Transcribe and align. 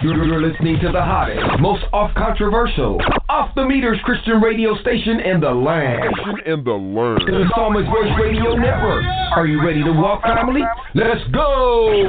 You're 0.00 0.40
listening 0.40 0.78
to 0.82 0.92
the 0.92 1.02
hottest, 1.02 1.60
most 1.60 1.82
off-controversial, 1.92 3.00
off-the-meters 3.28 3.98
Christian 4.04 4.40
radio 4.40 4.78
station 4.80 5.18
in 5.18 5.40
the 5.40 5.50
land. 5.50 6.14
in 6.46 6.62
the 6.62 6.70
land. 6.70 7.26
The 7.26 7.50
Psalmist 7.52 7.90
Voice 7.90 8.12
Radio 8.20 8.54
Network. 8.54 9.04
Are 9.34 9.48
you 9.48 9.60
ready 9.60 9.82
to 9.82 9.90
walk, 9.90 10.22
family? 10.22 10.60
Let's 10.94 11.24
go! 11.32 12.04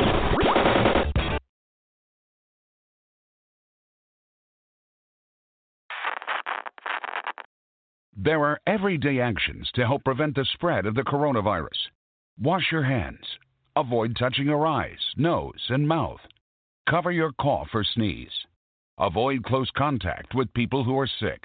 There 8.16 8.44
are 8.46 8.60
everyday 8.68 9.20
actions 9.20 9.68
to 9.74 9.88
help 9.88 10.04
prevent 10.04 10.36
the 10.36 10.46
spread 10.54 10.86
of 10.86 10.94
the 10.94 11.02
coronavirus. 11.02 11.90
Wash 12.40 12.72
your 12.72 12.84
hands. 12.84 13.26
Avoid 13.76 14.16
touching 14.16 14.46
your 14.46 14.68
eyes, 14.68 15.00
nose, 15.18 15.66
and 15.70 15.88
mouth. 15.88 16.20
Cover 16.90 17.12
your 17.12 17.34
cough 17.34 17.68
or 17.76 17.84
sneeze. 17.84 18.32
Avoid 18.98 19.44
close 19.44 19.70
contact 19.78 20.34
with 20.34 20.52
people 20.56 20.84
who 20.84 20.98
are 20.98 21.10
sick. 21.20 21.44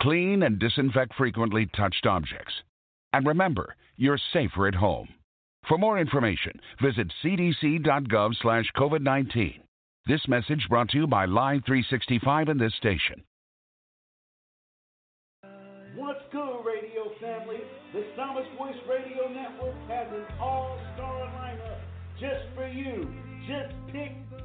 Clean 0.00 0.42
and 0.42 0.58
disinfect 0.58 1.12
frequently 1.18 1.66
touched 1.76 2.06
objects. 2.06 2.54
And 3.12 3.26
remember, 3.26 3.76
you're 3.98 4.16
safer 4.32 4.66
at 4.68 4.74
home. 4.74 5.10
For 5.68 5.76
more 5.76 5.98
information, 5.98 6.58
visit 6.80 7.12
cdc.gov/covid19. 7.22 9.60
This 10.06 10.26
message 10.26 10.66
brought 10.70 10.88
to 10.90 10.96
you 10.96 11.06
by 11.06 11.26
Live 11.26 11.62
365 11.66 12.48
and 12.48 12.58
this 12.58 12.74
station. 12.76 13.22
What's 15.94 16.24
good, 16.32 16.64
radio 16.64 17.12
family? 17.20 17.60
The 17.92 18.06
Psalmist 18.16 18.48
Voice 18.56 18.80
Radio 18.88 19.28
Network 19.28 19.76
has 19.88 20.10
an 20.10 20.24
all-star 20.40 21.26
lineup 21.36 21.80
just 22.18 22.46
for 22.54 22.66
you. 22.66 23.12
Just 23.46 23.74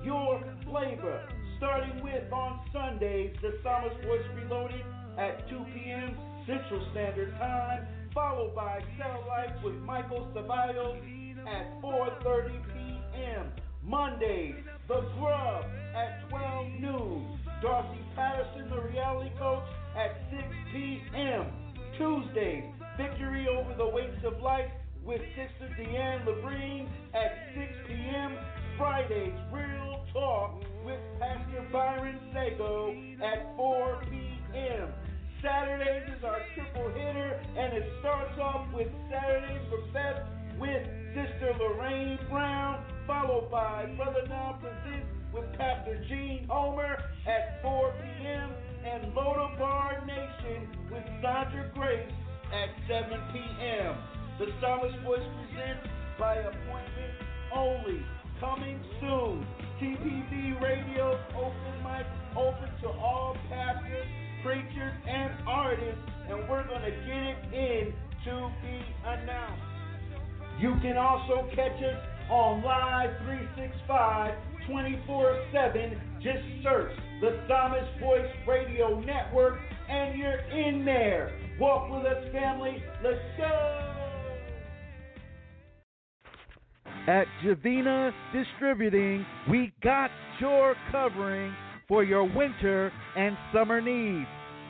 your 0.06 0.42
flavor. 0.64 1.28
Starting 1.58 2.04
with 2.04 2.32
on 2.32 2.60
Sundays, 2.72 3.36
the 3.42 3.58
Psalmist 3.64 3.96
Voice 4.06 4.22
Reloaded 4.36 4.84
at 5.18 5.50
2 5.50 5.66
p.m. 5.74 6.16
Central 6.46 6.86
Standard 6.92 7.34
Time, 7.38 7.88
followed 8.14 8.54
by 8.54 8.84
Cell 9.00 9.24
Life 9.28 9.56
with 9.64 9.74
Michael 9.76 10.28
Ceballos 10.36 11.02
at 11.48 11.82
4.30 11.82 12.74
p.m. 12.74 13.52
Mondays, 13.84 14.56
The 14.88 15.02
Grub 15.18 15.66
at 15.96 16.30
12 16.30 16.68
noon. 16.80 17.40
Darcy 17.62 18.00
Patterson, 18.16 18.70
the 18.70 18.82
reality 18.82 19.32
coach, 19.40 19.64
at 19.98 20.18
6 20.30 20.44
p.m. 20.72 21.46
Tuesdays, 21.98 22.66
Victory 22.98 23.48
Over 23.48 23.74
the 23.76 23.88
Weights 23.88 24.24
of 24.26 24.40
Life 24.42 24.70
with 25.04 25.22
Sister 25.36 25.74
Deanne 25.80 26.26
Labrine 26.26 26.88
at 27.14 27.32
6 27.56 27.72
p.m. 27.88 28.38
Fridays, 28.78 29.34
Real 29.52 30.06
Talk 30.12 30.62
with 30.86 31.00
Pastor 31.20 31.66
Byron 31.72 32.20
Sago 32.34 32.94
at 33.24 33.56
4 33.56 34.04
p.m. 34.10 34.90
Saturdays 35.42 36.10
is 36.18 36.24
our 36.24 36.42
triple 36.54 36.90
hitter, 36.90 37.42
and 37.58 37.74
it 37.74 37.90
starts 38.02 38.38
off 38.40 38.68
with 38.74 38.88
Saturdays 39.10 39.62
for 39.70 39.80
Best 39.94 40.22
with 40.60 40.86
Sister 41.14 41.54
Lorraine 41.60 42.20
Brown, 42.30 42.84
followed 43.08 43.50
by 43.50 43.86
Brother 43.96 44.28
Now 44.28 44.60
Presents 44.62 45.08
with 45.34 45.46
Pastor 45.58 46.04
Gene 46.10 46.46
Homer 46.50 46.98
at 47.28 47.62
4 47.62 47.94
p.m. 48.02 48.50
and 48.86 49.14
Loda 49.14 49.56
Bar 49.58 50.04
Nation 50.06 50.68
with 50.92 51.04
Sandra 51.22 51.72
Grace 51.74 52.12
at 52.52 52.70
7 52.88 53.22
p.m. 53.32 53.96
The 54.38 54.48
Psalmist 54.60 54.98
Voice 55.04 55.20
presents 55.40 55.88
by 56.20 56.36
appointment 56.36 57.14
only. 57.56 58.04
Coming 58.40 58.80
soon. 59.00 59.48
TPV 59.80 60.62
Radio 60.62 61.18
open 61.36 61.84
mic 61.84 62.06
open 62.36 62.70
to 62.82 62.90
all 62.90 63.36
pastors, 63.50 64.06
preachers, 64.44 64.94
and 65.08 65.32
artists, 65.48 66.02
and 66.30 66.50
we're 66.50 66.68
gonna 66.68 66.92
get 66.92 67.24
it 67.24 67.38
in 67.54 67.94
to 68.26 68.52
be 68.62 68.82
announced. 69.06 69.64
You 70.60 70.76
can 70.82 70.98
also 70.98 71.50
catch 71.56 71.82
us 71.84 72.02
on 72.30 72.64
Live 72.64 73.12
365 73.24 74.34
24 74.68 75.46
7. 75.52 76.02
Just 76.22 76.44
search 76.64 76.92
the 77.22 77.40
Psalmist 77.48 78.00
Voice 78.02 78.32
Radio 78.48 79.00
Network 79.00 79.60
and 79.90 80.18
you're 80.18 80.40
in 80.52 80.84
there. 80.84 81.32
Walk 81.60 81.92
with 81.92 82.06
us, 82.06 82.32
family. 82.32 82.84
Let's 83.04 83.20
go. 83.38 84.05
At 87.08 87.28
Javina 87.44 88.12
Distributing, 88.34 89.28
we 89.48 89.72
got 89.84 90.10
your 90.40 90.74
covering 90.92 91.54
for 91.88 92.04
your 92.04 92.24
winter 92.24 92.92
and 93.16 93.38
summer 93.54 93.80
needs. 93.80 94.28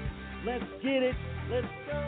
Let's 0.46 0.64
get 0.82 1.02
it. 1.02 1.16
Let's 1.50 1.66
go. 1.86 2.00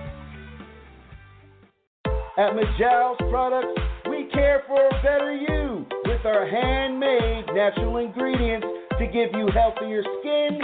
At 2.39 2.55
Majal's 2.55 3.19
Products, 3.29 3.79
we 4.09 4.25
care 4.33 4.63
for 4.67 4.87
a 4.87 5.03
better 5.03 5.35
you 5.35 5.85
with 6.07 6.25
our 6.25 6.47
handmade 6.47 7.45
natural 7.55 7.99
ingredients 7.99 8.67
to 8.99 9.07
give 9.07 9.35
you 9.35 9.49
healthier 9.53 10.03
skin, 10.21 10.59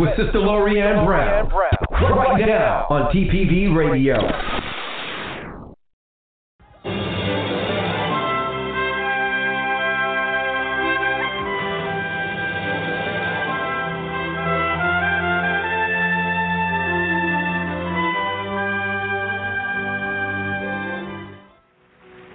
With 0.00 0.16
Sister 0.16 0.38
Lorianne 0.38 1.04
Brown. 1.04 1.50
Right 1.90 2.46
now 2.46 2.86
on 2.88 3.12
TPV 3.12 3.76
Radio. 3.76 4.16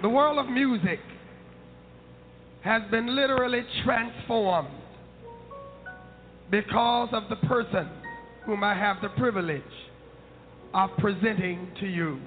The 0.02 0.08
world 0.08 0.38
of 0.38 0.48
music 0.48 1.00
has 2.62 2.82
been 2.92 3.16
literally 3.16 3.62
transformed 3.84 4.68
because 6.50 7.08
of 7.12 7.24
the 7.28 7.36
person 7.46 7.88
whom 8.44 8.62
I 8.62 8.74
have 8.74 8.98
the 9.02 9.08
privilege 9.10 9.62
of 10.72 10.90
presenting 10.98 11.68
to 11.80 11.86
you. 11.86 12.20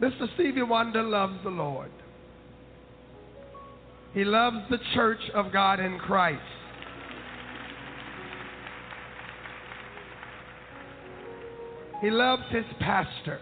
Mr. 0.00 0.32
Stevie 0.34 0.62
Wonder 0.62 1.02
loves 1.02 1.38
the 1.44 1.50
Lord. 1.50 1.90
He 4.12 4.24
loves 4.24 4.58
the 4.70 4.78
church 4.94 5.20
of 5.34 5.52
God 5.52 5.78
in 5.78 5.98
Christ. 5.98 6.40
He 12.00 12.10
loves 12.10 12.42
his 12.50 12.64
pastor. 12.80 13.38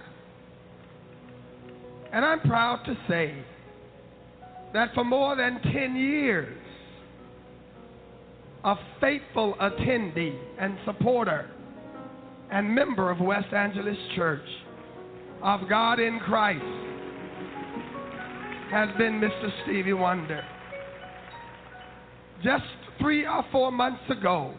And 2.13 2.25
I'm 2.25 2.41
proud 2.41 2.85
to 2.87 2.97
say 3.09 3.35
that 4.73 4.93
for 4.95 5.05
more 5.05 5.37
than 5.37 5.61
10 5.73 5.97
years, 5.97 6.59
a 8.65 8.75
faithful 9.01 9.55
attendee 9.61 10.37
and 10.59 10.77
supporter 10.85 11.51
and 12.51 12.75
member 12.75 13.11
of 13.11 13.21
West 13.21 13.53
Angeles 13.53 13.97
Church 14.17 14.49
of 15.43 15.69
God 15.69 16.01
in 16.01 16.19
Christ 16.21 16.65
has 18.71 18.89
been 18.99 19.21
Mr. 19.21 19.51
Stevie 19.63 19.93
Wonder. 19.93 20.45
Just 22.43 22.65
three 23.01 23.27
or 23.27 23.45
four 23.53 23.71
months 23.71 24.03
ago, 24.11 24.55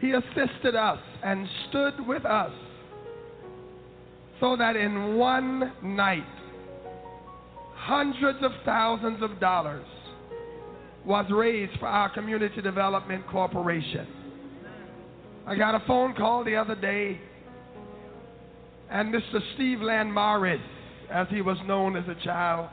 he 0.00 0.12
assisted 0.12 0.74
us 0.74 0.98
and 1.22 1.46
stood 1.68 2.06
with 2.06 2.24
us 2.24 2.52
so 4.40 4.56
that 4.56 4.76
in 4.76 5.16
one 5.16 5.72
night, 5.82 6.24
hundreds 7.74 8.38
of 8.42 8.52
thousands 8.64 9.22
of 9.22 9.40
dollars 9.40 9.86
was 11.08 11.24
raised 11.30 11.72
for 11.80 11.86
our 11.86 12.10
Community 12.10 12.60
Development 12.60 13.26
Corporation. 13.28 14.06
I 15.46 15.56
got 15.56 15.74
a 15.74 15.82
phone 15.86 16.14
call 16.14 16.44
the 16.44 16.54
other 16.54 16.74
day, 16.74 17.18
and 18.90 19.12
Mr. 19.12 19.40
Stevland 19.56 20.12
Morris, 20.12 20.60
as 21.10 21.26
he 21.30 21.40
was 21.40 21.56
known 21.66 21.96
as 21.96 22.04
a 22.08 22.24
child, 22.26 22.68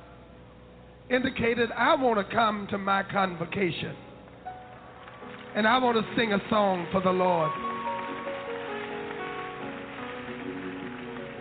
indicated, 1.09 1.69
I 1.77 1.95
want 1.95 2.17
to 2.17 2.35
come 2.35 2.67
to 2.71 2.77
my 2.77 3.03
convocation, 3.03 3.95
and 5.55 5.65
I 5.65 5.77
want 5.77 5.95
to 5.95 6.15
sing 6.17 6.33
a 6.33 6.39
song 6.49 6.87
for 6.91 6.99
the 6.99 7.11
Lord. 7.11 7.51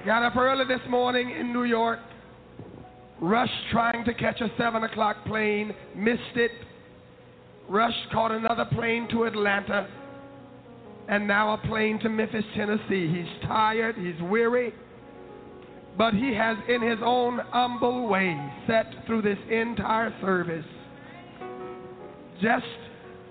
Got 0.06 0.23
up 0.23 0.37
early 0.37 0.64
this 0.67 0.87
morning 0.88 1.31
in 1.31 1.52
New 1.52 1.64
York, 1.64 1.99
rushed 3.20 3.52
trying 3.73 4.05
to 4.05 4.14
catch 4.14 4.40
a 4.40 4.49
7 4.56 4.85
o'clock 4.85 5.17
plane, 5.26 5.75
missed 5.97 6.37
it, 6.37 6.52
rushed, 7.69 8.11
caught 8.12 8.32
another 8.32 8.64
plane 8.72 9.08
to 9.11 9.25
Atlanta, 9.25 9.88
and 11.08 11.26
now 11.26 11.55
a 11.55 11.58
plane 11.58 11.99
to 12.00 12.08
Memphis, 12.08 12.44
Tennessee. 12.56 13.08
He's 13.08 13.49
tired, 13.49 13.96
he's 13.96 14.20
weary, 14.22 14.72
but 15.96 16.14
he 16.14 16.34
has, 16.34 16.56
in 16.69 16.82
his 16.82 16.99
own 17.02 17.40
humble 17.50 18.08
way, 18.08 18.37
sat 18.66 18.87
through 19.06 19.22
this 19.22 19.38
entire 19.50 20.14
service 20.20 20.64
just 22.43 22.64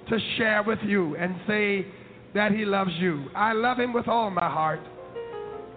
to 0.09 0.17
share 0.37 0.63
with 0.63 0.79
you 0.83 1.15
and 1.15 1.35
say 1.47 1.85
that 2.33 2.51
he 2.51 2.65
loves 2.65 2.91
you. 2.99 3.25
I 3.35 3.53
love 3.53 3.79
him 3.79 3.93
with 3.93 4.07
all 4.07 4.29
my 4.29 4.49
heart. 4.49 4.81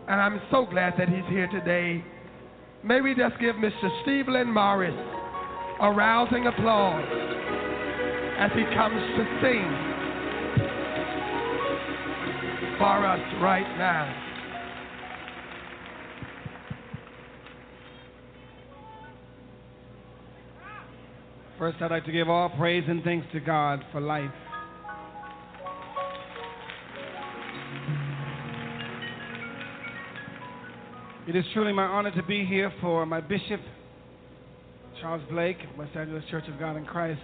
And 0.08 0.20
I'm 0.20 0.40
so 0.50 0.66
glad 0.66 0.94
that 0.98 1.08
he's 1.08 1.24
here 1.28 1.48
today. 1.48 2.04
May 2.84 3.00
we 3.00 3.14
just 3.14 3.38
give 3.40 3.56
Mr. 3.56 3.90
Stevland 4.04 4.52
Morris 4.52 4.94
a 5.80 5.90
rousing 5.90 6.46
applause 6.46 7.04
as 8.38 8.50
he 8.52 8.64
comes 8.74 9.00
to 9.16 9.24
sing 9.40 9.96
for 12.78 13.06
us 13.06 13.20
right 13.40 13.78
now. 13.78 14.22
First, 21.58 21.78
I'd 21.80 21.90
like 21.90 22.04
to 22.04 22.12
give 22.12 22.28
all 22.28 22.50
praise 22.50 22.84
and 22.86 23.02
thanks 23.02 23.26
to 23.32 23.40
God 23.40 23.82
for 23.90 24.02
life. 24.02 24.30
It 31.26 31.34
is 31.34 31.44
truly 31.54 31.72
my 31.72 31.84
honor 31.84 32.14
to 32.14 32.22
be 32.22 32.44
here 32.44 32.70
for 32.82 33.06
my 33.06 33.22
bishop, 33.22 33.60
Charles 35.00 35.22
Blake, 35.30 35.56
of 35.72 35.78
West 35.78 35.96
Angeles 35.96 36.22
Church 36.30 36.44
of 36.46 36.60
God 36.60 36.76
in 36.76 36.84
Christ. 36.84 37.20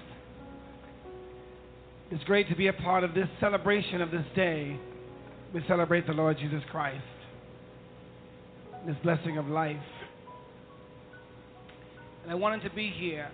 It's 2.12 2.24
great 2.24 2.46
to 2.50 2.54
be 2.54 2.66
a 2.66 2.74
part 2.74 3.04
of 3.04 3.14
this 3.14 3.26
celebration 3.40 4.02
of 4.02 4.10
this 4.10 4.26
day. 4.36 4.78
We 5.54 5.62
celebrate 5.66 6.06
the 6.06 6.12
Lord 6.12 6.36
Jesus 6.38 6.62
Christ, 6.70 7.02
this 8.86 8.96
blessing 9.02 9.38
of 9.38 9.46
life. 9.46 9.76
And 12.22 12.30
I 12.30 12.34
wanted 12.34 12.68
to 12.68 12.74
be 12.76 12.92
here 12.94 13.30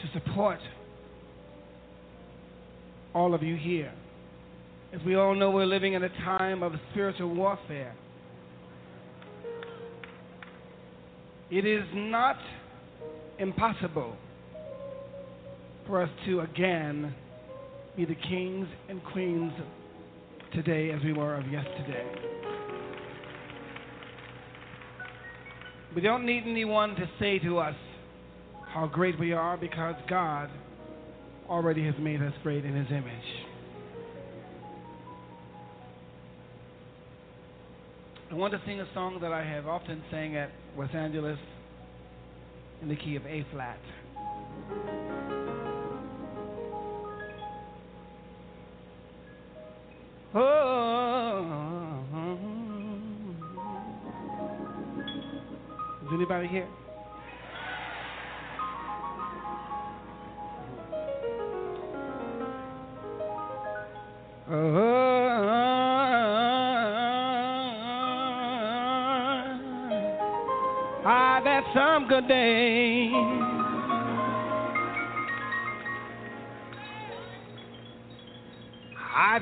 to 0.00 0.18
support 0.18 0.58
all 3.14 3.32
of 3.32 3.44
you 3.44 3.54
here. 3.54 3.92
As 4.92 5.00
we 5.06 5.14
all 5.14 5.36
know, 5.36 5.52
we're 5.52 5.64
living 5.64 5.92
in 5.92 6.02
a 6.02 6.08
time 6.08 6.64
of 6.64 6.72
spiritual 6.90 7.32
warfare. 7.32 7.94
It 11.52 11.64
is 11.64 11.84
not 11.94 12.36
impossible 13.38 14.16
for 15.86 16.02
us 16.02 16.10
to 16.26 16.40
again 16.40 17.14
be 17.96 18.04
the 18.04 18.14
kings 18.14 18.66
and 18.88 19.02
queens 19.04 19.52
today 20.52 20.90
as 20.90 21.02
we 21.02 21.12
were 21.12 21.36
of 21.36 21.46
yesterday. 21.50 22.04
We 25.94 26.02
don't 26.02 26.26
need 26.26 26.44
anyone 26.46 26.94
to 26.96 27.08
say 27.18 27.38
to 27.40 27.58
us 27.58 27.74
how 28.68 28.86
great 28.86 29.18
we 29.18 29.32
are 29.32 29.56
because 29.56 29.94
God 30.08 30.50
already 31.48 31.84
has 31.86 31.94
made 31.98 32.20
us 32.20 32.34
great 32.42 32.64
in 32.64 32.74
His 32.74 32.88
image. 32.90 33.46
I 38.30 38.34
want 38.34 38.52
to 38.52 38.60
sing 38.66 38.80
a 38.80 38.88
song 38.92 39.20
that 39.22 39.32
I 39.32 39.44
have 39.44 39.66
often 39.66 40.02
sang 40.10 40.36
at 40.36 40.50
Los 40.76 40.90
Angeles 40.92 41.38
in 42.82 42.88
the 42.88 42.96
key 42.96 43.16
of 43.16 43.24
A 43.24 43.46
flat. 43.52 43.78
Oh, 50.38 50.42
is 56.02 56.08
anybody 56.12 56.46
here? 56.48 56.68
Uh-huh. 64.46 64.96
Ah, 71.06 71.38
I've 71.38 71.44
had 71.44 71.64
some 71.72 72.08
good 72.08 72.28
days. 72.28 72.65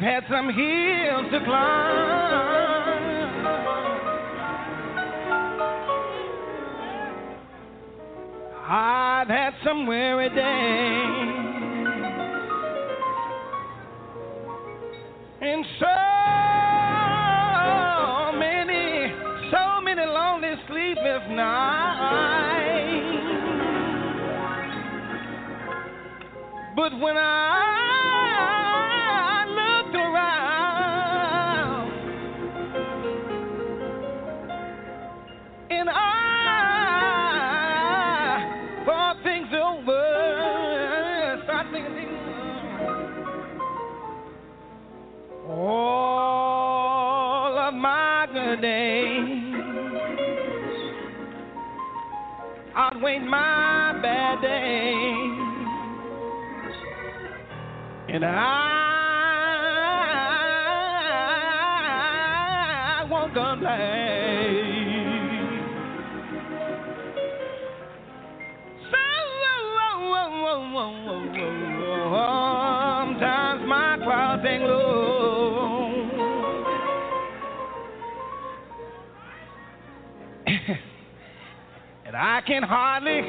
Had 0.04 0.24
some 0.28 0.52
hills 0.52 1.26
to 1.32 1.40
climb. 1.44 2.44
I've 8.66 9.28
had 9.28 9.54
some 9.64 9.86
weary 9.86 10.28
days. 10.28 10.36
And 15.40 15.64
so 15.80 15.86
many, 18.38 19.12
so 19.50 19.80
many 19.80 20.04
lonely 20.04 20.54
sleepless 20.66 21.22
nights. 21.30 22.74
But 26.76 26.92
But 26.94 26.98
when 27.00 27.16
I 27.16 27.43
outweighed 53.14 53.28
my 53.28 53.98
bad 54.02 54.40
days. 54.42 55.38
And 58.08 58.24
I 58.24 58.30
won't 63.10 63.34
complain. 63.34 64.73
Can 82.46 82.62
hardly 82.62 83.22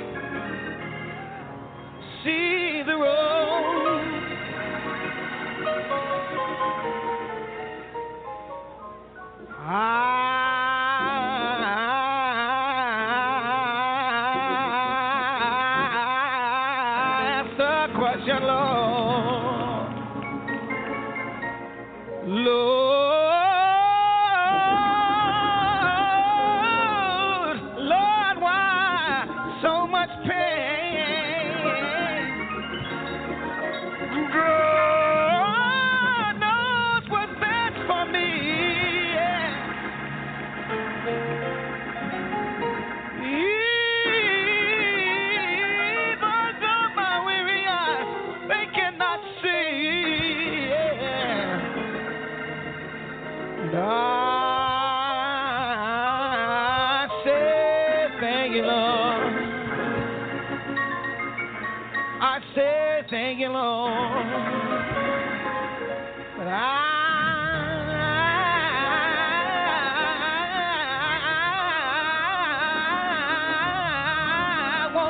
see 2.23 2.83
the 2.85 2.95
road. 2.95 4.15
I 9.57 10.04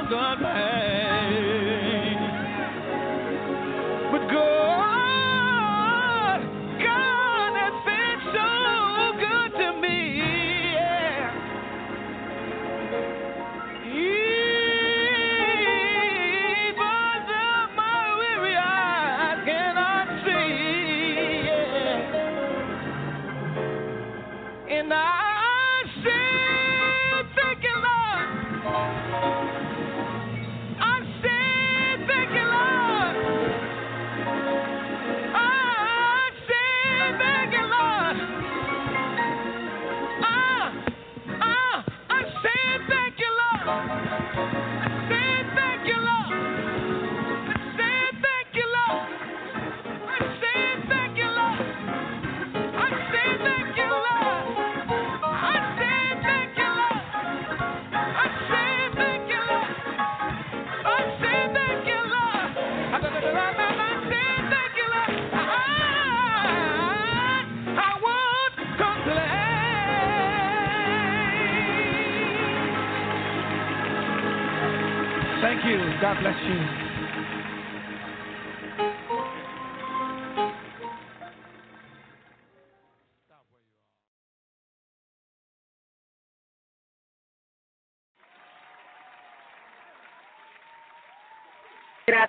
gone 0.09 0.37
past. 0.37 0.74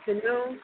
Afternoon. 0.07 0.61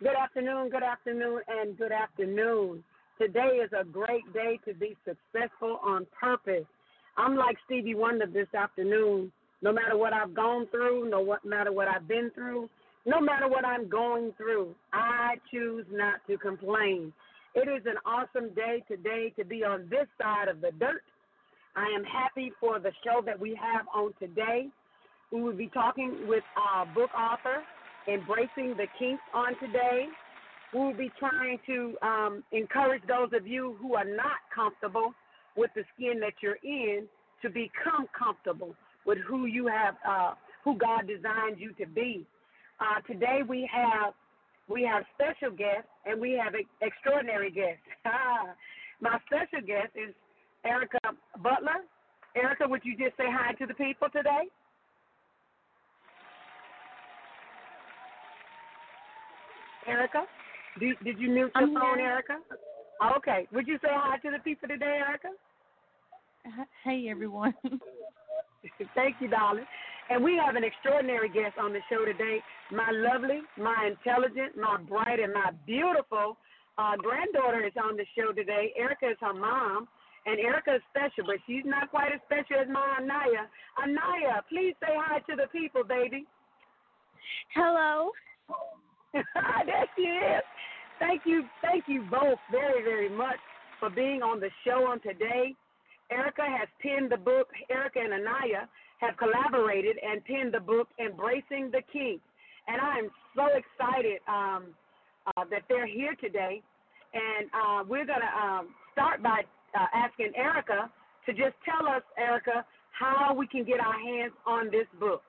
Good 0.00 0.16
afternoon, 0.22 0.68
good 0.68 0.82
afternoon, 0.82 1.40
and 1.48 1.78
good 1.78 1.92
afternoon. 1.92 2.84
Today 3.18 3.60
is 3.64 3.70
a 3.72 3.84
great 3.84 4.30
day 4.34 4.58
to 4.66 4.74
be 4.74 4.94
successful 5.02 5.80
on 5.82 6.06
purpose. 6.20 6.66
I'm 7.16 7.36
like 7.36 7.56
Stevie 7.64 7.94
Wonder 7.94 8.26
this 8.26 8.48
afternoon. 8.54 9.32
No 9.62 9.72
matter 9.72 9.96
what 9.96 10.12
I've 10.12 10.34
gone 10.34 10.66
through, 10.70 11.08
no 11.08 11.38
matter 11.42 11.72
what 11.72 11.88
I've 11.88 12.06
been 12.06 12.30
through, 12.34 12.68
no 13.06 13.18
matter 13.18 13.48
what 13.48 13.64
I'm 13.64 13.88
going 13.88 14.34
through, 14.36 14.74
I 14.92 15.36
choose 15.50 15.86
not 15.90 16.20
to 16.26 16.36
complain. 16.36 17.14
It 17.54 17.66
is 17.66 17.86
an 17.86 17.96
awesome 18.04 18.52
day 18.54 18.84
today 18.86 19.32
to 19.38 19.44
be 19.46 19.64
on 19.64 19.88
this 19.88 20.06
side 20.20 20.48
of 20.48 20.60
the 20.60 20.72
dirt. 20.78 21.02
I 21.76 21.86
am 21.96 22.04
happy 22.04 22.52
for 22.60 22.78
the 22.78 22.92
show 23.04 23.22
that 23.24 23.40
we 23.40 23.58
have 23.58 23.86
on 23.94 24.12
today. 24.20 24.68
We 25.32 25.40
will 25.40 25.56
be 25.56 25.68
talking 25.68 26.26
with 26.28 26.44
our 26.56 26.84
book 26.94 27.10
author, 27.18 27.62
Embracing 28.06 28.76
the 28.76 28.86
Kinks, 28.98 29.22
on 29.32 29.58
today. 29.60 30.06
We 30.72 30.80
will 30.80 30.94
be 30.94 31.10
trying 31.18 31.58
to 31.66 31.96
um, 32.02 32.44
encourage 32.52 33.02
those 33.06 33.30
of 33.32 33.46
you 33.46 33.76
who 33.80 33.94
are 33.94 34.04
not 34.04 34.42
comfortable 34.54 35.14
with 35.56 35.70
the 35.74 35.84
skin 35.94 36.18
that 36.20 36.34
you're 36.42 36.58
in 36.64 37.06
to 37.42 37.48
become 37.48 38.06
comfortable 38.16 38.74
with 39.06 39.18
who 39.26 39.46
you 39.46 39.66
have, 39.66 39.94
uh, 40.06 40.34
who 40.64 40.76
God 40.76 41.06
designed 41.06 41.58
you 41.58 41.72
to 41.74 41.86
be. 41.86 42.26
Uh, 42.80 43.00
today 43.06 43.40
we 43.48 43.68
have 43.72 44.14
we 44.66 44.82
have 44.82 45.04
special 45.14 45.54
guests 45.54 45.88
and 46.06 46.20
we 46.20 46.40
have 46.42 46.54
ex- 46.54 46.68
extraordinary 46.80 47.50
guests. 47.50 47.84
My 49.00 49.18
special 49.26 49.60
guest 49.66 49.92
is 49.94 50.14
Erica 50.64 50.98
Butler. 51.42 51.84
Erica, 52.34 52.66
would 52.66 52.80
you 52.82 52.96
just 52.96 53.16
say 53.16 53.28
hi 53.28 53.52
to 53.54 53.66
the 53.66 53.74
people 53.74 54.08
today? 54.10 54.48
Erica, 59.86 60.24
did, 60.80 60.96
did 61.04 61.18
you 61.18 61.28
mute 61.30 61.52
your 61.54 61.64
I'm 61.68 61.74
phone, 61.74 61.98
here. 61.98 62.08
Erica? 62.08 62.38
Okay. 63.16 63.46
Would 63.52 63.66
you 63.66 63.78
say 63.82 63.88
hi 63.90 64.18
to 64.18 64.30
the 64.30 64.38
people 64.38 64.68
today, 64.68 65.00
Erica? 65.06 65.28
Hey 66.84 67.08
everyone. 67.10 67.54
Thank 68.94 69.16
you, 69.20 69.28
darling. 69.28 69.64
And 70.10 70.22
we 70.22 70.40
have 70.44 70.56
an 70.56 70.64
extraordinary 70.64 71.28
guest 71.28 71.56
on 71.58 71.72
the 71.72 71.80
show 71.90 72.04
today. 72.04 72.40
My 72.70 72.90
lovely, 72.92 73.40
my 73.56 73.88
intelligent, 73.90 74.56
my 74.56 74.76
bright, 74.76 75.20
and 75.20 75.32
my 75.32 75.50
beautiful 75.66 76.36
uh, 76.76 76.96
granddaughter 76.96 77.64
is 77.64 77.72
on 77.82 77.96
the 77.96 78.04
show 78.16 78.32
today. 78.32 78.72
Erica 78.76 79.10
is 79.10 79.16
her 79.20 79.32
mom. 79.32 79.88
And 80.26 80.40
Erica 80.40 80.76
is 80.76 80.82
special, 80.88 81.24
but 81.26 81.36
she's 81.46 81.64
not 81.66 81.90
quite 81.90 82.12
as 82.12 82.20
special 82.24 82.56
as 82.62 82.68
my 82.68 82.96
Anaya. 82.98 83.44
Anaya, 83.76 84.40
please 84.48 84.74
say 84.80 84.92
hi 84.96 85.18
to 85.20 85.36
the 85.36 85.48
people, 85.52 85.84
baby. 85.84 86.24
Hello. 87.54 88.10
there 89.66 89.86
she 89.96 90.02
is. 90.02 90.42
Thank 90.98 91.22
you, 91.24 91.44
thank 91.62 91.84
you 91.86 92.02
both 92.10 92.38
very, 92.50 92.82
very 92.82 93.08
much 93.08 93.38
for 93.78 93.90
being 93.90 94.22
on 94.22 94.40
the 94.40 94.50
show 94.64 94.86
on 94.86 95.00
today. 95.00 95.54
Erica 96.10 96.42
has 96.42 96.68
penned 96.82 97.10
the 97.10 97.16
book. 97.16 97.48
Erica 97.70 98.00
and 98.00 98.12
Anaya 98.12 98.68
have 99.00 99.16
collaborated 99.16 99.96
and 100.02 100.24
penned 100.24 100.52
the 100.52 100.60
book 100.60 100.88
"Embracing 100.98 101.70
the 101.70 101.82
Kink," 101.92 102.20
and 102.68 102.80
I 102.80 102.98
am 102.98 103.10
so 103.34 103.46
excited 103.46 104.20
um, 104.28 104.66
uh, 105.26 105.44
that 105.50 105.62
they're 105.68 105.86
here 105.86 106.14
today. 106.20 106.62
And 107.14 107.48
uh, 107.54 107.84
we're 107.88 108.06
gonna 108.06 108.30
um, 108.34 108.68
start 108.92 109.22
by 109.22 109.42
uh, 109.78 109.86
asking 109.94 110.32
Erica 110.36 110.90
to 111.26 111.32
just 111.32 111.54
tell 111.64 111.88
us, 111.88 112.02
Erica, 112.18 112.64
how 112.90 113.34
we 113.34 113.46
can 113.46 113.64
get 113.64 113.80
our 113.80 113.98
hands 113.98 114.32
on 114.46 114.70
this 114.70 114.86
book. 115.00 115.22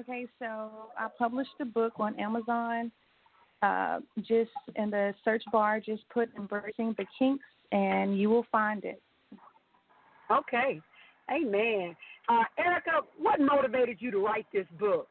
Okay, 0.00 0.26
so 0.38 0.70
I 0.98 1.08
published 1.18 1.56
the 1.58 1.64
book 1.64 1.94
on 1.96 2.18
Amazon. 2.20 2.90
Uh, 3.62 4.00
just 4.18 4.50
in 4.74 4.90
the 4.90 5.14
search 5.24 5.42
bar, 5.50 5.80
just 5.80 6.02
put 6.10 6.28
"Embracing 6.36 6.94
the 6.98 7.06
Kinks" 7.18 7.44
and 7.72 8.18
you 8.18 8.28
will 8.28 8.44
find 8.52 8.84
it. 8.84 9.00
Okay, 10.30 10.80
amen. 11.30 11.96
Uh, 12.28 12.42
Erica, 12.58 13.00
what 13.18 13.40
motivated 13.40 13.96
you 14.00 14.10
to 14.10 14.18
write 14.18 14.46
this 14.52 14.66
book? 14.78 15.08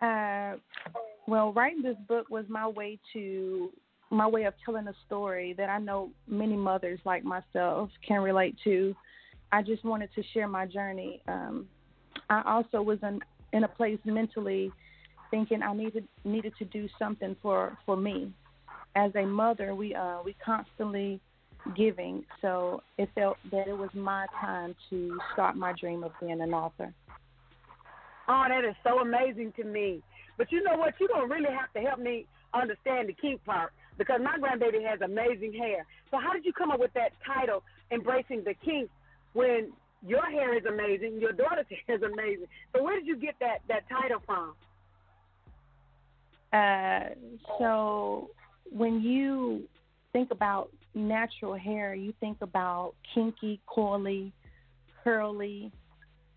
Uh, 0.00 0.54
well, 1.26 1.52
writing 1.52 1.82
this 1.82 1.96
book 2.08 2.30
was 2.30 2.46
my 2.48 2.66
way 2.66 2.98
to 3.12 3.70
my 4.10 4.26
way 4.26 4.44
of 4.44 4.54
telling 4.64 4.88
a 4.88 4.94
story 5.06 5.54
that 5.58 5.68
I 5.68 5.78
know 5.78 6.10
many 6.26 6.56
mothers 6.56 6.98
like 7.04 7.24
myself 7.24 7.90
can 8.06 8.22
relate 8.22 8.56
to. 8.64 8.96
I 9.52 9.62
just 9.62 9.84
wanted 9.84 10.08
to 10.14 10.22
share 10.32 10.48
my 10.48 10.64
journey. 10.64 11.22
Um, 11.28 11.66
I 12.30 12.42
also 12.46 12.80
was 12.80 12.98
in 13.02 13.20
in 13.52 13.64
a 13.64 13.68
place 13.68 13.98
mentally 14.04 14.70
thinking 15.30 15.62
I 15.62 15.74
needed 15.74 16.06
needed 16.24 16.54
to 16.58 16.64
do 16.64 16.88
something 16.98 17.36
for 17.42 17.76
for 17.84 17.96
me. 17.96 18.32
As 18.94 19.14
a 19.14 19.26
mother, 19.26 19.74
we 19.74 19.94
uh 19.94 20.18
we 20.24 20.34
constantly 20.44 21.20
giving, 21.76 22.24
so 22.40 22.82
it 22.96 23.10
felt 23.14 23.36
that 23.50 23.68
it 23.68 23.76
was 23.76 23.90
my 23.94 24.26
time 24.40 24.74
to 24.88 25.18
start 25.34 25.56
my 25.56 25.74
dream 25.78 26.02
of 26.02 26.12
being 26.20 26.40
an 26.40 26.54
author. 26.54 26.94
Oh, 28.28 28.44
that 28.48 28.64
is 28.64 28.76
so 28.82 29.00
amazing 29.00 29.52
to 29.56 29.64
me. 29.64 30.02
But 30.38 30.50
you 30.52 30.62
know 30.62 30.76
what? 30.76 30.94
You're 30.98 31.10
gonna 31.12 31.26
really 31.26 31.54
have 31.54 31.72
to 31.74 31.80
help 31.80 31.98
me 31.98 32.26
understand 32.54 33.08
the 33.08 33.12
kink 33.12 33.44
part 33.44 33.72
because 33.98 34.20
my 34.22 34.38
grandbaby 34.38 34.82
has 34.88 35.00
amazing 35.02 35.52
hair. 35.52 35.84
So 36.10 36.18
how 36.18 36.32
did 36.32 36.44
you 36.44 36.52
come 36.52 36.70
up 36.70 36.80
with 36.80 36.92
that 36.94 37.12
title, 37.26 37.62
Embracing 37.90 38.44
the 38.44 38.54
Kink, 38.64 38.88
when 39.34 39.72
your 40.06 40.24
hair 40.30 40.56
is 40.56 40.64
amazing, 40.66 41.20
your 41.20 41.32
daughter's 41.32 41.66
hair 41.86 41.96
is 41.96 42.02
amazing. 42.02 42.46
So 42.74 42.82
where 42.82 42.96
did 42.96 43.06
you 43.06 43.16
get 43.16 43.34
that 43.40 43.58
that 43.68 43.88
title 43.88 44.22
from? 44.26 44.54
Uh, 46.52 47.14
so 47.58 48.30
when 48.70 49.00
you 49.00 49.68
think 50.12 50.30
about 50.30 50.70
natural 50.94 51.54
hair, 51.54 51.94
you 51.94 52.12
think 52.18 52.38
about 52.40 52.94
kinky, 53.14 53.60
coily, 53.68 54.32
curly, 55.04 55.70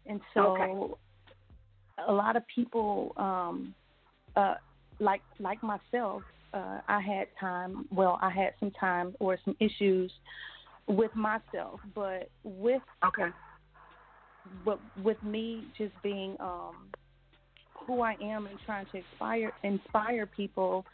and 0.05 0.21
so 0.33 0.41
Okay. 0.47 0.73
a 2.07 2.11
lot 2.11 2.35
of 2.35 2.43
people, 2.53 3.13
um, 3.17 3.73
uh, 4.35 4.55
like 4.99 5.21
like 5.39 5.61
myself, 5.63 6.23
uh, 6.53 6.79
I 6.87 6.99
had 7.01 7.27
time. 7.39 7.87
Well, 7.91 8.19
I 8.21 8.29
had 8.29 8.53
some 8.59 8.71
time 8.71 9.15
or 9.19 9.37
some 9.43 9.55
issues 9.59 10.11
with 10.87 11.15
myself, 11.15 11.79
but 11.95 12.29
with 12.43 12.81
Okay. 13.05 13.29
But 14.65 14.79
with 15.01 15.21
me 15.23 15.67
just 15.77 15.93
being 16.01 16.35
um 16.39 16.89
who 17.85 18.01
I 18.01 18.15
am 18.21 18.47
and 18.47 18.57
trying 18.65 18.85
to 18.87 18.97
inspire 18.97 19.51
inspire 19.63 20.25
people, 20.25 20.85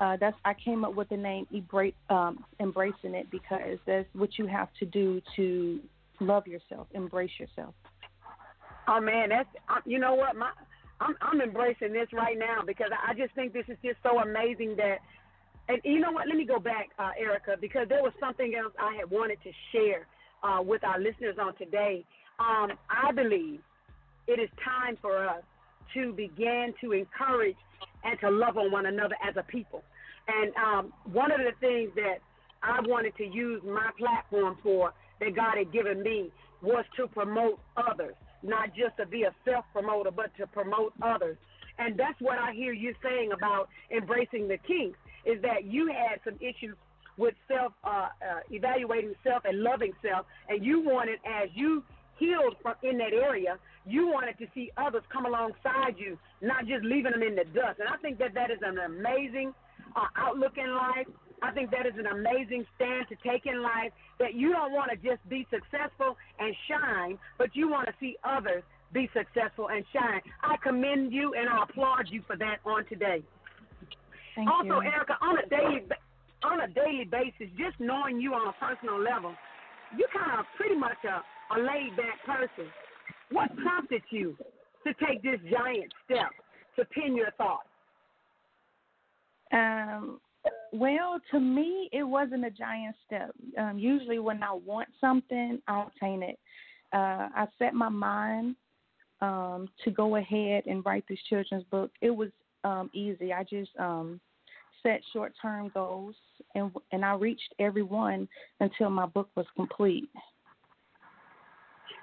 uh 0.00 0.16
that's 0.20 0.36
I 0.44 0.54
came 0.54 0.84
up 0.84 0.94
with 0.94 1.08
the 1.08 1.16
name 1.16 1.46
Embrace 1.52 1.94
um 2.10 2.44
embracing 2.60 3.14
it 3.14 3.30
because 3.30 3.78
that's 3.86 4.08
what 4.14 4.38
you 4.38 4.46
have 4.46 4.68
to 4.80 4.86
do 4.86 5.20
to 5.36 5.80
love 6.20 6.46
yourself, 6.46 6.88
embrace 6.92 7.30
yourself. 7.38 7.74
Oh 8.86 9.00
man, 9.00 9.28
that's 9.28 9.48
you 9.84 9.98
know 9.98 10.14
what 10.14 10.36
my 10.36 10.50
I'm 11.00 11.14
I'm 11.20 11.40
embracing 11.40 11.92
this 11.92 12.08
right 12.12 12.38
now 12.38 12.62
because 12.66 12.90
I 12.92 13.14
just 13.14 13.34
think 13.34 13.52
this 13.52 13.66
is 13.68 13.76
just 13.84 13.98
so 14.02 14.18
amazing 14.18 14.76
that. 14.76 14.98
And 15.70 15.80
you 15.84 16.00
know 16.00 16.10
what? 16.10 16.26
Let 16.26 16.38
me 16.38 16.46
go 16.46 16.58
back, 16.58 16.88
uh, 16.98 17.10
Erica, 17.20 17.56
because 17.60 17.88
there 17.90 18.02
was 18.02 18.14
something 18.18 18.54
else 18.54 18.72
I 18.80 18.96
had 18.96 19.10
wanted 19.10 19.38
to 19.42 19.50
share 19.70 20.06
uh, 20.42 20.62
with 20.62 20.82
our 20.82 20.98
listeners 20.98 21.36
on 21.38 21.54
today. 21.56 22.06
Um, 22.38 22.72
I 22.88 23.12
believe 23.12 23.60
it 24.26 24.38
is 24.38 24.48
time 24.64 24.96
for 25.00 25.26
us 25.26 25.42
to 25.94 26.12
begin 26.12 26.74
to 26.80 26.92
encourage 26.92 27.56
and 28.04 28.18
to 28.20 28.30
love 28.30 28.56
on 28.56 28.70
one 28.70 28.86
another 28.86 29.16
as 29.26 29.34
a 29.36 29.42
people. 29.42 29.82
And 30.28 30.52
um, 30.56 30.92
one 31.12 31.32
of 31.32 31.38
the 31.38 31.52
things 31.60 31.90
that 31.96 32.18
I 32.62 32.80
wanted 32.82 33.16
to 33.16 33.24
use 33.24 33.62
my 33.64 33.90
platform 33.98 34.58
for 34.62 34.92
that 35.20 35.34
God 35.34 35.56
had 35.56 35.72
given 35.72 36.02
me 36.02 36.30
was 36.62 36.84
to 36.96 37.08
promote 37.08 37.58
others, 37.76 38.14
not 38.42 38.68
just 38.68 38.96
to 38.98 39.06
be 39.06 39.22
a 39.22 39.34
self 39.44 39.64
promoter, 39.72 40.10
but 40.10 40.30
to 40.38 40.46
promote 40.46 40.92
others. 41.02 41.36
And 41.78 41.98
that's 41.98 42.20
what 42.20 42.38
I 42.38 42.52
hear 42.52 42.72
you 42.72 42.94
saying 43.02 43.30
about 43.32 43.68
embracing 43.96 44.48
the 44.48 44.58
kinks, 44.66 44.98
is 45.24 45.40
that 45.42 45.64
you 45.64 45.86
had 45.86 46.20
some 46.24 46.34
issues 46.40 46.76
with 47.16 47.34
self 47.48 47.72
uh, 47.84 47.88
uh, 47.88 48.40
evaluating 48.50 49.14
self 49.24 49.42
and 49.44 49.62
loving 49.62 49.92
self, 50.02 50.26
and 50.48 50.64
you 50.64 50.80
wanted 50.80 51.18
as 51.24 51.48
you 51.54 51.82
healed 52.18 52.56
from 52.62 52.74
in 52.82 52.98
that 52.98 53.12
area, 53.12 53.58
you 53.86 54.08
wanted 54.08 54.38
to 54.38 54.46
see 54.54 54.70
others 54.76 55.02
come 55.12 55.26
alongside 55.26 55.96
you, 55.96 56.18
not 56.42 56.66
just 56.66 56.84
leaving 56.84 57.12
them 57.12 57.22
in 57.22 57.34
the 57.34 57.44
dust. 57.44 57.80
And 57.80 57.88
I 57.88 57.96
think 58.02 58.18
that 58.18 58.34
that 58.34 58.50
is 58.50 58.58
an 58.62 58.78
amazing 58.78 59.54
uh, 59.96 60.06
outlook 60.16 60.58
in 60.58 60.74
life. 60.74 61.06
I 61.42 61.52
think 61.52 61.70
that 61.70 61.86
is 61.86 61.94
an 61.98 62.06
amazing 62.06 62.66
stand 62.74 63.06
to 63.08 63.16
take 63.26 63.46
in 63.46 63.62
life. 63.62 63.92
That 64.18 64.34
you 64.34 64.52
don't 64.52 64.72
want 64.72 64.90
to 64.90 64.96
just 64.96 65.26
be 65.28 65.46
successful 65.50 66.16
and 66.38 66.54
shine, 66.66 67.18
but 67.38 67.54
you 67.54 67.70
want 67.70 67.86
to 67.86 67.94
see 68.00 68.16
others 68.24 68.62
be 68.92 69.08
successful 69.14 69.68
and 69.68 69.84
shine. 69.92 70.20
I 70.42 70.56
commend 70.62 71.12
you 71.12 71.34
and 71.34 71.48
I 71.48 71.62
applaud 71.62 72.08
you 72.10 72.22
for 72.26 72.36
that 72.36 72.58
on 72.64 72.84
today. 72.86 73.22
Thank 74.34 74.50
also, 74.50 74.80
you. 74.80 74.82
Erica, 74.82 75.16
on 75.20 75.38
a 75.38 75.48
daily 75.48 75.86
on 76.44 76.60
a 76.60 76.68
daily 76.68 77.04
basis, 77.04 77.50
just 77.58 77.74
knowing 77.80 78.20
you 78.20 78.32
on 78.32 78.46
a 78.46 78.54
personal 78.64 79.00
level, 79.02 79.34
you 79.96 80.06
kind 80.14 80.38
of 80.38 80.46
pretty 80.56 80.76
much 80.76 80.98
a, 81.02 81.22
a 81.56 81.60
laid 81.60 81.96
back 81.96 82.24
person. 82.24 82.70
What 83.30 83.54
prompted 83.56 84.02
you 84.10 84.36
to 84.86 84.94
take 85.06 85.22
this 85.22 85.40
giant 85.50 85.92
step 86.04 86.30
to 86.76 86.84
pin 86.86 87.16
your 87.16 87.30
thoughts? 87.32 87.68
Um, 89.52 90.20
well, 90.72 91.20
to 91.30 91.40
me, 91.40 91.88
it 91.92 92.02
wasn't 92.02 92.44
a 92.44 92.50
giant 92.50 92.96
step. 93.06 93.30
Um, 93.58 93.78
usually, 93.78 94.18
when 94.18 94.42
I 94.42 94.52
want 94.52 94.88
something, 95.00 95.60
I 95.66 95.82
obtain 95.82 96.22
it. 96.22 96.38
Uh, 96.92 97.28
I 97.34 97.46
set 97.58 97.74
my 97.74 97.88
mind 97.88 98.56
um, 99.20 99.68
to 99.84 99.90
go 99.90 100.16
ahead 100.16 100.64
and 100.66 100.84
write 100.84 101.04
this 101.08 101.18
children's 101.28 101.64
book. 101.64 101.90
It 102.00 102.10
was 102.10 102.30
um, 102.64 102.90
easy. 102.92 103.32
I 103.32 103.44
just 103.44 103.70
um, 103.78 104.20
set 104.82 105.00
short-term 105.12 105.70
goals, 105.74 106.14
and 106.54 106.70
and 106.92 107.04
I 107.04 107.14
reached 107.14 107.54
every 107.58 107.82
one 107.82 108.28
until 108.60 108.90
my 108.90 109.06
book 109.06 109.28
was 109.34 109.46
complete. 109.56 110.08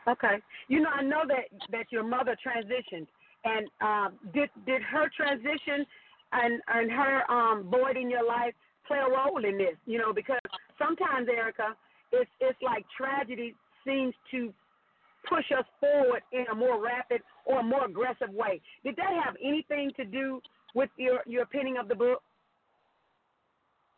Okay. 0.07 0.37
You 0.67 0.81
know, 0.81 0.89
I 0.93 1.01
know 1.01 1.23
that 1.27 1.45
that 1.71 1.85
your 1.91 2.03
mother 2.03 2.35
transitioned, 2.45 3.07
and 3.43 3.67
um, 3.81 4.19
did 4.33 4.49
did 4.65 4.81
her 4.83 5.09
transition 5.15 5.85
and 6.31 6.61
and 6.67 6.91
her 6.91 7.31
um, 7.31 7.69
void 7.69 7.97
in 7.97 8.09
your 8.09 8.25
life 8.25 8.53
play 8.87 8.97
a 8.97 9.09
role 9.09 9.43
in 9.43 9.57
this? 9.57 9.75
You 9.85 9.97
know, 9.97 10.13
because 10.13 10.39
sometimes, 10.77 11.27
Erica, 11.27 11.75
it's 12.11 12.29
it's 12.39 12.61
like 12.61 12.85
tragedy 12.95 13.55
seems 13.85 14.13
to 14.31 14.53
push 15.27 15.45
us 15.57 15.65
forward 15.79 16.21
in 16.31 16.45
a 16.51 16.55
more 16.55 16.83
rapid 16.83 17.21
or 17.45 17.63
more 17.63 17.85
aggressive 17.85 18.29
way. 18.29 18.61
Did 18.83 18.95
that 18.97 19.23
have 19.23 19.35
anything 19.43 19.91
to 19.97 20.05
do 20.05 20.39
with 20.75 20.89
your 20.97 21.21
your 21.25 21.45
penning 21.45 21.77
of 21.77 21.87
the 21.87 21.95
book? 21.95 22.21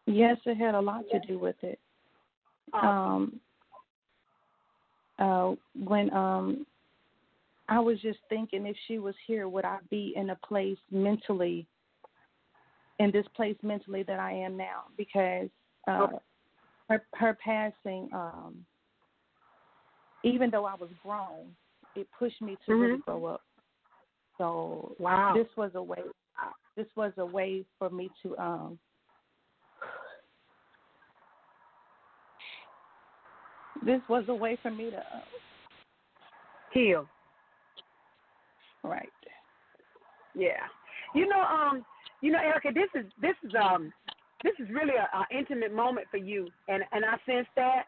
Yes, 0.05 0.37
it 0.45 0.55
had 0.55 0.73
a 0.73 0.79
lot 0.79 1.03
to 1.11 1.19
do 1.27 1.37
with 1.37 1.57
it. 1.63 1.79
Um, 2.71 3.41
uh, 5.19 5.53
when 5.75 6.13
um, 6.13 6.65
I 7.67 7.79
was 7.79 7.99
just 8.01 8.19
thinking, 8.29 8.65
if 8.65 8.75
she 8.87 8.99
was 8.99 9.15
here, 9.25 9.49
would 9.49 9.65
I 9.65 9.79
be 9.89 10.13
in 10.15 10.29
a 10.29 10.35
place 10.47 10.77
mentally, 10.91 11.67
in 12.99 13.11
this 13.11 13.25
place 13.35 13.57
mentally 13.61 14.03
that 14.03 14.19
I 14.19 14.31
am 14.31 14.55
now? 14.57 14.83
Because 14.97 15.49
uh, 15.87 16.07
her 16.89 17.05
her 17.13 17.37
passing, 17.43 18.09
um, 18.13 18.65
even 20.23 20.49
though 20.49 20.65
I 20.65 20.75
was 20.75 20.89
grown, 21.03 21.55
it 21.95 22.07
pushed 22.17 22.41
me 22.41 22.57
to 22.65 22.71
Mhm. 22.71 22.81
really 22.81 22.97
grow 22.99 23.25
up. 23.25 23.41
So 24.37 24.95
Wow. 24.99 25.33
this 25.33 25.47
was 25.55 25.71
a 25.75 25.83
way. 25.83 26.03
This 26.75 26.87
was 26.95 27.11
a 27.17 27.25
way 27.25 27.65
for 27.79 27.89
me 27.89 28.11
to 28.21 28.37
um. 28.37 28.79
This 33.87 34.01
was 34.09 34.25
a 34.27 34.35
way 34.35 34.57
for 34.61 34.69
me 34.69 34.89
to 34.91 34.97
uh, 34.97 35.21
Heal. 36.73 37.07
right. 38.83 39.07
Yeah. 40.35 40.67
You 41.15 41.25
know, 41.25 41.39
um, 41.39 41.85
you 42.19 42.33
know, 42.33 42.39
Erica, 42.39 42.69
this 42.73 42.89
is 43.01 43.09
this 43.21 43.35
is 43.43 43.53
um 43.55 43.93
this 44.43 44.51
is 44.59 44.67
really 44.69 44.93
a, 44.95 45.17
a 45.17 45.25
intimate 45.35 45.73
moment 45.73 46.07
for 46.11 46.17
you, 46.17 46.49
and 46.67 46.83
and 46.91 47.05
I 47.05 47.13
sense 47.25 47.47
that. 47.55 47.83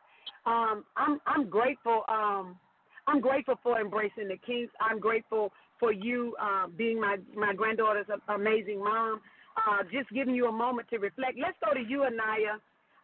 Um, 0.45 0.85
I'm 0.95 1.19
I'm 1.27 1.49
grateful. 1.49 2.03
Um, 2.07 2.57
I'm 3.05 3.19
grateful 3.19 3.55
for 3.62 3.77
embracing 3.77 4.29
the 4.29 4.38
Kinks. 4.47 4.73
I'm 4.79 5.01
grateful 5.01 5.51
for 5.81 5.91
you 5.91 6.33
uh, 6.41 6.67
being 6.77 7.01
my 7.01 7.17
my 7.35 7.53
granddaughter's 7.53 8.07
amazing 8.29 8.79
mom. 8.79 9.19
Uh, 9.57 9.83
just 9.91 10.09
giving 10.12 10.33
you 10.33 10.47
a 10.47 10.51
moment 10.51 10.88
to 10.91 10.97
reflect. 10.97 11.38
Let's 11.38 11.57
go 11.63 11.73
to 11.73 11.85
you, 11.85 12.05
Anaya. 12.05 12.55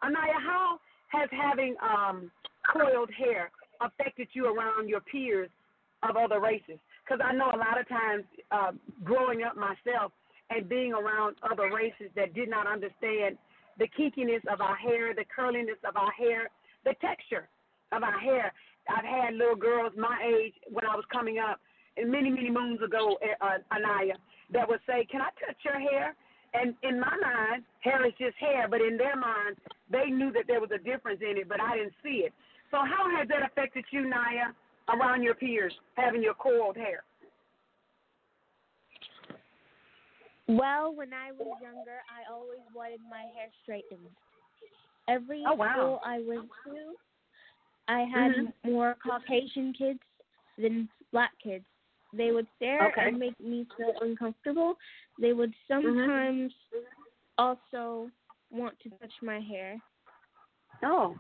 Anaya, 0.01 0.39
how 0.41 0.79
has 1.10 1.29
having 1.31 1.75
um, 1.84 2.31
coiled 2.71 3.10
hair 3.12 3.51
affected 3.82 4.28
you 4.34 4.47
around 4.47 4.89
your 4.89 5.01
peers 5.01 5.49
of 6.04 6.15
other 6.15 6.39
races? 6.39 6.80
Because 7.04 7.23
I 7.23 7.34
know 7.34 7.51
a 7.54 7.58
lot 7.58 7.80
of 7.80 7.88
times 7.88 8.23
uh, 8.51 8.71
growing 9.04 9.43
up 9.43 9.56
myself 9.56 10.12
and 10.49 10.69
being 10.69 10.93
around 10.93 11.36
other 11.49 11.71
races 11.73 12.10
that 12.15 12.34
did 12.34 12.49
not 12.49 12.67
understand 12.67 13.38
the 13.78 13.88
kinkiness 13.97 14.41
of 14.51 14.62
our 14.62 14.75
hair, 14.75 15.13
the 15.13 15.25
curliness 15.36 15.78
of 15.88 15.97
our 15.97 16.12
hair, 16.12 16.49
the 16.86 16.93
texture 17.01 17.47
of 17.91 18.04
our 18.04 18.19
hair. 18.19 18.51
I've 18.89 19.06
had 19.06 19.34
little 19.34 19.56
girls 19.56 19.93
my 19.97 20.17
age 20.23 20.54
when 20.71 20.86
I 20.86 20.95
was 20.95 21.06
coming 21.12 21.39
up, 21.39 21.60
and 21.97 22.12
many, 22.12 22.30
many 22.30 22.51
moons 22.51 22.82
ago, 22.82 23.17
uh, 23.41 23.58
Anaya, 23.73 24.15
that 24.51 24.67
would 24.67 24.82
say, 24.86 25.06
"Can 25.06 25.21
I 25.21 25.30
touch 25.39 25.58
your 25.63 25.80
hair?" 25.80 26.15
And 26.54 26.75
in 26.84 26.99
my 26.99 27.17
mind, 27.17 27.65
hair 27.80 28.06
is 28.06 28.13
just 28.13 28.38
hair, 28.38 28.67
but 28.69 28.82
in 28.82 28.97
their 28.97 29.15
mind, 29.15 29.58
they 29.89 30.06
knew 30.10 30.32
that 30.32 30.47
there 30.47 30.62
was 30.62 30.71
a 30.71 30.78
difference 30.78 31.21
in 31.21 31.38
it, 31.38 31.49
but 31.49 31.60
I 31.60 31.78
didn't 31.78 31.95
see 32.04 32.23
it. 32.25 32.34
So 32.71 32.78
how 32.78 33.10
has 33.17 33.28
that 33.30 33.43
affected 33.43 33.86
you, 33.91 34.08
Naya, 34.08 34.54
around 34.89 35.23
your 35.23 35.36
peers, 35.36 35.73
having 35.95 36.21
your 36.21 36.34
coiled 36.34 36.75
hair? 36.75 37.04
Well, 40.47 40.93
when 40.93 41.13
I 41.13 41.32
was 41.32 41.47
younger, 41.62 42.01
I 42.10 42.32
always 42.32 42.60
wanted 42.73 43.01
my 43.10 43.21
hair 43.36 43.49
straightened. 43.63 44.10
Every 45.08 45.43
Oh, 45.47 45.54
wow. 45.54 45.75
school 45.78 45.99
I 46.04 46.19
went 46.28 46.49
to, 46.65 46.95
I 47.88 48.01
had 48.01 48.32
Mhm. 48.32 48.54
more 48.63 48.95
Caucasian 49.04 49.73
kids 49.73 49.99
than 50.58 50.89
black 51.12 51.32
kids. 51.39 51.65
They 52.13 52.32
would 52.32 52.47
stare 52.56 52.88
Okay. 52.88 53.08
and 53.08 53.19
make 53.19 53.39
me 53.39 53.65
feel 53.78 53.93
uncomfortable. 54.01 54.78
They 55.19 55.34
would 55.34 55.54
sometimes 55.67 56.54
also 57.38 58.10
want 58.51 58.80
to 58.82 58.89
touch 58.91 59.13
my 59.21 59.39
hair. 59.39 59.82
Oh, 60.84 61.17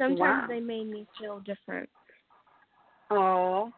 Sometimes 0.00 0.18
Wow. 0.18 0.46
they 0.48 0.60
made 0.60 0.86
me 0.86 1.06
feel 1.18 1.40
different. 1.40 1.88
Oh, 3.10 3.70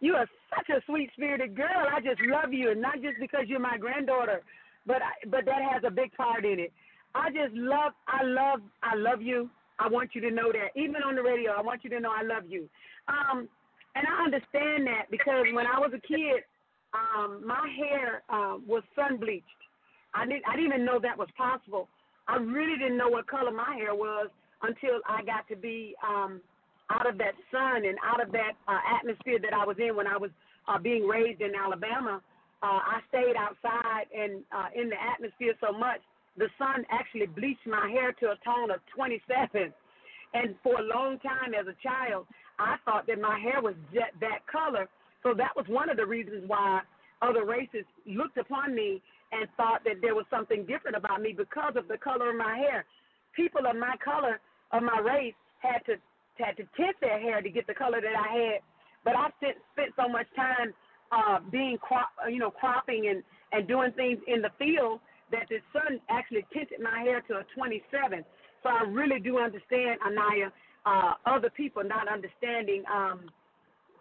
you 0.00 0.14
are 0.14 0.26
such 0.54 0.68
a 0.68 0.82
sweet 0.84 1.10
spirited 1.14 1.56
girl. 1.56 1.88
I 1.90 2.00
just 2.00 2.20
love 2.22 2.52
you, 2.52 2.72
and 2.72 2.80
not 2.80 3.00
just 3.00 3.18
because 3.18 3.44
you're 3.46 3.58
my 3.58 3.78
granddaughter, 3.78 4.42
but 4.84 5.00
I, 5.00 5.12
but 5.28 5.46
that 5.46 5.62
has 5.62 5.82
a 5.86 5.90
big 5.90 6.12
part 6.12 6.44
in 6.44 6.60
it. 6.60 6.72
I 7.14 7.30
just 7.30 7.54
love, 7.54 7.92
I 8.06 8.22
love, 8.22 8.60
I 8.82 8.96
love 8.96 9.22
you. 9.22 9.48
I 9.78 9.88
want 9.88 10.10
you 10.14 10.20
to 10.20 10.30
know 10.30 10.52
that. 10.52 10.78
Even 10.78 11.02
on 11.02 11.14
the 11.14 11.22
radio, 11.22 11.52
I 11.52 11.62
want 11.62 11.84
you 11.84 11.90
to 11.90 12.00
know 12.00 12.12
I 12.12 12.22
love 12.22 12.44
you. 12.46 12.68
Um, 13.08 13.48
and 13.94 14.06
I 14.06 14.24
understand 14.24 14.86
that 14.88 15.10
because 15.10 15.46
when 15.54 15.66
I 15.66 15.78
was 15.78 15.92
a 15.94 16.06
kid, 16.06 16.44
um, 16.92 17.42
my 17.46 17.66
hair 17.78 18.22
um, 18.28 18.64
was 18.68 18.82
sun 18.94 19.16
bleached. 19.16 19.46
I 20.14 20.26
didn't, 20.26 20.42
I 20.46 20.56
didn't 20.56 20.72
even 20.72 20.84
know 20.84 20.98
that 21.00 21.16
was 21.16 21.28
possible. 21.36 21.88
I 22.28 22.36
really 22.36 22.76
didn't 22.76 22.98
know 22.98 23.08
what 23.08 23.26
color 23.26 23.50
my 23.50 23.74
hair 23.74 23.94
was 23.94 24.28
until 24.62 25.00
I 25.08 25.22
got 25.24 25.48
to 25.48 25.56
be 25.56 25.94
um, 26.06 26.40
out 26.90 27.08
of 27.08 27.18
that 27.18 27.34
sun 27.50 27.84
and 27.86 27.96
out 28.04 28.22
of 28.22 28.32
that 28.32 28.52
uh, 28.68 28.78
atmosphere 28.98 29.38
that 29.40 29.54
I 29.54 29.64
was 29.64 29.76
in 29.78 29.96
when 29.96 30.06
I 30.06 30.16
was 30.16 30.30
uh, 30.68 30.78
being 30.78 31.06
raised 31.06 31.40
in 31.40 31.52
Alabama. 31.54 32.20
Uh, 32.62 32.80
I 32.84 33.00
stayed 33.08 33.36
outside 33.38 34.06
and 34.14 34.42
uh, 34.52 34.68
in 34.74 34.90
the 34.90 35.00
atmosphere 35.00 35.54
so 35.60 35.72
much, 35.72 36.00
the 36.36 36.48
sun 36.58 36.84
actually 36.90 37.26
bleached 37.26 37.66
my 37.66 37.88
hair 37.90 38.12
to 38.20 38.26
a 38.32 38.38
tone 38.44 38.70
of 38.70 38.80
27. 38.94 39.72
And 40.34 40.54
for 40.62 40.78
a 40.78 40.84
long 40.84 41.18
time 41.20 41.54
as 41.58 41.66
a 41.66 41.76
child, 41.82 42.26
I 42.58 42.76
thought 42.84 43.06
that 43.06 43.20
my 43.20 43.38
hair 43.38 43.62
was 43.62 43.74
jet 43.92 44.12
that 44.20 44.46
color. 44.46 44.88
So 45.22 45.34
that 45.34 45.56
was 45.56 45.66
one 45.68 45.90
of 45.90 45.96
the 45.96 46.06
reasons 46.06 46.44
why 46.46 46.82
other 47.22 47.44
races 47.44 47.84
looked 48.06 48.38
upon 48.38 48.74
me 48.74 49.02
and 49.32 49.48
thought 49.56 49.82
that 49.84 50.00
there 50.02 50.14
was 50.14 50.24
something 50.30 50.66
different 50.66 50.96
about 50.96 51.20
me 51.20 51.32
because 51.36 51.74
of 51.76 51.88
the 51.88 51.98
color 51.98 52.30
of 52.30 52.36
my 52.36 52.56
hair. 52.56 52.84
People 53.34 53.62
of 53.66 53.76
my 53.76 53.94
color, 54.02 54.40
of 54.72 54.82
my 54.82 54.98
race, 54.98 55.34
had 55.58 55.84
to 55.86 55.96
had 56.38 56.56
to 56.56 56.64
tint 56.76 56.96
their 57.00 57.20
hair 57.20 57.42
to 57.42 57.50
get 57.50 57.66
the 57.66 57.74
color 57.74 58.00
that 58.00 58.16
I 58.16 58.32
had. 58.32 58.60
But 59.04 59.16
I 59.16 59.28
spent 59.38 59.56
spent 59.72 59.92
so 59.96 60.08
much 60.08 60.26
time 60.36 60.72
uh, 61.12 61.38
being 61.50 61.78
crop, 61.78 62.10
uh, 62.24 62.28
you 62.28 62.38
know, 62.38 62.50
cropping 62.50 63.08
and 63.08 63.22
and 63.52 63.66
doing 63.66 63.92
things 63.92 64.18
in 64.26 64.42
the 64.42 64.50
field 64.58 65.00
that 65.32 65.46
the 65.48 65.58
sun 65.72 66.00
actually 66.08 66.44
tinted 66.52 66.80
my 66.80 67.00
hair 67.00 67.20
to 67.22 67.34
a 67.34 67.44
27. 67.54 68.24
So 68.62 68.68
I 68.68 68.82
really 68.82 69.20
do 69.20 69.38
understand, 69.38 69.98
Anaya, 70.04 70.52
uh, 70.84 71.14
other 71.26 71.50
people 71.50 71.82
not 71.84 72.08
understanding 72.08 72.82
um, 72.92 73.30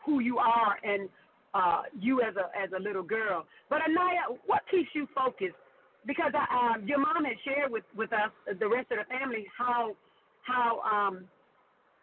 who 0.05 0.19
you 0.19 0.37
are 0.37 0.77
and 0.83 1.09
uh, 1.53 1.83
you 1.99 2.21
as 2.21 2.35
a 2.35 2.49
as 2.57 2.69
a 2.77 2.79
little 2.81 3.03
girl. 3.03 3.45
But 3.69 3.81
Anaya, 3.87 4.37
what 4.45 4.61
keeps 4.69 4.89
you 4.93 5.07
focused? 5.15 5.57
Because 6.05 6.31
I, 6.33 6.75
um, 6.75 6.87
your 6.87 6.99
mom 6.99 7.25
had 7.25 7.37
shared 7.43 7.71
with 7.71 7.83
with 7.95 8.13
us, 8.13 8.31
the 8.59 8.67
rest 8.67 8.91
of 8.91 8.99
the 8.99 9.05
family, 9.05 9.47
how 9.57 9.95
how 10.49 10.81
um, 10.81 11.25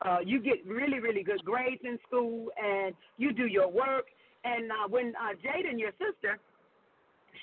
uh, 0.03 0.19
you 0.25 0.41
get 0.41 0.67
really 0.67 1.01
really 1.01 1.23
good 1.23 1.45
grades 1.45 1.83
in 1.85 1.99
school 2.07 2.49
and 2.63 2.95
you 3.19 3.33
do 3.33 3.47
your 3.47 3.71
work. 3.71 4.07
And 4.45 4.71
uh, 4.71 4.89
when 4.89 5.13
uh, 5.17 5.35
Jaden, 5.45 5.79
your 5.79 5.91
sister, 5.93 6.39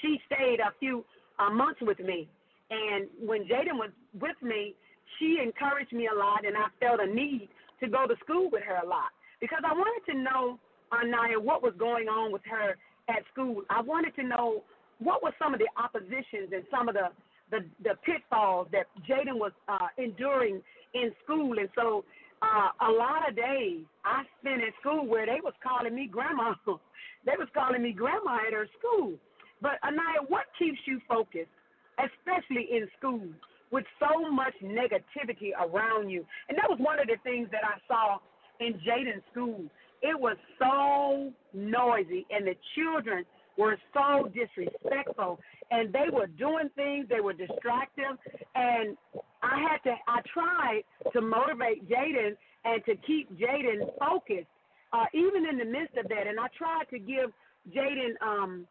she 0.01 0.19
stayed 0.25 0.59
a 0.59 0.71
few 0.79 1.03
uh, 1.39 1.49
months 1.49 1.81
with 1.81 1.99
me, 1.99 2.29
and 2.69 3.07
when 3.19 3.41
Jaden 3.43 3.75
was 3.75 3.89
with 4.19 4.41
me, 4.41 4.73
she 5.19 5.39
encouraged 5.43 5.91
me 5.91 6.07
a 6.13 6.17
lot, 6.17 6.45
and 6.45 6.55
I 6.55 6.67
felt 6.79 6.99
a 7.01 7.05
need 7.05 7.49
to 7.81 7.89
go 7.89 8.07
to 8.07 8.15
school 8.23 8.49
with 8.51 8.63
her 8.63 8.79
a 8.83 8.87
lot 8.87 9.11
because 9.41 9.61
I 9.65 9.73
wanted 9.73 10.11
to 10.13 10.17
know, 10.17 10.59
Anaya, 10.93 11.39
what 11.39 11.61
was 11.61 11.73
going 11.77 12.07
on 12.07 12.31
with 12.31 12.43
her 12.49 12.77
at 13.09 13.23
school. 13.31 13.63
I 13.69 13.81
wanted 13.81 14.15
to 14.15 14.23
know 14.23 14.63
what 14.99 15.21
were 15.21 15.33
some 15.37 15.53
of 15.53 15.59
the 15.59 15.67
oppositions 15.77 16.49
and 16.53 16.63
some 16.71 16.87
of 16.87 16.95
the 16.95 17.09
the, 17.51 17.59
the 17.83 17.93
pitfalls 18.03 18.67
that 18.71 18.87
Jaden 19.07 19.37
was 19.37 19.51
uh, 19.67 19.87
enduring 19.97 20.61
in 20.93 21.12
school, 21.23 21.58
and 21.58 21.69
so 21.75 22.03
uh, 22.41 22.88
a 22.88 22.91
lot 22.91 23.27
of 23.27 23.36
days 23.36 23.82
I 24.03 24.23
spent 24.39 24.62
at 24.62 24.73
school 24.82 25.08
where 25.08 25.25
they 25.25 25.39
was 25.43 25.53
calling 25.63 25.95
me 25.95 26.08
grandma. 26.12 26.53
they 27.25 27.34
was 27.38 27.47
calling 27.53 27.82
me 27.82 27.93
grandma 27.93 28.39
at 28.45 28.53
her 28.53 28.67
school. 28.79 29.13
But 29.62 29.79
Anaya, 29.84 30.27
what 30.27 30.43
keeps 30.60 30.79
you 30.86 30.99
focused, 31.08 31.51
especially 31.97 32.67
in 32.71 32.88
school, 32.97 33.23
with 33.71 33.86
so 33.99 34.29
much 34.29 34.53
negativity 34.62 35.51
around 35.58 36.10
you? 36.10 36.25
And 36.49 36.58
that 36.58 36.69
was 36.69 36.79
one 36.79 36.99
of 36.99 37.08
the 37.08 37.15
things 37.23 37.47
that 37.51 37.63
I 37.63 37.79
saw 37.88 38.17
in 38.60 38.73
Jaden's 38.86 39.23
school. 39.32 39.63
It 40.01 40.19
was 40.19 40.36
so 40.60 41.32
noisy, 41.53 42.25
and 42.29 42.45
the 42.45 42.56
children 42.75 43.23
were 43.57 43.77
so 43.93 44.29
disrespectful, 44.33 45.39
and 45.71 45.93
they 45.93 46.09
were 46.11 46.27
doing 46.27 46.69
things. 46.75 47.07
They 47.09 47.21
were 47.21 47.33
distracting 47.33 48.17
and 48.55 48.97
I 49.41 49.59
had 49.59 49.77
to. 49.89 49.95
I 50.07 50.21
tried 50.33 50.83
to 51.11 51.21
motivate 51.21 51.89
Jaden 51.89 52.35
and 52.65 52.83
to 52.85 52.95
keep 53.05 53.29
Jaden 53.37 53.87
focused, 53.99 54.47
uh, 54.93 55.05
even 55.13 55.45
in 55.45 55.57
the 55.57 55.65
midst 55.65 55.97
of 55.97 56.07
that. 56.09 56.27
And 56.27 56.39
I 56.39 56.47
tried 56.57 56.85
to 56.91 56.99
give 56.99 57.31
Jaden 57.75 58.13
um, 58.21 58.67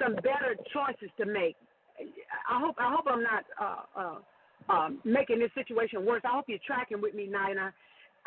some 0.00 0.14
better 0.16 0.56
choices 0.72 1.10
to 1.18 1.26
make. 1.26 1.56
I 2.48 2.60
hope. 2.60 2.76
I 2.78 2.90
hope 2.94 3.06
I'm 3.08 3.22
not 3.22 3.44
uh, 3.60 4.00
uh, 4.00 4.72
um, 4.72 5.00
making 5.04 5.38
this 5.38 5.50
situation 5.54 6.04
worse. 6.04 6.22
I 6.24 6.34
hope 6.34 6.46
you're 6.48 6.58
tracking 6.66 7.00
with 7.00 7.14
me, 7.14 7.24
Nina. 7.24 7.72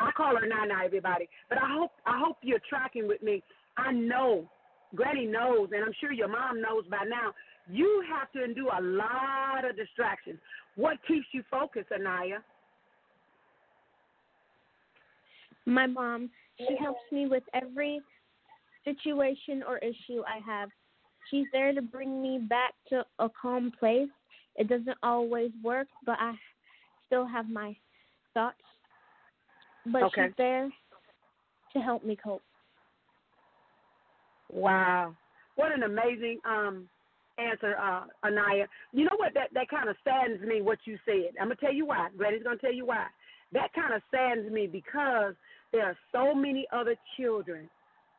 I 0.00 0.10
call 0.16 0.34
her 0.36 0.42
Nina, 0.42 0.82
everybody. 0.84 1.28
But 1.48 1.58
I 1.58 1.68
hope. 1.68 1.92
I 2.06 2.18
hope 2.18 2.38
you're 2.42 2.62
tracking 2.68 3.06
with 3.06 3.22
me. 3.22 3.42
I 3.76 3.92
know 3.92 4.48
Granny 4.94 5.26
knows, 5.26 5.68
and 5.72 5.84
I'm 5.84 5.92
sure 6.00 6.12
your 6.12 6.28
mom 6.28 6.60
knows 6.60 6.84
by 6.90 7.04
now, 7.06 7.32
you 7.70 8.04
have 8.08 8.30
to 8.32 8.44
endure 8.44 8.72
a 8.76 8.80
lot 8.80 9.68
of 9.68 9.76
distractions. 9.76 10.38
What 10.76 10.98
keeps 11.06 11.26
you 11.32 11.42
focused, 11.50 11.90
Anaya? 11.92 12.38
My 15.66 15.86
mom, 15.86 16.30
she 16.58 16.76
helps 16.78 17.00
me 17.10 17.26
with 17.26 17.42
every 17.54 18.00
situation 18.84 19.62
or 19.66 19.78
issue 19.78 20.22
I 20.26 20.40
have. 20.44 20.68
She's 21.30 21.46
there 21.52 21.72
to 21.72 21.80
bring 21.80 22.22
me 22.22 22.38
back 22.38 22.74
to 22.90 23.04
a 23.18 23.30
calm 23.40 23.72
place. 23.78 24.08
It 24.56 24.68
doesn't 24.68 24.98
always 25.02 25.50
work, 25.62 25.88
but 26.04 26.16
I 26.20 26.34
still 27.06 27.26
have 27.26 27.48
my 27.48 27.74
thoughts. 28.34 28.56
But 29.86 30.02
Okay. 30.04 30.26
she's 30.26 30.34
there 30.36 30.68
to 31.72 31.78
help 31.80 32.04
me 32.04 32.16
cope. 32.22 32.42
Wow. 34.52 35.16
What 35.56 35.72
an 35.72 35.82
amazing 35.82 36.40
um 36.44 36.88
answer, 37.38 37.76
uh, 37.76 38.04
Anaya. 38.24 38.66
You 38.92 39.04
know 39.04 39.16
what? 39.16 39.34
That 39.34 39.48
that 39.54 39.68
kind 39.68 39.88
of 39.88 39.96
saddens 40.04 40.40
me 40.46 40.62
what 40.62 40.78
you 40.84 40.98
said. 41.04 41.34
I'm 41.40 41.48
gonna 41.48 41.56
tell 41.56 41.72
you 41.72 41.86
why. 41.86 42.08
Granny's 42.16 42.42
gonna 42.42 42.58
tell 42.58 42.72
you 42.72 42.86
why. 42.86 43.06
That 43.52 43.72
kind 43.74 43.94
of 43.94 44.02
saddens 44.10 44.50
me 44.50 44.66
because 44.66 45.34
there 45.72 45.84
are 45.84 45.96
so 46.12 46.34
many 46.34 46.66
other 46.72 46.96
children 47.16 47.68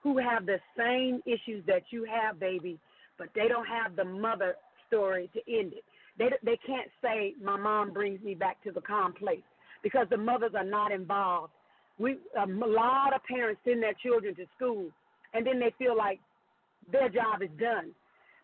who 0.04 0.18
have 0.18 0.46
the 0.46 0.60
same 0.78 1.22
issues 1.26 1.66
that 1.68 1.84
you 1.90 2.06
have, 2.06 2.40
baby, 2.40 2.80
but 3.18 3.30
they 3.36 3.48
don't 3.48 3.66
have 3.66 3.96
the 3.96 4.06
mother 4.06 4.56
story 4.88 5.30
to 5.34 5.40
end 5.52 5.74
it. 5.74 5.84
They 6.18 6.30
they 6.44 6.58
can't 6.66 6.90
say 7.02 7.34
my 7.42 7.58
mom 7.58 7.92
brings 7.92 8.22
me 8.22 8.36
back 8.36 8.64
to 8.64 8.72
the 8.72 8.82
calm 8.82 9.14
place 9.14 9.44
because 9.84 10.08
the 10.10 10.18
mothers 10.18 10.54
are 10.56 10.64
not 10.66 10.92
involved. 10.92 11.52
We 11.98 12.18
a 12.38 12.46
lot 12.46 13.14
of 13.14 13.24
parents 13.24 13.62
send 13.66 13.82
their 13.84 13.94
children 13.94 14.36
to 14.36 14.46
school, 14.56 14.90
and 15.36 15.46
then 15.46 15.60
they 15.60 15.74
feel 15.78 15.96
like 15.98 16.20
their 16.92 17.10
job 17.10 17.42
is 17.42 17.50
done. 17.60 17.92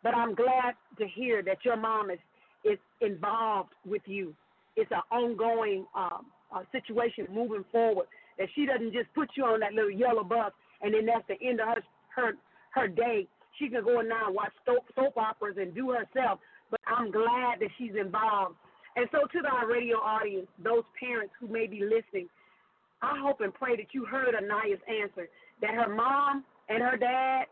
But 0.04 0.15
I'm 0.15 0.36
glad 0.36 0.73
to 0.99 1.08
hear 1.08 1.41
that 1.43 1.63
your 1.63 1.77
mom 1.77 2.12
is 2.12 2.19
is 2.63 2.77
involved 3.01 3.71
with 3.86 4.04
you. 4.06 4.36
It's 4.75 4.91
an 4.91 5.01
ongoing 5.12 5.86
um, 5.95 6.27
uh, 6.56 6.63
situation 6.71 7.27
moving 7.34 7.65
forward. 7.71 8.08
That 8.38 8.47
she 8.56 8.65
doesn't 8.65 8.93
just 8.93 9.13
put 9.13 9.30
you 9.36 9.45
on 9.45 9.60
that 9.62 9.73
little 9.73 9.91
yellow 9.91 10.23
bus 10.23 10.51
and 10.82 10.93
then 10.93 11.06
that's 11.06 11.25
the 11.27 11.38
end 11.47 11.60
of 11.60 11.67
her 11.67 11.84
her 12.15 12.34
her 12.71 12.88
day. 12.88 13.27
She 13.60 13.69
can 13.69 13.84
go 13.84 13.99
and 13.99 14.10
now 14.10 14.27
and 14.27 14.36
watch 14.36 14.54
soap, 14.65 14.86
soap 14.95 15.17
operas 15.17 15.58
and 15.60 15.73
do 15.75 15.91
herself. 15.91 16.39
But 16.69 16.80
I'm 16.88 17.12
glad 17.12 17.60
that 17.60 17.69
she's 17.77 17.93
involved. 17.99 18.56
And 18.95 19.08
so 19.12 19.27
to 19.27 19.47
our 19.47 19.69
radio 19.69 19.97
audience, 19.97 20.47
those 20.63 20.84
parents 20.99 21.34
who 21.39 21.47
may 21.47 21.67
be 21.67 21.82
listening, 21.82 22.27
I 23.01 23.19
hope 23.19 23.41
and 23.41 23.54
pray 23.54 23.75
that 23.75 23.93
you 23.93 24.06
heard 24.06 24.36
Anaya's 24.36 24.82
answer. 24.88 25.27
That 25.62 25.73
her 25.75 25.93
mom 25.93 26.43
and 26.72 26.82
her 26.82 26.98
dad, 26.98 27.46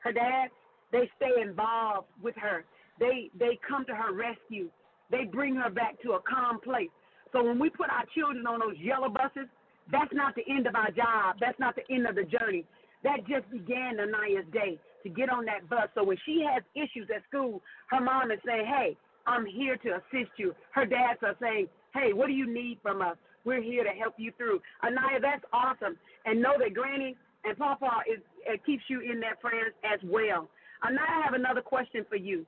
her 0.00 0.12
dad, 0.12 0.48
they 0.92 1.10
stay 1.16 1.40
involved 1.40 2.08
with 2.22 2.34
her. 2.36 2.64
They 2.98 3.30
they 3.38 3.58
come 3.66 3.84
to 3.86 3.94
her 3.94 4.12
rescue. 4.12 4.68
They 5.10 5.24
bring 5.24 5.54
her 5.56 5.70
back 5.70 6.00
to 6.02 6.12
a 6.12 6.20
calm 6.20 6.60
place. 6.60 6.90
So 7.32 7.42
when 7.42 7.58
we 7.58 7.70
put 7.70 7.90
our 7.90 8.04
children 8.14 8.46
on 8.46 8.60
those 8.60 8.78
yellow 8.78 9.08
buses, 9.08 9.48
that's 9.90 10.12
not 10.12 10.34
the 10.34 10.44
end 10.48 10.66
of 10.66 10.74
our 10.74 10.90
job. 10.90 11.36
That's 11.40 11.58
not 11.58 11.74
the 11.76 11.82
end 11.92 12.06
of 12.06 12.14
the 12.14 12.24
journey. 12.24 12.64
That 13.02 13.26
just 13.28 13.50
began 13.50 13.98
Anaya's 13.98 14.46
day 14.52 14.78
to 15.02 15.08
get 15.08 15.28
on 15.28 15.44
that 15.44 15.68
bus. 15.68 15.88
So 15.94 16.04
when 16.04 16.16
she 16.24 16.44
has 16.48 16.62
issues 16.74 17.08
at 17.14 17.22
school, 17.28 17.60
her 17.90 18.00
mom 18.00 18.30
is 18.30 18.38
saying, 18.46 18.66
Hey, 18.66 18.96
I'm 19.26 19.46
here 19.46 19.76
to 19.76 19.88
assist 20.00 20.32
you. 20.36 20.54
Her 20.72 20.86
dads 20.86 21.20
are 21.22 21.36
saying, 21.40 21.68
Hey, 21.92 22.12
what 22.12 22.26
do 22.26 22.32
you 22.32 22.52
need 22.52 22.78
from 22.82 23.02
us? 23.02 23.16
We're 23.44 23.62
here 23.62 23.84
to 23.84 23.90
help 23.90 24.14
you 24.16 24.32
through. 24.38 24.60
Anaya, 24.82 25.20
that's 25.20 25.44
awesome. 25.52 25.98
And 26.24 26.40
know 26.40 26.54
that 26.58 26.72
Granny 26.72 27.16
and 27.44 27.56
Papa 27.56 27.90
is 28.10 28.20
it 28.46 28.64
keeps 28.64 28.84
you 28.88 29.00
in 29.00 29.20
their 29.20 29.36
prayers 29.36 29.72
as 29.84 30.00
well. 30.04 30.48
Anaya, 30.84 31.00
I 31.00 31.24
have 31.24 31.34
another 31.34 31.60
question 31.62 32.04
for 32.08 32.16
you. 32.16 32.44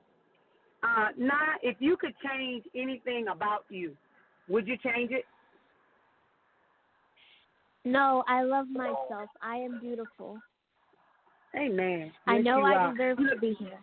Uh, 0.83 1.07
Naya, 1.17 1.57
if 1.63 1.77
you 1.79 1.97
could 1.97 2.13
change 2.25 2.63
anything 2.75 3.27
about 3.31 3.65
you, 3.69 3.93
would 4.47 4.67
you 4.67 4.77
change 4.77 5.11
it? 5.11 5.25
No, 7.83 8.23
I 8.27 8.43
love 8.43 8.67
myself. 8.69 9.29
I 9.41 9.55
am 9.57 9.79
beautiful. 9.79 10.37
Amen. 11.55 12.11
I 12.27 12.35
Yes, 12.35 12.45
know 12.45 12.61
I 12.63 12.75
are. 12.75 12.91
deserve 12.91 13.17
to 13.17 13.39
be 13.39 13.55
here. 13.57 13.79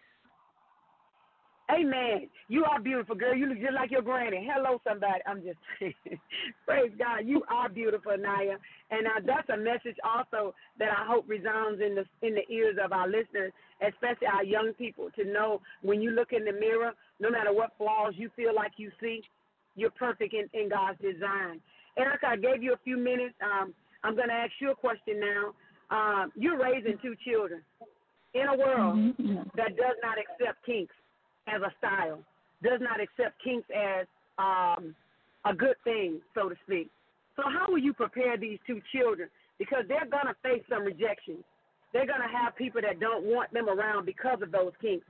Amen. 1.72 2.28
You 2.48 2.64
are 2.64 2.78
beautiful, 2.78 3.14
girl. 3.14 3.34
You 3.34 3.46
look 3.46 3.58
just 3.58 3.72
like 3.72 3.90
your 3.90 4.02
granny. 4.02 4.46
Hello, 4.52 4.80
somebody. 4.86 5.20
I'm 5.26 5.42
just 5.42 5.56
saying. 5.80 5.94
Praise 6.66 6.92
God. 6.98 7.20
You 7.24 7.42
are 7.48 7.70
beautiful, 7.70 8.16
Naya. 8.18 8.56
And 8.90 9.06
uh, 9.06 9.20
that's 9.24 9.48
a 9.48 9.56
message 9.56 9.96
also 10.04 10.54
that 10.78 10.88
I 10.90 11.06
hope 11.06 11.24
resounds 11.26 11.80
in 11.80 11.94
the 11.94 12.04
in 12.26 12.34
the 12.34 12.46
ears 12.52 12.76
of 12.82 12.92
our 12.92 13.08
listeners, 13.08 13.52
especially 13.80 14.26
our 14.26 14.44
young 14.44 14.74
people, 14.76 15.08
to 15.16 15.24
know 15.24 15.62
when 15.80 16.02
you 16.02 16.10
look 16.10 16.32
in 16.32 16.44
the 16.44 16.52
mirror, 16.52 16.92
no 17.18 17.30
matter 17.30 17.52
what 17.52 17.72
flaws 17.78 18.12
you 18.16 18.30
feel 18.36 18.54
like 18.54 18.72
you 18.76 18.90
see, 19.00 19.22
you're 19.74 19.90
perfect 19.90 20.34
in, 20.34 20.48
in 20.52 20.68
God's 20.68 21.00
design. 21.00 21.60
Erica, 21.96 22.26
I 22.28 22.36
gave 22.36 22.62
you 22.62 22.74
a 22.74 22.84
few 22.84 22.98
minutes. 22.98 23.34
Um, 23.42 23.72
I'm 24.02 24.16
going 24.16 24.28
to 24.28 24.34
ask 24.34 24.52
you 24.60 24.70
a 24.70 24.74
question 24.74 25.18
now. 25.18 25.54
Um, 25.90 26.32
you're 26.36 26.58
raising 26.58 26.98
two 27.00 27.14
children 27.26 27.62
in 28.34 28.48
a 28.48 28.56
world 28.56 29.14
that 29.56 29.76
does 29.76 29.96
not 30.02 30.18
accept 30.18 30.64
kinks 30.66 30.94
as 31.46 31.62
a 31.62 31.72
style, 31.78 32.18
does 32.62 32.80
not 32.80 33.00
accept 33.00 33.42
kinks 33.42 33.68
as 33.74 34.06
um, 34.38 34.94
a 35.44 35.54
good 35.54 35.76
thing, 35.84 36.20
so 36.34 36.48
to 36.48 36.56
speak. 36.66 36.90
So, 37.36 37.42
how 37.46 37.66
will 37.68 37.78
you 37.78 37.92
prepare 37.92 38.36
these 38.36 38.58
two 38.66 38.80
children? 38.94 39.28
Because 39.58 39.84
they're 39.88 40.08
going 40.10 40.26
to 40.26 40.36
face 40.42 40.62
some 40.68 40.84
rejection. 40.84 41.44
They're 41.92 42.06
going 42.06 42.22
to 42.22 42.36
have 42.36 42.56
people 42.56 42.80
that 42.82 42.98
don't 43.00 43.24
want 43.24 43.52
them 43.52 43.68
around 43.68 44.06
because 44.06 44.38
of 44.42 44.50
those 44.50 44.72
kinks. 44.80 45.06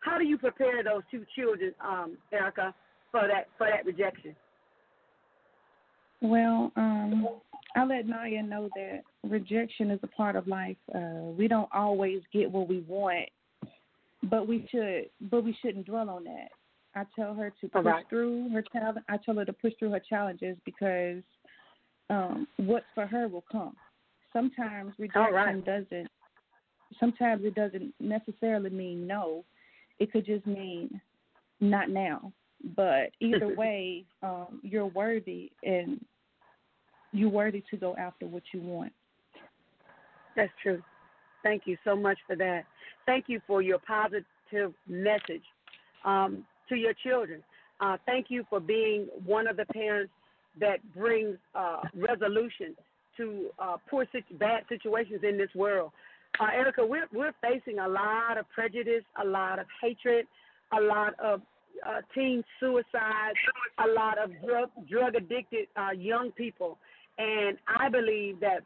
How 0.00 0.18
do 0.18 0.24
you 0.24 0.38
prepare 0.38 0.82
those 0.82 1.02
two 1.10 1.24
children, 1.36 1.74
um, 1.80 2.16
Erica, 2.32 2.74
for 3.10 3.22
that 3.28 3.48
for 3.58 3.68
that 3.68 3.84
rejection? 3.84 4.34
Well, 6.20 6.72
um, 6.76 7.28
I 7.76 7.84
let 7.84 8.06
Naya 8.06 8.42
know 8.42 8.68
that 8.74 9.02
rejection 9.22 9.90
is 9.90 10.00
a 10.02 10.06
part 10.06 10.34
of 10.34 10.48
life. 10.48 10.76
Uh, 10.94 11.30
we 11.36 11.46
don't 11.46 11.68
always 11.72 12.20
get 12.32 12.50
what 12.50 12.68
we 12.68 12.80
want, 12.88 13.28
but 14.30 14.46
we 14.48 14.66
should, 14.70 15.06
but 15.30 15.44
we 15.44 15.56
shouldn't 15.62 15.86
dwell 15.86 16.10
on 16.10 16.24
that. 16.24 16.48
I 16.94 17.04
tell 17.14 17.34
her 17.34 17.52
to 17.60 17.68
push 17.68 17.76
Alright. 17.76 18.08
through 18.08 18.48
her 18.50 18.64
challenge. 18.72 19.04
I 19.08 19.18
tell 19.18 19.36
her 19.36 19.44
to 19.44 19.52
push 19.52 19.72
through 19.78 19.90
her 19.90 20.00
challenges 20.00 20.56
because 20.64 21.22
um, 22.08 22.46
what's 22.56 22.86
for 22.94 23.06
her 23.06 23.28
will 23.28 23.44
come. 23.52 23.76
Sometimes 24.32 24.92
rejection 24.98 25.22
Alright. 25.22 25.64
doesn't. 25.64 26.08
Sometimes 26.98 27.44
it 27.44 27.54
doesn't 27.54 27.92
necessarily 28.00 28.70
mean 28.70 29.06
no. 29.06 29.44
It 29.98 30.12
could 30.12 30.24
just 30.24 30.46
mean 30.46 31.00
not 31.60 31.90
now. 31.90 32.32
But 32.74 33.10
either 33.20 33.54
way, 33.56 34.04
um, 34.22 34.60
you're 34.62 34.86
worthy 34.86 35.50
and 35.62 36.02
you're 37.12 37.28
worthy 37.28 37.62
to 37.70 37.76
go 37.76 37.94
after 37.96 38.26
what 38.26 38.42
you 38.54 38.60
want. 38.60 38.92
That's 40.34 40.52
true. 40.62 40.82
Thank 41.42 41.62
you 41.66 41.76
so 41.84 41.94
much 41.94 42.18
for 42.26 42.36
that. 42.36 42.64
Thank 43.06 43.26
you 43.28 43.40
for 43.46 43.62
your 43.62 43.78
positive 43.78 44.72
message 44.88 45.42
um, 46.04 46.44
to 46.68 46.76
your 46.76 46.92
children. 46.92 47.42
Uh, 47.80 47.96
thank 48.06 48.26
you 48.28 48.44
for 48.50 48.60
being 48.60 49.06
one 49.24 49.46
of 49.46 49.56
the 49.56 49.66
parents 49.66 50.12
that 50.58 50.78
brings 50.94 51.36
uh, 51.54 51.82
resolution 51.94 52.74
to 53.16 53.46
uh, 53.58 53.76
poor, 53.88 54.06
bad 54.38 54.62
situations 54.68 55.20
in 55.22 55.38
this 55.38 55.50
world. 55.54 55.90
Uh, 56.40 56.48
Erica, 56.54 56.84
we're 56.84 57.06
we're 57.12 57.32
facing 57.40 57.78
a 57.78 57.88
lot 57.88 58.36
of 58.38 58.46
prejudice, 58.50 59.04
a 59.22 59.26
lot 59.26 59.58
of 59.58 59.66
hatred, 59.80 60.26
a 60.76 60.80
lot 60.80 61.14
of 61.22 61.40
uh, 61.86 62.00
teen 62.14 62.42
suicide, 62.60 63.32
a 63.84 63.88
lot 63.88 64.18
of 64.18 64.30
drug 64.44 64.70
drug 64.90 65.14
addicted 65.14 65.66
uh, 65.76 65.92
young 65.92 66.30
people, 66.32 66.78
and 67.18 67.56
I 67.78 67.88
believe 67.88 68.40
that 68.40 68.60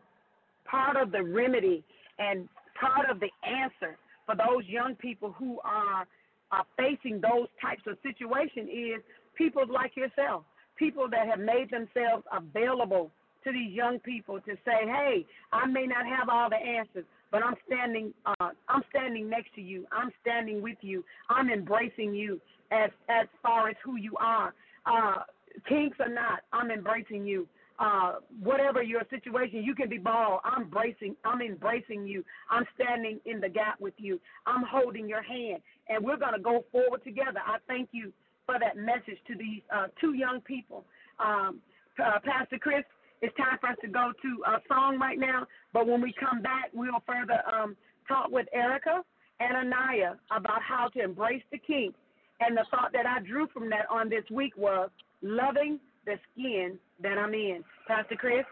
part 0.65 0.97
of 0.97 1.13
the 1.13 1.23
remedy 1.23 1.85
and 2.19 2.49
part 2.81 3.09
of 3.09 3.21
the 3.21 3.31
answer 3.47 3.97
for 4.31 4.37
those 4.37 4.67
young 4.67 4.95
people 4.95 5.35
who 5.39 5.59
are 5.65 6.07
are 6.53 6.65
facing 6.77 7.21
those 7.21 7.47
types 7.63 7.83
of 7.87 7.97
situations 8.03 8.69
is 8.69 9.03
people 9.37 9.63
like 9.73 9.97
yourself, 9.97 10.43
people 10.77 11.09
that 11.09 11.27
have 11.29 11.39
made 11.39 11.71
themselves 11.71 12.25
available 12.33 13.11
to 13.45 13.53
these 13.53 13.73
young 13.73 13.99
people 14.01 14.41
to 14.41 14.55
say, 14.65 14.85
"Hey, 14.85 15.27
I 15.53 15.67
may 15.67 15.87
not 15.87 16.07
have 16.07 16.29
all 16.29 16.51
the 16.51 16.57
answers, 16.57 17.05
but 17.31 17.43
I'm 17.43 17.55
standing 17.67 18.13
uh, 18.27 18.51
I'm 18.69 18.83
standing 18.91 19.29
next 19.29 19.55
to 19.55 19.63
you. 19.63 19.87
I'm 19.93 20.11
standing 20.21 20.61
with 20.63 20.79
you. 20.83 21.05
I'm 21.29 21.51
embracing 21.51 22.15
you 22.15 22.41
as 22.71 22.91
as 23.09 23.27
far 23.43 23.69
as 23.69 23.77
who 23.85 23.97
you 23.97 24.17
are. 24.19 24.55
Uh, 24.87 25.23
kinks 25.69 25.99
or 26.01 26.09
not, 26.09 26.41
I'm 26.53 26.71
embracing 26.71 27.27
you 27.27 27.49
uh, 27.81 28.17
whatever 28.43 28.83
your 28.83 29.03
situation, 29.09 29.65
you 29.65 29.75
can 29.75 29.89
be 29.89 29.97
bald. 29.97 30.41
I'm 30.45 30.65
embracing, 30.65 31.17
I'm 31.25 31.41
embracing 31.41 32.07
you. 32.07 32.23
I'm 32.51 32.65
standing 32.75 33.19
in 33.25 33.41
the 33.41 33.49
gap 33.49 33.81
with 33.81 33.95
you. 33.97 34.21
I'm 34.47 34.63
holding 34.71 35.09
your 35.09 35.23
hand, 35.23 35.63
and 35.89 36.05
we're 36.05 36.19
going 36.19 36.35
to 36.35 36.41
go 36.41 36.65
forward 36.71 37.03
together. 37.03 37.41
I 37.45 37.57
thank 37.67 37.89
you 37.93 38.13
for 38.45 38.57
that 38.61 38.77
message 38.77 39.19
to 39.29 39.35
these 39.35 39.63
uh, 39.75 39.87
two 39.99 40.13
young 40.13 40.43
people. 40.43 40.85
Um, 41.19 41.61
uh, 41.99 42.19
Pastor 42.23 42.59
Chris, 42.59 42.85
it's 43.23 43.35
time 43.37 43.57
for 43.61 43.71
us 43.71 43.77
to 43.83 43.89
go 43.89 44.13
to 44.23 44.43
a 44.47 44.59
song 44.69 44.99
right 44.99 45.19
now, 45.19 45.47
but 45.73 45.87
when 45.87 46.03
we 46.03 46.13
come 46.13 46.43
back, 46.43 46.71
we'll 46.75 47.03
further 47.07 47.41
um, 47.51 47.77
talk 48.07 48.31
with 48.31 48.47
Erica 48.53 49.03
and 49.41 49.57
Anaya 49.57 50.17
about 50.31 50.61
how 50.63 50.89
to 50.89 51.03
embrace 51.03 51.43
the 51.51 51.59
kink. 51.59 51.95
And 52.41 52.57
the 52.57 52.65
thought 52.71 52.93
that 52.93 53.07
I 53.07 53.21
drew 53.21 53.47
from 53.53 53.71
that 53.71 53.87
on 53.91 54.09
this 54.09 54.25
week 54.31 54.55
was 54.57 54.91
loving 55.23 55.79
the 56.07 56.17
skin 56.33 56.79
that 57.03 57.19
I'm 57.19 57.35
in. 57.35 57.63
Pastor 57.87 58.17
Chris? 58.17 58.45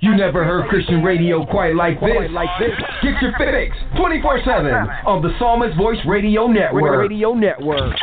You 0.00 0.16
never 0.16 0.44
heard 0.44 0.68
Christian 0.68 1.02
radio 1.02 1.44
quite 1.44 1.74
like 1.74 1.98
this. 1.98 2.30
Like 2.30 2.48
this. 2.60 2.70
Get 3.02 3.20
your 3.20 3.32
fix 3.36 3.76
24 3.96 4.40
7 4.44 4.70
on 5.04 5.22
the 5.22 5.30
Psalmist 5.40 5.76
Voice 5.76 5.98
Radio 6.06 6.46
Network. 6.46 7.00
Radio 7.00 7.34
Network. 7.34 7.96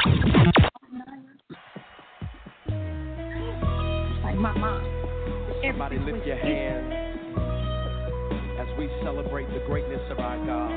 Like 4.24 4.36
my 4.36 4.58
mom. 4.58 4.84
Somebody 5.64 5.98
lift 6.00 6.28
your 6.28 6.38
hands 6.38 6.94
as 6.94 7.05
we 8.78 8.90
celebrate 9.04 9.48
the 9.54 9.60
greatness 9.66 10.02
of 10.12 10.20
our 10.20 10.38
God. 10.46 10.72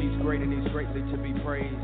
He's 0.00 0.22
great 0.22 0.40
and 0.40 0.50
he's 0.52 0.72
greatly 0.72 1.02
to 1.02 1.18
be 1.18 1.34
praised. 1.44 1.74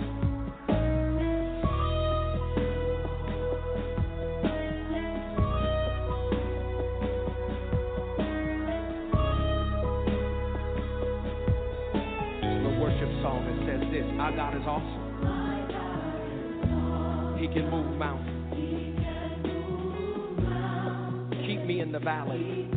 The 12.62 12.72
worship 12.80 13.10
song 13.22 13.44
that 13.44 13.58
says 13.66 13.80
this 13.92 14.06
Our 14.18 14.32
God 14.34 14.56
is 14.56 14.62
awesome. 14.66 15.02
He 17.38 17.48
can 17.48 17.70
move 17.70 17.98
mountains. 17.98 18.85
Keep 21.66 21.74
me 21.74 21.82
in 21.82 21.90
the 21.90 21.98
valley. 21.98 22.68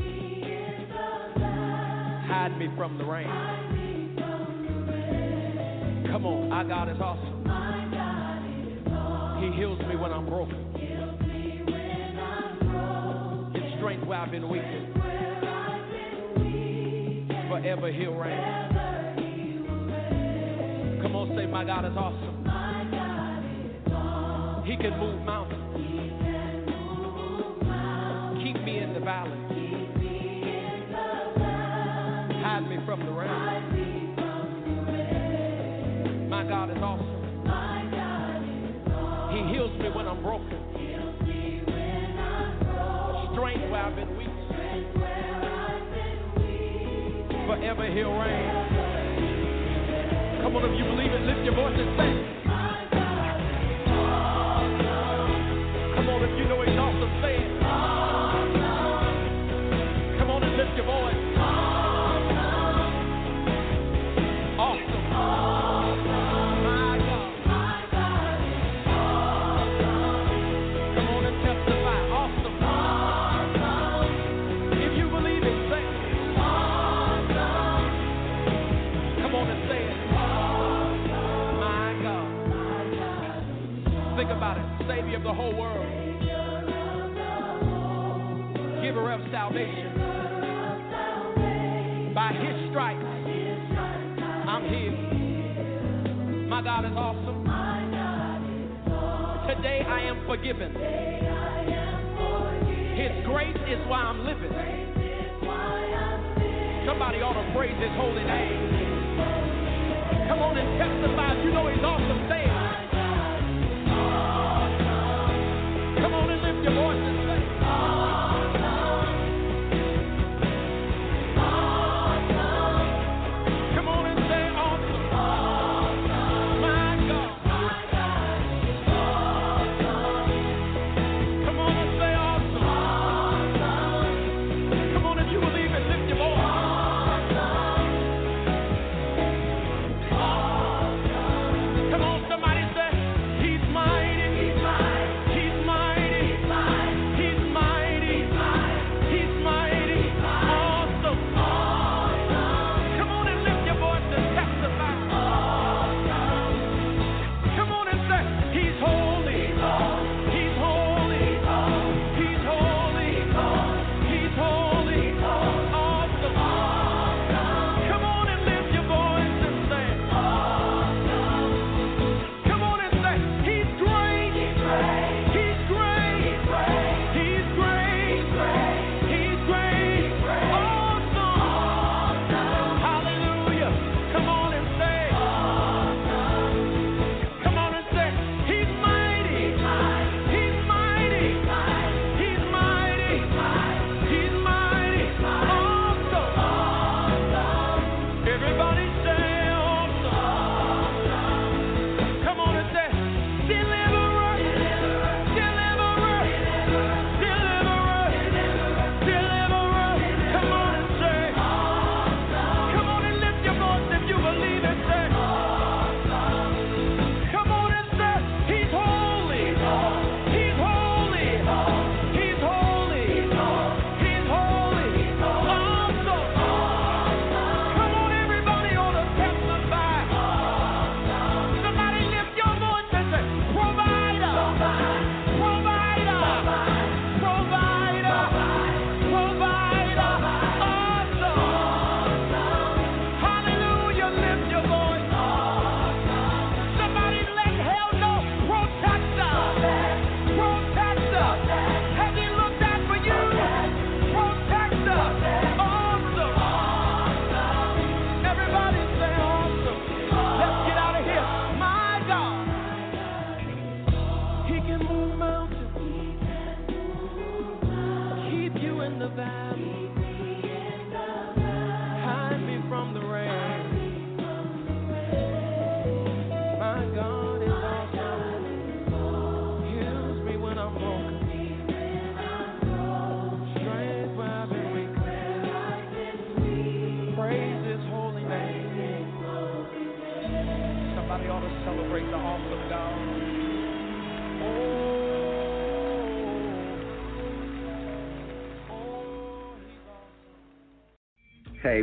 Hide 2.26 2.58
me 2.58 2.70
from 2.76 2.98
the 2.98 3.04
rain. 3.04 3.28
Come 6.12 6.26
on, 6.26 6.52
our 6.52 6.64
God 6.64 6.90
is 6.90 6.98
awesome. 7.00 7.44
He 9.44 9.52
heals 9.56 9.78
me 9.88 9.96
when 9.96 10.12
I'm 10.12 10.26
broken. 10.26 10.74
Gives 13.54 13.78
strength 13.78 14.08
where 14.08 14.18
I've 14.18 14.32
been 14.32 14.50
weak. 14.50 14.64
Forever 17.48 17.92
he'll 17.92 18.16
reign. 18.16 18.42
Come 21.04 21.16
on, 21.16 21.38
say, 21.38 21.46
My 21.46 21.64
God 21.64 21.86
is 21.86 21.96
awesome. 21.96 22.38
He 24.66 24.76
can 24.78 24.98
move 25.00 25.22
mountains. 25.26 25.69
The 29.00 29.06
valley. 29.06 29.32
Hide 32.44 32.68
me 32.68 32.78
from 32.86 33.06
the 33.06 33.12
rain. 33.12 33.30
My 36.30 36.44
God 36.44 36.70
is 36.70 36.78
awesome. 36.82 37.06
He 39.32 39.54
heals 39.54 39.72
me 39.80 39.90
when 39.96 40.08
I'm 40.08 40.22
broken. 40.22 40.58
Strength 43.34 43.72
where 43.72 43.82
I've 43.82 43.96
been 43.96 44.18
weak. 44.18 44.28
Forever 47.48 47.86
he'll 47.94 48.14
reign. 48.14 48.50
Come 50.42 50.56
on, 50.56 50.66
if 50.66 50.78
you 50.78 50.86
believe 50.86 51.12
it, 51.12 51.22
lift 51.22 51.46
your 51.46 51.56
voice 51.56 51.78
and 51.78 51.98
sing. 51.98 52.59
Salvation. 89.50 89.90
By 92.14 92.34
his 92.34 92.70
stripes, 92.70 93.06
I'm 94.46 94.64
healed. 94.70 96.50
My 96.50 96.62
God 96.62 96.86
is 96.86 96.94
awesome. 96.96 97.44
Today 99.48 99.82
I 99.88 100.02
am 100.02 100.26
forgiven. 100.28 100.74
His 102.94 103.26
grace 103.26 103.58
is 103.70 103.80
why 103.88 104.02
I'm 104.02 104.26
living. 104.26 104.52
Somebody 106.86 107.22
ought 107.22 107.34
to 107.34 107.54
praise 107.56 107.78
his 107.80 107.92
holy 107.98 108.24
name. 108.24 108.70
Come 110.28 110.40
on 110.40 110.58
and 110.58 110.78
testify. 110.78 111.44
You 111.44 111.52
know 111.54 111.68
he's 111.70 111.84
awesome. 111.84 112.39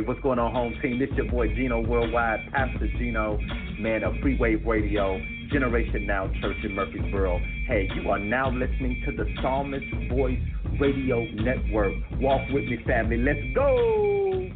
What's 0.07 0.21
going 0.21 0.39
on, 0.39 0.53
home 0.53 0.73
team? 0.81 0.97
This 0.97 1.09
is 1.09 1.17
your 1.17 1.29
boy 1.29 1.49
Gino 1.53 1.81
Worldwide, 1.81 2.49
Pastor 2.53 2.87
Gino, 2.97 3.37
man 3.77 4.03
of 4.03 4.13
Free 4.21 4.37
Wave 4.39 4.65
Radio, 4.65 5.19
Generation 5.51 6.07
Now 6.07 6.31
Church 6.41 6.55
in 6.63 6.73
Murfreesboro. 6.73 7.39
Hey, 7.67 7.89
you 7.93 8.09
are 8.09 8.17
now 8.17 8.49
listening 8.49 9.03
to 9.05 9.11
the 9.11 9.25
Psalmist 9.41 9.85
Voice 10.09 10.39
Radio 10.79 11.25
Network. 11.33 11.91
Walk 12.21 12.41
with 12.51 12.63
me, 12.63 12.77
family. 12.87 13.17
Let's 13.17 13.39
go. 13.53 14.49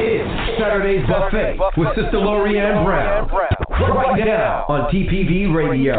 It's 0.00 0.58
Saturday's 0.58 1.06
Buffet 1.06 1.58
with 1.76 1.88
Sister 1.94 2.18
Lorianne 2.18 2.84
Brown. 2.84 3.28
Right 3.30 4.24
now 4.24 4.64
on 4.68 4.92
TPV 4.92 5.54
Radio. 5.54 5.94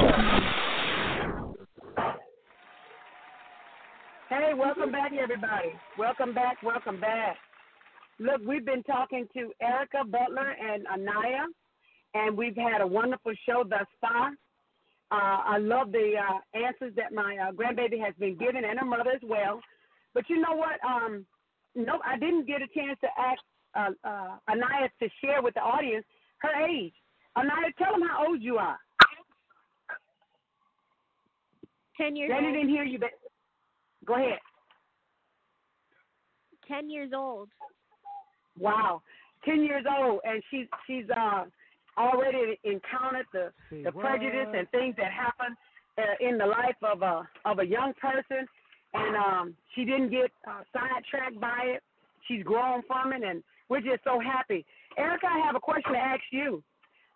Hey, 4.27 4.53
welcome 4.53 4.91
back, 4.91 5.11
everybody. 5.41 5.73
Welcome 5.97 6.33
back, 6.33 6.61
welcome 6.63 6.99
back. 6.99 7.37
Look, 8.19 8.41
we've 8.45 8.65
been 8.65 8.83
talking 8.83 9.27
to 9.33 9.51
Erica 9.61 10.03
Butler 10.05 10.51
and 10.51 10.85
Anaya, 10.87 11.45
and 12.13 12.37
we've 12.37 12.55
had 12.55 12.81
a 12.81 12.87
wonderful 12.87 13.31
show 13.45 13.63
thus 13.63 13.85
far. 14.01 14.31
Uh, 15.11 15.41
I 15.45 15.57
love 15.57 15.91
the 15.91 16.15
uh, 16.17 16.57
answers 16.57 16.93
that 16.97 17.13
my 17.13 17.37
uh, 17.37 17.51
grandbaby 17.53 18.03
has 18.03 18.13
been 18.19 18.37
given, 18.37 18.65
and 18.65 18.79
her 18.79 18.85
mother 18.85 19.11
as 19.11 19.21
well. 19.23 19.61
But 20.13 20.29
you 20.29 20.41
know 20.41 20.55
what? 20.55 20.79
Um, 20.85 21.25
no, 21.75 21.99
I 22.05 22.17
didn't 22.17 22.45
get 22.45 22.61
a 22.61 22.67
chance 22.67 22.99
to 23.01 23.07
ask 23.17 23.41
uh, 23.75 24.07
uh, 24.07 24.51
Anaya 24.51 24.89
to 25.01 25.09
share 25.23 25.41
with 25.41 25.53
the 25.53 25.61
audience 25.61 26.05
her 26.39 26.65
age. 26.65 26.93
Anaya, 27.37 27.71
tell 27.77 27.93
them 27.93 28.07
how 28.07 28.27
old 28.27 28.41
you 28.41 28.57
are. 28.57 28.77
Ten 31.95 32.15
years 32.15 32.31
old. 32.33 32.53
didn't 32.53 32.69
hear 32.69 32.83
you, 32.83 32.99
but 32.99 33.11
go 34.05 34.15
ahead. 34.15 34.39
Ten 36.69 36.89
years 36.89 37.11
old. 37.15 37.49
Wow, 38.59 39.01
ten 39.43 39.63
years 39.63 39.85
old, 39.89 40.19
and 40.23 40.43
she's 40.51 40.67
she's 40.85 41.05
uh, 41.09 41.45
already 41.97 42.59
encountered 42.63 43.25
the 43.33 43.51
the 43.83 43.91
prejudice 43.91 44.47
and 44.55 44.69
things 44.69 44.95
that 44.97 45.11
happen 45.11 45.55
uh, 45.97 46.27
in 46.27 46.37
the 46.37 46.45
life 46.45 46.75
of 46.83 47.01
a 47.01 47.27
of 47.45 47.59
a 47.59 47.65
young 47.65 47.93
person, 47.99 48.47
and 48.93 49.15
um, 49.15 49.55
she 49.73 49.83
didn't 49.83 50.11
get 50.11 50.31
uh, 50.47 50.61
sidetracked 50.73 51.39
by 51.39 51.61
it. 51.65 51.83
She's 52.27 52.43
grown 52.43 52.83
from 52.87 53.13
it, 53.13 53.23
and 53.23 53.43
we're 53.69 53.81
just 53.81 54.03
so 54.03 54.19
happy. 54.19 54.65
Erica, 54.97 55.27
I 55.27 55.39
have 55.45 55.55
a 55.55 55.59
question 55.59 55.93
to 55.93 55.99
ask 55.99 56.21
you. 56.31 56.63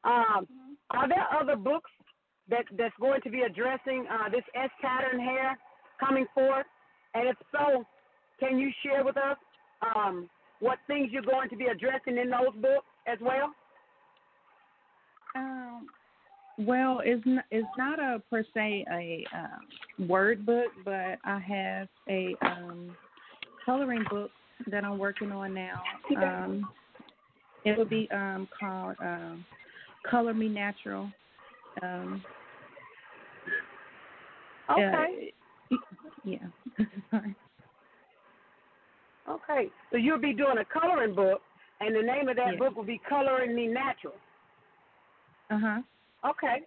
Um, 0.04 0.48
are 0.92 1.08
there 1.08 1.28
other 1.40 1.56
books 1.56 1.92
that 2.50 2.66
that's 2.78 2.94
going 3.00 3.22
to 3.22 3.30
be 3.30 3.42
addressing 3.42 4.06
uh, 4.12 4.30
this 4.30 4.44
S 4.56 4.70
pattern 4.82 5.20
hair 5.20 5.58
coming 6.00 6.26
forth? 6.34 6.66
And 7.14 7.30
if 7.30 7.38
so, 7.52 7.86
can 8.40 8.58
you 8.58 8.72
share 8.84 9.04
with 9.04 9.18
us 9.18 9.38
um, 9.96 10.30
what 10.60 10.80
things 10.88 11.10
you're 11.12 11.22
going 11.22 11.50
to 11.50 11.58
be 11.58 11.66
addressing 11.66 12.18
in 12.18 12.30
those 12.30 12.54
books 12.62 12.86
as 13.08 13.18
well? 13.22 13.54
Um, 15.36 15.88
well, 16.58 17.02
it's 17.04 17.24
not, 17.26 17.46
it's 17.52 17.68
not 17.78 18.00
a 18.00 18.22
per 18.30 18.44
se 18.54 18.86
a 18.92 19.26
um, 19.36 20.08
word 20.08 20.46
book, 20.46 20.68
but 20.86 21.20
I 21.24 21.40
have 21.40 21.88
a 22.08 22.36
um, 22.46 22.96
coloring 23.66 24.04
book 24.10 24.30
that 24.68 24.84
I'm 24.84 24.98
working 24.98 25.32
on 25.32 25.54
now. 25.54 25.82
Um, 26.16 26.70
it 27.66 27.78
will 27.78 27.86
be 27.86 28.08
um, 28.14 28.48
called 28.58 28.96
um, 29.02 29.46
"Color 30.10 30.34
Me 30.34 30.48
Natural." 30.48 31.10
Um, 31.82 32.24
Okay. 34.70 35.34
uh, 35.72 35.76
yeah. 36.24 36.38
Sorry. 37.12 37.36
Okay. 39.30 39.70
So 39.92 39.98
you'll 39.98 40.20
be 40.20 40.34
doing 40.34 40.58
a 40.60 40.66
coloring 40.66 41.16
book, 41.16 41.42
and 41.80 41.96
the 41.96 42.02
name 42.02 42.28
of 42.28 42.36
that 42.36 42.54
Yeah. 42.54 42.60
book 42.60 42.76
will 42.76 42.84
be 42.84 43.00
Coloring 43.00 43.56
Me 43.56 43.68
Natural. 43.68 44.16
Uh 45.50 45.60
huh. 45.60 45.82
Okay. 46.32 46.62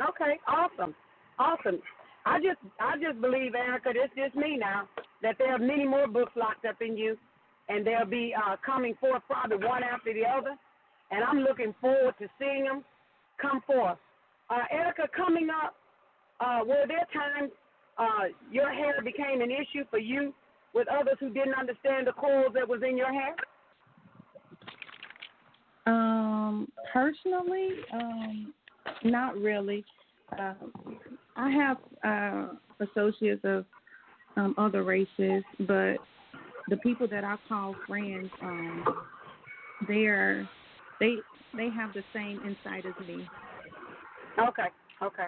Okay. 0.00 0.40
Awesome. 0.46 0.94
Awesome. 1.38 1.82
I 2.24 2.38
just 2.38 2.58
I 2.80 2.96
just 2.98 3.20
believe, 3.20 3.54
Erica, 3.54 3.92
this 3.92 4.10
just 4.16 4.34
me 4.36 4.56
now, 4.56 4.88
that 5.22 5.36
there 5.38 5.54
are 5.54 5.58
many 5.58 5.86
more 5.86 6.06
books 6.06 6.32
locked 6.36 6.64
up 6.64 6.80
in 6.80 6.96
you 6.96 7.16
and 7.68 7.86
they'll 7.86 8.06
be 8.06 8.34
uh, 8.34 8.56
coming 8.64 8.94
forth 9.00 9.22
probably 9.28 9.64
one 9.66 9.82
after 9.82 10.12
the 10.12 10.24
other. 10.26 10.54
And 11.10 11.22
I'm 11.24 11.40
looking 11.40 11.74
forward 11.80 12.14
to 12.20 12.28
seeing 12.38 12.64
them 12.64 12.84
come 13.40 13.60
forth. 13.66 13.98
Uh, 14.50 14.64
Erica, 14.70 15.08
coming 15.16 15.48
up, 15.50 15.74
uh, 16.40 16.60
were 16.64 16.84
there 16.88 17.06
times 17.12 17.50
uh, 17.98 18.32
your 18.50 18.72
hair 18.72 19.00
became 19.04 19.40
an 19.40 19.50
issue 19.50 19.84
for 19.90 19.98
you 19.98 20.34
with 20.74 20.88
others 20.88 21.16
who 21.20 21.30
didn't 21.30 21.54
understand 21.54 22.06
the 22.06 22.12
coils 22.12 22.52
that 22.54 22.68
was 22.68 22.82
in 22.88 22.96
your 22.96 23.12
hair? 23.12 23.34
Um, 25.86 26.68
personally, 26.92 27.70
um, 27.92 28.54
not 29.04 29.36
really. 29.36 29.84
Uh, 30.38 30.54
I 31.36 31.50
have 31.50 31.76
uh, 32.04 32.84
associates 32.84 33.40
of 33.44 33.64
um, 34.36 34.54
other 34.56 34.82
races, 34.84 35.42
but 35.60 35.96
the 36.68 36.76
people 36.82 37.06
that 37.08 37.24
I 37.24 37.36
call 37.48 37.74
friends, 37.86 38.30
um, 38.42 38.84
they're 39.88 40.48
they 41.00 41.16
they 41.56 41.68
have 41.70 41.92
the 41.92 42.04
same 42.14 42.40
insight 42.46 42.86
as 42.86 43.06
me. 43.06 43.26
Okay, 44.38 44.68
okay. 45.02 45.26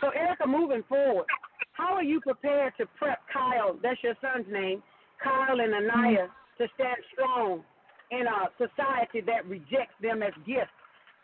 So, 0.00 0.08
Erica, 0.08 0.46
moving 0.46 0.82
forward, 0.88 1.26
how 1.72 1.94
are 1.94 2.02
you 2.02 2.20
prepared 2.20 2.72
to 2.78 2.86
prep 2.98 3.20
Kyle, 3.32 3.78
that's 3.82 4.02
your 4.02 4.14
son's 4.20 4.46
name, 4.50 4.82
Kyle 5.22 5.60
and 5.60 5.74
Anaya, 5.74 6.28
to 6.58 6.66
stand 6.74 6.98
strong 7.12 7.62
in 8.10 8.26
a 8.26 8.50
society 8.58 9.20
that 9.26 9.46
rejects 9.46 9.94
them 10.02 10.22
as 10.22 10.32
gifts? 10.46 10.74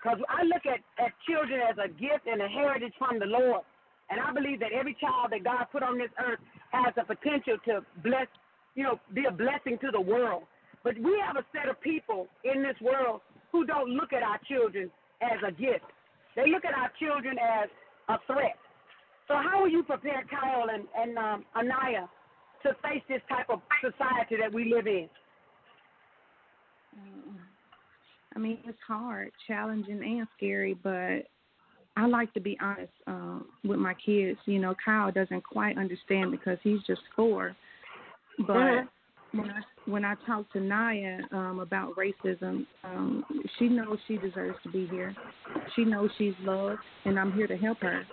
Because 0.03 0.19
I 0.29 0.45
look 0.45 0.65
at, 0.67 0.81
at 1.03 1.13
children 1.29 1.61
as 1.61 1.77
a 1.83 1.89
gift 1.89 2.27
and 2.31 2.41
a 2.41 2.49
heritage 2.49 2.93
from 2.99 3.19
the 3.19 3.27
Lord. 3.27 3.63
And 4.09 4.21
I 4.21 4.33
believe 4.33 4.61
that 4.61 4.71
every 4.73 4.95
child 5.01 5.33
that 5.33 5.43
God 5.43 5.67
put 5.73 5.83
on 5.83 5.99
this 5.99 6.15
earth 6.23 6.39
has 6.71 6.95
the 6.95 7.03
potential 7.03 7.57
to 7.67 7.85
bless, 8.05 8.29
you 8.77 8.85
know, 8.85 9.01
be 9.15 9.25
a 9.27 9.33
blessing 9.33 9.79
to 9.83 9.91
the 9.91 10.01
world. 10.01 10.45
But 10.85 10.95
we 10.99 11.19
have 11.27 11.35
a 11.35 11.45
set 11.51 11.69
of 11.69 11.81
people 11.81 12.29
in 12.45 12.63
this 12.63 12.77
world 12.81 13.21
who 13.51 13.67
don't 13.67 13.91
look 13.91 14.13
at 14.13 14.23
our 14.23 14.39
children 14.47 14.91
as 15.21 15.43
a 15.43 15.51
gift. 15.51 15.91
They 16.37 16.49
look 16.49 16.65
at 16.65 16.75
our 16.75 16.93
children 17.01 17.37
as 17.39 17.69
a 18.09 18.19
threat. 18.27 18.55
So 19.29 19.35
how 19.35 19.61
will 19.61 19.68
you 19.68 19.83
prepare 19.83 20.24
Kyle 20.31 20.66
and, 20.72 20.85
and 20.97 21.18
um, 21.18 21.45
Anaya 21.57 22.09
to 22.62 22.70
face 22.83 23.03
this 23.09 23.20
type 23.29 23.47
of 23.51 23.61
society 23.81 24.37
that 24.41 24.53
we 24.53 24.72
live 24.72 24.87
in? 24.87 25.09
Um, 26.97 27.39
I 28.35 28.39
mean, 28.39 28.59
it's 28.64 28.79
hard, 28.87 29.33
challenging, 29.47 30.03
and 30.03 30.27
scary, 30.37 30.74
but 30.83 31.27
I 31.97 32.07
like 32.07 32.33
to 32.35 32.41
be 32.41 32.57
honest 32.61 32.93
um, 33.07 33.47
with 33.64 33.79
my 33.79 33.95
kids. 33.95 34.39
You 34.45 34.59
know, 34.59 34.74
Kyle 34.85 35.11
doesn't 35.11 35.43
quite 35.43 35.79
understand 35.79 36.31
because 36.31 36.59
he's 36.62 36.83
just 36.87 37.03
four, 37.14 37.57
but 38.39 38.57
Mhm. 38.57 38.89
when 39.33 39.51
I 39.51 39.61
when 39.87 40.05
I 40.05 40.14
talk 40.27 40.51
to 40.53 40.61
Naya 40.61 41.20
um, 41.33 41.61
about 41.61 41.95
racism, 41.97 42.66
um, 42.85 43.24
she 43.59 43.68
knows 43.68 43.99
she 44.07 44.18
deserves 44.18 44.61
to 44.62 44.68
be 44.68 44.87
here. 44.87 45.14
She 45.74 45.85
knows 45.85 46.11
she's 46.18 46.35
loved, 46.41 46.81
and 47.05 47.18
I'm 47.18 47.33
here 47.33 47.47
to 47.47 47.57
help 47.57 47.79
her. 47.81 48.05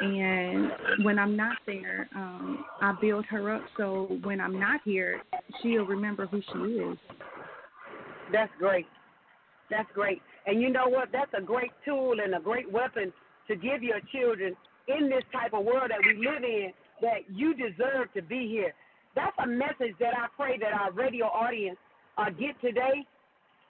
And 0.00 1.04
when 1.04 1.18
I'm 1.18 1.36
not 1.36 1.58
there, 1.66 2.08
um, 2.14 2.64
I 2.80 2.94
build 3.00 3.26
her 3.26 3.54
up 3.54 3.62
so 3.76 4.18
when 4.22 4.40
I'm 4.40 4.58
not 4.58 4.80
here, 4.84 5.20
she'll 5.62 5.84
remember 5.84 6.26
who 6.26 6.40
she 6.52 6.58
is. 6.58 6.98
That's 8.32 8.52
great. 8.58 8.86
That's 9.68 9.88
great. 9.94 10.22
And 10.46 10.60
you 10.60 10.70
know 10.70 10.88
what? 10.88 11.08
That's 11.12 11.30
a 11.36 11.42
great 11.42 11.72
tool 11.84 12.16
and 12.22 12.34
a 12.34 12.40
great 12.40 12.70
weapon 12.70 13.12
to 13.48 13.56
give 13.56 13.82
your 13.82 14.00
children 14.12 14.56
in 14.88 15.08
this 15.08 15.24
type 15.32 15.52
of 15.52 15.64
world 15.64 15.90
that 15.90 16.00
we 16.04 16.26
live 16.26 16.42
in 16.42 16.72
that 17.02 17.28
you 17.28 17.54
deserve 17.54 18.12
to 18.14 18.22
be 18.22 18.48
here. 18.48 18.72
That's 19.14 19.36
a 19.42 19.46
message 19.46 19.96
that 19.98 20.14
I 20.16 20.26
pray 20.36 20.58
that 20.58 20.72
our 20.72 20.92
radio 20.92 21.26
audience 21.26 21.78
uh, 22.16 22.30
get 22.30 22.60
today. 22.60 23.04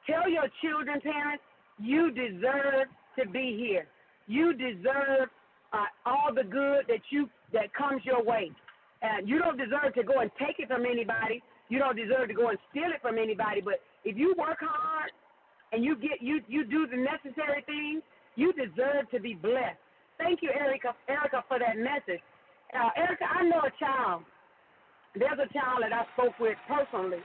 Tell 0.07 0.29
your 0.29 0.49
children, 0.63 1.01
parents, 1.01 1.43
you 1.79 2.11
deserve 2.11 2.89
to 3.19 3.29
be 3.29 3.57
here. 3.59 3.87
You 4.27 4.53
deserve 4.53 5.29
uh, 5.73 5.87
all 6.07 6.35
the 6.35 6.45
good 6.45 6.87
that 6.89 7.01
you 7.11 7.29
that 7.53 7.73
comes 7.75 8.03
your 8.05 8.23
way. 8.23 8.51
And 9.03 9.29
you 9.29 9.39
don't 9.39 9.57
deserve 9.57 9.95
to 9.95 10.03
go 10.03 10.21
and 10.21 10.31
take 10.39 10.59
it 10.59 10.69
from 10.69 10.85
anybody. 10.85 11.43
You 11.69 11.79
don't 11.79 11.97
deserve 11.97 12.29
to 12.29 12.35
go 12.35 12.49
and 12.49 12.59
steal 12.71 12.91
it 12.93 13.01
from 13.01 13.17
anybody. 13.17 13.61
But 13.61 13.81
if 14.05 14.17
you 14.17 14.35
work 14.37 14.59
hard 14.61 15.11
and 15.73 15.85
you 15.85 15.97
get 15.97 16.21
you 16.21 16.41
you 16.49 16.65
do 16.65 16.87
the 16.87 16.97
necessary 16.97 17.63
things, 17.67 18.03
you 18.37 18.53
deserve 18.53 19.11
to 19.13 19.21
be 19.21 19.35
blessed. 19.35 19.79
Thank 20.19 20.43
you, 20.43 20.51
Erica, 20.53 20.95
Erica, 21.09 21.45
for 21.49 21.59
that 21.59 21.79
message. 21.79 22.21
Uh, 22.75 22.91
Erica, 22.97 23.25
I 23.25 23.43
know 23.45 23.63
a 23.65 23.73
child. 23.81 24.23
There's 25.15 25.39
a 25.39 25.51
child 25.53 25.83
that 25.83 25.93
I 25.93 26.05
spoke 26.15 26.39
with 26.39 26.57
personally 26.69 27.25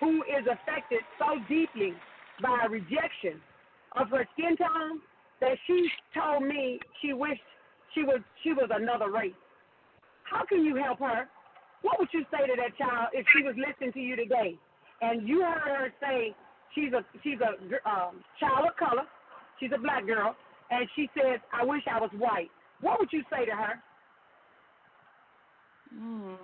who 0.00 0.22
is 0.22 0.46
affected 0.46 1.00
so 1.18 1.36
deeply 1.48 1.92
by 2.40 2.66
rejection 2.70 3.40
of 3.96 4.08
her 4.08 4.26
skin 4.32 4.56
tone 4.56 5.00
that 5.40 5.56
she 5.66 5.88
told 6.14 6.44
me 6.44 6.80
she 7.02 7.12
wished 7.12 7.42
she 7.94 8.02
was 8.02 8.20
she 8.42 8.52
was 8.52 8.70
another 8.72 9.10
race. 9.10 9.32
How 10.24 10.44
can 10.44 10.64
you 10.64 10.76
help 10.76 10.98
her 11.00 11.28
what 11.82 11.98
would 11.98 12.08
you 12.12 12.24
say 12.30 12.46
to 12.46 12.54
that 12.56 12.78
child 12.78 13.08
if 13.12 13.26
she 13.36 13.42
was 13.42 13.54
listening 13.58 13.92
to 13.92 14.00
you 14.00 14.16
today, 14.16 14.56
and 15.00 15.28
you 15.28 15.42
heard 15.42 15.62
her 15.62 15.92
say 16.00 16.34
she's 16.74 16.92
a 16.92 17.04
she's 17.22 17.38
a 17.40 17.88
um, 17.88 18.22
child 18.40 18.68
of 18.70 18.76
color, 18.76 19.02
she's 19.60 19.70
a 19.74 19.78
black 19.78 20.06
girl, 20.06 20.34
and 20.70 20.88
she 20.94 21.10
says, 21.14 21.40
"I 21.52 21.64
wish 21.64 21.82
I 21.90 22.00
was 22.00 22.10
white." 22.16 22.50
What 22.80 22.98
would 23.00 23.08
you 23.12 23.22
say 23.30 23.44
to 23.44 23.52
her? 23.52 23.74
Mm. 25.94 26.36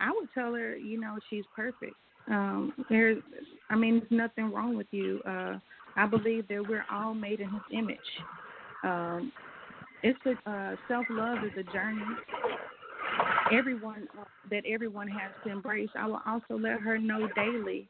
I 0.00 0.10
would 0.10 0.28
tell 0.34 0.54
her, 0.54 0.76
you 0.76 1.00
know, 1.00 1.18
she's 1.30 1.44
perfect. 1.54 1.94
Um, 2.28 2.72
there's, 2.90 3.22
I 3.70 3.76
mean, 3.76 4.00
there's 4.00 4.10
nothing 4.10 4.52
wrong 4.52 4.76
with 4.76 4.88
you. 4.90 5.20
Uh, 5.26 5.58
I 5.96 6.06
believe 6.06 6.48
that 6.48 6.66
we're 6.68 6.84
all 6.90 7.14
made 7.14 7.40
in 7.40 7.48
His 7.48 7.62
image. 7.72 7.98
Um, 8.84 9.32
it's 10.02 10.18
a 10.26 10.50
uh, 10.50 10.76
self 10.86 11.06
love 11.08 11.38
is 11.44 11.52
a 11.58 11.72
journey. 11.72 12.04
Everyone 13.52 14.06
uh, 14.20 14.24
that 14.50 14.64
everyone 14.68 15.08
has 15.08 15.32
to 15.44 15.50
embrace. 15.50 15.88
I 15.98 16.06
will 16.06 16.20
also 16.26 16.58
let 16.58 16.80
her 16.80 16.98
know 16.98 17.28
daily, 17.34 17.88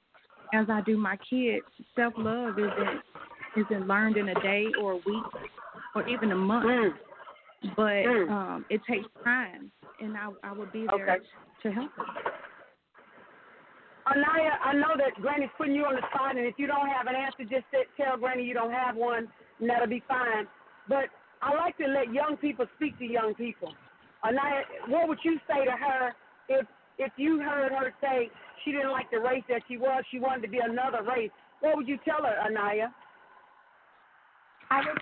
as 0.53 0.67
I 0.71 0.81
do 0.83 0.97
my 0.97 1.17
kids. 1.29 1.65
Self 1.97 2.15
love 2.17 2.59
isn't 2.59 3.03
isn't 3.57 3.89
learned 3.89 4.17
in 4.17 4.29
a 4.29 4.35
day 4.41 4.67
or 4.81 4.93
a 4.93 4.97
week 4.97 5.25
or 5.95 6.09
even 6.09 6.31
a 6.31 6.37
month, 6.37 6.67
mm. 6.67 6.93
but 7.77 7.83
mm. 7.83 8.31
um, 8.31 8.65
it 8.71 8.81
takes 8.89 9.07
time, 9.25 9.73
and 10.01 10.17
I 10.17 10.31
I 10.45 10.53
will 10.53 10.71
be 10.73 10.87
there 10.97 11.17
okay. 11.17 11.25
to 11.65 11.73
help 11.73 11.91
her. 11.97 12.05
Anaya, 14.07 14.59
I 14.63 14.75
know 14.75 14.95
that 14.99 15.21
Granny's 15.21 15.49
putting 15.57 15.75
you 15.75 15.87
on 15.87 15.95
the 15.95 16.03
spot, 16.15 16.37
and 16.37 16.47
if 16.47 16.55
you 16.59 16.67
don't 16.67 16.89
have 16.89 17.07
an 17.07 17.15
answer, 17.17 17.43
just 17.43 17.65
tell 17.97 18.19
Granny 18.19 18.45
you 18.45 18.53
don't 18.53 18.71
have 18.71 18.97
one, 18.97 19.29
and 19.61 19.71
that'll 19.71 19.89
be 19.89 20.03
fine. 20.07 20.47
But 20.89 21.07
I 21.43 21.55
like 21.55 21.77
to 21.79 21.87
let 21.87 22.13
young 22.13 22.37
people 22.37 22.67
speak 22.77 22.99
to 22.99 23.05
young 23.05 23.35
people. 23.35 23.73
Anaya, 24.25 24.63
what 24.89 25.09
would 25.09 25.19
you 25.23 25.39
say 25.49 25.65
to 25.65 25.73
her 25.73 26.13
if 26.49 26.67
if 26.99 27.13
you 27.17 27.41
heard 27.41 27.73
her 27.73 27.93
say 28.01 28.31
she 28.65 28.73
didn't 28.73 28.93
like 28.93 29.11
the 29.11 29.19
race 29.19 29.43
that 29.49 29.63
she 29.69 29.77
was, 29.77 30.05
she 30.11 30.19
wanted 30.19 30.43
to 30.43 30.49
be 30.49 30.61
another 30.63 31.03
race? 31.03 31.31
What 31.61 31.77
would 31.77 31.89
you 31.89 31.99
tell 32.05 32.23
her, 32.23 32.37
Anaya? 32.47 32.89
I 34.71 34.79
would 34.79 35.01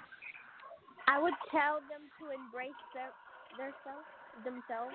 I 1.09 1.23
would 1.23 1.35
tell 1.51 1.81
them 1.91 2.07
to 2.19 2.35
embrace 2.35 2.71
their 2.95 3.11
their 3.59 3.75
self 3.85 4.05
themselves 4.45 4.95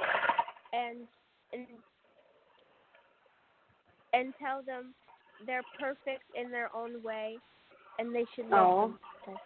and 0.73 1.07
and 1.53 1.67
and 4.13 4.33
tell 4.39 4.61
them 4.63 4.93
they're 5.45 5.63
perfect 5.79 6.23
in 6.35 6.49
their 6.49 6.75
own 6.75 7.03
way 7.03 7.37
and 7.99 8.13
they 8.13 8.25
should 8.35 8.47
love 8.47 8.67
oh. 8.67 8.93
themselves. 9.25 9.41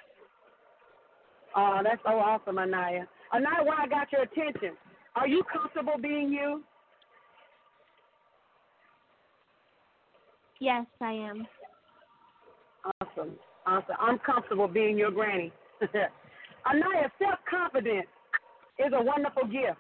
Oh, 1.56 1.80
that's 1.84 2.02
so 2.04 2.12
awesome, 2.12 2.58
Anaya. 2.58 3.08
Anaya, 3.34 3.64
why 3.64 3.84
I 3.84 3.88
got 3.88 4.12
your 4.12 4.24
attention? 4.24 4.78
Are 5.16 5.28
you 5.28 5.44
comfortable 5.52 5.98
being 6.02 6.32
you? 6.32 6.64
Yes, 10.60 10.86
I 11.02 11.12
am. 11.12 11.48
Awesome. 13.02 13.32
Awesome. 13.66 13.96
I'm 14.00 14.20
comfortable 14.20 14.68
being 14.68 14.98
your 14.98 15.12
granny. 15.12 15.52
Anaya, 16.66 17.12
self 17.20 17.40
confidence 17.50 18.08
is 18.80 18.94
a 18.94 19.04
wonderful 19.04 19.46
gift. 19.46 19.78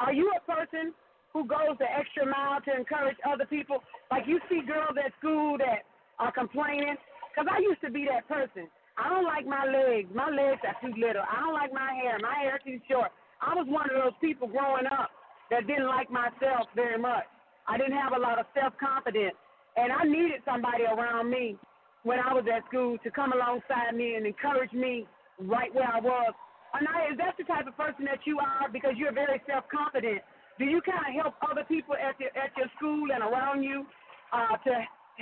Are 0.00 0.12
you 0.12 0.30
a 0.36 0.40
person 0.40 0.92
who 1.32 1.46
goes 1.46 1.76
the 1.78 1.86
extra 1.86 2.26
mile 2.26 2.60
to 2.62 2.76
encourage 2.76 3.16
other 3.24 3.46
people? 3.46 3.78
Like 4.10 4.24
you 4.26 4.40
see 4.48 4.60
girls 4.66 4.96
at 5.02 5.12
school 5.18 5.56
that 5.58 5.84
are 6.18 6.32
complaining? 6.32 6.96
Because 7.32 7.50
I 7.50 7.60
used 7.60 7.80
to 7.80 7.90
be 7.90 8.06
that 8.10 8.28
person. 8.28 8.68
I 8.98 9.08
don't 9.08 9.24
like 9.24 9.46
my 9.46 9.64
legs. 9.64 10.08
My 10.14 10.28
legs 10.28 10.60
are 10.68 10.76
too 10.84 10.92
little. 11.00 11.24
I 11.24 11.40
don't 11.40 11.54
like 11.54 11.72
my 11.72 11.92
hair. 11.96 12.18
My 12.20 12.36
hair 12.42 12.60
too 12.64 12.80
short. 12.88 13.08
I 13.40 13.54
was 13.54 13.66
one 13.68 13.88
of 13.88 13.96
those 13.96 14.16
people 14.20 14.46
growing 14.46 14.86
up 14.86 15.10
that 15.50 15.66
didn't 15.66 15.88
like 15.88 16.10
myself 16.10 16.68
very 16.76 16.98
much. 16.98 17.24
I 17.66 17.78
didn't 17.78 17.96
have 17.96 18.12
a 18.12 18.20
lot 18.20 18.38
of 18.38 18.46
self 18.52 18.74
confidence. 18.78 19.34
And 19.76 19.92
I 19.92 20.04
needed 20.04 20.44
somebody 20.44 20.84
around 20.84 21.30
me 21.30 21.56
when 22.04 22.18
I 22.20 22.34
was 22.34 22.44
at 22.44 22.66
school 22.68 22.98
to 23.02 23.10
come 23.10 23.32
alongside 23.32 23.96
me 23.96 24.16
and 24.16 24.26
encourage 24.26 24.72
me 24.72 25.06
right 25.40 25.72
where 25.74 25.88
I 25.88 26.00
was. 26.00 26.34
Anaya, 26.76 27.12
is 27.12 27.18
that 27.18 27.36
the 27.36 27.44
type 27.44 27.66
of 27.66 27.76
person 27.76 28.04
that 28.04 28.24
you 28.24 28.38
are? 28.38 28.68
Because 28.72 28.92
you're 28.96 29.12
very 29.12 29.40
self 29.48 29.64
confident. 29.72 30.20
Do 30.58 30.64
you 30.64 30.80
kind 30.84 31.04
of 31.08 31.12
help 31.16 31.34
other 31.40 31.64
people 31.64 31.94
at 31.96 32.18
your 32.20 32.32
at 32.36 32.52
your 32.56 32.68
school 32.76 33.08
and 33.12 33.24
around 33.24 33.62
you 33.62 33.84
uh, 34.32 34.56
to 34.56 34.72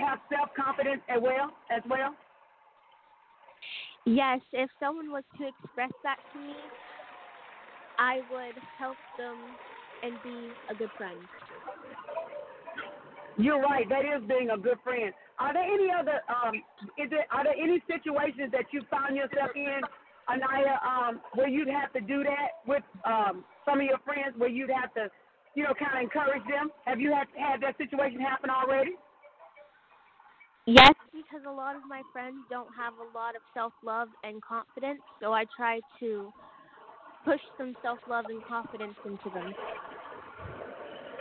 have 0.03 0.19
self 0.27 0.51
confidence 0.59 1.03
as 1.07 1.23
well 1.23 1.55
as 1.71 1.83
well? 1.87 2.15
Yes, 4.07 4.41
if 4.53 4.71
someone 4.81 5.11
was 5.11 5.25
to 5.39 5.47
express 5.47 5.91
that 6.03 6.17
to 6.33 6.39
me, 6.39 6.71
I 7.99 8.23
would 8.31 8.59
help 8.79 8.99
them 9.19 9.59
and 10.03 10.23
be 10.23 10.55
a 10.69 10.75
good 10.75 10.91
friend. 10.97 11.29
You're 13.37 13.61
right. 13.61 13.89
That 13.89 14.05
is 14.05 14.27
being 14.27 14.51
a 14.51 14.59
good 14.59 14.79
friend. 14.83 15.13
Are 15.39 15.53
there 15.53 15.63
any 15.63 15.89
other 15.91 16.21
um 16.29 16.57
is 16.99 17.09
it 17.13 17.27
are 17.31 17.45
there 17.45 17.55
any 17.57 17.83
situations 17.87 18.53
that 18.53 18.67
you 18.73 18.83
found 18.91 19.17
yourself 19.17 19.51
in, 19.55 19.81
Anaya, 20.29 20.81
um, 20.85 21.21
where 21.35 21.49
you'd 21.49 21.69
have 21.69 21.93
to 21.93 22.01
do 22.01 22.23
that 22.25 22.61
with 22.67 22.83
um 23.05 23.45
some 23.65 23.81
of 23.81 23.87
your 23.87 23.99
friends 24.05 24.37
where 24.37 24.49
you'd 24.51 24.71
have 24.71 24.93
to, 24.95 25.09
you 25.55 25.63
know, 25.65 25.73
kind 25.79 25.97
of 25.97 26.03
encourage 26.03 26.45
them? 26.49 26.71
Have 26.87 27.01
you 27.01 27.13
had 27.13 27.29
had 27.37 27.61
that 27.63 27.77
situation 27.79 28.21
happen 28.21 28.51
already? 28.51 28.97
Yes, 30.71 30.95
because 31.13 31.43
a 31.49 31.51
lot 31.51 31.75
of 31.75 31.83
my 31.89 32.03
friends 32.13 32.37
don't 32.49 32.71
have 32.79 32.95
a 32.95 33.19
lot 33.19 33.35
of 33.35 33.43
self 33.53 33.73
love 33.83 34.07
and 34.23 34.41
confidence, 34.41 35.03
so 35.19 35.33
I 35.33 35.43
try 35.57 35.81
to 35.99 36.31
push 37.25 37.41
some 37.59 37.75
self 37.83 37.99
love 38.07 38.27
and 38.29 38.39
confidence 38.47 38.95
into 39.05 39.35
them. 39.35 39.53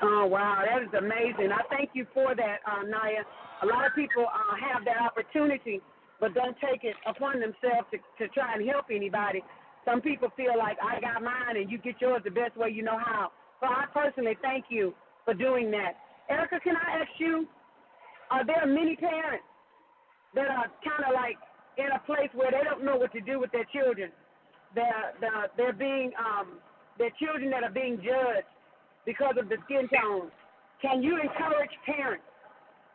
Oh 0.04 0.28
wow, 0.30 0.62
that 0.62 0.84
is 0.86 0.94
amazing! 0.94 1.50
I 1.50 1.66
thank 1.74 1.90
you 1.94 2.06
for 2.14 2.36
that, 2.36 2.58
uh, 2.62 2.84
Naya. 2.86 3.26
A 3.64 3.66
lot 3.66 3.88
of 3.88 3.96
people 3.96 4.22
uh, 4.30 4.56
have 4.70 4.86
that 4.86 5.02
opportunity, 5.02 5.82
but 6.22 6.36
don't 6.36 6.56
take 6.62 6.84
it 6.84 6.96
upon 7.08 7.40
themselves 7.42 7.90
to, 7.90 7.98
to 8.22 8.30
try 8.30 8.54
and 8.54 8.70
help 8.70 8.86
anybody. 8.94 9.42
Some 9.84 10.00
people 10.00 10.30
feel 10.38 10.54
like 10.60 10.78
I 10.78 11.02
got 11.02 11.24
mine 11.24 11.58
and 11.58 11.72
you 11.72 11.80
get 11.80 11.96
yours 12.00 12.22
the 12.24 12.30
best 12.30 12.56
way 12.56 12.70
you 12.70 12.84
know 12.84 13.00
how. 13.04 13.32
So 13.62 13.66
I 13.66 13.86
personally 13.92 14.38
thank 14.44 14.66
you 14.70 14.94
for 15.26 15.34
doing 15.34 15.72
that. 15.72 15.98
Erica, 16.30 16.60
can 16.60 16.76
I 16.78 17.02
ask 17.02 17.10
you? 17.18 17.48
Are 18.32 18.46
there 18.46 18.66
many 18.66 18.96
parents 18.96 19.46
that 20.36 20.48
are 20.50 20.70
kind 20.86 21.04
of 21.08 21.14
like 21.14 21.38
in 21.78 21.90
a 21.96 22.00
place 22.06 22.30
where 22.34 22.52
they 22.52 22.64
don't 22.64 22.86
know 22.86 22.96
what 22.96 23.12
to 23.14 23.22
do 23.22 23.40
with 23.40 23.52
their 23.52 23.66
children? 23.74 24.12
They're 24.76 25.14
they're, 25.20 25.50
they're 25.58 25.74
being 25.74 26.12
um, 26.20 26.60
their 26.98 27.12
children 27.18 27.50
that 27.52 27.64
are 27.64 27.74
being 27.74 27.98
judged 27.98 28.48
because 29.06 29.36
of 29.40 29.50
the 29.50 29.58
skin 29.66 29.90
tone. 29.90 30.30
Can 30.82 31.02
you 31.02 31.20
encourage 31.20 31.74
parents 31.86 32.24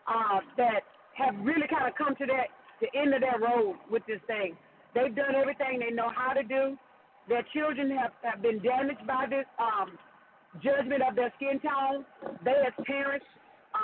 uh, 0.07 0.41
that 0.57 0.87
have 1.15 1.35
really 1.43 1.67
kind 1.69 1.89
of 1.89 1.95
come 1.99 2.15
to 2.17 2.27
that 2.27 2.49
the 2.81 2.89
end 2.99 3.15
of 3.15 3.21
their 3.21 3.39
road 3.41 3.77
with 3.91 4.07
this 4.07 4.21
thing? 4.27 4.57
They've 4.95 5.15
done 5.15 5.35
everything 5.35 5.81
they 5.81 5.91
know 5.91 6.11
how 6.15 6.33
to 6.33 6.43
do. 6.45 6.79
Their 7.29 7.43
children 7.53 7.91
have, 7.97 8.13
have 8.23 8.43
been 8.43 8.63
damaged 8.63 9.07
by 9.07 9.27
this 9.29 9.47
um, 9.59 9.99
judgment 10.63 11.03
of 11.03 11.17
their 11.17 11.33
skin 11.37 11.59
tone. 11.59 12.05
They, 12.45 12.55
as 12.67 12.73
parents, 12.87 13.27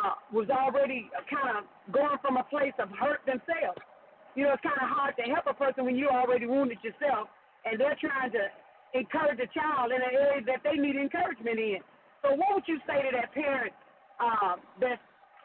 uh, 0.01 0.17
was 0.33 0.49
already 0.49 1.11
kind 1.29 1.61
of 1.61 1.65
going 1.93 2.17
from 2.23 2.37
a 2.37 2.45
place 2.45 2.75
of 2.81 2.89
hurt 2.97 3.21
themselves. 3.27 3.81
You 4.35 4.47
know, 4.47 4.55
it's 4.55 4.63
kind 4.63 4.79
of 4.81 4.89
hard 4.89 5.17
to 5.19 5.25
help 5.29 5.45
a 5.47 5.55
person 5.55 5.85
when 5.85 5.97
you're 5.97 6.13
already 6.15 6.47
wounded 6.47 6.79
yourself, 6.83 7.29
and 7.67 7.79
they're 7.79 7.99
trying 8.01 8.33
to 8.33 8.45
encourage 8.95 9.39
a 9.43 9.51
child 9.53 9.93
in 9.93 10.01
an 10.01 10.15
area 10.15 10.43
that 10.47 10.63
they 10.65 10.79
need 10.79 10.97
encouragement 10.97 11.59
in. 11.59 11.83
So, 12.23 12.35
what 12.37 12.55
would 12.55 12.67
you 12.67 12.79
say 12.87 13.03
to 13.03 13.11
that 13.17 13.35
parent 13.35 13.73
uh, 14.21 14.57
that's 14.81 15.03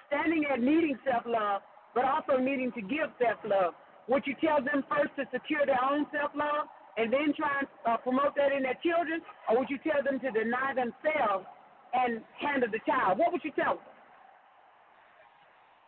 standing 0.07 0.45
there 0.47 0.57
needing 0.57 0.97
self 1.03 1.25
love, 1.25 1.61
but 1.93 2.05
also 2.05 2.37
needing 2.37 2.71
to 2.73 2.81
give 2.81 3.09
self 3.17 3.41
love? 3.43 3.73
Would 4.07 4.23
you 4.29 4.35
tell 4.37 4.61
them 4.61 4.85
first 4.85 5.17
to 5.17 5.25
secure 5.33 5.65
their 5.65 5.81
own 5.81 6.05
self 6.13 6.31
love 6.37 6.69
and 6.97 7.11
then 7.11 7.33
try 7.35 7.65
and 7.65 7.67
uh, 7.89 7.97
promote 7.97 8.35
that 8.37 8.53
in 8.53 8.63
their 8.63 8.77
children, 8.85 9.19
or 9.49 9.59
would 9.59 9.69
you 9.69 9.79
tell 9.83 9.99
them 10.05 10.19
to 10.21 10.29
deny 10.31 10.71
themselves 10.71 11.43
and 11.91 12.21
handle 12.39 12.69
the 12.71 12.79
child? 12.85 13.17
What 13.17 13.33
would 13.33 13.43
you 13.43 13.51
tell 13.51 13.81
them? 13.81 13.94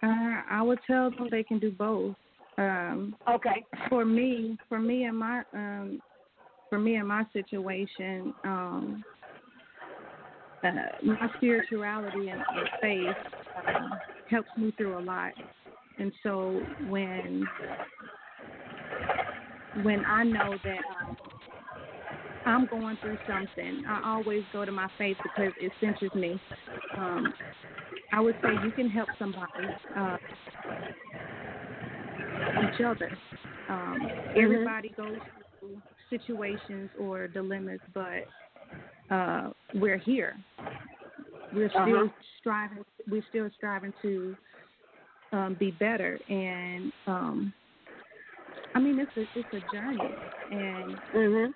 Uh, 0.04 0.41
I 0.50 0.62
would 0.62 0.80
tell 0.86 1.10
them 1.12 1.28
they 1.32 1.43
can 1.43 1.60
do 1.60 1.72
both. 1.72 2.16
Um, 2.58 3.16
okay. 3.30 3.66
For 3.89 4.06
me, 4.06 4.58
for 4.70 4.80
me 4.80 5.04
and 5.04 5.18
my 5.18 5.43
um, 5.54 6.02
for 6.70 6.80
me 6.80 6.95
and 6.95 7.08
my 7.08 7.24
situation, 7.34 8.34
um, 8.43 9.04
uh, 10.64 10.70
my 11.04 11.30
spirituality 11.38 12.30
and, 12.30 12.41
and 12.56 12.70
faith 12.82 13.16
um, 13.68 14.00
helps 14.30 14.50
me 14.58 14.74
through 14.78 14.98
a 14.98 15.02
lot. 15.02 15.34
And 16.00 16.12
so 16.24 16.62
when 16.89 17.48
when 19.84 20.04
I 20.06 20.24
know 20.24 20.56
that 20.64 20.80
um, 21.08 21.18
I'm 22.45 22.66
going 22.68 22.98
through 23.02 23.18
something, 23.28 23.84
I 23.88 24.14
always 24.16 24.43
go 24.54 24.66
to 24.66 24.72
my 24.72 24.88
faith 24.98 25.18
because 25.24 25.54
it 25.60 25.72
centers 25.80 26.14
me. 26.16 26.39
Um, 26.98 27.34
I 28.12 28.22
would 28.22 28.36
say 28.41 28.53
you 28.53 28.72
can 28.72 28.89
help 28.89 29.10
somebody, 29.20 29.74
uh, 29.95 30.18
each 32.58 32.80
other. 32.86 33.20
Um, 33.70 34.12
mm-hmm. 34.36 34.43
Everybody 34.43 34.89
goes 34.97 35.20
through 35.60 35.78
situations 36.10 36.89
or 36.97 37.28
dilemmas, 37.28 37.82
but 37.93 38.28
uh, 39.14 39.51
we're 39.74 39.97
here. 39.97 40.38
We're 41.53 41.70
still 41.70 41.82
Uh-huh. 41.82 42.08
striving. 42.39 42.84
We're 43.10 43.24
still 43.30 43.49
striving 43.55 43.93
to 44.01 44.38
um, 45.32 45.55
be 45.60 45.72
better, 45.72 46.20
and 46.30 46.91
um, 47.05 47.53
I 48.76 48.80
mean 48.80 48.99
it's 48.99 49.16
a 49.18 49.28
it's 49.38 49.53
a 49.53 49.60
journey, 49.62 50.18
and 50.49 50.99
Mhm. 51.14 51.53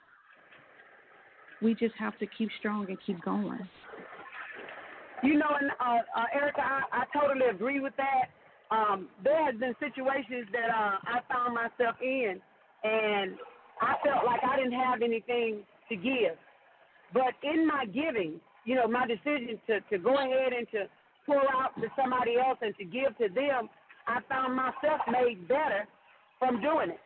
we 1.61 1.75
just 1.75 1.95
have 1.95 2.17
to 2.19 2.27
keep 2.27 2.49
strong 2.59 2.85
and 2.89 2.99
keep 3.05 3.21
going. 3.21 3.69
You 5.23 5.37
know, 5.37 5.49
and 5.59 5.71
uh, 5.79 6.01
uh, 6.17 6.25
Erica, 6.33 6.61
I, 6.61 6.81
I 6.91 7.03
totally 7.17 7.45
agree 7.47 7.79
with 7.79 7.93
that. 7.97 8.29
Um, 8.71 9.09
there 9.23 9.45
has 9.45 9.55
been 9.59 9.75
situations 9.79 10.47
that 10.51 10.69
uh, 10.69 10.97
I 11.03 11.19
found 11.31 11.53
myself 11.53 11.95
in, 12.01 12.39
and 12.83 13.35
I 13.81 13.95
felt 14.03 14.25
like 14.25 14.41
I 14.43 14.57
didn't 14.57 14.79
have 14.79 15.01
anything 15.01 15.63
to 15.89 15.95
give. 15.95 16.39
But 17.13 17.35
in 17.43 17.67
my 17.67 17.85
giving, 17.85 18.39
you 18.65 18.75
know, 18.75 18.87
my 18.87 19.05
decision 19.05 19.59
to, 19.67 19.81
to 19.91 19.97
go 19.97 20.15
ahead 20.15 20.53
and 20.57 20.67
to 20.71 20.85
pour 21.25 21.43
out 21.53 21.75
to 21.81 21.87
somebody 21.99 22.37
else 22.37 22.57
and 22.61 22.73
to 22.77 22.85
give 22.85 23.15
to 23.19 23.27
them, 23.33 23.69
I 24.07 24.19
found 24.29 24.55
myself 24.55 25.01
made 25.11 25.47
better 25.47 25.85
from 26.39 26.61
doing 26.61 26.89
it. 26.89 26.99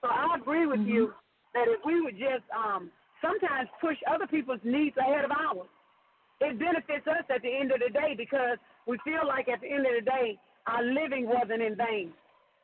So 0.00 0.08
I 0.08 0.36
agree 0.40 0.66
with 0.66 0.80
you 0.80 1.12
that 1.54 1.66
if 1.66 1.80
we 1.84 2.00
would 2.00 2.16
just 2.16 2.46
um, 2.54 2.90
sometimes 3.20 3.68
push 3.80 3.96
other 4.08 4.26
people's 4.26 4.60
needs 4.64 4.96
ahead 4.96 5.24
of 5.24 5.32
ours, 5.32 5.68
it 6.40 6.58
benefits 6.58 7.06
us 7.06 7.24
at 7.34 7.42
the 7.42 7.50
end 7.50 7.72
of 7.72 7.80
the 7.80 7.92
day 7.92 8.14
because 8.16 8.58
we 8.86 8.98
feel 9.04 9.26
like 9.26 9.48
at 9.48 9.60
the 9.60 9.68
end 9.68 9.86
of 9.86 9.92
the 9.98 10.04
day 10.04 10.38
our 10.66 10.82
living 10.82 11.26
wasn't 11.26 11.62
in 11.62 11.76
vain 11.76 12.12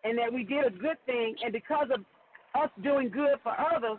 and 0.04 0.18
that 0.18 0.32
we 0.32 0.44
did 0.44 0.66
a 0.66 0.70
good 0.70 0.98
thing 1.06 1.34
and 1.42 1.52
because 1.52 1.88
of 1.92 2.04
us 2.54 2.70
doing 2.82 3.10
good 3.10 3.36
for 3.42 3.52
others, 3.74 3.98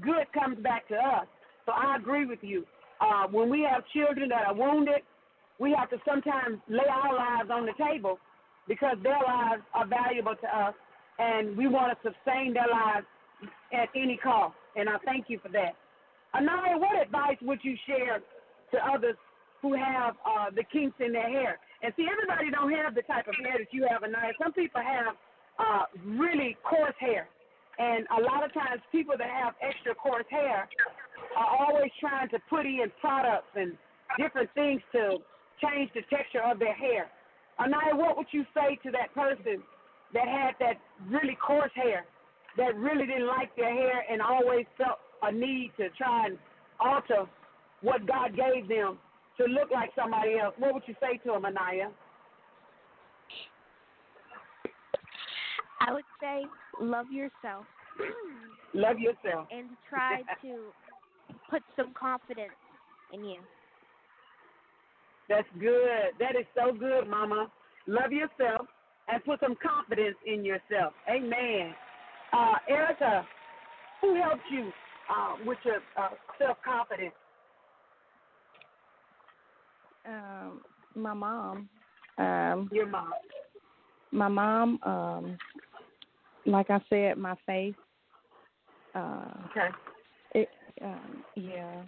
good 0.00 0.30
comes 0.32 0.58
back 0.62 0.86
to 0.88 0.94
us. 0.94 1.26
So 1.64 1.72
I 1.72 1.96
agree 1.96 2.26
with 2.26 2.38
you. 2.42 2.64
Uh, 3.00 3.26
when 3.30 3.50
we 3.50 3.66
have 3.68 3.82
children 3.92 4.28
that 4.28 4.46
are 4.46 4.54
wounded, 4.54 5.02
we 5.58 5.74
have 5.76 5.90
to 5.90 5.96
sometimes 6.06 6.58
lay 6.68 6.86
our 6.88 7.14
lives 7.14 7.50
on 7.50 7.66
the 7.66 7.72
table 7.82 8.18
because 8.68 8.96
their 9.02 9.18
lives 9.26 9.62
are 9.74 9.86
valuable 9.86 10.34
to 10.36 10.46
us 10.56 10.74
and 11.18 11.56
we 11.56 11.66
want 11.66 11.90
to 11.90 12.12
sustain 12.12 12.54
their 12.54 12.68
lives 12.70 13.06
at 13.72 13.88
any 13.94 14.18
cost. 14.22 14.54
And 14.76 14.88
I 14.88 14.96
thank 15.04 15.26
you 15.28 15.38
for 15.42 15.48
that. 15.50 15.74
Anaya, 16.34 16.78
what 16.78 17.00
advice 17.00 17.38
would 17.42 17.60
you 17.62 17.74
share 17.86 18.20
to 18.72 18.78
others 18.84 19.16
who 19.62 19.74
have 19.74 20.14
uh, 20.24 20.50
the 20.54 20.64
kinks 20.72 20.96
in 21.00 21.12
their 21.12 21.28
hair? 21.28 21.58
And 21.82 21.92
see, 21.96 22.06
everybody 22.10 22.50
don't 22.50 22.72
have 22.72 22.94
the 22.94 23.02
type 23.02 23.28
of 23.28 23.34
hair 23.42 23.58
that 23.58 23.72
you 23.72 23.86
have, 23.88 24.02
Anaya. 24.02 24.32
Some 24.42 24.52
people 24.52 24.80
have 24.80 25.14
uh, 25.58 25.84
really 26.04 26.56
coarse 26.62 26.96
hair. 26.98 27.28
And 27.78 28.06
a 28.16 28.20
lot 28.22 28.44
of 28.44 28.52
times 28.54 28.80
people 28.90 29.14
that 29.18 29.28
have 29.28 29.54
extra 29.60 29.94
coarse 29.94 30.24
hair 30.30 30.68
are 31.36 31.66
always 31.68 31.90
trying 32.00 32.28
to 32.30 32.38
put 32.48 32.64
in 32.64 32.90
products 33.00 33.52
and 33.54 33.76
different 34.18 34.48
things 34.54 34.80
to 34.92 35.18
change 35.60 35.90
the 35.94 36.02
texture 36.08 36.42
of 36.44 36.58
their 36.58 36.74
hair. 36.74 37.08
Anaya, 37.58 37.94
what 37.94 38.16
would 38.16 38.26
you 38.30 38.44
say 38.54 38.78
to 38.84 38.90
that 38.92 39.14
person 39.14 39.62
that 40.14 40.28
had 40.28 40.52
that 40.60 40.80
really 41.08 41.36
coarse 41.36 41.72
hair, 41.74 42.06
that 42.56 42.74
really 42.76 43.06
didn't 43.06 43.26
like 43.26 43.54
their 43.56 43.72
hair 43.72 44.04
and 44.10 44.22
always 44.22 44.64
felt 44.78 44.98
a 45.22 45.32
need 45.32 45.72
to 45.76 45.88
try 45.96 46.26
and 46.26 46.38
alter 46.80 47.24
what 47.82 48.06
God 48.06 48.36
gave 48.36 48.68
them 48.68 48.98
to 49.38 49.44
look 49.44 49.70
like 49.70 49.90
somebody 49.96 50.38
else? 50.38 50.54
What 50.58 50.74
would 50.74 50.82
you 50.86 50.94
say 51.00 51.18
to 51.18 51.32
them, 51.32 51.44
Anaya? 51.44 51.90
I 55.80 55.92
would 55.92 56.04
say 56.20 56.42
love 56.80 57.06
yourself 57.12 57.64
Love 58.74 58.98
yourself. 58.98 59.46
and 59.50 59.68
try 59.88 60.22
to 60.42 60.56
put 61.50 61.62
some 61.76 61.92
confidence 61.98 62.52
in 63.12 63.24
you. 63.24 63.38
That's 65.28 65.48
good. 65.58 66.12
That 66.18 66.36
is 66.38 66.46
so 66.54 66.72
good, 66.72 67.08
Mama. 67.08 67.50
Love 67.86 68.12
yourself 68.12 68.66
and 69.08 69.24
put 69.24 69.40
some 69.40 69.56
confidence 69.62 70.16
in 70.26 70.44
yourself. 70.44 70.92
Amen. 71.08 71.74
Uh, 72.32 72.54
Erica, 72.68 73.26
who 74.00 74.14
helped 74.20 74.42
you 74.50 74.70
uh, 75.10 75.34
with 75.46 75.58
your 75.64 75.78
uh, 75.96 76.10
self 76.38 76.58
confidence? 76.64 77.14
Um, 80.06 80.60
my 80.94 81.14
mom. 81.14 81.68
Um, 82.18 82.68
Your 82.72 82.86
mom. 82.86 83.12
My 84.12 84.28
mom. 84.28 84.78
Um, 84.82 85.38
like 86.46 86.70
I 86.70 86.80
said, 86.88 87.18
my 87.18 87.34
faith. 87.46 87.74
Uh, 88.94 89.32
Okay. 89.50 89.68
it. 90.34 90.48
Um, 90.82 91.24
yeah. 91.34 91.82